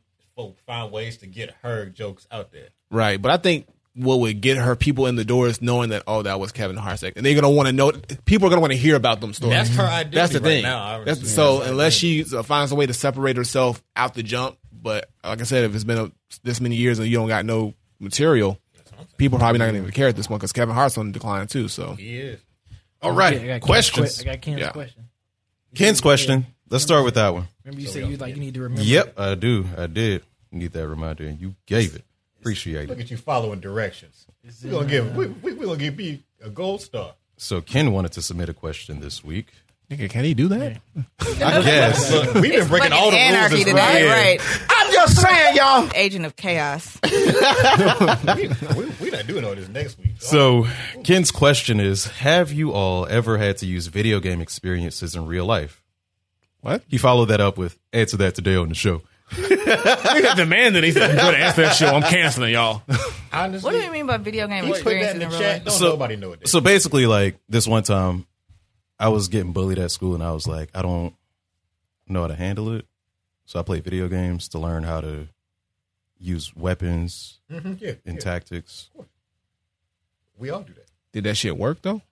find 0.67 0.91
ways 0.91 1.19
to 1.19 1.27
get 1.27 1.55
her 1.63 1.85
jokes 1.85 2.27
out 2.31 2.51
there. 2.51 2.69
Right, 2.91 3.21
but 3.21 3.31
I 3.31 3.37
think 3.37 3.67
what 3.99 4.21
would 4.21 4.41
get 4.41 4.57
her 4.57 4.77
people 4.77 5.07
in 5.07 5.17
the 5.17 5.25
doors 5.25 5.61
knowing 5.61 5.91
that 5.91 6.03
oh 6.07 6.23
that 6.23 6.39
was 6.41 6.53
Kevin 6.53 6.77
Hart's 6.77 7.03
ex, 7.03 7.17
and 7.17 7.27
they're 7.27 7.35
gonna 7.35 7.51
want 7.51 7.67
to 7.67 7.73
know. 7.73 7.93
People 8.25 8.47
are 8.47 8.51
gonna 8.51 8.61
want 8.61 8.73
to 8.73 8.79
hear 8.79 8.97
about 8.97 9.21
them 9.21 9.33
stories. 9.33 9.55
That's 9.57 9.71
her 9.77 9.83
idea. 9.85 10.13
That's 10.13 10.33
the 10.33 10.39
right 10.41 10.45
thing. 10.49 10.63
now, 10.63 11.03
That's, 11.05 11.21
would- 11.21 11.29
so 11.29 11.59
that's 11.59 11.71
unless 11.71 11.93
she 11.95 12.25
uh, 12.35 12.43
finds 12.43 12.73
a 12.73 12.75
way 12.75 12.87
to 12.87 12.95
separate 12.95 13.37
herself 13.37 13.83
out 13.97 14.15
the 14.15 14.23
jump, 14.23 14.57
but 14.73 15.09
like 15.25 15.41
I 15.41 15.45
said, 15.45 15.65
if 15.65 15.75
it's 15.75 15.85
been 15.85 15.99
a, 15.99 16.13
this 16.45 16.61
many 16.61 16.77
years 16.77 16.99
and 16.99 17.09
you 17.09 17.17
don't 17.17 17.29
got 17.29 17.45
no 17.45 17.75
material, 17.99 18.59
people 19.17 19.39
probably 19.39 19.59
not 19.59 19.67
gonna 19.67 19.79
even 19.79 19.91
care 19.91 20.09
at 20.09 20.17
this 20.17 20.27
point 20.29 20.41
because 20.41 20.53
Kevin 20.53 20.75
Hart's 20.75 20.97
on 20.97 21.13
decline 21.13 21.47
too. 21.49 21.69
So 21.69 21.95
He 21.95 22.17
is. 22.19 22.41
All 23.03 23.13
right, 23.13 23.35
Yeah, 23.35 23.41
I 23.41 23.47
got 23.47 23.53
Ken's 23.53 23.65
questions. 23.65 24.23
que- 24.23 24.31
I 24.31 24.35
got 24.35 24.43
Ken's 24.43 24.61
Yeah. 24.61 24.71
question. 24.71 25.05
Ken's 25.75 26.01
question. 26.01 26.47
Let's 26.71 26.85
start 26.85 27.05
with 27.05 27.15
that 27.15 27.33
one. 27.33 27.49
Remember 27.65 27.81
you 27.81 27.89
said 27.89 28.09
you 28.09 28.17
like 28.17 28.35
you 28.35 28.41
need 28.41 28.55
to 28.55 28.61
remember. 28.63 28.83
Yep, 28.83 29.19
I 29.19 29.35
do. 29.35 29.67
I 29.77 29.87
did 29.87 30.23
need 30.53 30.73
that 30.73 30.87
reminder, 30.89 31.25
and 31.25 31.41
you 31.41 31.55
gave 31.67 31.95
it. 31.95 32.05
Appreciate 32.49 32.89
Look 32.89 32.99
it. 32.99 33.03
at 33.03 33.11
you 33.11 33.19
following 33.19 33.61
directions. 33.61 34.27
We're 34.65 34.71
gonna 34.71 34.87
give 34.87 35.07
uh, 35.15 35.19
we, 35.19 35.27
we, 35.27 35.53
we're 35.53 35.67
gonna 35.67 35.77
give 35.77 35.99
me 35.99 36.25
a 36.43 36.49
gold 36.49 36.81
star. 36.81 37.13
So 37.37 37.61
Ken 37.61 37.93
wanted 37.93 38.13
to 38.13 38.23
submit 38.23 38.49
a 38.49 38.55
question 38.55 39.01
this 39.01 39.23
week. 39.23 39.53
nigga, 39.91 40.09
can 40.09 40.25
he 40.25 40.33
do 40.33 40.49
that? 40.49 40.81
I 41.21 41.35
guess. 41.63 42.11
Look, 42.11 42.35
we've 42.37 42.53
been 42.53 42.67
breaking 42.67 42.93
all 42.95 43.11
the 43.11 43.19
rules. 43.19 43.33
anarchy 43.35 43.57
this 43.57 43.65
today, 43.67 44.07
round. 44.09 44.41
right? 44.41 44.67
I'm 44.71 44.93
just 44.95 45.21
saying, 45.21 45.57
y'all. 45.57 45.91
Agent 45.95 46.25
of 46.25 46.37
chaos. 46.37 46.99
we, 47.05 48.89
we 48.99 49.11
not 49.11 49.27
doing 49.27 49.45
all 49.45 49.55
this 49.55 49.69
next 49.69 49.99
week. 49.99 50.13
So 50.21 50.67
Ken's 51.05 51.31
question 51.31 51.81
is: 51.81 52.07
Have 52.07 52.51
you 52.51 52.73
all 52.73 53.07
ever 53.09 53.37
had 53.37 53.59
to 53.59 53.67
use 53.67 53.89
video 53.89 54.21
game 54.21 54.41
experiences 54.41 55.15
in 55.15 55.27
real 55.27 55.45
life? 55.45 55.83
What? 56.63 56.83
He 56.89 56.97
followed 56.97 57.27
that 57.27 57.43
up 57.43 57.59
with 57.59 57.79
answer 57.93 58.17
that 58.17 58.35
today 58.35 58.57
on 58.57 58.71
the 58.71 58.75
show. 58.75 59.03
Nigga 59.31 60.37
demanded 60.37 60.85
he 60.85 60.93
said, 60.93 61.17
"Go 61.17 61.31
to 61.31 61.37
answer 61.37 61.63
that 61.63 61.77
show. 61.77 61.89
I'm 61.89 62.03
canceling 62.03 62.53
y'all." 62.53 62.83
Honestly, 63.33 63.65
What 63.73 63.79
do 63.79 63.85
you 63.85 63.91
mean 63.93 64.07
by 64.07 64.17
video 64.17 64.47
game 64.49 64.67
you 64.67 64.73
put 64.73 64.85
that 64.85 64.91
experiences 64.91 65.15
in 65.17 65.23
in 65.23 65.29
the 65.29 65.35
real 65.37 65.39
chat. 65.41 65.55
life? 65.59 65.65
Don't 65.67 65.75
So- 65.79 65.89
nobody 65.91 66.17
know 66.17 66.33
it. 66.33 66.49
So 66.49 66.61
basically, 66.61 67.07
like 67.07 67.39
this 67.49 67.67
one 67.67 67.83
time, 67.83 68.27
I 68.99 69.09
was 69.09 69.29
getting 69.29 69.53
bullied 69.53 69.79
at 69.79 69.91
school, 69.91 70.15
and 70.15 70.23
I 70.23 70.33
was 70.33 70.47
like, 70.47 70.71
I 70.75 70.83
don't 70.83 71.15
know 72.09 72.23
how 72.23 72.29
to 72.29 72.35
handle 72.35 72.73
it. 72.75 72.87
So 73.47 73.59
I 73.61 73.63
played 73.63 73.85
video 73.85 74.09
games 74.09 74.49
to 74.49 74.59
learn 74.59 74.83
how 74.85 75.01
to 75.03 75.29
use 76.19 76.55
weapons 76.57 77.39
Mhm, 77.51 77.81
yeah, 77.81 77.93
and 78.05 78.17
yeah. 78.17 78.21
tactics, 78.21 78.91
we 80.37 80.51
all 80.51 80.63
do 80.63 80.73
that. 80.75 80.87
Did 81.13 81.25
that 81.25 81.37
shit 81.37 81.57
work 81.57 81.83
though? 81.83 82.03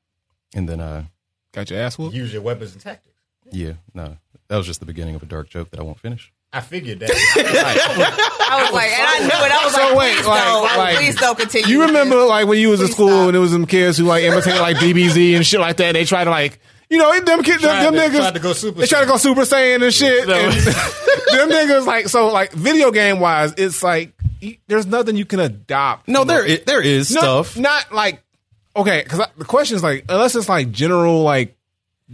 and 0.55 0.69
then 0.69 0.81
I, 0.81 1.11
Got 1.53 1.71
your 1.71 1.81
ass 1.81 1.99
whooped? 1.99 2.15
Use 2.15 2.33
your 2.33 2.41
weapons 2.43 2.73
and 2.73 2.81
tactics. 2.81 3.17
yeah, 3.51 3.75
no, 3.95 4.17
that 4.49 4.57
was 4.57 4.67
just 4.67 4.81
the 4.81 4.87
beginning 4.87 5.15
of 5.17 5.23
a 5.23 5.27
dark 5.27 5.49
joke 5.51 5.71
that 5.71 5.81
I 5.81 5.83
won't 5.83 5.99
finish. 6.01 6.33
I 6.57 6.61
figured 6.61 7.01
that. 7.01 7.11
I 8.51 8.63
was 8.63 8.73
like, 8.73 8.91
and 8.91 9.07
I 9.07 9.19
knew 9.21 9.45
it. 9.47 9.53
I 9.53 9.65
was 9.65 9.75
So 9.75 9.81
like, 9.89 9.97
wait, 9.97 10.15
please 10.17 10.27
like- 10.27 10.45
don't, 10.45 10.79
like- 10.79 10.97
please 10.97 11.15
don't 11.17 11.39
continue. 11.39 11.67
You 11.69 11.83
remember 11.87 12.17
this. 12.17 12.29
like 12.29 12.47
when 12.47 12.59
you 12.59 12.69
was 12.71 12.81
in 12.81 12.89
school 12.89 13.09
stop. 13.09 13.25
and 13.27 13.35
there 13.35 13.41
was 13.41 13.51
some 13.53 13.67
kids 13.67 13.99
who 13.99 14.05
like 14.05 14.25
imitated 14.25 14.61
like 14.61 14.77
DBZ 14.77 15.37
and 15.37 15.47
shit 15.47 15.61
like 15.61 15.77
that. 15.79 15.93
They 15.93 16.05
try 16.05 16.25
to 16.25 16.31
like 16.31 16.59
you 16.89 16.99
know 16.99 17.19
them 17.21 17.43
kids, 17.43 17.63
them, 17.63 17.71
Tried 17.71 17.85
them 17.85 17.95
to- 17.95 18.01
niggas. 18.01 18.17
tried 18.19 18.35
to 18.35 18.41
go 18.41 18.53
Super 18.53 18.81
they 18.81 18.87
try 18.87 19.01
to 19.01 19.07
go 19.07 19.17
Super 19.17 19.43
Saiyan 19.43 19.83
and 19.83 19.93
shit. 19.93 20.29
And 20.29 20.53
them 20.53 21.51
niggas 21.51 21.87
like 21.87 22.09
so 22.09 22.29
like 22.29 22.53
video 22.53 22.91
game 22.91 23.21
wise, 23.21 23.55
it's 23.57 23.83
like 23.83 24.13
there's 24.69 24.87
nothing 24.87 25.17
you 25.17 25.25
can 25.25 25.41
adopt. 25.41 26.09
No, 26.09 26.21
from 26.21 26.29
there 26.29 26.45
a- 26.47 26.53
i- 26.55 26.63
there 26.67 26.81
is 26.83 27.11
not, 27.11 27.21
stuff. 27.23 27.57
Not 27.59 27.93
like 27.93 28.23
okay, 28.77 29.03
because 29.03 29.27
the 29.37 29.45
question 29.45 29.77
is 29.77 29.83
like 29.83 30.05
unless 30.09 30.37
it's 30.37 30.49
like 30.49 30.71
general 30.71 31.23
like 31.23 31.56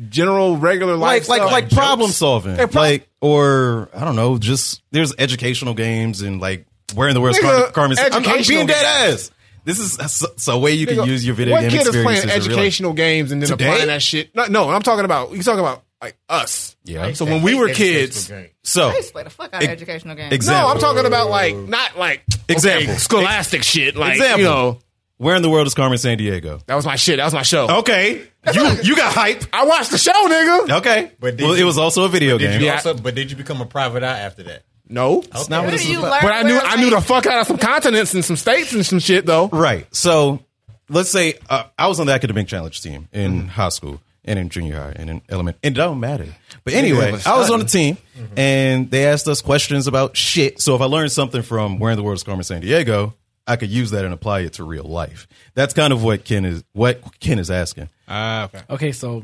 general 0.09 0.57
regular 0.57 0.97
life 0.97 1.29
like 1.29 1.41
like 1.41 1.41
stuff, 1.41 1.53
like 1.53 1.65
jokes. 1.65 1.75
problem 1.75 2.11
solving, 2.11 2.57
pro- 2.57 2.81
like 2.81 3.09
or 3.21 3.89
I 3.95 4.05
don't 4.05 4.17
know, 4.17 4.39
just 4.39 4.83
there's 4.91 5.15
educational 5.19 5.75
games 5.75 6.23
and 6.23 6.41
like 6.41 6.67
where 6.95 7.09
in 7.09 7.15
the 7.15 7.21
world 7.21 7.37
is 7.37 7.41
Carmen? 7.73 7.99
I'm, 7.99 8.13
I'm 8.13 8.23
educational 8.25 8.57
being 8.59 8.67
dead 8.69 9.07
games. 9.11 9.25
ass. 9.25 9.31
This 9.65 9.79
is 9.79 9.93
so, 10.13 10.27
so 10.37 10.55
a 10.55 10.59
way 10.59 10.73
you 10.73 10.87
can 10.87 10.97
Nigga, 10.99 11.07
use 11.07 11.25
your 11.25 11.37
video 11.37 11.55
what 11.55 11.61
game 11.61 11.71
kid 11.71 11.81
is 11.83 11.89
playing 11.91 12.09
experiences. 12.09 12.47
in 12.47 12.53
educational 12.53 12.93
games 12.95 13.31
and 13.31 13.41
then 13.41 13.49
Today? 13.49 13.67
applying 13.67 13.87
that 13.87 14.03
shit? 14.03 14.35
No, 14.35 14.47
no, 14.47 14.69
I'm 14.69 14.83
talking 14.83 15.05
about. 15.05 15.31
You 15.33 15.43
talking 15.43 15.61
about 15.61 15.85
like 16.03 16.17
us? 16.29 16.75
Yeah. 16.85 17.13
So 17.13 17.25
when 17.25 17.43
we 17.43 17.55
were 17.55 17.69
kids, 17.69 18.27
game. 18.29 18.49
So 18.65 18.89
I 18.89 18.95
used 18.97 19.09
to 19.09 19.13
play 19.13 19.23
the 19.23 19.31
fuck 19.31 19.55
out 19.55 19.63
of 19.63 19.69
Ex- 19.69 19.73
educational 19.81 20.17
games. 20.17 20.33
example. 20.35 20.69
no, 20.69 20.75
I'm 20.75 20.81
talking 20.81 21.07
about 21.07 21.31
like 21.31 21.55
not 21.55 21.97
like 21.97 22.23
okay, 22.29 22.43
Example. 22.55 22.95
scholastic 22.97 23.63
shit. 23.63 23.95
Like 23.95 24.15
Example. 24.15 24.39
you 24.41 24.45
know, 24.47 24.79
Where 25.23 25.37
in 25.37 25.43
the 25.43 25.49
world 25.51 25.67
is 25.67 25.75
Carmen 25.75 25.99
Sandiego? 25.99 26.65
that 26.67 26.75
was 26.75 26.85
my 26.85 26.97
shit. 26.97 27.19
That 27.19 27.25
was 27.25 27.35
my 27.35 27.43
show. 27.43 27.79
Okay, 27.81 28.23
you 28.53 28.71
you 28.83 28.97
got 28.97 29.13
hype. 29.15 29.45
I 29.53 29.65
watched 29.67 29.91
the 29.93 29.99
show, 29.99 30.13
nigga. 30.13 30.79
Okay, 30.79 31.13
But 31.21 31.37
did 31.37 31.45
well, 31.45 31.55
it 31.55 31.63
was 31.65 31.79
also 31.79 32.05
a 32.05 32.09
video 32.09 32.39
Did 32.39 32.51
game. 32.51 32.61
you 32.61 32.67
Yeah. 32.67 32.75
also? 32.75 32.95
But 32.95 33.15
did 33.15 33.31
you 33.31 33.37
become 33.37 33.61
a 33.61 33.67
private 33.67 34.03
eye 34.03 34.19
after 34.19 34.43
that? 34.45 34.63
No, 34.89 35.21
That's 35.33 35.49
not 35.49 35.59
what 35.61 35.63
Where 35.69 35.71
this 35.73 35.83
is 35.83 35.91
you 35.91 36.01
about. 36.01 36.11
learn 36.11 36.21
but 36.23 36.33
I 36.33 36.43
knew 36.43 36.55
where, 36.55 36.63
I 36.65 36.77
knew 36.77 36.91
the 36.91 36.97
like- 36.97 37.05
fuck 37.05 37.27
out 37.27 37.41
of 37.41 37.47
some 37.47 37.57
continents 37.59 38.13
and 38.15 38.25
some 38.25 38.37
states 38.37 38.73
and 38.73 38.85
some 38.85 38.99
shit 38.99 39.25
though. 39.25 39.49
Right. 39.49 39.87
So 39.95 40.41
let's 40.91 41.09
say 41.11 41.35
uh, 41.49 41.65
I 41.79 41.87
was 41.87 41.99
on 42.01 42.07
the 42.09 42.13
academic 42.13 42.49
challenge 42.49 42.83
team 42.83 43.09
in 43.13 43.33
Mm-hmm. 43.33 43.49
high 43.49 43.69
school 43.71 44.01
and 44.25 44.39
in 44.39 44.49
junior 44.51 44.77
high 44.77 44.93
and 44.97 45.09
in 45.09 45.23
element. 45.29 45.57
It 45.63 45.71
don't 45.71 45.99
matter. 46.01 46.27
But 46.65 46.75
anyway, 46.75 47.17
I 47.25 47.39
was 47.39 47.49
on 47.51 47.61
the 47.61 47.65
team 47.65 47.97
Mm-hmm. 48.19 48.39
and 48.39 48.91
they 48.91 49.07
asked 49.07 49.27
us 49.29 49.41
questions 49.41 49.87
about 49.87 50.17
shit. 50.17 50.61
So 50.61 50.75
if 50.75 50.81
I 50.83 50.85
learned 50.87 51.13
something 51.13 51.43
from 51.43 51.79
Where 51.79 51.93
in 51.93 51.97
the 51.97 52.03
World 52.03 52.17
is 52.17 52.23
Carmen 52.25 52.43
Sandiego, 52.45 53.15
I 53.47 53.57
could 53.57 53.71
use 53.71 53.91
that 53.91 54.05
and 54.05 54.15
apply 54.15 54.41
it 54.41 54.55
to 54.55 54.65
real 54.65 54.85
life. 54.85 55.27
That's 55.55 55.75
kind 55.75 55.93
of 55.93 56.03
what 56.05 56.25
Ken 56.25 56.45
is 56.45 56.63
what 56.73 57.01
Ken 57.21 57.39
is 57.39 57.51
asking. 57.51 57.89
Ah, 58.09 58.45
okay. 58.45 58.61
Okay, 58.71 58.93
so 58.93 59.23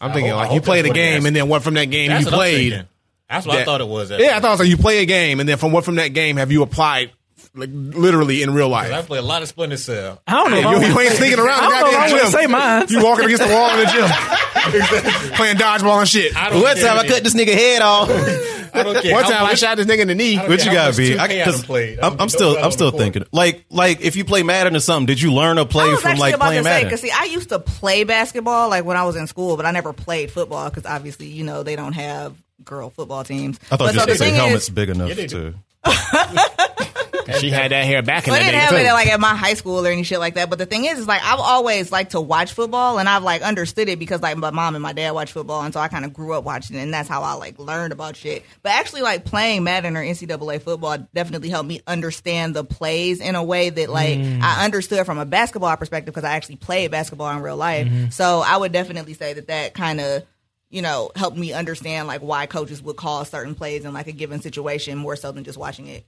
I'm 0.00 0.12
thinking 0.12 0.30
hope- 0.30 0.38
I 0.38 0.40
like 0.42 0.48
hope 0.48 0.54
you 0.56 0.60
played 0.60 0.80
a 0.80 0.88
that's 0.88 0.90
what 0.90 0.96
it 0.98 1.00
game 1.10 1.18
is. 1.20 1.24
and 1.26 1.36
then 1.36 1.48
what 1.48 1.62
from 1.62 1.74
that 1.74 1.86
game 1.86 2.08
That's 2.10 2.20
you 2.20 2.26
what 2.26 2.34
I'm 2.34 2.38
played. 2.38 2.70
thinking. 2.72 2.88
That's 3.30 3.46
what 3.46 3.54
I 3.54 3.58
that- 3.60 3.64
thought 3.64 3.80
it 3.80 3.88
was. 3.88 4.10
At 4.10 4.20
Yeah, 4.20 4.36
I 4.36 4.40
thought 4.40 4.48
it 4.48 4.50
was 4.50 4.60
like 4.60 4.68
you 4.68 4.76
play 4.76 4.98
a 4.98 5.06
game 5.06 5.40
and 5.40 5.48
then 5.48 5.56
from 5.58 5.72
what 5.72 5.84
from 5.84 5.94
that 5.96 6.08
game 6.08 6.36
have 6.36 6.52
you 6.52 6.62
applied 6.62 7.12
like 7.54 7.70
literally 7.72 8.42
in 8.42 8.52
real 8.52 8.68
life? 8.68 8.92
I 8.92 9.00
play 9.02 9.18
a 9.18 9.22
lot 9.22 9.40
of 9.40 9.48
Splinter 9.48 9.78
Cell. 9.78 10.20
I 10.26 10.32
don't 10.34 10.50
know. 10.50 10.56
if 10.58 10.62
you, 10.62 10.68
I 10.68 10.72
you 10.88 10.94
wanna- 10.94 11.00
ain't 11.08 11.14
sneaking 11.16 11.38
around 11.38 11.60
I 11.60 11.64
the 11.64 11.68
don't 11.70 11.70
know 11.70 11.76
if 11.76 11.86
I 11.86 11.90
goddamn 11.92 12.10
wanna 12.12 12.22
gym. 12.22 12.40
say 12.40 12.46
mine. 12.46 12.86
You 12.90 13.04
walking 13.04 13.24
against 13.24 13.42
the 13.42 13.54
wall 13.54 13.70
in 13.70 13.78
the 13.80 13.86
gym, 13.86 15.32
playing 15.36 15.56
dodgeball 15.56 16.00
and 16.00 16.08
shit. 16.08 16.36
I 16.36 16.50
don't 16.50 16.62
One 16.62 16.76
care 16.76 16.86
time 16.88 16.98
I 16.98 17.08
cut 17.08 17.24
this 17.24 17.34
nigga 17.34 17.54
head 17.54 17.80
off. 17.82 18.10
I 18.76 18.82
don't 18.82 19.02
care. 19.02 19.12
One 19.14 19.24
time 19.24 19.44
I 19.46 19.54
shot 19.54 19.76
this 19.76 19.86
nigga 19.86 20.00
in 20.00 20.08
the 20.08 20.14
knee. 20.14 20.36
don't 20.36 20.48
What 20.48 20.64
you 20.64 20.72
gotta 20.72 20.96
be? 20.96 21.10
2K 21.14 21.18
I 21.18 21.26
Because. 21.28 21.98
I'm, 22.02 22.20
I'm 22.20 22.28
still 22.28 22.56
I'm 22.56 22.70
still 22.72 22.90
thinking 22.90 23.24
like 23.32 23.64
like 23.70 24.00
if 24.00 24.16
you 24.16 24.24
play 24.24 24.42
Madden 24.42 24.76
or 24.76 24.80
something, 24.80 25.06
did 25.06 25.20
you 25.20 25.32
learn 25.32 25.58
a 25.58 25.66
play 25.66 25.94
from 25.96 26.18
like 26.18 26.36
playing 26.36 26.64
Madden? 26.64 26.88
because 26.88 27.00
see, 27.00 27.10
I 27.10 27.24
used 27.24 27.48
to 27.50 27.58
play 27.58 28.04
basketball 28.04 28.68
like 28.68 28.84
when 28.84 28.96
I 28.96 29.04
was 29.04 29.16
in 29.16 29.26
school, 29.26 29.56
but 29.56 29.66
I 29.66 29.70
never 29.70 29.92
played 29.92 30.30
football 30.30 30.68
because 30.68 30.86
obviously 30.86 31.26
you 31.26 31.44
know 31.44 31.62
they 31.62 31.76
don't 31.76 31.94
have 31.94 32.34
girl 32.64 32.90
football 32.90 33.24
teams. 33.24 33.58
I 33.70 33.76
thought 33.76 33.78
but 33.78 33.94
you 33.94 34.00
so 34.00 34.06
were 34.06 34.12
the 34.12 34.18
saying 34.18 34.32
thing 34.32 34.40
helmets 34.40 34.64
is, 34.64 34.70
big 34.70 34.88
enough 34.90 35.08
Yeah, 35.16 35.26
to. 35.26 35.54
She 37.34 37.50
had 37.50 37.72
that 37.72 37.84
hair 37.84 38.02
back 38.02 38.26
in 38.26 38.32
But 38.32 38.38
the 38.38 38.42
I 38.42 38.46
day 38.46 38.50
didn't 38.52 38.60
have 38.62 38.70
too. 38.70 38.76
it 38.76 38.92
like 38.92 39.08
at 39.08 39.20
my 39.20 39.34
high 39.34 39.54
school 39.54 39.84
or 39.84 39.90
any 39.90 40.02
shit 40.02 40.18
like 40.18 40.34
that. 40.34 40.48
But 40.50 40.58
the 40.58 40.66
thing 40.66 40.84
is, 40.84 40.98
is 40.98 41.06
like 41.06 41.22
I've 41.22 41.40
always 41.40 41.90
liked 41.92 42.12
to 42.12 42.20
watch 42.20 42.52
football, 42.52 42.98
and 42.98 43.08
I've 43.08 43.22
like 43.22 43.42
understood 43.42 43.88
it 43.88 43.98
because 43.98 44.22
like 44.22 44.36
my 44.36 44.50
mom 44.50 44.74
and 44.74 44.82
my 44.82 44.92
dad 44.92 45.12
watch 45.12 45.32
football, 45.32 45.62
and 45.62 45.72
so 45.74 45.80
I 45.80 45.88
kind 45.88 46.04
of 46.04 46.12
grew 46.12 46.32
up 46.32 46.44
watching 46.44 46.76
it, 46.76 46.82
and 46.82 46.92
that's 46.94 47.08
how 47.08 47.22
I 47.22 47.34
like 47.34 47.58
learned 47.58 47.92
about 47.92 48.16
shit. 48.16 48.44
But 48.62 48.72
actually, 48.72 49.02
like 49.02 49.24
playing 49.24 49.64
Madden 49.64 49.96
or 49.96 50.02
NCAA 50.02 50.62
football 50.62 50.98
definitely 51.14 51.48
helped 51.48 51.68
me 51.68 51.80
understand 51.86 52.54
the 52.54 52.64
plays 52.64 53.20
in 53.20 53.34
a 53.34 53.42
way 53.42 53.70
that 53.70 53.88
like 53.88 54.18
mm. 54.18 54.40
I 54.42 54.64
understood 54.64 55.04
from 55.06 55.18
a 55.18 55.26
basketball 55.26 55.76
perspective 55.76 56.14
because 56.14 56.28
I 56.28 56.34
actually 56.34 56.56
played 56.56 56.90
basketball 56.90 57.30
in 57.30 57.42
real 57.42 57.56
life. 57.56 57.86
Mm-hmm. 57.86 58.10
So 58.10 58.42
I 58.46 58.56
would 58.56 58.72
definitely 58.72 59.14
say 59.14 59.34
that 59.34 59.48
that 59.48 59.74
kind 59.74 60.00
of 60.00 60.24
you 60.68 60.82
know 60.82 61.10
helped 61.14 61.36
me 61.36 61.52
understand 61.52 62.08
like 62.08 62.20
why 62.20 62.46
coaches 62.46 62.82
would 62.82 62.96
call 62.96 63.24
certain 63.24 63.54
plays 63.54 63.84
in 63.84 63.92
like 63.92 64.06
a 64.06 64.12
given 64.12 64.40
situation 64.40 64.98
more 64.98 65.16
so 65.16 65.32
than 65.32 65.44
just 65.44 65.58
watching 65.58 65.86
it. 65.88 66.06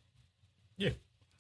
Yeah. 0.77 0.91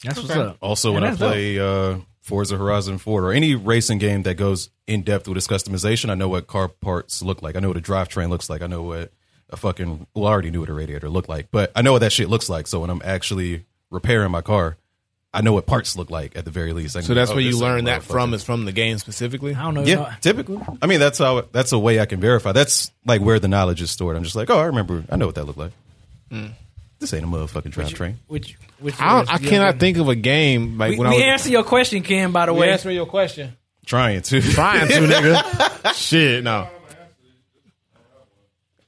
That's 0.02 0.18
what's 0.18 0.30
up. 0.30 0.56
Also, 0.60 0.92
when 0.92 1.04
I 1.04 1.08
that's 1.10 1.18
play 1.18 1.58
uh, 1.58 1.98
Forza 2.20 2.56
Horizon 2.56 2.98
4 2.98 3.24
or 3.24 3.32
any 3.32 3.54
racing 3.54 3.98
game 3.98 4.22
that 4.24 4.34
goes 4.34 4.70
in 4.86 5.02
depth 5.02 5.28
with 5.28 5.36
its 5.36 5.46
customization, 5.46 6.10
I 6.10 6.14
know 6.14 6.28
what 6.28 6.46
car 6.46 6.68
parts 6.68 7.22
look 7.22 7.42
like. 7.42 7.56
I 7.56 7.60
know 7.60 7.68
what 7.68 7.76
a 7.76 7.80
drivetrain 7.82 8.28
looks 8.28 8.48
like. 8.48 8.62
I 8.62 8.66
know 8.66 8.82
what 8.82 9.12
a 9.50 9.56
fucking 9.56 10.06
well, 10.14 10.26
I 10.26 10.30
already 10.30 10.50
knew 10.50 10.60
what 10.60 10.68
a 10.68 10.74
radiator 10.74 11.08
looked 11.08 11.28
like, 11.28 11.50
but 11.50 11.72
I 11.74 11.82
know 11.82 11.92
what 11.92 12.00
that 12.00 12.12
shit 12.12 12.28
looks 12.28 12.48
like. 12.48 12.66
So 12.66 12.80
when 12.80 12.90
I'm 12.90 13.02
actually 13.04 13.64
repairing 13.90 14.30
my 14.30 14.42
car, 14.42 14.76
I 15.32 15.42
know 15.42 15.52
what 15.52 15.66
parts 15.66 15.96
look 15.96 16.10
like 16.10 16.36
at 16.36 16.44
the 16.44 16.50
very 16.50 16.72
least. 16.72 16.96
I 16.96 17.00
can 17.00 17.06
So 17.06 17.14
go, 17.14 17.20
that's 17.20 17.30
oh, 17.30 17.34
where 17.34 17.42
you 17.42 17.50
this 17.50 17.56
is 17.56 17.60
a 17.60 17.64
learn 17.64 17.84
that 17.84 18.02
from 18.02 18.32
is 18.34 18.42
from 18.42 18.64
the 18.64 18.72
game 18.72 18.98
specifically. 18.98 19.54
I 19.54 19.62
don't 19.62 19.74
know. 19.74 19.82
Yeah, 19.82 20.14
typically. 20.20 20.58
I 20.80 20.86
mean, 20.86 21.00
that's 21.00 21.18
how. 21.18 21.42
That's 21.52 21.72
a 21.72 21.78
way 21.78 22.00
I 22.00 22.06
can 22.06 22.20
verify. 22.20 22.52
That's 22.52 22.90
like 23.04 23.20
where 23.20 23.38
the 23.38 23.48
knowledge 23.48 23.82
is 23.82 23.90
stored. 23.90 24.16
I'm 24.16 24.24
just 24.24 24.36
like, 24.36 24.48
oh, 24.50 24.58
I 24.58 24.64
remember. 24.64 25.04
I 25.10 25.16
know 25.16 25.26
what 25.26 25.34
that 25.34 25.44
looked 25.44 25.58
like. 25.58 25.72
This 27.00 27.14
ain't 27.14 27.24
a 27.24 27.28
motherfucking 27.28 27.70
drivetrain. 27.72 28.14
Which, 28.26 28.56
which 28.80 28.94
I, 29.00 29.24
I 29.28 29.38
cannot 29.38 29.78
think 29.78 29.98
of 29.98 30.08
a 30.08 30.16
game 30.16 30.78
like 30.78 30.90
We, 30.92 30.98
when 30.98 31.08
we 31.10 31.14
I 31.14 31.18
was 31.18 31.24
answer 31.42 31.50
your 31.50 31.62
question, 31.62 32.02
Ken. 32.02 32.32
By 32.32 32.46
the 32.46 32.54
way, 32.54 32.70
answer 32.70 32.90
your 32.90 33.06
question. 33.06 33.56
Trying 33.86 34.22
to. 34.22 34.40
Trying 34.52 34.88
to, 34.88 34.94
nigga. 34.94 35.94
Shit, 35.94 36.42
no. 36.44 36.68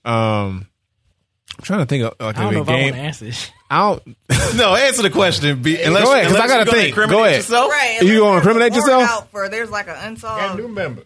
Um, 0.05 0.67
I'm 1.59 1.63
trying 1.63 1.81
to 1.81 1.87
think 1.87 2.05
of 2.05 2.15
like 2.19 2.39
I 2.39 2.43
don't 2.45 2.53
know 2.55 2.59
a 2.61 2.63
if 2.63 2.69
I 2.69 2.73
want 2.73 2.95
game. 2.95 3.05
answer 3.05 3.25
this. 3.27 3.51
I 3.71 3.79
don't. 3.91 4.17
No, 4.57 4.75
answer 4.75 5.03
the 5.03 5.11
question. 5.11 5.63
Be, 5.63 5.81
unless, 5.81 6.03
Go 6.05 6.13
ahead, 6.13 6.27
'cause 6.27 6.35
I 6.35 6.37
unless 6.45 6.49
gotta 6.51 6.59
you're 6.59 6.65
gonna 6.65 6.77
think. 6.79 6.89
incriminate 6.89 7.17
Go 7.17 7.25
ahead. 7.25 7.37
Yourself. 7.37 7.71
Right. 7.71 7.99
You 8.03 8.19
gonna 8.19 8.37
incriminate 8.39 8.73
there's 8.73 8.85
a 8.85 8.91
yourself? 8.91 9.11
Out 9.11 9.31
for 9.31 9.49
there's 9.49 9.71
like 9.71 9.87
an 9.87 9.95
Got 9.95 10.03
a 10.05 10.09
unsolved 10.09 10.59
new 10.61 10.69
member. 10.69 11.03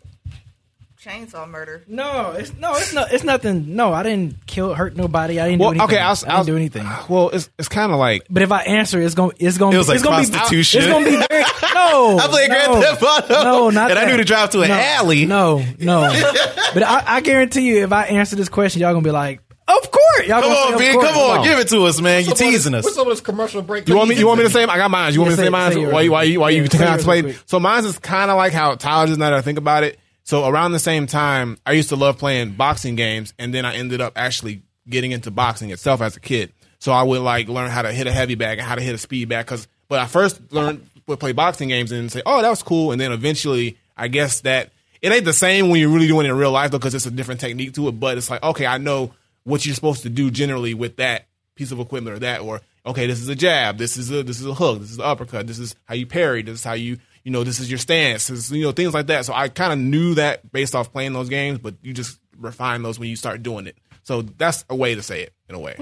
Chainsaw 1.05 1.49
murder. 1.49 1.83
No, 1.87 2.33
it's 2.33 2.53
no, 2.55 2.75
it's 2.77 2.93
not. 2.93 3.13
It's 3.13 3.25
nothing. 3.25 3.77
No, 3.77 3.93
I 3.93 4.03
didn't 4.03 4.47
kill, 4.47 4.75
hurt 4.75 4.97
nobody. 4.97 5.39
I 5.41 5.49
didn't 5.49 5.61
Well, 5.61 5.71
do 5.73 5.81
anything. 5.81 5.97
okay, 5.97 6.03
I, 6.03 6.11
was, 6.11 6.25
I 6.25 6.37
didn't 6.37 6.47
do 6.47 6.57
anything. 6.57 6.87
Well, 7.09 7.31
it's 7.31 7.51
it's 7.59 7.69
kind 7.69 7.93
of 7.93 7.99
like 7.99 8.27
But 8.31 8.43
if 8.43 8.51
I 8.53 8.63
answer, 8.63 9.01
it's 9.01 9.15
gonna, 9.15 9.33
it's 9.39 9.59
gonna, 9.59 9.75
It 9.75 9.79
was 9.79 9.89
it's 9.91 10.03
like 10.05 10.11
gonna 10.11 10.27
prostitution. 10.29 10.81
Be, 10.81 10.87
it's 10.87 10.93
gonna 10.93 11.05
be 11.05 11.27
very 11.29 11.43
no. 11.75 12.19
I 12.19 12.27
played 12.29 12.49
no, 12.51 12.55
Grand 12.81 12.85
Theft 12.99 13.03
Auto. 13.03 13.45
No, 13.45 13.71
not 13.71 13.91
And 13.91 13.99
I 13.99 14.05
that. 14.07 14.11
knew 14.11 14.17
to 14.17 14.25
drive 14.25 14.51
to 14.51 14.63
an 14.63 14.69
no, 14.69 14.75
alley. 14.75 15.27
No, 15.27 15.65
no. 15.79 16.01
but 16.75 16.83
I, 16.83 17.03
I 17.07 17.21
guarantee 17.21 17.63
you, 17.69 17.85
if 17.85 17.93
I 17.93 18.05
answer 18.07 18.37
this 18.37 18.49
question, 18.49 18.81
y'all 18.81 18.93
gonna 18.95 19.05
be 19.05 19.11
like, 19.11 19.41
"Of 19.69 19.91
course." 19.91 20.27
Y'all 20.27 20.41
Come 20.41 20.53
gonna 20.53 20.79
say, 20.79 20.91
on, 20.91 20.97
"Of 20.97 21.03
Come 21.03 21.17
on, 21.19 21.37
No. 21.39 21.45
give 21.45 21.59
it 21.59 21.69
to 21.69 21.83
us, 21.85 22.01
man. 22.01 22.23
You're 22.23 22.31
What's 22.31 22.41
this- 22.41 22.51
teasing 22.51 22.75
us. 22.75 22.85
What's 22.85 22.97
some 22.97 23.07
of 23.07 23.13
this 23.13 23.21
commercial 23.21 23.61
break? 23.63 23.87
You 23.89 23.97
want 23.97 24.09
me? 24.09 24.17
You 24.17 24.27
want 24.27 24.39
me 24.39 24.45
to 24.45 24.51
say? 24.51 24.65
I 24.65 24.77
got 24.79 24.91
mine. 24.91 25.13
You 25.13 25.21
want 25.21 25.31
me 25.31 25.37
to 25.37 25.43
say 25.43 25.47
say- 25.47 25.51
mine? 25.51 25.73
say 25.73 25.81
yours. 25.81 25.93
Why 25.93 26.01
you? 26.03 26.13
Why 26.13 26.23
you? 26.23 26.41
Why 26.41 26.51
you 26.51 26.63
Yeah, 26.63 26.69
take 26.69 26.81
say 26.81 26.87
out 26.87 26.93
yours 26.95 27.05
play? 27.05 27.21
real 27.23 27.35
quick. 27.35 27.43
So 27.47 27.61
mine 27.61 27.85
is 27.85 27.99
kind 27.99 28.31
of 28.31 28.37
like 28.39 28.53
how 28.55 28.75
Tyler 28.77 29.07
just 29.09 29.19
now 29.19 29.31
that 29.31 29.39
I 29.39 29.43
think 29.43 29.59
about 29.59 29.85
it. 29.85 29.99
So 30.25 30.49
around 30.49 30.73
the 30.73 30.79
same 30.79 31.07
time, 31.07 31.59
I 31.65 31.73
used 31.73 31.91
to 31.91 31.97
love 31.97 32.19
playing 32.19 32.53
boxing 32.53 32.97
games, 32.97 33.35
and 33.39 33.53
then 33.53 33.65
I 33.65 33.75
ended 33.75 34.01
up 34.01 34.15
actually 34.17 34.63
getting 34.89 35.13
into 35.13 35.31
boxing 35.31 35.71
itself 35.71 36.01
as 36.01 36.17
a 36.17 36.21
kid. 36.21 36.53
So 36.79 36.93
I 36.93 37.03
would 37.03 37.21
like 37.21 37.49
learn 37.49 37.71
how 37.71 37.83
to 37.83 37.93
hit 37.93 38.07
a 38.07 38.13
heavy 38.13 38.35
bag 38.35 38.59
and 38.59 38.67
how 38.67 38.75
to 38.75 38.81
hit 38.81 38.95
a 38.95 38.99
speed 38.99 39.29
bag. 39.29 39.47
Because, 39.47 39.69
but 39.89 40.01
I 40.01 40.07
first 40.07 40.53
learned 40.53 40.87
would 41.07 41.21
play 41.21 41.33
boxing 41.33 41.69
games 41.69 41.93
and 41.93 42.11
say, 42.11 42.23
"Oh, 42.25 42.41
that 42.41 42.49
was 42.49 42.63
cool," 42.63 42.93
and 42.93 43.01
then 43.01 43.13
eventually, 43.13 43.77
I 43.97 44.09
guess 44.09 44.41
that 44.41 44.71
it 45.03 45.13
ain't 45.13 45.27
the 45.27 45.35
same 45.35 45.69
when 45.69 45.81
you're 45.81 45.91
really 45.91 46.09
doing 46.09 46.27
it 46.27 46.31
in 46.31 46.37
real 46.37 46.51
life 46.51 46.71
because 46.71 46.95
it's 46.95 47.07
a 47.07 47.11
different 47.11 47.41
technique 47.41 47.75
to 47.75 47.89
it. 47.89 47.93
But 47.93 48.17
it's 48.17 48.31
like, 48.31 48.43
okay, 48.43 48.67
I 48.67 48.79
know 48.79 49.13
what 49.45 49.67
you're 49.67 49.75
supposed 49.75 50.03
to 50.03 50.09
do 50.09 50.31
generally 50.31 50.73
with 50.73 50.97
that 50.97 51.27
piece 51.55 51.71
of 51.71 51.79
equipment 51.79 52.17
or 52.17 52.21
that, 52.21 52.41
or 52.41 52.63
okay, 52.87 53.07
this 53.07 53.21
is 53.21 53.29
a 53.29 53.35
jab, 53.35 53.77
this 53.77 53.97
is 53.99 54.11
a 54.11 54.23
this 54.23 54.41
is 54.41 54.47
a 54.47 54.55
hook, 54.55 54.81
this 54.81 54.91
is 54.91 54.99
an 54.99 55.05
uppercut, 55.05 55.47
this 55.47 55.59
is 55.59 55.75
how 55.85 55.95
you 55.95 56.07
parry, 56.07 56.43
this 56.43 56.61
is 56.61 56.65
how 56.65 56.73
you 56.73 56.99
you 57.25 57.31
know 57.33 57.43
this 57.43 57.59
is 57.59 57.69
your 57.71 57.79
stance, 57.79 58.29
this 58.29 58.39
is, 58.39 58.53
you 58.53 58.63
know 58.65 58.73
things 58.73 58.95
like 58.95 59.07
that. 59.09 59.25
So 59.25 59.33
I 59.33 59.49
kind 59.49 59.73
of 59.73 59.79
knew 59.79 60.15
that 60.15 60.51
based 60.53 60.75
off 60.75 60.93
playing 60.93 61.13
those 61.15 61.29
games, 61.29 61.59
but 61.59 61.75
you 61.83 61.93
just 61.93 62.19
refine 62.39 62.83
those 62.83 62.99
when 62.99 63.09
you 63.09 63.17
start 63.17 63.43
doing 63.43 63.67
it. 63.67 63.77
So 64.03 64.23
that's 64.23 64.65
a 64.69 64.77
way 64.77 64.95
to 64.95 65.03
say 65.03 65.23
it 65.23 65.33
in 65.49 65.55
a 65.55 65.59
way. 65.59 65.77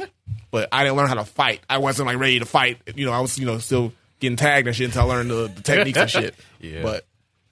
But 0.50 0.68
I 0.70 0.84
didn't 0.84 0.96
learn 0.96 1.08
how 1.08 1.14
to 1.14 1.24
fight. 1.24 1.60
I 1.68 1.78
wasn't 1.78 2.06
like 2.06 2.18
ready 2.18 2.38
to 2.38 2.44
fight. 2.44 2.78
You 2.94 3.06
know, 3.06 3.12
I 3.12 3.20
was 3.20 3.38
you 3.38 3.46
know 3.46 3.58
still 3.58 3.92
getting 4.20 4.36
tagged 4.36 4.66
and 4.68 4.76
shit 4.76 4.86
until 4.86 5.02
I 5.10 5.14
learned 5.16 5.30
the, 5.30 5.52
the 5.54 5.62
techniques 5.62 5.98
and 5.98 6.10
shit. 6.10 6.34
Yeah. 6.60 6.82
But 6.82 7.04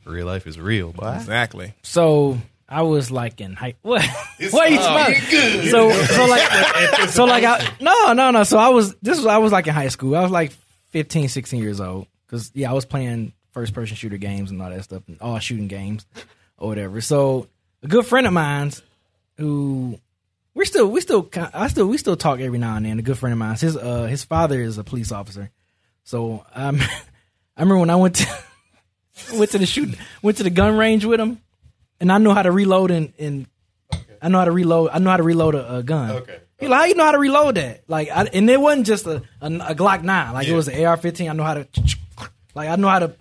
Real 0.07 0.27
life 0.27 0.47
is 0.47 0.59
real, 0.59 0.93
boy. 0.93 1.15
exactly. 1.17 1.75
So 1.83 2.39
I 2.69 2.83
was 2.83 3.11
like 3.11 3.41
in 3.41 3.55
high. 3.55 3.75
What? 3.83 4.03
Why 4.51 4.67
are 4.67 4.69
you 4.69 4.77
smiling? 4.79 5.21
So 5.71 5.91
so 5.91 6.27
like 6.27 7.09
so 7.11 7.25
like 7.25 7.45
I 7.45 7.73
no 7.81 8.13
no 8.13 8.31
no. 8.31 8.45
So 8.45 8.57
I 8.57 8.69
was 8.69 8.95
this 9.03 9.19
was 9.19 9.27
I 9.27 9.39
was 9.39 9.51
like 9.53 9.67
in 9.67 9.75
high 9.75 9.89
school. 9.89 10.15
I 10.17 10.23
was 10.23 10.31
like 10.31 10.53
15, 10.91 11.29
16 11.29 11.61
years 11.61 11.81
old 11.81 12.07
because 12.27 12.53
yeah 12.55 12.71
I 12.71 12.75
was 12.75 12.85
playing 12.85 13.33
first 13.53 13.75
person 13.75 13.97
shooter 13.97 14.17
games 14.17 14.51
and 14.51 14.61
all 14.61 14.71
that 14.71 14.85
stuff 14.85 15.03
and 15.09 15.21
all 15.21 15.39
shooting 15.39 15.69
games 15.69 16.07
or 16.59 16.69
whatever. 16.69 17.01
So 17.01 17.49
a 17.83 17.89
good 17.89 18.07
friend 18.07 18.27
of 18.27 18.33
mine's 18.33 18.83
who 19.37 19.99
we're 20.55 20.65
still 20.65 20.91
we 20.91 21.01
still 21.01 21.29
I 21.35 21.69
still 21.69 21.87
we 21.87 21.99
still 21.99 22.17
talk 22.17 22.41
every 22.41 22.59
now 22.59 22.77
and 22.77 22.87
then. 22.87 22.99
A 22.99 23.03
good 23.03 23.19
friend 23.19 23.33
of 23.33 23.39
mine's 23.39 23.61
his 23.61 23.77
uh 23.77 24.05
his 24.05 24.25
father 24.25 24.61
is 24.61 24.79
a 24.79 24.85
police 24.85 25.13
officer. 25.13 25.51
So 26.05 26.45
um 26.55 26.81
I 27.57 27.63
remember 27.63 27.81
when 27.81 27.91
I 27.91 27.97
went 27.97 28.17
to 28.17 28.29
went 29.35 29.51
to 29.53 29.59
the 29.59 29.67
shoot 29.67 29.97
went 30.23 30.37
to 30.39 30.43
the 30.43 30.51
gun 30.51 30.77
range 30.77 31.05
with 31.05 31.21
him 31.21 31.41
and 32.01 32.11
I 32.11 32.19
know 32.19 32.33
how 32.33 32.43
to 32.43 32.51
reload 32.51 32.91
and, 32.91 33.13
and 33.19 33.47
I 34.23 34.29
know 34.29 34.39
how 34.39 34.45
to 34.45 34.53
reload. 34.53 34.91
I 34.93 34.99
know 34.99 35.11
how 35.11 35.17
to 35.17 35.23
reload 35.23 35.55
a, 35.55 35.77
a 35.77 35.83
gun. 35.83 36.11
Okay. 36.11 36.39
He 36.59 36.69
like, 36.69 36.79
how 36.79 36.85
you 36.87 36.95
know 36.95 37.05
how 37.05 37.13
to 37.13 37.19
reload 37.19 37.55
that? 37.55 37.85
Like, 37.89 38.11
I, 38.11 38.25
and 38.25 38.49
it 38.51 38.61
wasn't 38.61 38.87
just 38.87 39.07
a, 39.07 39.23
a, 39.41 39.47
a 39.47 39.75
Glock 39.75 40.03
nine. 40.03 40.35
Like 40.35 40.47
it 40.47 40.55
was 40.55 40.69
an 40.69 40.85
AR-15. 40.85 41.31
I 41.31 41.33
know 41.33 41.43
how 41.43 41.55
to, 41.55 41.67
like, 42.55 42.69
I 42.69 42.77
know 42.77 42.89
how 42.89 42.99
to 42.99 43.15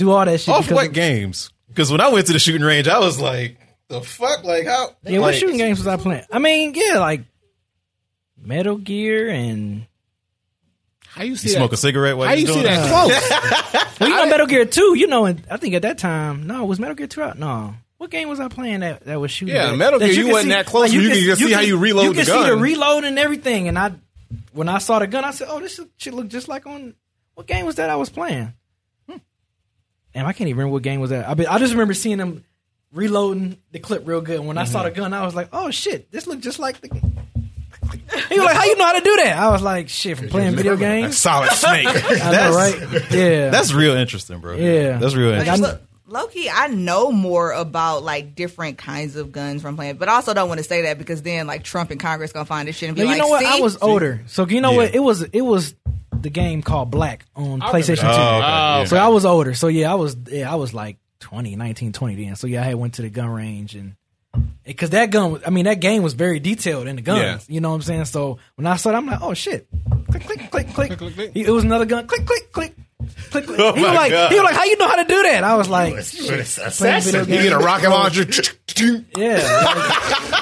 do 0.00 0.10
all 0.10 0.24
that 0.24 0.40
shit. 0.40 0.52
Off 0.54 0.70
what 0.70 0.88
of- 0.88 0.92
games? 0.92 1.50
Because 1.68 1.90
when 1.92 2.00
I 2.00 2.08
went 2.08 2.26
to 2.26 2.32
the 2.32 2.38
shooting 2.40 2.62
range, 2.62 2.88
I 2.88 2.98
was 2.98 3.20
like, 3.20 3.56
the 3.88 4.00
fuck? 4.00 4.42
Like, 4.44 4.66
how? 4.66 4.90
Yeah, 5.04 5.12
like, 5.12 5.20
what 5.20 5.34
shooting 5.36 5.56
games 5.56 5.78
was 5.78 5.86
I 5.86 5.96
playing? 5.96 6.24
I 6.32 6.38
mean, 6.40 6.72
yeah, 6.74 6.98
like 6.98 7.22
Metal 8.40 8.76
Gear 8.76 9.28
and 9.28 9.86
How 11.06 11.22
you 11.22 11.30
You 11.30 11.36
see 11.36 11.48
smoke 11.50 11.70
that? 11.70 11.76
a 11.76 11.80
cigarette 11.80 12.16
while 12.16 12.26
How 12.28 12.34
you're 12.34 12.40
you 12.40 12.46
see 12.48 12.52
doing 12.54 12.64
that 12.66 12.88
close? 12.88 13.90
well, 14.00 14.08
you 14.10 14.16
know 14.16 14.26
Metal 14.26 14.46
Gear 14.46 14.64
Two. 14.64 14.96
You 14.96 15.06
know, 15.06 15.26
and 15.26 15.42
I 15.50 15.56
think 15.58 15.74
at 15.74 15.82
that 15.82 15.98
time, 15.98 16.46
no, 16.46 16.64
was 16.64 16.78
Metal 16.80 16.94
Gear 16.96 17.06
Two 17.06 17.22
out? 17.22 17.38
No. 17.38 17.74
What 17.98 18.10
game 18.10 18.28
was 18.30 18.40
I 18.40 18.48
playing 18.48 18.80
that, 18.80 19.04
that 19.04 19.20
was 19.20 19.30
shooting? 19.30 19.54
Yeah, 19.54 19.66
that- 19.70 19.76
Metal 19.76 19.98
that 19.98 20.06
Gear, 20.06 20.14
you 20.14 20.24
could 20.24 20.32
wasn't 20.32 20.50
that 20.52 20.66
close 20.66 20.90
where 20.90 21.00
you 21.02 21.08
could 21.10 21.18
just 21.18 21.40
see 21.42 21.52
how 21.52 21.60
you 21.60 21.76
reload 21.78 22.04
You 22.06 22.12
the 22.14 22.18
could 22.20 22.26
see 22.26 22.42
the 22.42 22.48
gun. 22.50 22.60
reload 22.60 23.04
and 23.04 23.18
everything. 23.18 23.68
And 23.68 23.78
I, 23.78 23.92
when 24.52 24.68
I 24.68 24.78
saw 24.78 24.98
the 25.00 25.06
gun, 25.06 25.24
I 25.24 25.32
said, 25.32 25.48
"Oh, 25.50 25.60
this 25.60 25.78
shit 25.98 26.14
look 26.14 26.28
just 26.28 26.48
like 26.48 26.66
on 26.66 26.94
what 27.34 27.46
game 27.46 27.66
was 27.66 27.74
that 27.76 27.90
I 27.90 27.96
was 27.96 28.08
playing?" 28.08 28.54
Damn, 30.14 30.26
I 30.26 30.32
can't 30.32 30.48
even 30.48 30.58
remember 30.58 30.74
what 30.74 30.82
game 30.82 31.00
was 31.00 31.10
that. 31.10 31.28
I, 31.28 31.34
be, 31.34 31.46
I 31.46 31.58
just 31.58 31.72
remember 31.72 31.94
seeing 31.94 32.18
them 32.18 32.44
reloading 32.92 33.58
the 33.70 33.78
clip 33.78 34.06
real 34.06 34.20
good. 34.20 34.38
And 34.38 34.48
when 34.48 34.58
I 34.58 34.64
saw 34.64 34.82
the 34.82 34.90
mm-hmm. 34.90 35.00
gun, 35.00 35.12
I 35.14 35.24
was 35.24 35.34
like, 35.34 35.48
"Oh 35.52 35.70
shit, 35.70 36.10
this 36.10 36.26
looked 36.26 36.42
just 36.42 36.58
like 36.58 36.80
the." 36.80 36.88
He 38.28 38.36
was 38.38 38.44
like, 38.44 38.56
"How 38.56 38.64
you 38.64 38.76
know 38.76 38.84
how 38.84 38.98
to 38.98 39.04
do 39.04 39.16
that?" 39.16 39.36
I 39.38 39.50
was 39.50 39.62
like, 39.62 39.88
"Shit, 39.88 40.18
from 40.18 40.28
playing 40.28 40.54
video 40.54 40.76
games." 40.76 41.18
Solid 41.18 41.50
snake. 41.52 41.86
that's 41.86 42.20
know, 42.20 42.56
right? 42.56 43.10
Yeah, 43.10 43.50
That's 43.50 43.72
real 43.72 43.94
interesting, 43.94 44.38
bro. 44.40 44.56
Yeah. 44.56 44.98
That's 44.98 45.14
real 45.14 45.32
interesting. 45.32 45.64
kn- 45.64 45.78
Low 46.06 46.26
key, 46.26 46.50
I 46.52 46.66
know 46.66 47.12
more 47.12 47.52
about 47.52 48.02
like 48.02 48.34
different 48.34 48.78
kinds 48.78 49.14
of 49.14 49.30
guns 49.30 49.62
from 49.62 49.76
playing, 49.76 49.96
but 49.96 50.08
I 50.08 50.14
also 50.14 50.34
don't 50.34 50.48
want 50.48 50.58
to 50.58 50.64
say 50.64 50.82
that 50.82 50.98
because 50.98 51.22
then 51.22 51.46
like 51.46 51.62
Trump 51.62 51.92
and 51.92 52.00
Congress 52.00 52.32
gonna 52.32 52.44
find 52.44 52.66
this 52.66 52.74
shit 52.74 52.88
and 52.88 52.96
be 52.96 53.02
No, 53.02 53.10
you 53.10 53.12
like, 53.12 53.18
know 53.20 53.28
what? 53.28 53.40
"See? 53.42 53.46
I 53.46 53.60
was 53.60 53.78
older, 53.80 54.20
so 54.26 54.44
you 54.46 54.60
know 54.60 54.72
Yeah. 54.72 54.76
what? 54.76 54.94
It 54.94 54.98
was 54.98 55.22
it 55.22 55.40
was 55.40 55.74
the 56.22 56.30
game 56.30 56.62
called 56.62 56.90
Black 56.90 57.24
on 57.34 57.60
PlayStation 57.60 58.02
Two. 58.02 58.06
Oh, 58.06 58.10
okay. 58.10 58.16
Oh, 58.16 58.78
yeah. 58.80 58.84
So 58.84 58.96
I 58.96 59.08
was 59.08 59.24
older. 59.24 59.54
So 59.54 59.68
yeah, 59.68 59.90
I 59.90 59.94
was 59.94 60.16
yeah, 60.28 60.50
I 60.50 60.56
was 60.56 60.74
like 60.74 60.98
20, 61.20 61.56
19, 61.56 61.92
20 61.92 62.24
then. 62.24 62.36
So 62.36 62.46
yeah, 62.46 62.62
I 62.62 62.64
had 62.64 62.74
went 62.76 62.94
to 62.94 63.02
the 63.02 63.10
gun 63.10 63.28
range 63.28 63.74
and 63.74 63.96
because 64.64 64.90
that 64.90 65.10
gun, 65.10 65.32
was, 65.32 65.42
I 65.44 65.50
mean, 65.50 65.64
that 65.64 65.80
game 65.80 66.02
was 66.02 66.14
very 66.14 66.38
detailed 66.38 66.86
in 66.86 66.96
the 66.96 67.02
guns. 67.02 67.48
You 67.48 67.60
know 67.60 67.70
what 67.70 67.76
I'm 67.76 67.82
saying? 67.82 68.04
So 68.04 68.38
when 68.54 68.66
I 68.66 68.76
saw 68.76 68.90
it, 68.90 68.94
I'm 68.94 69.06
like, 69.06 69.20
oh 69.20 69.34
shit, 69.34 69.66
click, 70.10 70.24
click, 70.24 70.50
click, 70.50 70.72
click. 70.72 70.96
click, 70.96 71.14
click. 71.14 71.32
It 71.34 71.50
was 71.50 71.64
another 71.64 71.84
gun, 71.86 72.06
click, 72.06 72.26
click, 72.26 72.52
click. 72.52 72.74
Click, 73.30 73.46
click. 73.46 73.58
Oh 73.60 73.74
he 73.74 73.82
was 73.82 73.94
like, 73.94 74.12
God. 74.12 74.30
he 74.30 74.38
was 74.38 74.44
like, 74.44 74.54
"How 74.54 74.64
you 74.64 74.76
know 74.76 74.88
how 74.88 74.96
to 74.96 75.04
do 75.04 75.22
that?" 75.22 75.42
I 75.42 75.56
was 75.56 75.68
like, 75.68 75.94
playing 75.94 77.02
video 77.02 77.20
You 77.20 77.42
get 77.42 77.52
a 77.52 77.58
rocket 77.58 77.90
launcher. 77.90 78.24
"Yeah." 79.16 79.34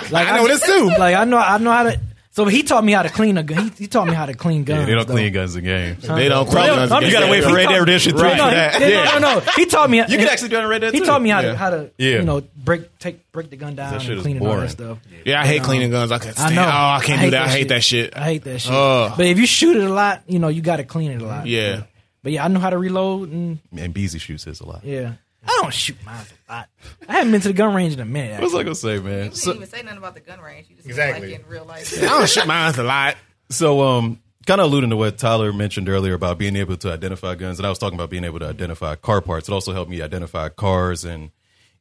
Like, 0.02 0.10
like 0.10 0.28
I 0.32 0.36
know 0.36 0.48
this 0.48 0.60
too. 0.62 0.86
Like 0.86 1.16
I 1.16 1.24
know, 1.24 1.38
I 1.38 1.58
know 1.58 1.72
how 1.72 1.84
to. 1.84 2.00
So 2.38 2.44
he 2.44 2.62
taught 2.62 2.84
me 2.84 2.92
how 2.92 3.02
to 3.02 3.08
clean 3.08 3.36
a 3.36 3.42
gun. 3.42 3.64
He, 3.76 3.82
he 3.84 3.86
taught 3.88 4.06
me 4.06 4.14
how 4.14 4.24
to 4.26 4.32
clean 4.32 4.62
guns. 4.62 4.78
Yeah, 4.82 4.86
they 4.86 4.94
don't 4.94 5.08
though. 5.08 5.14
clean 5.14 5.32
guns 5.32 5.56
in 5.56 5.64
games. 5.64 6.02
They 6.06 6.28
don't 6.28 6.46
Well, 6.48 6.54
call 6.66 6.76
guns 6.76 6.92
I'm 6.92 7.02
You 7.02 7.10
gotta 7.10 7.26
wait 7.26 7.42
for 7.42 7.48
He 7.48 7.54
Red 7.56 7.64
taught- 7.64 7.72
Dead 7.72 7.78
Redemption 7.80 8.12
3 8.12 8.22
No, 8.22 8.30
for 8.30 8.36
no, 8.36 8.50
that. 8.50 8.74
he- 8.80 8.88
no, 8.94 9.18
no, 9.18 9.18
no. 9.18 9.40
He 9.56 9.66
taught 9.66 9.90
me. 9.90 9.98
You 9.98 10.04
can 10.06 10.28
actually 10.28 10.50
do 10.50 10.58
it 10.58 10.62
in 10.62 10.68
Red 10.68 10.78
Dead 10.82 10.94
He 10.94 11.00
too. 11.00 11.06
taught 11.06 11.20
me 11.20 11.30
how 11.30 11.40
Yeah. 11.40 11.50
to 11.50 11.56
how 11.56 11.70
to 11.70 11.90
Yeah. 11.98 12.10
you 12.10 12.22
know 12.22 12.42
break 12.56 12.96
take 13.00 13.32
break 13.32 13.50
the 13.50 13.56
gun 13.56 13.74
down 13.74 13.92
That 13.92 14.08
and 14.08 14.22
clean 14.22 14.36
it 14.36 14.40
and 14.42 14.48
all 14.48 14.56
that 14.60 14.70
stuff. 14.70 14.98
Yeah, 15.24 15.42
I 15.42 15.46
hate 15.46 15.64
cleaning 15.64 15.90
guns. 15.90 16.12
I 16.12 16.18
can't 16.20 16.38
I 16.38 16.42
stand. 16.42 16.54
know. 16.54 16.62
Oh, 16.62 16.68
I 16.68 17.00
can't 17.02 17.22
do 17.22 17.30
that. 17.30 17.42
I 17.48 17.50
hate 17.50 17.68
that 17.70 17.82
shit. 17.82 18.16
I 18.16 18.22
hate 18.24 18.44
that 18.44 18.60
shit. 18.60 18.72
Ugh. 18.72 19.14
But 19.16 19.26
if 19.26 19.36
you 19.38 19.46
shoot 19.46 19.76
it 19.76 19.82
a 19.82 19.92
lot, 19.92 20.22
you 20.28 20.38
know 20.38 20.46
you 20.48 20.62
got 20.62 20.76
to 20.76 20.84
clean 20.84 21.10
it 21.10 21.20
a 21.20 21.26
lot. 21.26 21.46
Yeah. 21.48 21.82
But 22.22 22.30
yeah, 22.30 22.44
I 22.44 22.48
know 22.48 22.60
how 22.60 22.70
to 22.70 22.78
reload 22.78 23.32
and 23.32 23.58
And 23.76 23.92
Beezy 23.92 24.20
shoots 24.20 24.44
his 24.44 24.60
a 24.60 24.66
lot. 24.66 24.84
yeah. 24.84 25.12
I 25.44 25.58
don't 25.60 25.74
shoot 25.74 25.96
mine 26.06 26.24
a 26.48 26.52
lot. 26.52 26.68
I 27.08 27.12
haven't 27.14 27.32
been 27.32 27.40
to 27.42 27.48
the 27.48 27.54
gun 27.54 27.74
range 27.74 27.94
in 27.94 28.00
a 28.00 28.04
minute. 28.04 28.34
What 28.40 28.42
was 28.42 28.54
I 28.54 28.62
gonna 28.62 28.74
say, 28.74 28.98
man? 28.98 29.24
You 29.26 29.30
didn't 29.30 29.56
even 29.56 29.68
say 29.68 29.82
nothing 29.82 29.98
about 29.98 30.14
the 30.14 30.20
gun 30.20 30.40
range. 30.40 30.68
You 30.70 30.76
just 30.76 30.88
Exactly. 30.88 31.32
like 31.32 31.40
in 31.40 31.46
real 31.46 31.64
life. 31.64 31.92
I 32.02 32.06
don't 32.06 32.28
shoot 32.28 32.46
mine 32.46 32.74
a 32.76 32.82
lot. 32.82 33.16
So, 33.50 33.80
um, 33.82 34.20
kind 34.46 34.60
of 34.60 34.66
alluding 34.66 34.90
to 34.90 34.96
what 34.96 35.18
Tyler 35.18 35.52
mentioned 35.52 35.88
earlier 35.88 36.14
about 36.14 36.38
being 36.38 36.56
able 36.56 36.76
to 36.78 36.92
identify 36.92 37.34
guns, 37.34 37.58
and 37.58 37.66
I 37.66 37.68
was 37.70 37.78
talking 37.78 37.98
about 37.98 38.10
being 38.10 38.24
able 38.24 38.38
to 38.40 38.46
identify 38.46 38.94
car 38.96 39.20
parts. 39.20 39.48
It 39.48 39.52
also 39.52 39.72
helped 39.72 39.90
me 39.90 40.00
identify 40.02 40.48
cars 40.48 41.04
and 41.04 41.30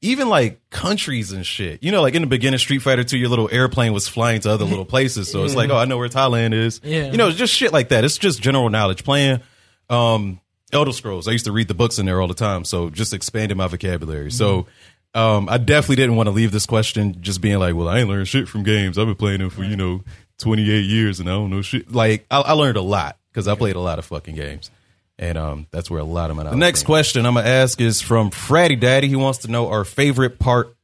even 0.02 0.30
like 0.30 0.70
countries 0.70 1.32
and 1.32 1.46
shit. 1.46 1.82
You 1.82 1.92
know, 1.92 2.02
like 2.02 2.14
in 2.14 2.22
the 2.22 2.28
beginning, 2.28 2.60
Street 2.60 2.80
Fighter 2.80 3.04
Two, 3.04 3.18
your 3.18 3.30
little 3.30 3.50
airplane 3.52 3.94
was 3.94 4.08
flying 4.08 4.42
to 4.42 4.52
other 4.52 4.66
little 4.66 4.86
places, 4.94 5.32
so 5.32 5.44
it's 5.44 5.56
like, 5.56 5.70
oh, 5.70 5.78
I 5.78 5.86
know 5.86 5.98
where 5.98 6.08
Thailand 6.10 6.54
is. 6.54 6.80
Yeah. 6.84 7.10
you 7.12 7.18
know, 7.18 7.32
just 7.32 7.54
shit 7.54 7.74
like 7.74 7.90
that. 7.90 8.04
It's 8.04 8.18
just 8.18 8.42
general 8.42 8.70
knowledge. 8.70 9.04
Playing 9.04 9.42
um, 9.90 10.40
Elder 10.74 10.92
Scrolls, 10.92 11.28
I 11.28 11.32
used 11.32 11.46
to 11.46 11.52
read 11.52 11.68
the 11.68 11.74
books 11.74 11.98
in 11.98 12.06
there 12.06 12.22
all 12.22 12.28
the 12.28 12.34
time, 12.34 12.66
so 12.66 12.90
just 12.90 13.14
expanding 13.14 13.58
my 13.58 13.68
vocabulary. 13.68 14.32
So. 14.32 14.68
Um, 15.14 15.50
I 15.50 15.58
definitely 15.58 15.96
didn't 15.96 16.16
want 16.16 16.28
to 16.28 16.32
leave 16.32 16.52
this 16.52 16.68
question 16.68 17.24
just 17.24 17.42
being 17.42 17.58
like, 17.58 17.74
well, 17.74 17.88
I 17.88 18.00
ain't 18.00 18.10
learned 18.10 18.28
shit 18.28 18.48
from 18.48 18.62
games. 18.62 19.00
I've 19.00 19.08
been 19.08 19.16
playing 19.16 19.40
them 19.40 19.50
for, 19.50 19.64
you 19.64 19.76
know, 19.76 20.04
28 20.38 20.86
years 20.86 21.20
and 21.20 21.28
I 21.28 21.32
don't 21.32 21.50
know 21.50 21.64
shit. 21.64 21.92
Like, 21.92 22.28
I, 22.30 22.42
I 22.42 22.52
learned 22.52 22.78
a 22.78 22.82
lot 22.82 23.18
because 23.32 23.48
I 23.48 23.56
played 23.56 23.76
a 23.76 23.80
lot 23.80 23.98
of 23.98 24.06
fucking 24.06 24.36
games. 24.36 24.70
And 25.18 25.36
um, 25.36 25.68
that's 25.72 25.90
where 25.90 26.02
a 26.02 26.04
lot 26.04 26.30
of 26.30 26.36
my. 26.36 26.44
The 26.44 26.56
next 26.56 26.84
question 26.84 27.26
I'm 27.26 27.34
going 27.34 27.46
to 27.46 27.50
ask 27.52 27.82
is 27.82 28.00
from 28.00 28.30
Fratty 28.30 28.80
Daddy. 28.80 29.08
He 29.08 29.16
wants 29.16 29.40
to 29.40 29.48
know 29.48 29.70
our 29.70 29.86
favorite 29.86 30.38
part 30.38 30.76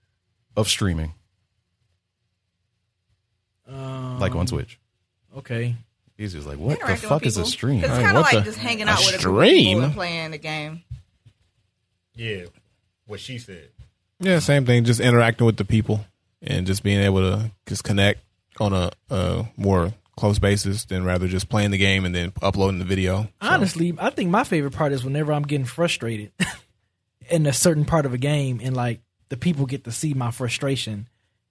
of 0.58 0.68
streaming. 0.68 1.14
like 4.20 4.36
on 4.36 4.46
Twitch. 4.46 4.80
Okay. 5.38 5.76
He's 6.18 6.34
just 6.34 6.46
like, 6.48 6.58
what 6.60 6.78
the 6.80 6.82
Interacting 6.86 7.10
fuck 7.10 7.26
is 7.26 7.38
a 7.38 7.40
people. 7.42 7.50
stream? 7.52 7.82
'Cause 7.82 7.90
It's 7.90 7.98
Hey, 7.98 8.04
kind 8.04 8.18
of 8.18 8.24
what 8.24 8.34
like 8.34 8.44
the- 8.44 8.52
just 8.52 8.60
hanging 8.64 8.88
out 8.88 9.00
with 9.00 9.08
a 9.08 9.12
group 9.24 9.36
of 9.36 9.48
stream? 9.48 9.66
people 9.68 9.84
and 9.84 9.94
playing 9.94 10.32
the 10.32 10.38
game. 10.38 10.84
Yeah, 12.16 12.46
what 13.06 13.20
she 13.20 13.40
said. 13.40 13.70
Yeah, 14.20 14.40
same 14.40 14.66
thing. 14.66 14.86
Just 14.86 15.00
interacting 15.00 15.46
with 15.46 15.58
the 15.58 15.66
people 15.66 16.06
and 16.42 16.68
just 16.68 16.84
being 16.84 17.00
able 17.00 17.20
to 17.22 17.52
just 17.66 17.84
connect 17.84 18.22
on 18.60 18.74
a, 18.74 18.92
a 19.10 19.46
more 19.58 19.94
close 20.16 20.38
basis 20.38 20.86
than 20.86 21.04
rather 21.04 21.28
just 21.28 21.50
playing 21.50 21.72
the 21.72 21.78
game 21.78 22.06
and 22.06 22.14
then 22.14 22.32
uploading 22.42 22.78
the 22.80 22.86
video. 22.86 23.28
Honestly, 23.42 23.94
I 23.98 24.12
think 24.12 24.30
my 24.30 24.44
favorite 24.44 24.74
part 24.74 24.92
is 24.94 25.04
whenever 25.04 25.34
I'm 25.34 25.42
getting 25.44 25.66
frustrated 25.66 26.32
in 27.32 27.48
a 27.48 27.54
certain 27.54 27.86
part 27.86 28.06
of 28.06 28.14
a 28.14 28.18
game, 28.20 28.62
and 28.64 28.76
like 28.76 29.02
the 29.30 29.38
people 29.38 29.66
get 29.66 29.84
to 29.86 29.92
see 29.92 30.14
my 30.14 30.30
frustration, 30.30 31.08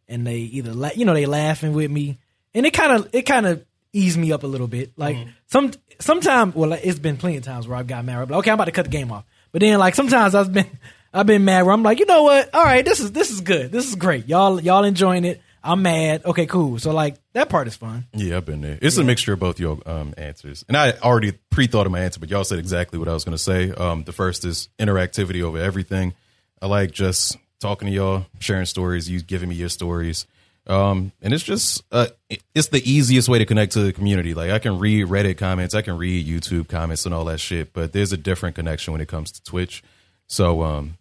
and 0.06 0.24
they 0.24 0.36
either 0.36 0.72
la- 0.72 0.90
you 0.94 1.04
know 1.04 1.14
they 1.14 1.26
laughing 1.26 1.72
with 1.72 1.90
me, 1.90 2.18
and 2.54 2.64
it 2.64 2.70
kind 2.72 2.92
of 2.92 3.10
it 3.12 3.22
kind 3.22 3.46
of 3.46 3.64
ease 3.92 4.16
me 4.16 4.32
up 4.32 4.42
a 4.42 4.46
little 4.46 4.68
bit. 4.68 4.92
Like 4.96 5.16
some 5.46 5.72
sometimes, 6.00 6.54
well, 6.54 6.72
it's 6.72 6.98
been 6.98 7.16
plenty 7.16 7.36
of 7.36 7.44
times 7.44 7.68
where 7.68 7.76
I've 7.76 7.86
got 7.86 8.04
mad. 8.04 8.30
like, 8.30 8.38
okay, 8.40 8.50
I'm 8.50 8.54
about 8.54 8.66
to 8.66 8.72
cut 8.72 8.84
the 8.84 8.90
game 8.90 9.12
off, 9.12 9.24
but 9.52 9.60
then 9.60 9.78
like 9.78 9.94
sometimes 9.94 10.34
I've 10.34 10.52
been 10.52 10.66
I've 11.14 11.26
been 11.26 11.44
mad 11.44 11.64
where 11.64 11.74
I'm 11.74 11.82
like, 11.82 11.98
you 11.98 12.06
know 12.06 12.22
what? 12.22 12.54
All 12.54 12.64
right, 12.64 12.84
this 12.84 13.00
is 13.00 13.12
this 13.12 13.30
is 13.30 13.40
good. 13.40 13.70
This 13.70 13.88
is 13.88 13.94
great. 13.94 14.28
Y'all 14.28 14.60
y'all 14.60 14.84
enjoying 14.84 15.24
it. 15.24 15.40
I'm 15.64 15.82
mad. 15.82 16.24
Okay, 16.24 16.46
cool. 16.46 16.78
So 16.80 16.92
like 16.92 17.16
that 17.34 17.48
part 17.48 17.68
is 17.68 17.76
fun. 17.76 18.06
Yeah, 18.14 18.38
I've 18.38 18.44
been 18.44 18.62
there. 18.62 18.78
It's 18.82 18.96
a 18.96 19.04
mixture 19.04 19.34
of 19.34 19.38
both 19.38 19.60
your 19.60 19.78
um, 19.86 20.12
answers, 20.16 20.64
and 20.66 20.76
I 20.76 20.92
already 20.92 21.32
pre-thought 21.50 21.86
of 21.86 21.92
my 21.92 22.00
answer, 22.00 22.18
but 22.18 22.30
y'all 22.30 22.44
said 22.44 22.58
exactly 22.58 22.98
what 22.98 23.08
I 23.08 23.12
was 23.12 23.24
going 23.24 23.36
to 23.36 23.42
say. 23.42 23.70
Um, 23.70 24.02
the 24.04 24.12
first 24.12 24.44
is 24.44 24.68
interactivity 24.80 25.42
over 25.42 25.58
everything. 25.58 26.14
I 26.60 26.66
like 26.66 26.90
just 26.90 27.36
talking 27.60 27.86
to 27.86 27.94
y'all, 27.94 28.26
sharing 28.40 28.66
stories, 28.66 29.08
you 29.08 29.22
giving 29.22 29.48
me 29.48 29.54
your 29.54 29.68
stories, 29.68 30.26
um, 30.66 31.12
and 31.20 31.34
it's 31.34 31.42
just 31.42 31.82
uh, 31.90 32.06
it's 32.54 32.68
the 32.68 32.88
easiest 32.88 33.28
way 33.28 33.38
to 33.38 33.46
connect 33.46 33.72
to 33.72 33.80
the 33.80 33.92
community. 33.92 34.34
Like 34.34 34.50
I 34.50 34.58
can 34.58 34.78
read 34.78 35.06
Reddit 35.06 35.36
comments, 35.36 35.74
I 35.74 35.82
can 35.82 35.96
read 35.96 36.26
YouTube 36.26 36.68
comments, 36.68 37.04
and 37.04 37.14
all 37.14 37.24
that 37.26 37.40
shit, 37.40 37.72
but 37.72 37.92
there's 37.92 38.12
a 38.12 38.16
different 38.16 38.54
connection 38.54 38.92
when 38.92 39.00
it 39.00 39.08
comes 39.08 39.32
to 39.32 39.42
Twitch. 39.42 39.82
So 40.28 40.62
um, 40.62 40.98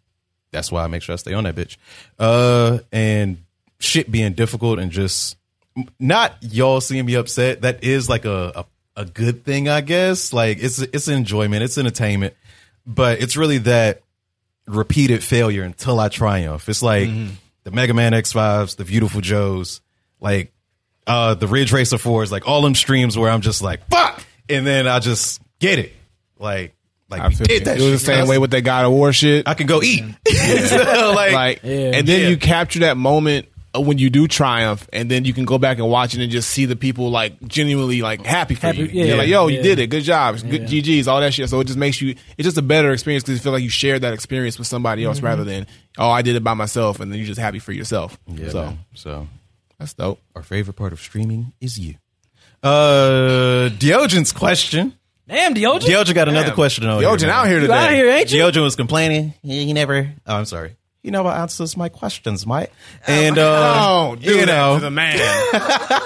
that's 0.52 0.72
why 0.72 0.84
I 0.84 0.88
make 0.88 1.04
sure 1.04 1.14
I 1.14 1.18
stay 1.18 1.34
on 1.34 1.44
that 1.44 1.56
bitch. 1.56 1.78
Uh, 2.18 2.80
and 2.92 3.38
shit 3.80 4.12
being 4.12 4.34
difficult 4.34 4.80
and 4.80 4.92
just 4.92 5.38
not 6.00 6.36
y'all 6.42 6.82
seeing 6.82 7.06
me 7.06 7.16
upset. 7.16 7.62
That 7.62 7.84
is 7.84 8.10
like 8.10 8.26
a, 8.26 8.66
a, 8.96 9.02
a 9.02 9.06
good 9.06 9.46
thing, 9.46 9.70
I 9.70 9.82
guess. 9.82 10.34
Like 10.34 10.58
it's 10.62 10.80
it's 10.80 11.08
enjoyment, 11.08 11.64
it's 11.64 11.78
entertainment, 11.78 12.34
but 12.86 13.22
it's 13.22 13.38
really 13.38 13.60
that 13.60 14.02
repeated 14.68 15.24
failure 15.24 15.64
until 15.64 16.00
I 16.00 16.10
triumph. 16.10 16.68
It's 16.68 16.84
like 16.84 17.10
the 17.64 17.72
Mega 17.72 17.94
Man 17.94 18.14
X 18.14 18.32
fives, 18.32 18.76
the 18.76 18.84
Viewtiful 18.84 19.22
Joes, 19.22 19.82
like 20.20 20.52
uh 21.08 21.34
the 21.36 21.48
Ridge 21.48 21.72
Racer 21.72 21.98
fours, 21.98 22.32
like 22.32 22.48
all 22.48 22.62
them 22.62 22.76
streams 22.76 23.18
where 23.18 23.30
I'm 23.32 23.42
just 23.42 23.62
like 23.62 23.88
fuck, 23.90 24.24
and 24.50 24.66
then 24.66 24.88
I 24.88 25.00
just 25.00 25.42
get 25.60 25.80
it, 25.80 25.94
like 26.40 26.74
like 27.10 27.22
I 27.22 27.28
we 27.28 27.36
feel 27.36 27.46
did 27.46 27.66
that 27.66 27.78
it 27.78 27.82
was 27.82 28.00
shit. 28.02 28.08
the 28.08 28.16
same 28.18 28.28
way 28.28 28.38
with 28.38 28.52
that 28.52 28.62
God 28.62 28.86
of 28.86 28.92
War 28.92 29.12
shit. 29.14 29.48
I 29.48 29.54
can 29.54 29.68
go 29.68 29.82
eat. 29.84 30.04
So, 30.32 31.12
like, 31.16 31.34
like, 31.34 31.60
Yeah. 31.64 31.92
and 31.96 32.08
then 32.08 32.22
Yeah. 32.22 32.28
you 32.30 32.38
capture 32.38 32.80
that 32.82 32.96
moment 32.98 33.48
uh, 33.76 33.82
when 33.82 33.98
you 33.98 34.10
do 34.10 34.28
triumph, 34.28 34.88
and 34.94 35.10
then 35.12 35.24
you 35.26 35.34
can 35.34 35.44
go 35.46 35.58
back 35.58 35.78
and 35.78 35.90
watch 35.90 36.14
it 36.14 36.22
and 36.22 36.32
just 36.32 36.50
see 36.50 36.66
the 36.66 36.76
people 36.76 37.10
like 37.10 37.42
genuinely 37.48 38.02
like 38.02 38.26
happy 38.26 38.56
for 38.56 38.68
Happy- 38.68 38.80
you. 38.80 38.86
yeah. 38.92 39.06
You're 39.06 39.18
like, 39.18 39.28
yo, 39.28 39.48
you 39.48 39.62
did 39.62 39.80
it, 39.80 39.88
good 39.88 40.04
job, 40.04 40.38
good 40.50 40.70
Yeah. 40.70 40.82
GGs, 40.82 41.08
all 41.08 41.20
that 41.22 41.34
shit. 41.34 41.50
So 41.50 41.60
it 41.62 41.66
just 41.68 41.80
makes 41.80 42.02
you, 42.02 42.16
it's 42.38 42.46
just 42.46 42.58
a 42.58 42.62
better 42.62 42.92
experience 42.92 43.24
because 43.24 43.40
you 43.40 43.44
feel 43.44 43.52
like 43.54 43.64
you 43.64 43.70
shared 43.70 44.02
that 44.04 44.14
experience 44.14 44.58
with 44.58 44.68
somebody 44.68 45.02
Mm-hmm. 45.04 45.10
else 45.10 45.22
rather 45.22 45.44
than, 45.44 45.68
oh, 45.98 46.10
I 46.10 46.22
did 46.22 46.36
it 46.36 46.44
by 46.44 46.54
myself, 46.54 47.00
and 47.00 47.12
then 47.12 47.18
you're 47.20 47.28
just 47.28 47.40
happy 47.40 47.60
for 47.60 47.72
yourself. 47.72 48.18
yeah, 48.28 48.50
so 48.50 48.62
man. 48.66 48.80
so 48.94 49.28
that's 49.80 49.94
dope. 49.94 50.20
our 50.36 50.44
favorite 50.44 50.76
part 50.76 50.94
of 50.94 51.00
streaming 51.00 51.54
is 51.62 51.80
you. 51.80 51.96
Uh, 52.64 53.70
Diogen's 53.70 54.32
question. 54.32 54.94
Damn, 55.28 55.54
Diogen. 55.56 55.80
Diogen 55.82 56.14
got 56.14 56.28
another 56.28 56.48
Damn. 56.48 56.56
question 56.56 56.86
on 56.88 57.02
Yogen 57.02 57.22
here. 57.22 57.30
out 57.30 57.48
here 57.48 57.56
You 57.56 57.62
today. 57.62 57.74
out 57.74 57.92
here, 57.92 58.10
ain't 58.10 58.32
you? 58.32 58.42
Diogen 58.42 58.64
was 58.64 58.76
complaining. 58.76 59.34
He, 59.42 59.66
he 59.66 59.74
never. 59.74 60.14
Oh, 60.28 60.36
I'm 60.36 60.46
sorry. 60.46 60.76
He 61.04 61.10
never 61.10 61.30
answers 61.30 61.76
my 61.76 61.90
questions, 61.90 62.46
Mike. 62.46 62.72
And 63.08 63.38
uh, 63.40 63.74
Oh, 63.84 64.16
do 64.16 64.36
you 64.38 64.46
know, 64.46 64.78
the 64.78 64.92
man. 64.92 65.18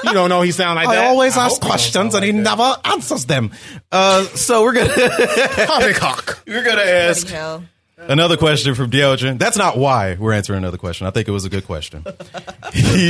you 0.06 0.14
don't 0.14 0.30
know 0.30 0.42
he 0.42 0.52
sound 0.52 0.76
like 0.78 0.88
I 0.88 0.96
that. 0.96 1.06
always 1.08 1.36
I 1.36 1.46
ask 1.46 1.56
hope 1.56 1.64
he 1.64 1.66
don't 1.66 1.70
questions 1.72 2.14
sound 2.14 2.24
and 2.24 2.26
he 2.26 2.32
like 2.32 2.58
never 2.58 2.76
answers 2.86 3.26
them. 3.26 3.52
Uh, 3.92 4.24
so 4.24 4.64
we're 4.64 4.74
gonna 4.74 4.94
Poppycock. 4.94 6.44
we're 6.48 6.64
gonna 6.64 6.82
ask 6.82 7.24
Bloody 7.28 7.36
hell. 7.36 7.64
Another 7.98 8.38
question 8.38 8.76
from 8.76 8.92
Diogen. 8.92 9.38
That's 9.40 9.58
not 9.58 9.78
why 9.78 10.16
we're 10.20 10.34
answering 10.34 10.58
another 10.58 10.78
question. 10.78 11.08
I 11.08 11.12
think 11.12 11.28
it 11.28 11.32
was 11.32 11.46
a 11.46 11.50
good 11.50 11.66
question. 11.66 12.04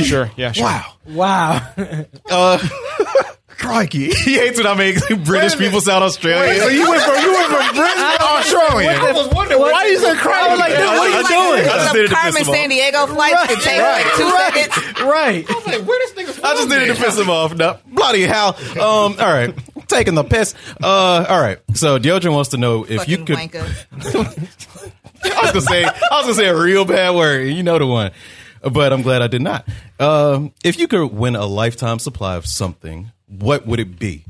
Sure, 0.04 0.30
yeah, 0.36 0.52
sure. 0.52 0.64
Wow. 0.64 0.92
Wow. 1.08 1.74
Uh, 2.30 2.58
crikey. 3.48 4.10
He 4.12 4.34
hates 4.38 4.58
when 4.58 4.66
I 4.66 4.74
make 4.74 4.96
British 5.24 5.56
people 5.58 5.80
sound 5.80 6.04
Australian. 6.04 6.60
So 6.60 6.68
you 6.68 6.88
went 6.88 7.02
from 7.02 7.16
you 7.22 7.32
went 7.32 7.46
from 7.48 7.74
Britain 7.74 7.96
to 7.96 8.22
Australian. 8.22 8.94
I 9.00 9.12
was 9.12 9.28
wondering 9.34 9.60
What- 9.60 9.72
why 9.72 9.86
you 9.86 9.98
say 9.98 10.14
crazy? 10.14 10.38
I 10.38 10.48
was 10.50 10.58
like, 10.60 10.70
dude, 10.70 10.78
what 10.86 10.98
are 10.98 11.08
you 11.08 11.16
I- 11.16 11.56
doing? 11.56 11.68
I 11.68 11.72
just 11.74 11.86
Some 11.88 11.96
needed 11.96 12.08
to 12.10 12.14
piss 12.14 12.22
Carmen 12.22 12.42
him 12.42 12.48
off. 12.48 12.54
San 12.54 12.68
Diego 12.68 13.06
flights 13.06 13.46
could 13.46 13.60
take 13.62 13.80
like 13.82 14.04
two 14.14 14.22
right, 14.24 14.52
seconds. 14.54 15.00
right. 15.02 15.48
like, 15.66 15.88
where 15.88 15.98
this 15.98 16.12
nigga 16.12 16.44
I 16.44 16.54
just 16.54 16.68
from 16.68 16.78
needed 16.78 16.96
to 16.96 17.02
piss 17.02 17.18
him 17.18 17.30
off. 17.30 17.54
No, 17.54 17.78
bloody 17.86 18.22
hell. 18.22 18.54
Um, 18.72 18.78
all 18.78 19.32
right, 19.32 19.54
taking 19.88 20.14
the 20.14 20.24
piss. 20.24 20.54
Uh, 20.82 21.26
all 21.28 21.40
right. 21.40 21.58
So 21.74 21.98
Diogen 21.98 22.32
wants 22.32 22.50
to 22.50 22.56
know 22.56 22.84
if 22.88 23.08
you 23.08 23.24
could. 23.24 23.36
I 25.24 25.40
was 25.42 25.52
gonna 25.52 25.60
say. 25.60 25.84
I 25.84 25.90
was 25.90 26.22
gonna 26.22 26.34
say 26.34 26.46
a 26.46 26.56
real 26.56 26.84
bad 26.84 27.14
word. 27.14 27.48
You 27.48 27.62
know 27.62 27.78
the 27.78 27.86
one, 27.86 28.12
but 28.62 28.92
I'm 28.92 29.02
glad 29.02 29.22
I 29.22 29.26
did 29.26 29.42
not. 29.42 29.66
Um, 29.98 30.52
if 30.62 30.78
you 30.78 30.88
could 30.88 31.06
win 31.06 31.36
a 31.36 31.46
lifetime 31.46 31.98
supply 31.98 32.36
of 32.36 32.46
something, 32.46 33.10
what 33.26 33.66
would 33.66 33.80
it 33.80 33.98
be? 33.98 34.24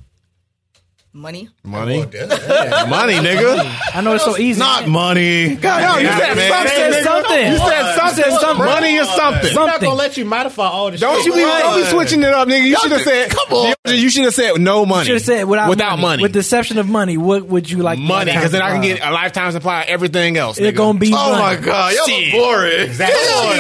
Money. 1.13 1.49
Money, 1.67 1.99
Oh, 2.03 2.05
that's- 2.05 2.89
money, 2.89 3.15
nigga. 3.15 3.59
I 3.93 4.01
know 4.01 4.15
it's 4.15 4.25
so 4.25 4.39
easy. 4.39 4.61
Not 4.61 4.87
money. 4.87 5.57
God 5.57 5.81
No, 5.83 5.99
you 5.99 6.07
said 6.17 6.37
man. 6.37 6.53
something. 6.53 6.93
said 6.93 7.05
something. 7.05 7.47
You 7.53 7.59
said 7.59 7.97
something. 7.97 8.25
said 8.25 8.39
something. 8.41 8.65
Money 8.67 8.95
is 8.95 9.09
something. 9.11 9.55
We're 9.57 9.67
not 9.67 9.81
gonna 9.81 9.95
let 9.95 10.17
you 10.17 10.25
modify 10.25 10.69
all 10.69 10.91
the 10.93 10.99
Don't 10.99 11.17
shit. 11.17 11.27
you 11.27 11.33
be 11.35 11.41
don't 11.41 11.81
be 11.83 11.87
switching 11.89 12.23
it 12.23 12.33
up, 12.33 12.47
nigga. 12.47 12.63
You 12.69 12.77
should 12.79 12.93
have 12.93 13.01
said. 13.03 13.31
come 13.31 13.53
on. 13.53 13.75
You 13.87 14.11
should 14.11 14.25
have 14.25 14.35
said 14.35 14.61
no 14.61 14.87
money. 14.87 15.07
Should 15.07 15.15
have 15.15 15.23
said 15.23 15.45
without, 15.45 15.69
without 15.69 15.99
money. 15.99 16.23
With 16.23 16.33
the 16.35 16.39
exception 16.41 16.79
of 16.79 16.89
money, 16.89 17.17
what 17.17 17.47
would 17.47 17.69
you 17.69 17.79
like? 17.79 17.99
money, 17.99 18.33
because 18.33 18.53
then 18.53 18.63
I 18.63 18.71
can 18.71 18.83
get 18.83 19.01
a 19.05 19.11
lifetime 19.11 19.51
supply 19.53 19.83
of 19.83 19.89
everything 19.89 20.37
else. 20.37 20.59
It's 20.59 20.77
gonna 20.77 20.99
be. 20.99 21.13
Oh 21.13 21.33
my 21.39 21.57
god, 21.57 21.95
y'all 21.95 22.07
Shit. 22.07 22.33
boring. 22.33 22.81
Exactly. 22.83 23.17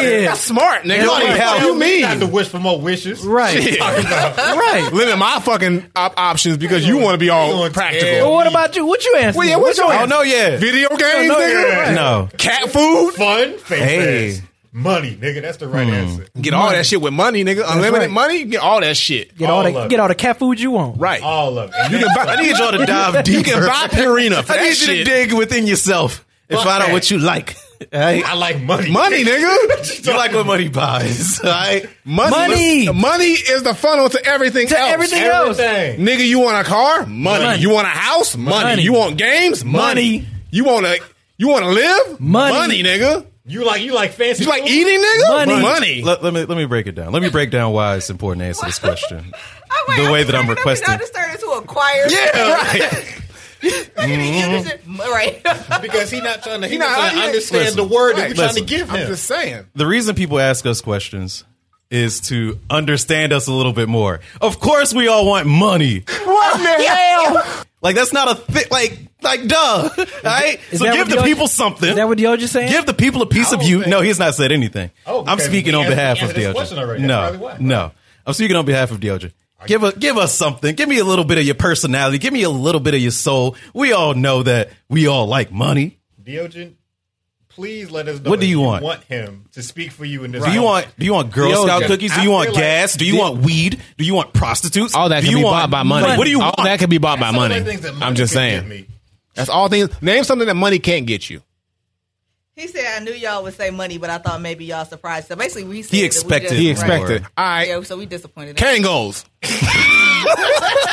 Yeah. 0.06 0.28
That's 0.28 0.40
smart, 0.42 0.84
nigga. 0.84 1.04
Bloody 1.04 1.26
What 1.26 1.36
hell. 1.38 1.60
you 1.66 1.74
mean? 1.74 2.02
Not 2.02 2.20
to 2.20 2.26
wish 2.26 2.46
for 2.48 2.60
more 2.60 2.80
wishes. 2.80 3.24
Right. 3.26 3.56
right. 3.80 4.90
Limit 4.92 5.18
my 5.18 5.40
fucking 5.40 5.86
options 5.96 6.56
because 6.56 6.86
you 6.86 6.98
want 6.98 7.14
to 7.14 7.18
be 7.18 7.30
all 7.30 7.48
You 7.48 7.56
want 7.56 7.74
practical. 7.98 8.18
to- 8.18 8.23
Well, 8.23 8.32
what 8.32 8.47
about 8.47 8.77
you? 8.77 8.86
What 8.86 9.05
you 9.05 9.16
answer? 9.16 9.39
Well, 9.39 9.48
yeah, 9.48 9.56
what's 9.56 9.78
your 9.78 9.86
Oh 9.86 9.93
answer? 9.93 10.06
no, 10.06 10.23
yeah. 10.23 10.56
Video 10.56 10.89
games, 10.89 11.28
no, 11.28 11.36
nigga? 11.36 11.68
yeah. 11.68 11.94
No. 11.94 12.28
Cat 12.39 12.70
food? 12.70 13.12
Fun, 13.14 13.59
face 13.59 13.82
Hey. 13.82 14.31
ass. 14.31 14.43
Money, 14.73 15.16
nigga. 15.16 15.40
That's 15.40 15.56
the 15.56 15.68
right 15.68 15.86
hmm. 15.89 15.94
answer. 15.94 16.27
Get 16.39 16.52
all 16.52 16.68
that 16.68 16.85
shit 16.85 17.01
with 17.01 17.14
money, 17.14 17.43
nigga. 17.44 17.64
Unlimited 17.66 18.09
right. 18.09 18.10
money, 18.10 18.44
get 18.44 18.60
all 18.60 18.81
that 18.82 18.94
shit. 18.94 19.35
Get 19.35 19.48
all, 19.48 19.66
All 19.66 19.73
the 19.73 19.89
get 19.89 20.01
all 20.01 20.09
the 20.09 20.14
cat 20.14 20.39
food 20.39 20.60
you 20.60 20.70
want. 20.70 21.01
Right. 21.01 21.23
All 21.23 21.59
of 21.59 21.73
it. 21.74 21.90
You 21.90 21.98
can 21.98 22.14
buy, 22.14 22.35
I 22.35 22.43
need 22.43 22.59
y'all 22.59 22.73
to 22.73 22.85
dive 22.85 23.24
deep. 23.24 23.36
you 23.36 23.43
can 23.43 23.60
buy 23.66 23.89
Purina 23.89 24.44
for 24.44 24.52
I 24.52 24.56
that 24.56 24.62
need 24.64 24.78
you 24.78 24.86
to 24.86 25.05
dig 25.05 25.32
within 25.32 25.66
yourself 25.66 26.27
and 26.51 26.60
find 26.60 26.82
out 26.82 26.93
what 26.93 27.10
you 27.10 27.18
like. 27.18 27.56
Right? 27.92 28.24
I 28.24 28.34
like 28.34 28.60
money. 28.60 28.90
Money, 28.90 29.24
nigga. 29.24 30.06
You 30.06 30.12
like 30.16 30.32
what 30.32 30.46
money 30.46 30.68
buys, 30.68 31.40
right? 31.42 31.88
Money. 32.04 32.30
Money. 32.86 32.92
Money 32.92 33.32
is 33.32 33.62
the 33.62 33.74
funnel 33.74 34.08
to 34.08 34.24
everything 34.26 34.68
To 34.68 34.78
else. 34.78 34.92
everything 34.92 35.22
else. 35.22 35.58
Nigga, 35.58 36.26
you 36.26 36.38
want 36.40 36.66
a 36.66 36.68
car? 36.68 37.06
Money. 37.06 37.44
Money. 37.44 37.60
You 37.60 37.70
want 37.70 37.86
a 37.86 37.90
house? 37.90 38.36
Money. 38.36 38.64
Money. 38.64 38.82
You 38.82 38.92
want 38.92 39.18
games? 39.18 39.64
Money. 39.64 40.18
Money. 40.18 40.28
You 40.50 40.64
want 40.64 40.86
to 40.86 41.00
you 41.38 41.48
want 41.48 41.64
to 41.64 41.70
live? 41.70 42.20
Money. 42.20 42.54
Money, 42.54 42.82
nigga. 42.82 43.26
You 43.48 43.64
like 43.64 43.82
you 43.82 43.94
like 43.94 44.12
fancy. 44.12 44.42
You 44.44 44.50
like 44.50 44.62
food? 44.62 44.70
eating, 44.70 45.00
nigga? 45.00 45.28
Money. 45.46 45.62
Money. 45.62 46.02
Let, 46.02 46.22
let 46.24 46.32
me 46.34 46.44
let 46.44 46.56
me 46.58 46.64
break 46.64 46.86
it 46.86 46.94
down. 46.96 47.12
Let 47.12 47.22
me 47.22 47.28
break 47.30 47.50
down 47.50 47.72
why 47.72 47.96
it's 47.96 48.10
important 48.10 48.40
to 48.40 48.46
answer 48.46 48.66
this 48.66 48.78
question. 48.80 49.32
Oh, 49.34 49.84
I'm 49.88 49.96
like, 49.98 50.06
The 50.06 50.12
way 50.12 50.20
I'm 50.22 50.26
that 50.26 50.34
I'm 50.34 50.40
turning 50.46 50.50
up 50.52 50.56
requesting. 50.58 50.88
and 50.88 50.94
I 50.94 50.98
just 50.98 51.14
turned 51.14 51.32
into 51.32 51.46
a 51.50 51.62
choir. 51.62 52.06
Yeah, 52.08 52.52
right. 52.54 53.22
Mm-hmm. 53.62 54.96
right. 55.00 55.42
because 55.82 56.10
he 56.10 56.20
not 56.20 56.42
trying 56.42 56.60
to. 56.60 56.66
He, 56.66 56.74
He 56.74 56.78
not, 56.78 56.90
not- 56.90 56.96
trying 56.98 57.14
to 57.14 57.26
understand 57.26 57.64
listen. 57.64 57.76
the 57.76 57.84
word 57.94 58.16
that 58.16 58.20
Right. 58.22 58.28
we're 58.30 58.34
trying 58.34 58.48
Listen. 58.48 58.66
to 58.66 58.68
give 58.68 58.90
him. 58.90 58.96
I'm 58.96 59.06
just 59.08 59.24
saying. 59.24 59.66
The 59.74 59.86
reason 59.86 60.14
people 60.14 60.38
ask 60.38 60.64
us 60.66 60.80
questions 60.80 61.44
is 61.90 62.20
to 62.20 62.58
understand 62.68 63.32
us 63.32 63.46
a 63.46 63.52
little 63.52 63.72
bit 63.72 63.88
more. 63.88 64.20
Of 64.40 64.58
course, 64.60 64.92
we 64.92 65.08
all 65.08 65.26
want 65.26 65.46
money. 65.46 66.00
What 66.24 66.58
the 66.58 66.84
hell? 66.88 67.64
Like 67.82 67.94
that's 67.94 68.12
not 68.12 68.30
a 68.30 68.34
thing. 68.34 68.64
Like 68.70 68.98
like 69.22 69.46
duh, 69.46 69.88
right? 70.24 70.58
Is 70.72 70.80
so 70.80 70.92
give 70.92 71.08
the 71.08 71.16
Diogen- 71.16 71.24
people 71.24 71.46
something. 71.48 71.88
Is 71.90 71.94
that 71.96 72.08
what 72.08 72.18
Diogen's 72.18 72.50
saying? 72.50 72.70
Give 72.72 72.84
the 72.86 72.94
people 72.94 73.22
a 73.22 73.26
piece 73.26 73.52
of 73.52 73.60
oh, 73.60 73.64
you. 73.64 73.78
think- 73.80 73.90
No, 73.90 74.00
he's 74.00 74.18
not 74.18 74.34
said 74.34 74.50
anything. 74.52 74.90
Oh, 75.06 75.24
I'm 75.26 75.38
speaking 75.38 75.74
on 75.74 75.86
behalf 75.86 76.16
of 76.18 76.22
answered 76.30 76.36
this 76.36 76.46
Diogen. 76.48 76.54
question 76.54 76.78
already. 76.78 77.06
That's 77.06 77.38
No, 77.40 77.56
no. 77.60 77.92
I'm 78.26 78.32
speaking 78.34 78.56
on 78.56 78.64
behalf 78.66 78.90
of 78.90 78.98
Diogen. 78.98 79.32
Give 79.66 79.82
a, 79.82 79.93
give 79.93 80.16
us 80.16 80.34
something. 80.34 80.74
Give 80.74 80.88
me 80.88 80.98
a 80.98 81.05
little 81.05 81.24
bit 81.24 81.38
of 81.38 81.44
your 81.44 81.55
personality. 81.55 82.18
Give 82.18 82.32
me 82.32 82.43
a 82.43 82.51
little 82.51 82.80
bit 82.80 82.94
of 82.94 83.01
your 83.01 83.10
soul. 83.10 83.56
We 83.74 83.93
all 83.93 84.14
know 84.14 84.43
that 84.43 84.70
we 84.88 85.06
all 85.06 85.26
like 85.26 85.51
money. 85.52 85.98
Diogen, 86.22 86.74
please 87.48 87.90
let 87.90 88.09
us 88.09 88.20
know. 88.20 88.30
What 88.30 88.40
do 88.40 88.47
you 88.47 88.60
want? 88.60 88.82
Want 88.84 89.02
him 89.05 89.44
to 89.52 89.62
speak 89.62 89.93
for 89.93 90.05
you 90.05 90.24
in 90.24 90.32
this? 90.32 90.44
Do 90.44 90.51
you 90.51 90.62
want 90.62 90.86
do 90.98 91.06
you 91.06 91.12
want 91.14 91.32
Girl 91.32 91.51
Diogen. 91.51 91.64
Scout 91.64 91.82
cookies? 91.84 92.14
Do 92.14 92.20
I 92.20 92.24
you 92.24 92.30
want 92.30 92.47
feel 92.47 92.55
like- 92.55 92.62
gas? 92.62 92.94
Do 92.97 93.05
you 93.06 93.12
Di- 93.12 93.18
want 93.18 93.38
weed? 93.43 93.80
Do 93.97 94.05
you 94.05 94.14
want 94.14 94.32
prostitutes? 94.32 94.94
All 94.94 95.09
that 95.10 95.20
do 95.20 95.26
can 95.26 95.30
you 95.32 95.38
be 95.38 95.44
want 95.44 95.55
bought 95.55 95.70
by 95.70 95.82
money. 95.82 96.16
What 96.16 96.24
do 96.24 96.30
you 96.30 96.40
All 96.40 96.55
want? 96.56 96.64
that 96.64 96.78
can 96.78 96.90
be 96.90 96.98
bought 96.98 97.20
by 97.20 97.28
Some 97.28 97.36
money. 97.36 97.59
the 97.59 97.64
things 97.64 97.80
that 97.82 97.93
money 97.94 98.05
I'm 98.06 98.14
just 98.14 98.32
saying. 98.32 98.68
me. 98.68 98.86
That's 99.34 99.48
all 99.51 99.68
things. 99.68 99.90
Name 100.02 100.24
something 100.24 100.47
that 100.48 100.55
money 100.55 100.78
can't 100.78 101.06
get 101.06 101.28
you. 101.28 101.43
He 102.56 102.68
said, 102.68 102.86
"I 102.86 103.04
knew 103.04 103.12
y'all 103.12 103.42
would 103.42 103.54
say 103.54 103.68
money, 103.68 103.98
but 103.98 104.08
I 104.08 104.16
thought 104.16 104.40
maybe 104.40 104.64
y'all 104.64 104.86
surprised." 104.86 105.28
So 105.28 105.36
basically, 105.36 105.64
we 105.64 105.82
said 105.82 105.90
He 105.90 105.96
that 105.98 106.02
we 106.02 106.06
expected 106.06 106.48
just- 106.48 106.54
He 106.60 106.66
Right. 106.68 106.70
expected. 106.72 107.26
All 107.36 107.44
right. 107.44 107.68
Yeah, 107.68 107.82
so 107.82 107.98
we 107.98 108.06
disappointed. 108.06 108.56
Kangols. 108.56 109.24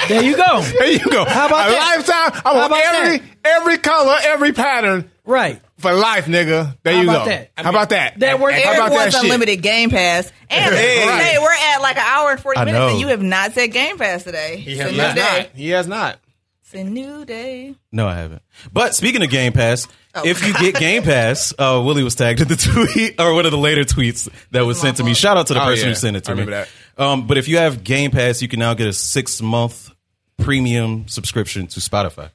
There 0.09 0.21
you 0.21 0.35
go. 0.35 0.61
There 0.61 0.91
you 0.91 0.99
go. 1.09 1.23
How 1.23 1.47
about 1.47 1.69
a 1.69 1.71
that? 1.71 1.95
lifetime? 1.97 2.41
I 2.45 2.49
How 2.49 2.55
want 2.55 2.65
about 2.67 2.85
every 2.85 3.17
that? 3.19 3.27
every 3.45 3.77
color, 3.77 4.17
every 4.21 4.51
pattern 4.51 5.09
Right. 5.25 5.61
for 5.79 5.93
life, 5.93 6.25
nigga. 6.25 6.75
There 6.83 6.93
How 6.93 7.01
you 7.01 7.09
about 7.09 7.23
go. 7.25 7.31
that? 7.31 7.51
How 7.57 7.69
about 7.69 7.89
that? 7.89 8.19
That 8.19 8.39
works. 8.41 8.55
How 8.55 8.63
Eric 8.63 8.77
about 8.77 8.89
that 8.89 8.95
wants 8.95 9.15
shit? 9.15 9.23
unlimited 9.23 9.61
Game 9.61 9.89
Pass. 9.91 10.29
And 10.49 10.75
Hey. 10.75 10.99
hey, 11.07 11.37
we're 11.39 11.51
at 11.73 11.81
like 11.81 11.95
an 11.95 12.03
hour 12.05 12.31
and 12.31 12.39
40 12.39 12.65
minutes, 12.65 12.91
and 12.91 12.99
you 12.99 13.07
have 13.07 13.21
not 13.23 13.53
said 13.53 13.67
Game 13.71 13.97
Pass 13.97 14.23
today. 14.23 14.57
He 14.57 14.75
has 14.77 14.87
a 14.87 14.91
He 14.91 14.97
new 14.97 15.03
has 15.03 15.15
day. 15.15 15.21
not. 15.21 15.47
He 15.55 15.69
has 15.69 15.87
not. 15.87 16.19
It's 16.73 16.81
a 16.81 16.89
new 16.91 17.25
day. 17.25 17.75
No, 17.91 18.07
I 18.07 18.15
haven't. 18.15 18.41
But 18.71 18.95
speaking 18.95 19.23
of 19.23 19.29
Game 19.29 19.53
Pass, 19.53 19.87
Oh. 20.15 20.21
if 20.25 20.45
you 20.45 20.53
get 20.53 20.75
Game 20.79 21.03
Pass, 21.03 21.53
uh, 21.59 21.81
Willie 21.83 22.03
was 22.03 22.13
tagged 22.15 22.39
in 22.41 22.47
the 22.47 22.55
tweet 22.55 23.19
or 23.19 23.33
one 23.33 23.45
of 23.45 23.51
the 23.51 23.57
later 23.57 23.83
tweets 23.83 24.29
that 24.51 24.61
was 24.61 24.79
sent 24.79 24.97
to 24.97 25.03
me. 25.03 25.13
Shout 25.13 25.37
out 25.37 25.47
to 25.47 25.53
the 25.55 25.61
Oh, 25.61 25.65
person 25.65 25.85
yeah. 25.85 25.89
who 25.89 25.95
sent 25.95 26.15
it 26.17 26.23
to 26.25 26.31
I 26.31 26.33
me. 26.35 26.41
remember 26.41 26.67
Um, 26.97 27.25
but 27.27 27.37
if 27.37 27.47
you 27.47 27.57
have 27.57 27.83
Game 27.83 28.11
Pass, 28.11 28.41
you 28.41 28.47
can 28.47 28.59
now 28.59 28.73
get 28.75 28.87
a 28.87 28.93
six 28.93 29.41
month 29.41 29.89
premium 30.37 31.07
subscription 31.07 31.67
to 31.67 31.79
Spotify, 31.79 32.29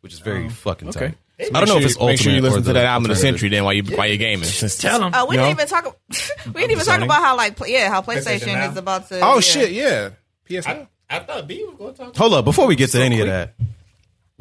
which 0.00 0.12
is 0.12 0.18
very 0.20 0.48
fucking 0.48 0.88
okay. 0.90 1.14
tight. 1.38 1.50
I 1.54 1.58
don't 1.60 1.68
know 1.68 1.78
if 1.78 1.84
it's 1.84 1.94
ultimate. 1.94 2.12
Make 2.12 2.20
sure 2.20 2.32
you 2.32 2.40
listen 2.40 2.62
to 2.64 2.72
that 2.74 2.84
album 2.84 3.10
of 3.10 3.16
the 3.16 3.20
century 3.20 3.48
then 3.48 3.64
while 3.64 3.72
you 3.72 3.82
while 3.96 4.06
you're 4.06 4.16
gaming. 4.16 4.44
Just 4.48 4.80
tell 4.80 5.00
them. 5.00 5.12
Oh, 5.14 5.26
we 5.26 5.36
didn't 5.36 5.46
know? 5.56 5.62
even 5.62 5.66
talk. 5.66 5.96
we 6.46 6.52
didn't 6.60 6.70
even 6.72 6.84
talk 6.84 7.00
about 7.00 7.22
how 7.22 7.36
like 7.36 7.58
yeah, 7.66 7.88
how 7.88 8.00
PlayStation 8.02 8.40
PlayStation 8.54 8.70
is 8.70 8.76
about 8.76 9.08
to. 9.08 9.20
Oh 9.20 9.34
yeah. 9.36 9.40
shit, 9.40 9.72
yeah. 9.72 10.10
PS 10.46 10.66
I, 10.66 10.86
I 11.10 11.18
thought 11.20 11.48
B 11.48 11.64
was 11.64 11.74
going 11.76 11.94
to 11.94 12.04
talk. 12.04 12.16
Hold 12.16 12.34
up, 12.34 12.44
before 12.44 12.66
we 12.66 12.76
get 12.76 12.90
to 12.90 13.02
any 13.02 13.20
of 13.20 13.26
that, 13.26 13.54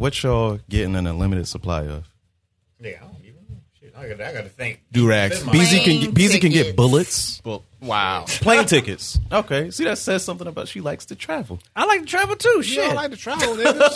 what 0.01 0.21
y'all 0.23 0.59
getting 0.69 0.95
an 0.95 1.05
unlimited 1.07 1.47
supply 1.47 1.83
of? 1.85 2.07
Yeah, 2.79 2.97
I 3.01 3.05
don't 3.05 3.15
even 3.23 3.35
know. 3.49 3.57
Shit, 3.79 3.93
I 3.95 4.07
got, 4.09 4.19
I 4.21 4.33
got 4.33 4.43
to 4.43 4.49
think. 4.49 4.81
Do-rags. 4.91 5.35
That's 5.35 5.45
my- 5.45 5.51
Beezy 5.53 5.79
can 5.79 5.99
Plane 5.99 6.11
Beezy 6.13 6.39
can 6.39 6.51
get 6.51 6.57
tickets. 6.63 6.75
bullets, 6.75 7.41
Well, 7.45 7.63
wow. 7.81 8.25
plane 8.27 8.65
tickets. 8.75 9.19
Okay, 9.31 9.69
see 9.71 9.83
that 9.85 9.97
says 9.99 10.23
something 10.25 10.47
about 10.47 10.67
she 10.67 10.81
likes 10.81 11.05
to 11.05 11.15
travel. 11.15 11.59
I 11.75 11.85
like 11.85 12.01
to 12.01 12.05
travel 12.07 12.35
too. 12.35 12.49
You 12.57 12.63
Shit. 12.63 12.77
don't 12.85 12.95
like 12.95 13.11
to 13.11 13.17
travel, 13.17 13.55
nigga. 13.55 13.93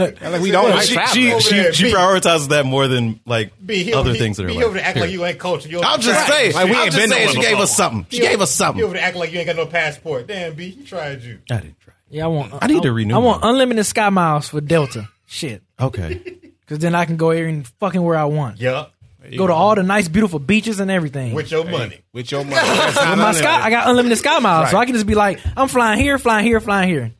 Shit. 0.00 0.22
like 0.22 0.40
we 0.40 0.50
don't 0.52 0.70
like 0.70 0.86
she, 0.86 0.94
travel. 0.94 1.12
she, 1.12 1.40
she, 1.40 1.54
there, 1.56 1.72
she 1.72 1.84
B. 1.84 1.92
prioritizes 1.92 2.48
that 2.50 2.64
more 2.66 2.86
than 2.88 3.18
like 3.26 3.52
B, 3.64 3.82
he 3.82 3.92
other 3.92 4.10
over, 4.10 4.18
things 4.18 4.36
that 4.36 4.44
are 4.44 4.48
B, 4.48 4.54
like. 4.54 4.62
he 4.62 4.64
over 4.68 4.78
to 4.78 4.84
act 4.86 4.96
like 4.98 5.10
you 5.10 5.24
ain't 5.24 5.38
culture. 5.40 5.68
You 5.68 5.78
over 5.78 5.86
I'll 5.86 5.96
to 5.98 6.02
just 6.04 6.26
try. 6.26 6.36
say, 6.36 6.52
Like, 6.52 6.66
we 6.66 6.72
I'll 6.76 6.82
ain't 6.84 6.92
just 6.92 6.98
been 6.98 7.10
say 7.10 7.18
nowhere 7.18 7.28
she 7.34 7.40
gave 7.40 7.50
before. 7.50 7.62
us 7.64 7.76
something. 7.76 8.06
She 8.10 8.20
gave 8.20 8.34
over- 8.34 8.42
us 8.44 8.50
something. 8.52 8.78
You 8.78 8.84
over 8.86 8.94
to 8.94 9.02
act 9.02 9.16
like 9.16 9.32
you 9.32 9.38
ain't 9.40 9.46
got 9.46 9.56
no 9.56 9.66
passport. 9.66 10.26
Damn, 10.28 10.54
B, 10.54 10.70
he 10.70 10.84
tried 10.84 11.22
you. 11.22 11.40
I 11.50 11.56
didn't 11.56 11.80
try. 11.80 11.94
Yeah, 12.10 12.24
I 12.24 12.28
want. 12.28 12.52
I 12.60 12.66
need 12.66 12.82
to 12.82 12.92
renew 12.92 13.14
I 13.14 13.18
want 13.18 13.42
mine. 13.42 13.54
unlimited 13.54 13.86
sky 13.86 14.10
miles 14.10 14.48
for 14.48 14.60
Delta. 14.60 15.08
Shit, 15.26 15.62
Okay. 15.80 16.14
because 16.60 16.80
then 16.80 16.94
I 16.94 17.04
can 17.04 17.16
go 17.16 17.30
here 17.30 17.46
and 17.46 17.66
fucking 17.66 18.02
where 18.02 18.16
I 18.16 18.24
want. 18.24 18.60
Yup. 18.60 18.92
Go 19.36 19.46
to 19.46 19.52
all 19.52 19.74
the 19.74 19.82
nice, 19.82 20.08
beautiful 20.08 20.38
beaches 20.38 20.80
and 20.80 20.90
everything. 20.90 21.34
With 21.34 21.50
your 21.50 21.64
money. 21.64 22.00
with 22.12 22.32
your 22.32 22.42
money. 22.42 22.56
With 22.56 22.96
my 22.96 23.32
sky, 23.32 23.62
I 23.62 23.70
got 23.70 23.88
unlimited 23.88 24.18
sky 24.18 24.38
miles, 24.40 24.70
so 24.70 24.78
I 24.78 24.86
can 24.86 24.94
just 24.94 25.06
be 25.06 25.14
like, 25.14 25.38
I'm 25.56 25.68
flying 25.68 26.00
here, 26.00 26.18
flying 26.18 26.44
here, 26.46 26.58
flying 26.58 26.88
here. 26.88 27.12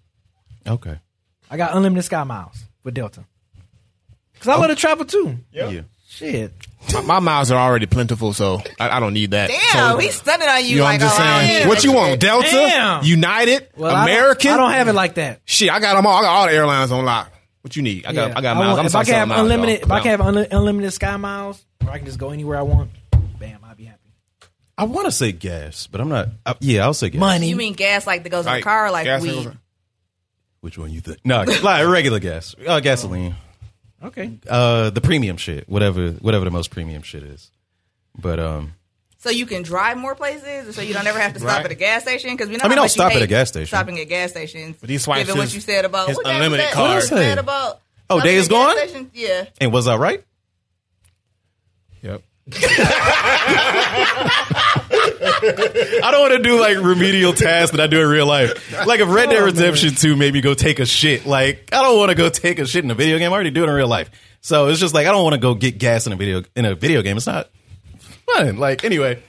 Okay. 0.67 0.99
I 1.51 1.57
got 1.57 1.75
unlimited 1.77 2.05
sky 2.05 2.25
miles 2.25 2.65
with 2.83 2.95
Delta. 2.95 3.25
Cause 4.41 4.49
I 4.49 4.57
oh. 4.57 4.61
love 4.61 4.71
to 4.71 4.77
travel 4.77 5.05
too. 5.05 5.37
Yep. 5.53 5.73
Yeah. 5.73 5.81
Shit. 6.09 6.53
My, 6.95 7.01
my 7.03 7.19
miles 7.21 7.51
are 7.51 7.59
already 7.59 7.87
plentiful, 7.87 8.33
so 8.33 8.63
I, 8.81 8.97
I 8.97 9.01
don't 9.01 9.13
need 9.15 9.31
that. 9.33 9.49
Damn, 9.51 9.93
So, 9.93 9.99
he's 9.99 10.15
stunning 10.15 10.49
on 10.49 10.63
you. 10.65 10.71
you 10.71 10.77
know, 10.79 10.85
like, 10.85 10.95
I'm 10.95 11.01
just 11.01 11.21
oh, 11.21 11.23
saying. 11.23 11.69
What 11.69 11.85
you 11.85 11.93
want? 11.93 12.21
Delta, 12.21 12.49
Damn. 12.51 13.05
United, 13.05 13.69
Well, 13.77 13.95
I 13.95 14.07
don't- 14.07 14.17
American. 14.17 14.51
I 14.53 14.57
don't, 14.57 14.73
have 14.73 14.89
it 14.89 14.95
like 14.95 15.15
that. 15.15 15.41
Shit, 15.45 15.71
I 15.71 15.79
got 15.79 15.95
them 15.95 16.07
all. 16.07 16.19
I 16.19 16.23
got 16.23 16.31
all 16.35 16.47
the 16.49 16.53
airlines 16.55 16.91
on 16.91 17.05
lock. 17.05 17.33
What 17.63 17.77
you 17.77 17.83
need? 17.83 18.07
I 18.07 18.13
got. 18.13 18.31
Yeah. 18.31 18.39
I 18.39 18.41
got 18.41 18.57
miles. 18.57 18.69
want- 18.69 18.81
I'm 18.81 18.87
if 18.87 18.97
I 18.97 19.03
sorry, 19.03 19.05
can 19.07 19.15
have 19.15 19.29
miles, 19.29 19.41
unlimited, 19.43 19.81
y'all. 19.81 19.87
if 19.87 19.93
I 19.93 20.01
can 20.01 20.11
have 20.19 20.21
unli- 20.21 20.49
unlimited 20.51 20.93
sky 20.95 21.17
miles, 21.19 21.65
or 21.85 21.91
I 21.93 21.99
can 21.99 22.07
just 22.07 22.19
go 22.19 22.31
anywhere 22.31 22.59
I 22.59 22.63
want, 22.63 22.91
bam, 23.39 23.59
I'll 23.63 23.75
be 23.77 23.85
happy. 23.85 23.99
I 24.79 24.85
want 24.85 25.05
to 25.07 25.13
say 25.13 25.31
gas, 25.33 25.87
but 25.87 26.01
I'm 26.01 26.09
not. 26.09 26.29
Uh, 26.47 26.55
yeah, 26.61 26.85
I'll 26.85 26.95
say 26.95 27.11
gas. 27.11 27.21
Money. 27.21 27.51
You 27.51 27.57
mean 27.57 27.75
gas 27.75 28.07
like 28.07 28.23
that 28.23 28.31
goes 28.31 28.47
in 28.47 28.53
Like, 28.53 28.61
the 28.63 28.65
car, 28.65 28.87
or 28.87 28.91
like 28.91 29.05
gas 29.05 29.21
weed? 29.23 29.45
goes- 29.45 29.55
Which 30.61 30.79
one 30.79 30.91
you 30.91 31.01
think? 31.03 31.19
No, 31.25 31.43
like 31.63 31.87
regular 31.87 32.19
gas, 32.19 32.57
uh, 32.67 32.81
gasoline, 32.81 33.37
Okay. 34.03 34.39
uh, 34.49 34.91
the 34.91 35.01
premium 35.01 35.37
shit, 35.37 35.69
whatever, 35.69 36.11
whatever 36.13 36.45
the 36.47 36.51
most 36.51 36.71
premium 36.71 37.03
shit 37.03 37.23
is. 37.23 37.51
But 38.19 38.41
um, 38.41 38.73
So 39.19 39.29
you 39.31 39.45
can 39.47 39.63
drive 39.63 39.99
more 39.99 40.15
places, 40.15 40.75
so 40.75 40.81
you 40.83 40.95
don't 40.95 41.07
ever 41.07 41.19
have 41.21 41.35
to 41.35 41.41
stop 41.41 41.59
Right. 41.59 41.67
at 41.67 41.71
a 41.71 41.75
gas 41.75 42.03
station. 42.03 42.31
Because 42.31 42.49
we 42.49 42.57
know 42.57 42.65
I 42.65 42.69
mean, 42.69 42.79
how 42.79 42.83
I'll 42.83 42.85
much 42.85 42.97
you 42.97 43.01
stop 43.01 43.07
at 43.09 43.13
hate 43.19 43.23
a 43.23 43.27
gas 43.27 43.49
station. 43.49 43.67
Stopping 43.67 44.01
at 44.01 44.09
gas 44.09 44.31
stations. 44.31 44.77
But 44.81 44.89
he 44.91 44.99
swipes 44.99 45.27
Given 45.27 45.37
what 45.39 45.45
his- 45.45 45.55
you 45.55 45.61
said 45.61 45.85
about 45.85 46.09
his 46.09 46.17
what 46.17 46.25
that 46.25 46.31
was 46.31 46.37
unlimited 46.47 46.67
that- 46.67 46.73
card. 46.73 46.89
What 46.89 46.95
you 47.05 47.09
did 47.11 47.15
I 47.15 47.19
say? 47.21 47.29
said 47.31 47.39
about 47.39 47.81
Oh, 48.09 48.19
stopping 48.19 48.33
Days 48.33 48.47
at 48.47 48.51
gas 48.51 48.75
Gone? 48.75 48.79
stations? 48.79 49.11
Yeah. 49.15 49.45
and 49.61 49.73
was 49.73 49.87
I 49.87 49.97
right? 49.97 50.25
Yep. 52.03 52.23
I 56.03 56.11
don't 56.11 56.21
want 56.21 56.33
to 56.35 56.43
do 56.43 56.59
like 56.61 56.77
remedial 56.79 57.33
tasks 57.33 57.73
that 57.77 57.81
I 57.81 57.87
do 57.87 58.01
in 58.01 58.09
real 58.09 58.27
life. 58.27 58.73
Like 58.87 59.01
if 59.01 59.09
Red 59.09 59.29
Oh, 59.29 59.33
Dead 59.33 59.43
Redemption 59.45 59.95
2 59.95 60.17
made 60.17 60.33
me 60.33 60.41
go 60.41 60.55
take 60.55 60.79
a 60.79 60.87
shit, 60.87 61.27
like 61.27 61.69
I 61.73 61.83
don't 61.83 61.99
want 61.99 62.11
to 62.11 62.15
go 62.15 62.29
take 62.31 62.59
a 62.59 62.67
shit 62.67 62.85
in 62.85 62.91
a 62.91 62.95
video 62.95 63.19
game. 63.19 63.31
I 63.31 63.35
already 63.35 63.51
do 63.51 63.63
it 63.65 63.69
in 63.69 63.75
real 63.75 63.89
life. 63.89 64.11
So 64.41 64.69
it's 64.69 64.81
just 64.81 64.95
like 64.95 65.07
I 65.07 65.11
don't 65.11 65.23
want 65.23 65.35
to 65.35 65.41
go 65.41 65.55
get 65.55 65.79
gas 65.79 66.07
in 66.07 66.13
a 66.13 66.17
video 66.17 66.43
in 66.57 66.65
a 66.65 66.75
video 66.75 67.03
game. 67.03 67.17
It's 67.17 67.27
not 67.27 67.51
fun. 68.27 68.57
Like 68.57 68.85
anyway. 68.85 69.23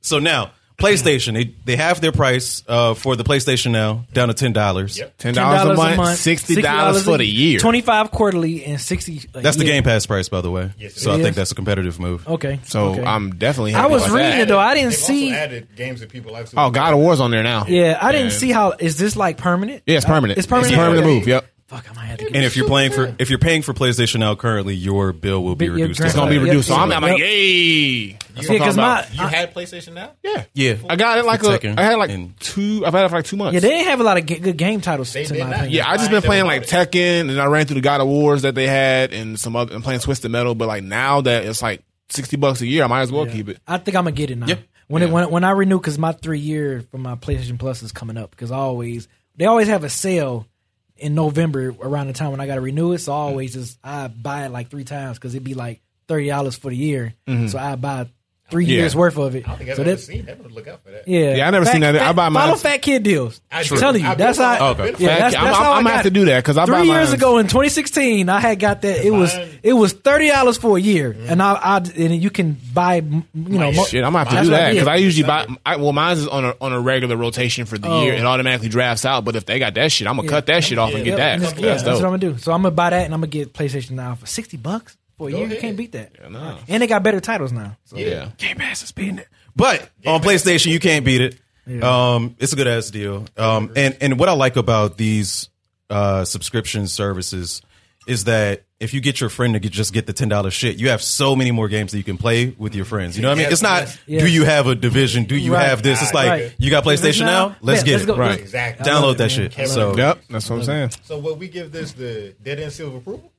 So 0.00 0.18
now 0.18 0.52
PlayStation, 0.76 1.34
they 1.34 1.54
they 1.64 1.76
have 1.76 2.00
their 2.00 2.10
price 2.10 2.64
uh, 2.66 2.94
for 2.94 3.14
the 3.14 3.22
PlayStation 3.22 3.70
now 3.70 4.04
down 4.12 4.28
to 4.28 4.34
ten 4.34 4.52
dollars. 4.52 4.98
Yep. 4.98 5.16
Ten 5.18 5.34
dollars 5.34 5.78
a 5.78 5.96
month, 5.96 6.18
sixty 6.18 6.60
dollars 6.60 7.04
for 7.04 7.16
the 7.16 7.24
year. 7.24 7.60
Twenty 7.60 7.80
five 7.80 8.10
quarterly 8.10 8.64
and 8.64 8.80
sixty. 8.80 9.20
a 9.34 9.40
That's 9.40 9.56
the 9.56 9.64
year. 9.64 9.74
Game 9.74 9.84
Pass 9.84 10.04
price, 10.06 10.28
by 10.28 10.40
the 10.40 10.50
way. 10.50 10.72
Yes, 10.76 10.96
it 10.96 11.00
so 11.00 11.12
I 11.12 11.16
is. 11.16 11.22
think 11.22 11.36
that's 11.36 11.52
a 11.52 11.54
competitive 11.54 12.00
move. 12.00 12.26
Okay. 12.26 12.58
So 12.64 12.86
okay. 12.94 13.04
I'm 13.04 13.36
definitely. 13.36 13.74
I 13.74 13.86
was 13.86 14.04
about 14.04 14.16
reading 14.16 14.30
that. 14.32 14.40
it 14.40 14.48
though. 14.48 14.58
I 14.58 14.74
didn't 14.74 14.90
They've 14.90 14.98
see. 14.98 15.30
also 15.30 15.36
added 15.42 15.68
games 15.76 16.00
that 16.00 16.10
people 16.10 16.32
like. 16.32 16.48
Oh, 16.56 16.70
God 16.70 16.92
of 16.92 16.98
War's 16.98 17.20
on 17.20 17.30
there 17.30 17.44
now. 17.44 17.66
Yeah, 17.68 17.96
I 18.02 18.10
didn't 18.10 18.26
And- 18.28 18.32
see 18.36 18.50
how. 18.50 18.72
Is 18.72 18.98
this 18.98 19.14
like 19.16 19.36
permanent? 19.38 19.84
Yeah, 19.86 19.96
it's 19.98 20.04
permanent. 20.06 20.38
It's 20.38 20.46
permanent. 20.46 20.72
It's 20.72 20.76
a 20.76 20.84
permanent 20.84 21.06
Okay. 21.06 21.18
move. 21.20 21.28
Yep. 21.28 21.46
Fuck, 21.66 21.90
I 21.90 21.94
might 21.94 22.04
have 22.06 22.18
to 22.18 22.24
get. 22.24 22.36
And 22.36 22.44
if 22.44 22.56
you're 22.58 22.66
playing 22.66 22.92
for 22.92 23.14
if 23.18 23.30
you're 23.30 23.38
paying 23.38 23.62
for 23.62 23.72
PlayStation 23.72 24.20
now 24.20 24.34
currently, 24.34 24.74
your 24.74 25.12
bill 25.14 25.42
will 25.42 25.56
be 25.56 25.66
But 25.68 25.78
your 25.78 25.88
reduced. 25.88 25.98
grand- 26.00 26.10
It's 26.10 26.16
gonna 26.18 26.30
be 26.30 26.36
Yep. 26.36 26.44
reduced. 26.44 26.68
So 26.68 26.74
I'm, 26.74 26.92
I'm 26.92 27.00
like, 27.02 27.18
Yep. 27.18 27.26
yay. 27.26 28.06
That's 28.12 28.20
what 28.20 28.36
I'm 28.36 28.44
talking 28.44 28.58
'cause 28.60 28.76
my- 28.76 29.00
about. 29.00 29.14
You 29.14 29.26
had 29.26 29.54
PlayStation 29.54 29.94
now? 29.94 30.10
yeah. 30.22 30.44
Yeah. 30.52 30.74
I 30.90 30.96
got 30.96 31.18
it 31.18 31.24
like 31.24 31.40
For 31.42 31.54
a. 31.54 31.58
Tekken 31.58 31.78
I 31.78 31.82
had 31.84 31.94
like 31.96 32.10
and- 32.10 32.38
two. 32.38 32.84
I've 32.86 32.92
had 32.92 33.06
it 33.06 33.08
for 33.08 33.16
like 33.16 33.24
two 33.24 33.36
months. 33.36 33.54
Yeah, 33.54 33.60
they 33.60 33.70
didn't 33.70 33.86
have 33.86 34.00
a 34.00 34.04
lot 34.04 34.18
of 34.18 34.26
ga- 34.26 34.38
good 34.40 34.56
game 34.58 34.80
titles. 34.82 35.10
They 35.12 35.24
to 35.24 35.32
did 35.32 35.38
my 35.40 35.46
not. 35.46 35.54
opinion. 35.60 35.72
Yeah, 35.72 35.88
I 35.90 35.96
just 35.96 36.10
been 36.10 36.22
playing 36.22 36.44
like 36.44 36.66
Tekken, 36.66 37.30
and 37.30 37.40
I 37.40 37.46
ran 37.46 37.64
through 37.66 37.76
the 37.76 37.80
God 37.80 38.00
of 38.02 38.08
Wars 38.08 38.42
that 38.42 38.54
they 38.54 38.66
had, 38.66 39.12
and 39.14 39.40
some 39.40 39.56
other, 39.56 39.74
and 39.74 39.82
playing 39.82 40.00
Twisted 40.00 40.30
Metal. 40.30 40.54
But 40.54 40.68
like 40.68 40.84
now 40.84 41.22
that 41.22 41.44
it's 41.46 41.62
like 41.62 41.82
sixty 42.10 42.36
bucks 42.36 42.60
a 42.60 42.66
year, 42.66 42.84
I 42.84 42.88
might 42.88 43.02
as 43.02 43.10
well 43.12 43.24
keep 43.26 43.48
it. 43.48 43.58
I 43.66 43.78
think 43.78 43.96
I'm 43.96 44.04
gonna 44.04 44.12
get 44.12 44.30
it 44.30 44.36
now. 44.36 44.46
Yeah. 44.48 44.56
When 44.88 45.02
it 45.02 45.08
when, 45.10 45.30
when 45.30 45.44
I 45.44 45.52
renew, 45.52 45.78
because 45.78 45.98
my 45.98 46.12
three 46.12 46.40
year 46.40 46.84
for 46.90 46.98
my 46.98 47.14
PlayStation 47.14 47.58
Plus 47.58 47.82
is 47.82 47.90
coming 47.90 48.18
up. 48.18 48.32
Because 48.32 48.50
I 48.52 48.56
always 48.58 49.08
they 49.36 49.46
always 49.46 49.68
have 49.68 49.82
a 49.82 49.88
sale 49.88 50.46
in 50.96 51.14
November 51.14 51.74
around 51.80 52.06
the 52.06 52.12
time 52.12 52.30
when 52.30 52.40
I 52.40 52.46
got 52.46 52.56
to 52.56 52.60
renew 52.60 52.92
it. 52.92 52.98
So 52.98 53.12
I 53.12 53.16
always 53.16 53.52
just 53.52 53.78
I 53.82 54.08
buy 54.08 54.46
it 54.46 54.50
like 54.50 54.70
three 54.70 54.84
times 54.84 55.18
because 55.18 55.34
it'd 55.34 55.44
be 55.44 55.54
like 55.54 55.80
thirty 56.08 56.28
dollars 56.28 56.56
for 56.56 56.70
the 56.70 56.76
year. 56.76 57.14
Mm-hmm. 57.26 57.48
So 57.48 57.58
I 57.58 57.76
buy 57.76 58.08
three 58.50 58.66
Yeah. 58.66 58.80
years 58.80 58.94
worth 58.94 59.16
of 59.16 59.34
it. 59.34 59.44
I 59.44 59.48
don't 59.48 59.58
think 59.58 59.70
I've 59.70 59.76
so 59.76 59.82
ever 59.82 59.90
that, 59.92 60.00
seen 60.00 60.26
that. 60.26 60.36
I'm 60.36 60.42
gonna 60.42 60.54
look 60.54 60.68
out 60.68 60.82
for 60.84 60.90
that. 60.90 61.08
yeah, 61.08 61.36
Yeah, 61.36 61.48
I 61.48 61.50
never 61.50 61.64
seen 61.64 61.80
that. 61.80 61.96
I 61.96 62.12
buy 62.12 62.28
mine- 62.28 62.44
Follow 62.48 62.56
Fat 62.56 62.82
Kid 62.82 63.02
deals. 63.02 63.40
I 63.50 63.60
I'm 63.60 63.64
telling 63.64 64.02
you, 64.02 64.08
I've 64.08 64.18
how. 64.20 64.32
following- 64.34 64.60
Okay. 64.60 64.84
Yeah, 65.04 65.08
following- 65.08 65.18
that's, 65.22 65.34
I'm- 65.36 65.44
that's 65.44 65.56
I'm- 65.56 65.64
how 65.64 65.72
I 65.72 65.76
I'm 65.78 65.82
gonna 65.84 65.94
have 65.94 66.02
to 66.02 66.08
it. 66.08 66.12
do 66.14 66.24
that 66.26 66.44
'cause 66.44 66.58
I 66.58 66.66
three 66.66 66.74
buy 66.76 66.82
years 66.82 67.08
mine- 67.08 67.14
ago 67.14 67.38
in 67.38 67.46
2016, 67.48 68.28
I 68.28 68.40
had 68.40 68.60
got 68.60 68.82
that. 68.82 69.04
It 69.04 69.10
was 69.12 69.34
it 69.62 69.72
was 69.72 69.92
thirty 69.94 70.28
dollars 70.28 70.58
for 70.58 70.76
a 70.76 70.80
year, 70.80 71.14
Mm-hmm. 71.14 71.30
and 71.32 71.42
I, 71.42 71.52
I 71.54 71.76
and 71.96 72.22
you 72.22 72.30
can 72.30 72.56
buy 72.74 72.96
you 72.96 73.22
know 73.32 73.72
mo- 73.72 73.84
Shit, 73.84 74.04
I'm 74.04 74.12
gonna 74.12 74.28
have 74.30 74.38
to 74.38 74.44
do 74.44 74.50
that 74.50 74.72
because 74.72 74.88
I 74.88 74.96
usually 74.96 75.26
buy. 75.26 75.46
I, 75.64 75.76
well, 75.76 75.92
mine 75.92 76.16
is 76.18 76.28
on 76.28 76.44
a 76.44 76.54
on 76.60 76.72
a 76.72 76.80
regular 76.80 77.16
rotation 77.16 77.64
for 77.64 77.78
the 77.78 77.88
Oh. 77.88 78.02
year. 78.02 78.12
It 78.12 78.24
automatically 78.24 78.68
drafts 78.68 79.04
out. 79.06 79.24
But 79.24 79.36
if 79.36 79.46
they 79.46 79.58
got 79.58 79.74
that 79.74 79.90
shit, 79.90 80.06
I'm 80.06 80.16
gonna 80.16 80.28
cut 80.28 80.46
that 80.46 80.62
shit 80.64 80.76
off 80.78 80.94
and 80.94 81.02
get 81.04 81.16
that. 81.16 81.40
That's 81.40 81.58
yeah, 81.58 81.66
that's 81.68 81.82
dope. 81.82 81.94
what 81.94 82.04
I'm 82.04 82.10
gonna 82.20 82.34
do. 82.34 82.38
So 82.38 82.52
I'm 82.52 82.60
gonna 82.62 82.72
buy 82.72 82.90
that, 82.90 83.04
and 83.06 83.14
I'm 83.14 83.20
gonna 83.20 83.28
get 83.28 83.54
PlayStation 83.54 83.92
now 83.92 84.16
for 84.16 84.26
sixty 84.26 84.56
bucks 84.58 84.96
for 85.18 85.28
a 85.28 85.30
year. 85.30 85.40
You 85.40 85.46
ahead. 85.46 85.60
can't 85.60 85.76
beat 85.76 85.92
that. 85.92 86.30
no. 86.30 86.58
And 86.68 86.82
they 86.82 86.86
got 86.86 87.02
better 87.02 87.20
titles 87.20 87.52
now. 87.52 87.76
So. 87.84 87.96
Yeah. 87.96 88.30
Game 88.38 88.56
Pass 88.56 88.82
is 88.82 88.92
beating 88.92 89.18
it. 89.18 89.28
But 89.56 89.88
on 90.06 90.20
PlayStation, 90.20 90.66
you 90.72 90.80
can't 90.80 91.04
beat 91.04 91.20
it. 91.20 91.82
Um, 91.82 92.36
it's 92.38 92.52
a 92.52 92.56
good 92.56 92.66
ass 92.68 92.90
deal. 92.90 93.24
Um, 93.36 93.72
and 93.76 93.96
and 94.00 94.18
what 94.18 94.28
I 94.28 94.32
like 94.32 94.56
about 94.56 94.98
these 94.98 95.48
uh, 95.88 96.24
subscription 96.24 96.86
services 96.88 97.62
is 98.06 98.24
that 98.24 98.64
if 98.80 98.92
you 98.92 99.00
get 99.00 99.18
your 99.18 99.30
friend 99.30 99.54
to 99.54 99.60
get, 99.60 99.72
just 99.72 99.94
get 99.94 100.06
the 100.06 100.12
ten 100.12 100.28
dollars 100.28 100.52
shit, 100.52 100.76
you 100.76 100.90
have 100.90 101.00
so 101.00 101.34
many 101.34 101.52
more 101.52 101.68
games 101.68 101.92
that 101.92 101.98
you 101.98 102.04
can 102.04 102.18
play 102.18 102.54
with 102.58 102.74
your 102.74 102.84
friends. 102.84 103.16
You 103.16 103.22
know 103.22 103.28
what 103.30 103.38
I 103.38 103.42
mean? 103.44 103.50
It's 103.52 103.62
not 103.62 103.82
Yes. 104.06 104.22
do 104.22 104.28
you 104.30 104.44
have 104.44 104.66
a 104.66 104.74
division? 104.74 105.24
Do 105.24 105.36
you 105.38 105.54
Right. 105.54 105.66
have 105.66 105.82
this? 105.82 106.02
It's 106.02 106.12
like 106.12 106.28
Right. 106.28 106.54
you 106.58 106.68
got 106.68 106.84
PlayStation 106.84 107.20
Now? 107.24 107.48
now. 107.48 107.56
Let's 107.62 107.80
Yeah, 107.80 107.86
get 107.86 107.92
let's 107.92 108.02
it. 108.02 108.06
go. 108.08 108.16
Right. 108.16 108.38
Exactly. 108.40 108.84
Download 108.90 109.16
that 109.16 109.32
it, 109.38 109.52
shit. 109.54 109.68
So 109.68 109.96
Yep, 109.96 110.18
that's 110.28 110.50
what 110.50 110.56
I'm 110.56 110.64
saying. 110.64 110.90
So, 111.04 111.16
what 111.16 111.38
we 111.38 111.48
give 111.48 111.72
this 111.72 111.92
the 111.92 112.34
dead 112.42 112.60
end 112.60 112.72
seal 112.72 112.88
of 112.88 112.96
approval? 112.96 113.32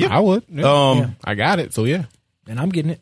I 0.00 0.20
would. 0.20 0.44
Yeah. 0.48 0.64
um, 0.90 1.16
I 1.24 1.34
got 1.34 1.58
it. 1.58 1.72
So 1.74 1.84
yeah. 1.84 2.04
And 2.46 2.58
I'm 2.60 2.70
getting 2.70 2.90
it. 2.92 3.00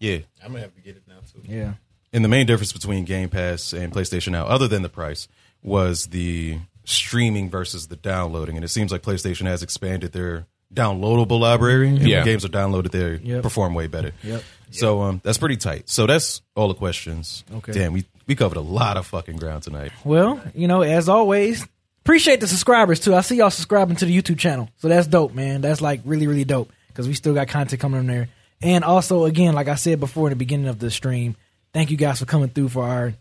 yeah. 0.00 0.18
I'm 0.44 0.48
gonna 0.52 0.60
have 0.60 0.74
to 0.74 0.80
get 0.80 0.96
it 0.96 1.02
now 1.08 1.18
too. 1.32 1.42
Yeah. 1.44 1.74
And 2.12 2.24
the 2.24 2.28
main 2.28 2.46
difference 2.46 2.72
between 2.72 3.04
Game 3.04 3.28
Pass 3.28 3.72
and 3.72 3.92
PlayStation 3.92 4.32
Now, 4.32 4.46
other 4.46 4.68
than 4.68 4.82
the 4.82 4.88
price, 4.88 5.28
was 5.62 6.06
the 6.06 6.58
streaming 6.84 7.50
versus 7.50 7.88
the 7.88 7.96
downloading. 7.96 8.56
And 8.56 8.64
it 8.64 8.68
seems 8.68 8.92
like 8.92 9.02
PlayStation 9.02 9.46
has 9.46 9.62
expanded 9.62 10.12
their 10.12 10.46
downloadable 10.72 11.38
library. 11.40 11.88
And 11.88 11.98
Yeah. 11.98 12.18
when 12.18 12.24
games 12.26 12.44
are 12.44 12.48
downloaded, 12.48 12.90
they 12.92 13.16
Yep. 13.28 13.42
perform 13.42 13.74
way 13.74 13.86
better. 13.88 14.12
Yep. 14.22 14.42
So 14.70 15.02
um, 15.02 15.20
that's 15.24 15.38
pretty 15.38 15.56
tight. 15.56 15.88
So 15.88 16.06
that's 16.06 16.42
all 16.54 16.68
the 16.68 16.74
questions. 16.74 17.44
Okay. 17.56 17.72
Damn, 17.72 17.92
we 17.92 18.04
We 18.28 18.34
covered 18.34 18.56
a 18.58 18.60
lot 18.60 18.96
of 18.96 19.06
fucking 19.06 19.36
ground 19.36 19.62
tonight. 19.62 19.92
Well, 20.04 20.40
you 20.54 20.66
know, 20.66 20.82
as 20.82 21.08
always, 21.08 21.64
appreciate 22.06 22.38
the 22.40 22.46
subscribers 22.46 23.00
too. 23.00 23.14
I 23.16 23.20
see 23.22 23.36
y'all 23.36 23.50
subscribing 23.50 23.96
to 23.96 24.04
the 24.06 24.16
YouTube 24.16 24.38
channel, 24.38 24.68
so 24.76 24.88
that's 24.88 25.08
dope, 25.08 25.34
man. 25.34 25.60
That's 25.60 25.80
like 25.80 26.00
really, 26.04 26.26
really 26.28 26.44
dope 26.44 26.70
because 26.88 27.08
we 27.08 27.14
still 27.14 27.34
got 27.34 27.48
content 27.48 27.80
coming 27.80 27.98
on 27.98 28.06
there. 28.06 28.28
And 28.62 28.84
also, 28.84 29.24
again, 29.24 29.54
like 29.54 29.66
I 29.68 29.74
said 29.74 29.98
before 30.00 30.28
in 30.28 30.30
the 30.30 30.36
beginning 30.36 30.68
of 30.68 30.78
the 30.78 30.90
stream, 30.90 31.34
thank 31.74 31.90
you 31.90 31.96
guys 31.96 32.20
for 32.20 32.24
coming 32.26 32.48
through 32.48 32.68
for 32.70 32.84
our 32.84 33.14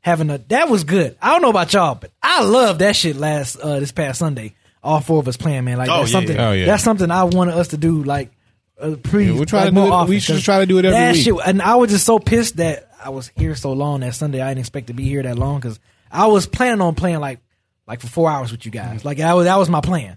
having 0.00 0.28
a 0.30 0.38
that 0.48 0.68
was 0.68 0.84
good. 0.84 1.16
I 1.20 1.32
don't 1.32 1.42
know 1.42 1.48
about 1.50 1.72
y'all, 1.72 1.94
but 1.94 2.10
I 2.22 2.44
love 2.44 2.78
that 2.80 2.94
shit 2.94 3.16
last 3.16 3.56
uh 3.56 3.80
this 3.80 3.90
past 3.90 4.18
Sunday. 4.18 4.54
All 4.82 5.00
four 5.00 5.18
of 5.18 5.26
us 5.28 5.36
playing, 5.36 5.64
man. 5.64 5.78
Like 5.78 5.88
Oh, 5.88 5.98
that's 6.00 6.10
yeah, 6.10 6.12
something. 6.12 6.36
yeah. 6.36 6.48
Oh, 6.48 6.52
yeah. 6.52 6.66
That's 6.66 6.84
something 6.84 7.10
I 7.10 7.24
wanted 7.24 7.54
us 7.54 7.68
to 7.68 7.76
do. 7.78 8.04
Like, 8.04 8.30
uh, 8.80 8.94
pretty. 9.02 9.30
Yeah, 9.30 9.36
we'll 9.36 9.46
try 9.46 9.60
like, 9.60 9.68
to 9.70 9.74
do 9.74 9.80
more 9.80 9.88
it- 9.88 9.92
often, 9.92 10.10
we 10.10 10.20
should 10.20 10.34
'cause 10.36 10.44
try 10.44 10.60
to 10.60 10.66
do 10.66 10.78
it 10.78 10.84
every 10.84 10.96
that 10.98 11.14
week. 11.14 11.24
Shit, 11.24 11.34
and 11.44 11.60
I 11.62 11.74
was 11.76 11.90
just 11.90 12.04
so 12.06 12.18
pissed 12.20 12.58
that 12.58 12.88
I 13.02 13.08
was 13.08 13.32
here 13.34 13.54
so 13.56 13.72
long 13.72 14.00
that 14.00 14.14
Sunday. 14.14 14.40
I 14.42 14.48
didn't 14.50 14.60
expect 14.60 14.88
to 14.88 14.92
be 14.92 15.04
here 15.08 15.22
that 15.24 15.38
long 15.38 15.58
because 15.58 15.80
I 16.12 16.26
was 16.28 16.46
planning 16.46 16.80
on 16.82 16.94
playing 16.94 17.18
like 17.20 17.40
like 17.86 18.00
for 18.00 18.06
four 18.08 18.30
hours 18.30 18.50
with 18.52 18.64
you 18.64 18.70
guys. 18.72 19.04
Like 19.04 19.18
that 19.18 19.32
was 19.34 19.44
that 19.46 19.56
was 19.56 19.68
my 19.68 19.80
plan. 19.80 20.16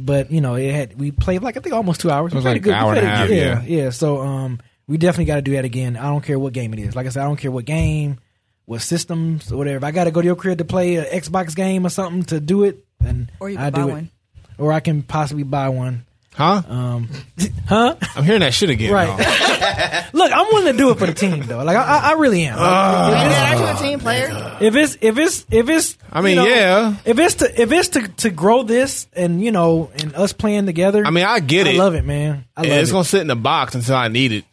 But 0.00 0.30
you 0.30 0.40
know, 0.40 0.54
it 0.54 0.72
had 0.72 0.98
we 0.98 1.10
played 1.10 1.42
like 1.42 1.56
I 1.56 1.60
think 1.60 1.74
almost 1.74 2.00
two 2.00 2.10
hours. 2.10 2.32
It 2.32 2.36
was 2.36 2.44
like 2.44 2.62
played 2.62 2.72
an 2.74 2.78
hour 2.80 2.94
and 2.94 3.06
a 3.06 3.08
half, 3.10 3.30
yeah, 3.30 3.62
yeah. 3.62 3.90
So 3.90 4.20
um, 4.22 4.60
we 4.86 4.96
definitely 4.96 5.26
got 5.26 5.36
to 5.36 5.42
do 5.42 5.52
that 5.52 5.64
again. 5.64 5.96
I 5.96 6.04
don't 6.04 6.22
care 6.24 6.38
what 6.38 6.52
game 6.54 6.72
it 6.72 6.80
is. 6.80 6.96
Like 6.96 7.06
I 7.06 7.10
said, 7.10 7.22
I 7.22 7.26
don't 7.26 7.36
care 7.36 7.50
what 7.50 7.64
game, 7.66 8.18
what 8.64 8.80
systems 8.80 9.52
or 9.52 9.56
whatever. 9.58 9.76
If 9.76 9.84
I 9.84 9.90
got 9.90 10.04
to 10.04 10.10
go 10.10 10.20
to 10.22 10.26
your 10.26 10.36
crib 10.36 10.58
to 10.58 10.64
play 10.64 10.96
an 10.96 11.04
Xbox 11.04 11.54
game 11.54 11.84
or 11.86 11.90
something 11.90 12.22
to 12.24 12.40
do 12.40 12.64
it, 12.64 12.84
then 13.00 13.30
Or 13.40 13.50
you 13.50 13.58
I 13.58 13.68
buy 13.70 13.78
do 13.78 13.86
one. 13.88 13.98
it. 14.04 14.10
Or 14.56 14.72
I 14.72 14.80
can 14.80 15.02
possibly 15.02 15.42
buy 15.42 15.68
one. 15.68 16.06
Huh? 16.34 16.62
Um, 16.68 17.08
huh? 17.68 17.94
I'm 18.16 18.24
hearing 18.24 18.40
that 18.40 18.52
shit 18.52 18.68
again. 18.68 18.92
Right. 18.92 19.08
Look, 20.12 20.32
I'm 20.32 20.46
willing 20.52 20.72
to 20.72 20.78
do 20.78 20.90
it 20.90 20.98
for 20.98 21.06
the 21.06 21.14
team 21.14 21.42
though. 21.46 21.62
Like 21.62 21.76
I, 21.76 21.82
I, 21.82 22.10
I 22.10 22.12
really 22.14 22.44
am. 22.44 22.58
Like, 22.58 23.26
if, 23.26 23.30
it's, 23.30 23.38
Are 23.38 23.56
you 23.56 23.78
a 23.78 23.90
team 23.90 24.00
player? 24.00 24.56
if 24.60 24.74
it's 24.74 24.98
if 25.00 25.18
it's 25.18 25.46
if 25.50 25.68
it's 25.68 25.96
I 26.10 26.20
mean, 26.22 26.36
you 26.36 26.36
know, 26.36 26.46
yeah. 26.46 26.96
If 27.04 27.18
it's 27.20 27.36
to 27.36 27.62
if 27.62 27.70
it's 27.70 27.88
to 27.90 28.08
to 28.08 28.30
grow 28.30 28.64
this 28.64 29.06
and 29.14 29.40
you 29.40 29.52
know 29.52 29.90
and 29.94 30.14
us 30.16 30.32
playing 30.32 30.66
together. 30.66 31.06
I 31.06 31.10
mean, 31.10 31.24
I 31.24 31.38
get 31.38 31.68
I 31.68 31.70
it. 31.70 31.74
I 31.76 31.78
love 31.78 31.94
it, 31.94 32.04
man. 32.04 32.44
I 32.56 32.62
love 32.62 32.70
it's 32.72 32.90
it. 32.90 32.92
gonna 32.92 33.04
sit 33.04 33.20
in 33.20 33.28
the 33.28 33.36
box 33.36 33.76
until 33.76 33.94
I 33.94 34.08
need 34.08 34.32
it. 34.32 34.44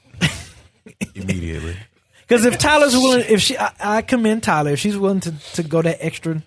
Immediately. 1.16 1.78
Because 2.28 2.46
if 2.46 2.60
Tyler's 2.60 2.94
willing, 2.94 3.26
if 3.28 3.42
she, 3.42 3.58
I, 3.58 3.74
I 3.80 4.02
commend 4.04 4.44
Tyler. 4.44 4.72
If 4.72 4.80
she's 4.80 4.98
willing 4.98 5.20
to, 5.22 5.34
to 5.56 5.64
go 5.64 5.82
that 5.82 5.98
extra 6.00 6.42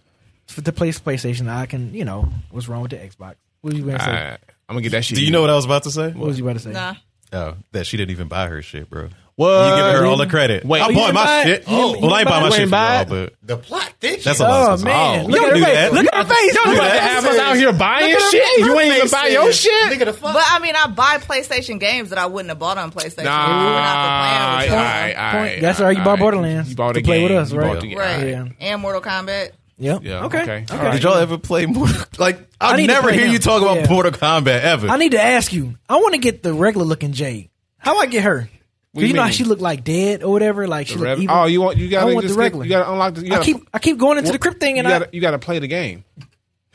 for 0.47 0.63
to 0.63 0.73
play 0.73 0.91
PlayStation, 0.91 1.49
I 1.49 1.67
can. 1.67 1.93
You 1.93 2.05
know, 2.05 2.29
what's 2.51 2.69
wrong 2.69 2.83
with 2.83 2.93
the 2.93 2.99
Xbox? 2.99 3.35
What 3.61 3.73
was 3.73 3.79
you 3.79 3.85
gonna 3.85 3.99
say? 3.99 4.54
I, 4.69 4.73
I'm 4.73 4.75
gonna 4.77 4.83
get 4.83 4.93
that 4.93 5.05
shit. 5.05 5.17
Do 5.19 5.25
you 5.25 5.31
know 5.31 5.41
what 5.41 5.51
I 5.51 5.55
was 5.55 5.65
about 5.65 5.83
to 5.85 5.91
say? 5.91 6.09
what 6.11 6.27
was 6.27 6.39
you 6.39 6.45
about 6.45 6.55
to 6.55 6.61
say? 6.63 6.73
Nah. 6.73 6.95
Oh, 7.33 7.57
that 7.73 7.87
she 7.87 7.97
didn't 7.97 8.13
even 8.13 8.29
buy 8.29 8.47
her 8.49 8.63
shit, 8.63 8.89
bro. 8.89 9.09
What? 9.37 9.69
You 9.71 9.77
giving 9.83 9.97
her 10.01 10.07
all 10.07 10.17
the 10.17 10.29
credit. 10.29 10.65
Wait, 10.65 10.81
I 10.81 10.87
oh, 10.91 10.95
bought 10.95 11.13
my 11.13 11.25
buy 11.25 11.43
shit. 11.43 11.67
You 11.69 11.75
well, 11.75 12.15
I 12.15 12.21
ain't 12.21 12.29
buy 12.29 12.39
buy 12.41 12.49
my 12.49 12.51
shit 12.51 12.61
You 12.61 12.67
for 12.69 12.77
y'all, 12.77 13.05
but 13.07 13.35
The 13.43 13.57
plot 13.57 13.93
thickens. 13.99 14.23
that's 14.23 14.39
a 14.39 14.45
Oh 14.47 14.49
lot. 14.49 14.83
man, 14.85 15.25
Oh, 15.25 15.27
look 15.29 15.41
you 15.41 15.47
at 15.47 15.51
her 15.51 15.65
face. 15.65 15.75
that. 15.75 15.93
Look 15.93 16.07
at 16.07 16.15
her 16.15 16.35
face. 16.35 16.53
do 16.53 16.71
Look 16.71 16.77
that. 16.79 16.97
at 16.97 17.03
Have 17.03 17.25
us 17.27 17.39
out 17.41 17.57
here 17.57 17.73
buying 17.73 18.17
shit? 18.31 18.59
You 18.61 18.79
ain't 18.79 18.97
even 18.97 19.11
buy 19.11 19.27
your 19.27 19.53
shit. 19.53 19.73
Nigga, 19.93 20.05
the 20.05 20.13
fuck. 20.13 20.35
But 20.35 20.45
I 20.47 20.61
mean, 20.61 20.77
I 20.77 20.87
buy 20.87 21.19
PlayStation 21.19 21.81
games 21.81 22.11
that 22.11 22.19
I 22.19 22.27
wouldn't 22.27 22.51
have 22.51 22.61
bought 22.61 22.79
on 22.79 22.93
PlayStation. 22.93 23.25
Nah, 23.25 23.43
if 23.43 23.49
we 23.49 23.65
were 23.65 23.81
not 23.81 23.97
for 24.05 24.21
playing 24.21 24.61
with 24.61 24.71
y'all. 24.71 24.85
aight, 24.85 25.17
aight, 25.17 25.33
Point. 25.51 25.63
That's 25.63 25.81
why 25.81 25.91
you 25.91 26.05
bought. 26.05 26.19
Borderlands 26.21 26.71
You 26.71 26.77
bought 26.77 26.93
to 26.95 27.03
play 27.03 27.23
with 27.25 27.33
us, 27.33 27.53
right? 27.53 27.83
Right. 27.83 28.29
Yeah. 28.29 28.49
And 28.61 28.81
Mortal 28.83 29.01
Kombat. 29.03 29.51
Yep. 29.79 30.05
Yeah, 30.05 30.25
okay. 30.27 30.43
okay. 30.43 30.67
Okay. 30.71 30.91
Did 30.93 31.03
y'all 31.03 31.15
ever 31.15 31.39
play 31.39 31.67
Mortal? 31.67 31.97
Like, 32.19 32.39
I 32.73 32.77
need 32.77 32.87
never 32.89 33.09
play 33.09 33.17
hear 33.19 33.27
him. 33.27 33.33
you 33.33 33.39
talk 33.39 33.63
about 33.63 33.77
Yeah. 33.77 33.91
Mortal 33.91 34.13
Kombat 34.13 34.61
ever. 34.63 34.89
I 34.89 34.97
need 34.97 35.13
to 35.13 35.23
ask 35.23 35.53
you. 35.53 35.75
I 35.89 35.97
want 35.97 36.15
to 36.15 36.19
get 36.21 36.43
the 36.43 36.53
regular 36.53 36.87
looking 36.87 37.13
Jade. 37.13 37.51
How 37.79 37.99
I 37.99 38.07
get 38.07 38.25
her? 38.25 38.49
What 38.93 39.01
'Cause 39.01 39.03
you 39.03 39.09
you 39.09 39.15
know 39.15 39.23
how 39.23 39.31
she 39.31 39.43
looked 39.45 39.61
like 39.63 39.83
dead 39.83 40.23
or 40.23 40.31
whatever. 40.33 40.69
Like 40.69 40.87
she 40.87 40.95
looked 40.95 41.05
rev- 41.05 41.21
evil. 41.21 41.35
oh, 41.37 41.45
you 41.47 41.61
want 41.61 41.77
you 41.79 41.89
gotta 41.89 42.13
want 42.15 42.25
just 42.25 42.35
the 42.35 42.39
get- 42.41 42.45
regular. 42.45 42.65
you 42.65 42.71
gotta 42.71 42.93
unlock. 42.93 43.15
The, 43.15 43.23
you 43.23 43.29
gotta, 43.31 43.41
I 43.41 43.45
keep 43.45 43.69
I 43.75 43.79
keep 43.81 43.99
going 43.99 44.19
into 44.19 44.31
the 44.33 44.39
crypt 44.39 44.61
thing 44.61 44.79
and 44.79 44.87
you 44.89 44.95
I 44.95 44.99
gotta, 45.01 45.11
you 45.13 45.21
gotta 45.21 45.39
play 45.41 45.59
the 45.59 45.67
game. 45.67 46.05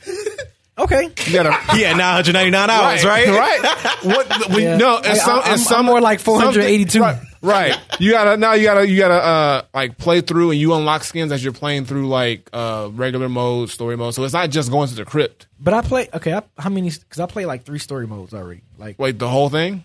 okay. 0.80 1.02
You 1.26 1.32
gotta. 1.32 1.50
yeah, 1.78 1.92
999 1.94 2.70
hours, 2.70 3.04
right? 3.04 3.28
right. 3.28 4.04
What? 4.04 4.50
When, 4.50 4.62
Yeah. 4.62 4.76
No, 4.76 4.98
it's 4.98 5.08
I- 5.08 5.14
some. 5.14 5.38
I'm- 5.40 5.54
it's 5.54 5.64
some 5.66 5.78
I'm 5.80 5.86
more 5.86 6.00
like 6.00 6.20
482. 6.20 7.00
Right, 7.00 7.18
right. 7.42 7.78
You 7.98 8.12
gotta 8.12 8.36
now. 8.36 8.52
You 8.54 8.64
gotta. 8.64 8.88
You 8.88 8.96
gotta 8.98 9.14
uh 9.14 9.62
like 9.74 9.98
play 9.98 10.20
through 10.20 10.50
and 10.52 10.60
you 10.60 10.72
unlock 10.74 11.04
skins 11.04 11.32
as 11.32 11.42
you're 11.44 11.52
playing 11.52 11.84
through 11.84 12.08
like 12.08 12.48
uh 12.52 12.88
regular 12.92 13.28
mode, 13.28 13.70
story 13.70 13.96
mode. 13.96 14.14
So 14.14 14.24
it's 14.24 14.32
not 14.32 14.50
just 14.50 14.70
going 14.70 14.88
to 14.88 14.94
the 14.94 15.04
crypt. 15.04 15.46
But 15.60 15.74
I 15.74 15.82
play 15.82 16.08
okay. 16.14 16.32
I, 16.34 16.42
how 16.58 16.70
many? 16.70 16.90
Because 16.90 17.20
I 17.20 17.26
play 17.26 17.44
like 17.44 17.64
three 17.64 17.78
story 17.78 18.06
modes 18.06 18.32
already. 18.34 18.62
Like 18.78 18.98
Wait, 18.98 19.18
the 19.18 19.28
whole 19.28 19.50
thing, 19.50 19.84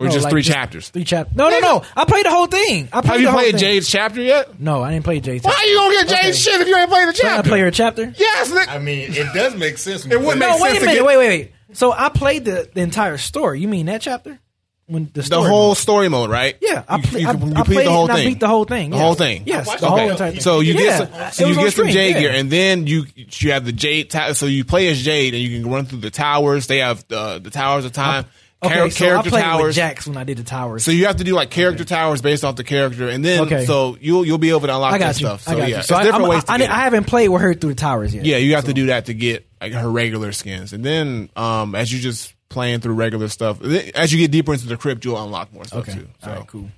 or 0.00 0.06
no, 0.06 0.12
just 0.12 0.24
like 0.24 0.30
three 0.32 0.42
chapters? 0.42 0.88
Three 0.90 1.04
chapters. 1.04 1.36
No, 1.36 1.48
no, 1.50 1.58
no. 1.60 1.82
I 1.96 2.04
played 2.04 2.26
the 2.26 2.30
whole 2.30 2.46
thing. 2.46 2.88
I 2.92 3.00
played 3.00 3.04
Have 3.12 3.20
you 3.20 3.26
the 3.26 3.30
whole 3.32 3.40
played 3.40 3.52
thing. 3.52 3.60
Jade's 3.60 3.88
chapter 3.88 4.20
yet? 4.20 4.58
No, 4.60 4.82
I 4.82 4.92
didn't 4.92 5.04
play 5.04 5.20
Jade's. 5.20 5.44
Why 5.44 5.52
are 5.52 5.64
you 5.64 5.76
gonna 5.76 5.94
get 5.94 6.08
Jade's 6.08 6.46
Okay. 6.46 6.52
shit 6.56 6.60
if 6.62 6.68
you 6.68 6.76
ain't 6.76 6.90
played 6.90 7.08
the 7.08 7.12
Can 7.12 7.26
I 7.30 7.34
chapter? 7.36 7.48
play 7.50 7.60
her 7.60 7.70
chapter? 7.70 8.14
Yes, 8.16 8.50
nigga. 8.50 8.68
I 8.68 8.78
mean, 8.78 9.12
it 9.12 9.32
does 9.34 9.54
make 9.56 9.78
sense. 9.78 10.04
It 10.04 10.10
would 10.20 10.22
play 10.24 10.34
make 10.36 10.48
No, 10.48 10.58
wait 10.62 10.70
a 10.76 10.80
to 10.80 10.80
minute. 10.86 10.94
get- 10.96 11.04
Wait, 11.04 11.16
wait, 11.16 11.28
wait. 11.28 11.52
So 11.72 11.92
I 11.92 12.08
played 12.08 12.44
the, 12.44 12.68
the 12.72 12.80
entire 12.80 13.16
story. 13.18 13.60
You 13.60 13.68
mean 13.68 13.86
that 13.86 14.00
chapter? 14.00 14.38
When 14.86 15.06
the 15.06 15.12
the 15.12 15.22
story 15.22 15.48
whole 15.48 15.68
mode. 15.68 15.76
story 15.78 16.08
mode, 16.10 16.28
right? 16.28 16.56
Yeah, 16.60 16.82
I, 16.86 16.96
You- 16.96 17.02
play, 17.02 17.20
you, 17.22 17.28
I, 17.28 17.32
you 17.32 17.38
I 17.38 17.62
beat 17.62 17.64
played 17.64 17.86
the 17.86 17.90
whole 17.90 18.04
it 18.04 18.10
and 18.10 18.18
thing. 18.18 18.26
I 18.26 18.30
beat 18.30 18.40
the 18.40 18.48
whole 18.48 18.64
thing. 18.66 18.90
The 18.90 18.96
yeah. 18.96 19.02
whole 19.02 19.14
thing. 19.14 19.42
Yes, 19.46 19.80
the 19.80 19.86
whole 19.88 19.98
Okay. 19.98 20.10
entire 20.10 20.30
thing. 20.32 20.40
So 20.40 20.60
you 20.60 20.74
Yeah, 20.74 20.78
get 20.80 20.86
it 20.86 20.96
some, 20.98 21.08
so 21.08 21.24
was 21.24 21.38
you 21.38 21.44
on 21.46 21.54
get 21.54 21.62
some 21.62 21.70
stream, 21.70 21.88
Jade 21.92 22.14
yeah. 22.16 22.20
gear, 22.20 22.30
and 22.32 22.50
then 22.50 22.86
you 22.86 23.06
you 23.16 23.52
have 23.52 23.64
the 23.64 23.72
Jade. 23.72 24.10
Ta- 24.10 24.34
so 24.34 24.44
you 24.44 24.62
play 24.64 24.88
as 24.88 25.00
Jade, 25.02 25.32
and 25.32 25.42
you 25.42 25.58
can 25.62 25.70
run 25.72 25.86
through 25.86 26.00
the 26.00 26.10
towers. 26.10 26.66
They 26.66 26.78
have 26.78 27.02
the 27.08 27.38
the 27.42 27.48
towers 27.50 27.86
of 27.86 27.92
time, 27.92 28.26
Okay, 28.66 28.74
char- 28.74 28.90
so 28.90 29.04
I 29.04 29.08
character 29.08 29.30
played 29.30 29.40
with 29.42 29.44
towers. 29.44 29.74
Jax 29.76 30.06
when 30.06 30.16
I 30.16 30.24
did 30.24 30.38
the 30.38 30.42
towers. 30.44 30.84
So 30.84 30.90
you 30.90 31.06
have 31.06 31.16
to 31.16 31.24
do 31.24 31.34
like 31.34 31.50
character 31.50 31.84
towers 31.84 32.20
based 32.22 32.44
off 32.44 32.56
the 32.56 32.64
character, 32.64 33.08
and 33.08 33.24
then 33.24 33.40
Okay. 33.42 33.64
so 33.66 33.96
you'll 34.00 34.24
you'll 34.24 34.38
be 34.38 34.50
able 34.50 34.60
to 34.62 34.74
unlock 34.74 34.92
I 34.94 34.98
that 34.98 35.20
you. 35.20 35.26
stuff. 35.26 35.42
So 35.42 35.52
I 35.52 35.54
got 35.56 35.68
yeah, 35.68 35.76
you. 35.78 35.82
So 35.82 35.94
it's 35.96 36.00
I, 36.00 36.02
different 36.04 36.24
I'm- 36.24 36.30
ways 36.30 36.44
to 36.44 36.52
I, 36.52 36.58
get 36.58 36.70
I 36.70 36.80
it. 36.80 36.84
haven't 36.84 37.04
played 37.04 37.28
with 37.28 37.42
her 37.42 37.54
through 37.54 37.70
the 37.70 37.80
towers 37.80 38.14
yet. 38.14 38.24
Yeah, 38.24 38.36
you 38.38 38.54
have 38.54 38.64
to 38.66 38.74
do 38.74 38.86
that 38.86 39.06
to 39.06 39.14
get 39.14 39.46
like 39.60 39.72
her 39.72 39.90
regular 39.90 40.32
skins, 40.32 40.72
and 40.72 40.84
then 40.84 41.28
um 41.36 41.74
as 41.74 41.92
you 41.92 41.98
just 42.00 42.34
playing 42.48 42.80
through 42.80 42.94
regular 42.94 43.28
stuff, 43.28 43.60
as 43.62 44.12
you 44.12 44.18
get 44.18 44.30
deeper 44.30 44.52
into 44.52 44.66
the 44.66 44.76
crypt, 44.76 45.04
you'll 45.04 45.20
unlock 45.22 45.52
more 45.52 45.64
stuff 45.64 45.88
Okay. 45.88 45.98
too. 45.98 46.08
So. 46.22 46.30
All 46.30 46.36
right. 46.36 46.46
Cool. 46.46 46.70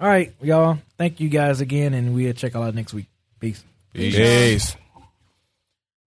All 0.00 0.08
right, 0.08 0.32
y'all. 0.42 0.78
Thank 0.98 1.18
you 1.20 1.28
guys 1.28 1.60
again, 1.60 1.94
and 1.94 2.14
we'll 2.14 2.32
check 2.34 2.54
y'all 2.54 2.62
out 2.62 2.74
next 2.74 2.92
week. 2.94 3.06
Peace. 3.40 3.64
Peace. 3.94 4.76